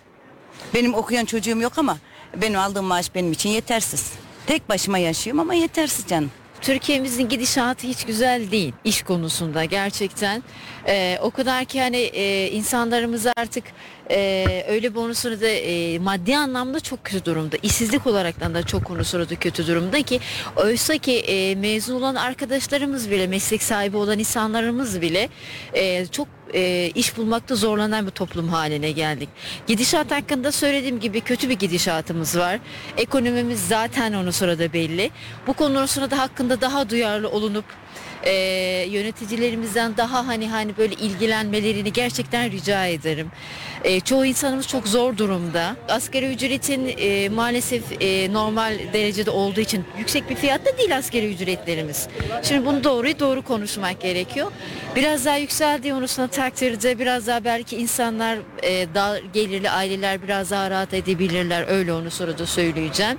Benim 0.73 0.93
okuyan 0.93 1.25
çocuğum 1.25 1.61
yok 1.61 1.73
ama 1.77 1.97
benim 2.41 2.59
aldığım 2.59 2.85
maaş 2.85 3.15
benim 3.15 3.31
için 3.31 3.49
yetersiz. 3.49 4.11
Tek 4.47 4.69
başıma 4.69 4.97
yaşıyorum 4.97 5.39
ama 5.39 5.53
yetersiz 5.53 6.07
canım. 6.07 6.31
Türkiye'mizin 6.61 7.29
gidişatı 7.29 7.87
hiç 7.87 8.05
güzel 8.05 8.51
değil 8.51 8.73
iş 8.83 9.03
konusunda 9.03 9.65
gerçekten. 9.65 10.43
Ee, 10.87 11.17
o 11.21 11.31
kadar 11.31 11.65
ki 11.65 11.81
hani 11.81 11.97
e, 11.97 12.51
insanlarımız 12.51 13.25
artık 13.37 13.63
e, 14.11 14.45
öyle 14.69 14.95
bonusunu 14.95 15.41
da 15.41 15.47
e, 15.47 15.99
maddi 15.99 16.37
anlamda 16.37 16.79
çok 16.79 17.03
kötü 17.03 17.25
durumda. 17.25 17.57
İşsizlik 17.63 18.07
olaraktan 18.07 18.53
da 18.53 18.63
çok 18.63 18.85
konusunda 18.85 19.29
da 19.29 19.35
kötü 19.35 19.67
durumda 19.67 20.01
ki 20.01 20.19
oysa 20.55 20.97
ki 20.97 21.19
e, 21.19 21.55
mezun 21.55 21.95
olan 21.95 22.15
arkadaşlarımız 22.15 23.11
bile 23.11 23.27
meslek 23.27 23.63
sahibi 23.63 23.97
olan 23.97 24.19
insanlarımız 24.19 25.01
bile 25.01 25.29
e, 25.73 26.05
çok 26.05 26.27
e, 26.53 26.91
iş 26.95 27.17
bulmakta 27.17 27.55
zorlanan 27.55 28.05
bir 28.05 28.11
toplum 28.11 28.49
haline 28.49 28.91
geldik. 28.91 29.29
Gidişat 29.67 30.11
hakkında 30.11 30.51
söylediğim 30.51 30.99
gibi 30.99 31.21
kötü 31.21 31.49
bir 31.49 31.59
gidişatımız 31.59 32.37
var. 32.37 32.59
Ekonomimiz 32.97 33.67
zaten 33.67 34.13
onu 34.13 34.31
sırada 34.31 34.73
belli. 34.73 35.11
Bu 35.47 35.53
konusunda 35.53 36.11
da 36.11 36.19
hakkında 36.19 36.61
daha 36.61 36.89
duyarlı 36.89 37.29
olunup 37.29 37.65
e, 38.25 38.33
yöneticilerimizden 38.89 39.97
daha 39.97 40.27
hani 40.27 40.49
hani 40.49 40.77
böyle 40.77 40.93
ilgilenmelerini 40.93 41.93
gerçekten 41.93 42.51
rica 42.51 42.85
ederim. 42.85 43.31
E, 43.83 43.99
çoğu 43.99 44.25
insanımız 44.25 44.67
çok 44.67 44.87
zor 44.87 45.17
durumda. 45.17 45.75
Asgari 45.89 46.33
ücretin 46.33 46.93
e, 46.97 47.29
maalesef 47.29 47.83
e, 48.01 48.33
normal 48.33 48.79
derecede 48.93 49.31
olduğu 49.31 49.59
için 49.59 49.85
yüksek 49.97 50.29
bir 50.29 50.35
fiyatta 50.35 50.77
değil 50.77 50.97
asgari 50.97 51.33
ücretlerimiz. 51.33 52.07
Şimdi 52.43 52.65
bunu 52.65 52.83
doğruyu 52.83 53.19
doğru 53.19 53.41
konuşmak 53.41 54.01
gerekiyor. 54.01 54.51
Biraz 54.95 55.25
daha 55.25 55.37
yükseldiği 55.37 55.93
konusunda 55.93 56.27
takdirde 56.27 56.99
biraz 56.99 57.27
daha 57.27 57.43
belki 57.43 57.77
insanlar 57.77 58.37
e, 58.63 58.87
daha 58.95 59.19
gelirli 59.19 59.69
aileler 59.69 60.23
biraz 60.23 60.51
daha 60.51 60.69
rahat 60.69 60.93
edebilirler. 60.93 61.65
Öyle 61.67 61.93
onu 61.93 62.11
sonra 62.11 62.37
da 62.37 62.45
söyleyeceğim. 62.45 63.17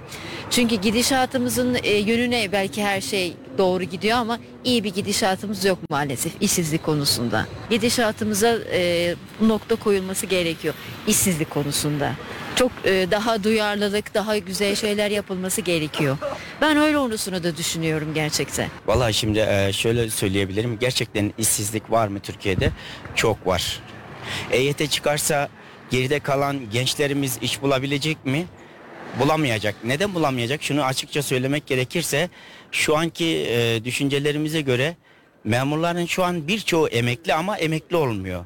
Çünkü 0.50 0.74
gidişatımızın 0.74 1.76
e, 1.82 1.90
yönüne 1.90 2.52
belki 2.52 2.84
her 2.84 3.00
şey 3.00 3.34
doğru 3.58 3.84
gidiyor 3.84 4.18
ama 4.18 4.38
iyi 4.64 4.84
bir 4.84 4.94
gidişatımız 4.94 5.64
yok 5.64 5.78
maalesef 5.90 6.32
işsizlik 6.40 6.82
konusunda. 6.82 7.46
Gidişatımıza 7.70 8.58
e, 8.72 9.14
nokta 9.40 9.76
koyulması 9.76 10.26
gerekiyor 10.26 10.74
işsizlik 11.06 11.50
konusunda. 11.50 12.12
Çok 12.56 12.72
e, 12.84 13.06
daha 13.10 13.44
duyarlılık, 13.44 14.14
daha 14.14 14.38
güzel 14.38 14.74
şeyler 14.74 15.10
yapılması 15.10 15.60
gerekiyor. 15.60 16.18
Ben 16.60 16.76
öyle 16.76 16.98
onusunu 16.98 17.42
da 17.42 17.56
düşünüyorum 17.56 18.14
gerçekten. 18.14 18.68
Vallahi 18.86 19.14
şimdi 19.14 19.38
e, 19.38 19.72
şöyle 19.72 20.10
söyleyebilirim. 20.10 20.78
Gerçekten 20.78 21.32
işsizlik 21.38 21.90
var 21.90 22.08
mı 22.08 22.20
Türkiye'de? 22.20 22.70
Çok 23.14 23.46
var. 23.46 23.80
EYT 24.50 24.90
çıkarsa 24.90 25.48
geride 25.90 26.20
kalan 26.20 26.70
gençlerimiz 26.70 27.38
iş 27.42 27.62
bulabilecek 27.62 28.26
mi? 28.26 28.46
Bulamayacak. 29.20 29.74
Neden 29.84 30.14
bulamayacak? 30.14 30.62
Şunu 30.62 30.84
açıkça 30.84 31.22
söylemek 31.22 31.66
gerekirse 31.66 32.28
şu 32.74 32.96
anki 32.96 33.46
e, 33.48 33.84
düşüncelerimize 33.84 34.60
göre 34.60 34.96
memurların 35.44 36.06
şu 36.06 36.24
an 36.24 36.48
birçoğu 36.48 36.88
emekli 36.88 37.34
ama 37.34 37.58
emekli 37.58 37.96
olmuyor. 37.96 38.44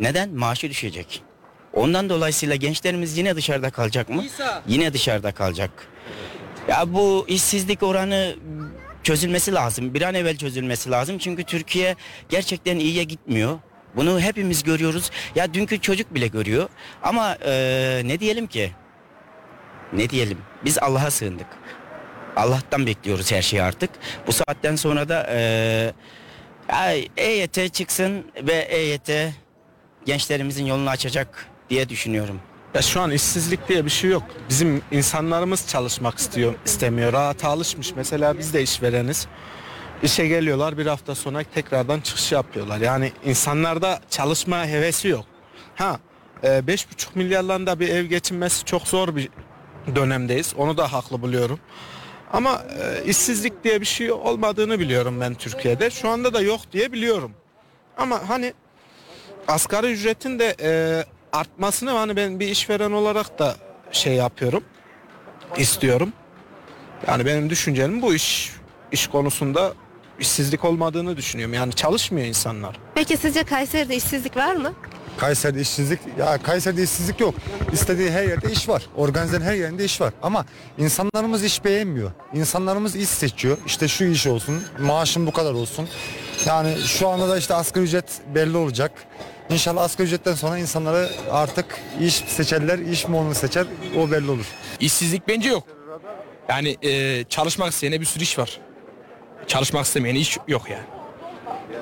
Neden? 0.00 0.30
Maaşı 0.30 0.70
düşecek. 0.70 1.22
Ondan 1.72 2.08
dolayısıyla 2.08 2.56
gençlerimiz 2.56 3.18
yine 3.18 3.36
dışarıda 3.36 3.70
kalacak 3.70 4.08
mı? 4.08 4.22
Yine 4.66 4.92
dışarıda 4.92 5.32
kalacak. 5.32 5.70
Ya 6.68 6.92
bu 6.94 7.24
işsizlik 7.28 7.82
oranı 7.82 8.36
çözülmesi 9.02 9.52
lazım. 9.54 9.94
Bir 9.94 10.02
an 10.02 10.14
evvel 10.14 10.36
çözülmesi 10.36 10.90
lazım. 10.90 11.18
Çünkü 11.18 11.44
Türkiye 11.44 11.96
gerçekten 12.28 12.78
iyiye 12.78 13.04
gitmiyor. 13.04 13.58
Bunu 13.96 14.20
hepimiz 14.20 14.62
görüyoruz. 14.62 15.10
Ya 15.34 15.54
dünkü 15.54 15.80
çocuk 15.80 16.14
bile 16.14 16.26
görüyor. 16.26 16.68
Ama 17.02 17.36
eee, 17.46 18.02
ne 18.04 18.20
diyelim 18.20 18.46
ki? 18.46 18.72
Ne 19.92 20.10
diyelim? 20.10 20.38
Biz 20.64 20.78
Allah'a 20.78 21.10
sığındık. 21.10 21.46
Allah'tan 22.36 22.86
bekliyoruz 22.86 23.32
her 23.32 23.42
şeyi 23.42 23.62
artık. 23.62 23.90
Bu 24.26 24.32
saatten 24.32 24.76
sonra 24.76 25.08
da 25.08 25.26
ay, 26.68 27.08
EYT 27.16 27.74
çıksın 27.74 28.24
ve 28.42 28.54
EYT 28.54 29.10
gençlerimizin 30.06 30.66
yolunu 30.66 30.90
açacak 30.90 31.46
diye 31.70 31.88
düşünüyorum. 31.88 32.40
Ya 32.74 32.82
şu 32.82 33.00
an 33.00 33.10
işsizlik 33.10 33.68
diye 33.68 33.84
bir 33.84 33.90
şey 33.90 34.10
yok. 34.10 34.22
Bizim 34.48 34.82
insanlarımız 34.90 35.68
çalışmak 35.68 36.18
istiyor, 36.18 36.54
istemiyor. 36.64 37.12
Rahata 37.12 37.48
alışmış. 37.48 37.92
Mesela 37.96 38.38
biz 38.38 38.54
de 38.54 38.62
işvereniz. 38.62 39.26
İşe 40.02 40.26
geliyorlar 40.26 40.78
bir 40.78 40.86
hafta 40.86 41.14
sonra 41.14 41.42
tekrardan 41.54 42.00
çıkış 42.00 42.32
yapıyorlar. 42.32 42.78
Yani 42.78 43.12
insanlarda 43.24 44.00
çalışma 44.10 44.66
hevesi 44.66 45.08
yok. 45.08 45.24
Ha, 45.74 46.00
e, 46.44 46.66
beş 46.66 46.90
buçuk 46.90 47.16
milyarlarında 47.16 47.80
bir 47.80 47.88
ev 47.88 48.04
geçinmesi 48.04 48.64
çok 48.64 48.88
zor 48.88 49.16
bir 49.16 49.28
dönemdeyiz. 49.94 50.54
Onu 50.56 50.76
da 50.76 50.92
haklı 50.92 51.22
buluyorum. 51.22 51.60
Ama 52.32 52.62
e, 52.82 53.04
işsizlik 53.04 53.64
diye 53.64 53.80
bir 53.80 53.86
şey 53.86 54.12
olmadığını 54.12 54.78
biliyorum 54.78 55.20
ben 55.20 55.34
Türkiye'de. 55.34 55.90
Şu 55.90 56.08
anda 56.08 56.34
da 56.34 56.40
yok 56.40 56.60
diye 56.72 56.92
biliyorum. 56.92 57.32
Ama 57.96 58.28
hani 58.28 58.54
asgari 59.48 59.86
ücretin 59.92 60.38
de 60.38 60.56
e, 60.60 61.04
artmasını 61.32 61.90
hani 61.90 62.16
ben 62.16 62.40
bir 62.40 62.48
işveren 62.48 62.92
olarak 62.92 63.38
da 63.38 63.56
şey 63.92 64.14
yapıyorum 64.14 64.64
istiyorum. 65.56 66.12
Yani 67.06 67.26
benim 67.26 67.50
düşüncem 67.50 68.02
bu 68.02 68.14
iş 68.14 68.52
iş 68.92 69.06
konusunda 69.06 69.72
işsizlik 70.20 70.64
olmadığını 70.64 71.16
düşünüyorum. 71.16 71.54
Yani 71.54 71.72
çalışmıyor 71.72 72.26
insanlar. 72.26 72.76
Peki 72.94 73.16
sizce 73.16 73.42
Kayseri'de 73.44 73.96
işsizlik 73.96 74.36
var 74.36 74.54
mı? 74.56 74.72
Kayseri'de 75.18 75.60
işsizlik, 75.60 76.00
ya 76.18 76.38
Kayseri'de 76.42 76.82
işsizlik 76.82 77.20
yok. 77.20 77.34
İstediği 77.72 78.10
her 78.10 78.22
yerde 78.22 78.52
iş 78.52 78.68
var. 78.68 78.82
Organizenin 78.96 79.44
her 79.44 79.54
yerinde 79.54 79.84
iş 79.84 80.00
var. 80.00 80.12
Ama 80.22 80.46
insanlarımız 80.78 81.44
iş 81.44 81.64
beğenmiyor. 81.64 82.10
İnsanlarımız 82.34 82.96
iş 82.96 83.08
seçiyor. 83.08 83.58
İşte 83.66 83.88
şu 83.88 84.04
iş 84.04 84.26
olsun, 84.26 84.62
maaşım 84.78 85.26
bu 85.26 85.32
kadar 85.32 85.52
olsun. 85.52 85.88
Yani 86.46 86.76
şu 86.86 87.08
anda 87.08 87.28
da 87.28 87.38
işte 87.38 87.54
asgari 87.54 87.84
ücret 87.84 88.04
belli 88.34 88.56
olacak. 88.56 88.92
İnşallah 89.50 89.82
asgari 89.82 90.06
ücretten 90.06 90.34
sonra 90.34 90.58
insanları 90.58 91.10
artık 91.30 91.66
iş 92.00 92.14
seçerler, 92.14 92.78
iş 92.78 93.08
molunu 93.08 93.34
seçer. 93.34 93.66
O 93.98 94.10
belli 94.10 94.30
olur. 94.30 94.46
İşsizlik 94.80 95.28
bence 95.28 95.48
yok. 95.48 95.64
Yani 96.48 96.76
e, 96.82 97.24
çalışmak 97.24 97.72
isteyene 97.72 98.00
bir 98.00 98.06
sürü 98.06 98.22
iş 98.22 98.38
var. 98.38 98.60
Çalışmak 99.46 99.84
istemeyene 99.84 100.18
iş 100.18 100.38
yok 100.48 100.70
yani. 100.70 100.84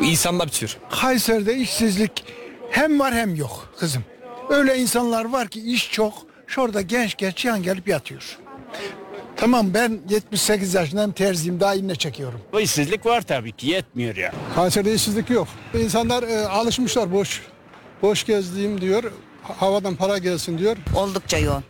Bu 0.01 0.05
insanda 0.05 0.47
bitiyor. 0.47 0.77
Kayseri'de 0.91 1.57
işsizlik 1.57 2.25
hem 2.71 3.01
var 3.01 3.15
hem 3.15 3.35
yok 3.35 3.75
kızım. 3.79 4.05
Öyle 4.49 4.79
insanlar 4.79 5.25
var 5.25 5.49
ki 5.49 5.61
iş 5.73 5.93
çok. 5.93 6.15
Şurada 6.47 6.81
genç 6.81 7.17
genç 7.17 7.45
yan 7.45 7.63
gelip 7.63 7.89
yatıyor. 7.89 8.39
Tamam 9.37 9.75
ben 9.75 9.99
78 10.09 10.75
yaşındayım 10.75 11.13
terziyim 11.13 11.61
daha 11.61 11.75
inne 11.75 11.95
çekiyorum. 11.95 12.41
Bu 12.53 12.61
işsizlik 12.61 13.07
var 13.07 13.23
tabii 13.23 13.53
ki 13.53 13.67
yetmiyor 13.67 14.17
ya. 14.17 14.33
Kayseri'de 14.55 14.95
işsizlik 14.95 15.31
yok. 15.31 15.49
İnsanlar 15.75 16.23
e, 16.23 16.47
alışmışlar 16.47 17.13
boş. 17.13 17.43
Boş 18.03 18.25
gezdiğim 18.27 18.81
diyor. 18.81 19.13
Havadan 19.43 19.95
para 19.97 20.19
gelsin 20.19 20.59
diyor. 20.59 20.77
Oldukça 20.97 21.39
yoğun. 21.39 21.65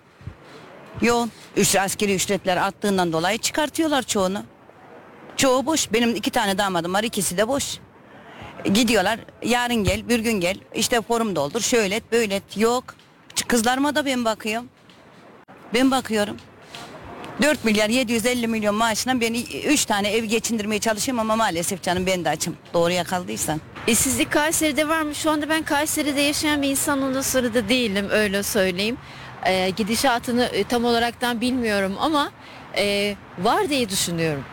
Yoğun. 1.03 1.31
Üç, 1.57 1.77
askeri 1.77 2.15
ücretler 2.15 2.57
arttığından 2.57 3.13
dolayı 3.13 3.39
çıkartıyorlar 3.39 4.03
çoğunu. 4.03 4.43
Çoğu 5.37 5.67
boş. 5.67 5.93
Benim 5.93 6.15
iki 6.15 6.31
tane 6.31 6.59
damadım 6.59 6.95
var 6.95 7.03
ikisi 7.03 7.37
de 7.37 7.49
boş. 7.49 7.79
Gidiyorlar 8.65 9.21
yarın 9.43 9.85
gel 9.85 10.09
bir 10.09 10.19
gün 10.19 10.41
gel 10.41 10.57
işte 10.75 11.03
forum 11.03 11.37
doldur 11.37 11.61
şöyle 11.61 11.97
et 11.97 12.13
böyle 12.13 12.35
et 12.35 12.57
yok. 12.57 12.85
Kızlarıma 13.49 13.95
da 13.95 14.07
ben 14.07 14.25
bakıyorum. 14.25 14.69
Ben 15.75 15.91
bakıyorum. 15.91 16.37
4 17.43 17.65
milyar 17.65 17.89
750 17.89 18.47
milyon 18.49 18.75
maaşına 18.75 19.21
ben 19.21 19.35
3 19.65 19.85
tane 19.85 20.11
ev 20.13 20.25
geçindirmeye 20.25 20.81
çalışıyorum 20.81 21.21
ama 21.21 21.37
maalesef 21.37 21.83
canım 21.83 22.07
ben 22.07 22.25
de 22.25 22.29
açım. 22.29 22.57
Doğruya 22.75 23.05
kaldıysan. 23.05 23.61
İşsizlik 23.87 24.33
Kayseri'de 24.33 24.89
var 24.89 25.03
mı? 25.03 25.15
Şu 25.15 25.31
anda 25.31 25.49
ben 25.49 25.63
Kayseri'de 25.63 26.21
yaşayan 26.21 26.63
bir 26.63 26.69
insan 26.69 27.03
ondan 27.03 27.21
sonra 27.21 27.55
da 27.55 27.69
değilim 27.69 28.07
öyle 28.11 28.43
söyleyeyim. 28.43 28.99
Ee, 29.47 29.71
gidişatını 29.71 30.45
e, 30.45 30.65
tam 30.65 30.85
olaraktan 30.85 31.41
bilmiyorum 31.41 31.97
ama 32.01 32.33
e, 32.77 33.17
var 33.39 33.69
diye 33.69 33.89
düşünüyorum. 33.89 34.45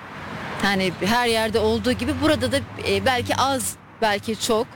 Yani 0.64 0.92
her 1.06 1.28
yerde 1.28 1.60
olduğu 1.60 1.92
gibi 1.92 2.12
burada 2.22 2.52
da 2.52 2.58
e, 2.90 3.06
belki 3.06 3.36
az 3.36 3.76
belki 4.02 4.40
çok. 4.40 4.68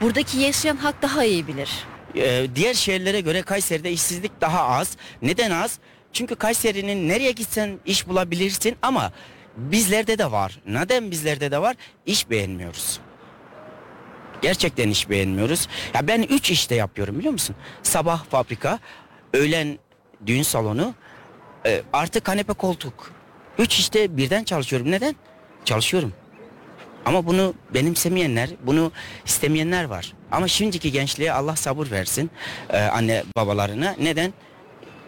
Buradaki 0.00 0.38
yaşayan 0.38 0.76
halk 0.76 1.02
daha 1.02 1.24
iyi 1.24 1.46
bilir. 1.46 1.70
Ee, 2.16 2.46
diğer 2.54 2.74
şehirlere 2.74 3.20
göre 3.20 3.42
Kayseri'de 3.42 3.90
işsizlik 3.92 4.40
daha 4.40 4.68
az. 4.68 4.96
Neden 5.22 5.50
az? 5.50 5.78
Çünkü 6.12 6.34
Kayseri'nin 6.34 7.08
nereye 7.08 7.32
gitsen 7.32 7.78
iş 7.86 8.08
bulabilirsin 8.08 8.76
ama 8.82 9.12
bizlerde 9.56 10.18
de 10.18 10.30
var. 10.32 10.58
Neden 10.66 11.10
bizlerde 11.10 11.50
de 11.50 11.62
var? 11.62 11.76
İş 12.06 12.30
beğenmiyoruz. 12.30 13.00
Gerçekten 14.42 14.88
iş 14.90 15.10
beğenmiyoruz. 15.10 15.68
Ya 15.94 16.08
ben 16.08 16.22
üç 16.22 16.50
işte 16.50 16.74
yapıyorum 16.74 17.18
biliyor 17.18 17.32
musun? 17.32 17.56
Sabah 17.82 18.24
fabrika, 18.24 18.78
öğlen 19.34 19.78
düğün 20.26 20.42
salonu, 20.42 20.94
e, 21.66 21.82
artı 21.92 22.20
kanepe 22.20 22.52
koltuk. 22.52 23.12
Üç 23.58 23.78
işte 23.78 24.16
birden 24.16 24.44
çalışıyorum. 24.44 24.90
Neden? 24.90 25.16
Çalışıyorum. 25.64 26.12
Ama 27.08 27.26
bunu 27.26 27.54
benimsemeyenler, 27.74 28.50
bunu 28.66 28.92
istemeyenler 29.26 29.84
var. 29.84 30.12
Ama 30.32 30.48
şimdiki 30.48 30.92
gençliğe 30.92 31.32
Allah 31.32 31.56
sabır 31.56 31.90
versin 31.90 32.30
e, 32.70 32.78
anne 32.78 33.24
babalarına. 33.36 33.96
Neden? 34.00 34.32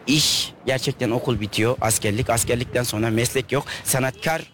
İş 0.07 0.53
gerçekten 0.67 1.11
okul 1.11 1.41
bitiyor, 1.41 1.77
askerlik, 1.81 2.31
askerlikten 2.31 2.83
sonra 2.83 3.11
meslek 3.11 3.53
yok. 3.53 3.65
Sanatkar 3.85 4.53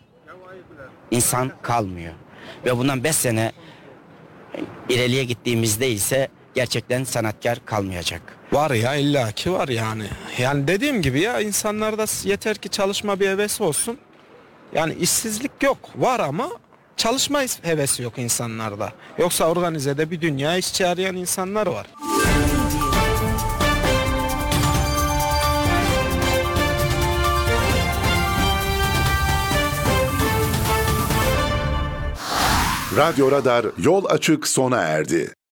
insan 1.11 1.53
kalmıyor. 1.63 2.13
Ve 2.65 2.77
bundan 2.79 3.05
5 3.05 3.17
sene 3.17 3.53
ileriye 4.89 5.25
gittiğimizde 5.25 5.91
ise 5.91 6.29
gerçekten 6.55 7.05
sanatkar 7.05 7.59
kalmayacak. 7.65 8.23
Var 8.53 8.71
ya 8.71 8.95
illaki 8.95 9.53
var 9.53 9.69
yani. 9.69 10.07
Yani 10.39 10.69
dediğim 10.69 11.03
gibi 11.03 11.21
ya 11.21 11.41
insanlarda 11.41 12.07
yeter 12.29 12.57
ki 12.57 12.69
çalışma 12.69 13.21
bir 13.21 13.29
hevesi 13.29 13.63
olsun. 13.63 13.99
Yani 14.75 14.95
işsizlik 14.95 15.63
yok. 15.63 15.79
Var 15.97 16.21
ama 16.21 16.51
çalışma 16.97 17.43
hevesi 17.63 18.03
yok 18.03 18.19
insanlarda. 18.19 18.93
Yoksa 19.19 19.45
organizede 19.45 20.11
bir 20.11 20.21
dünya 20.21 20.57
işçi 20.57 20.87
arayan 20.87 21.17
insanlar 21.17 21.67
var. 21.67 21.87
Radyo 32.97 33.31
Radar 33.31 33.67
yol 33.79 34.05
açık 34.05 34.49
sona 34.49 34.77
erdi. 34.77 35.37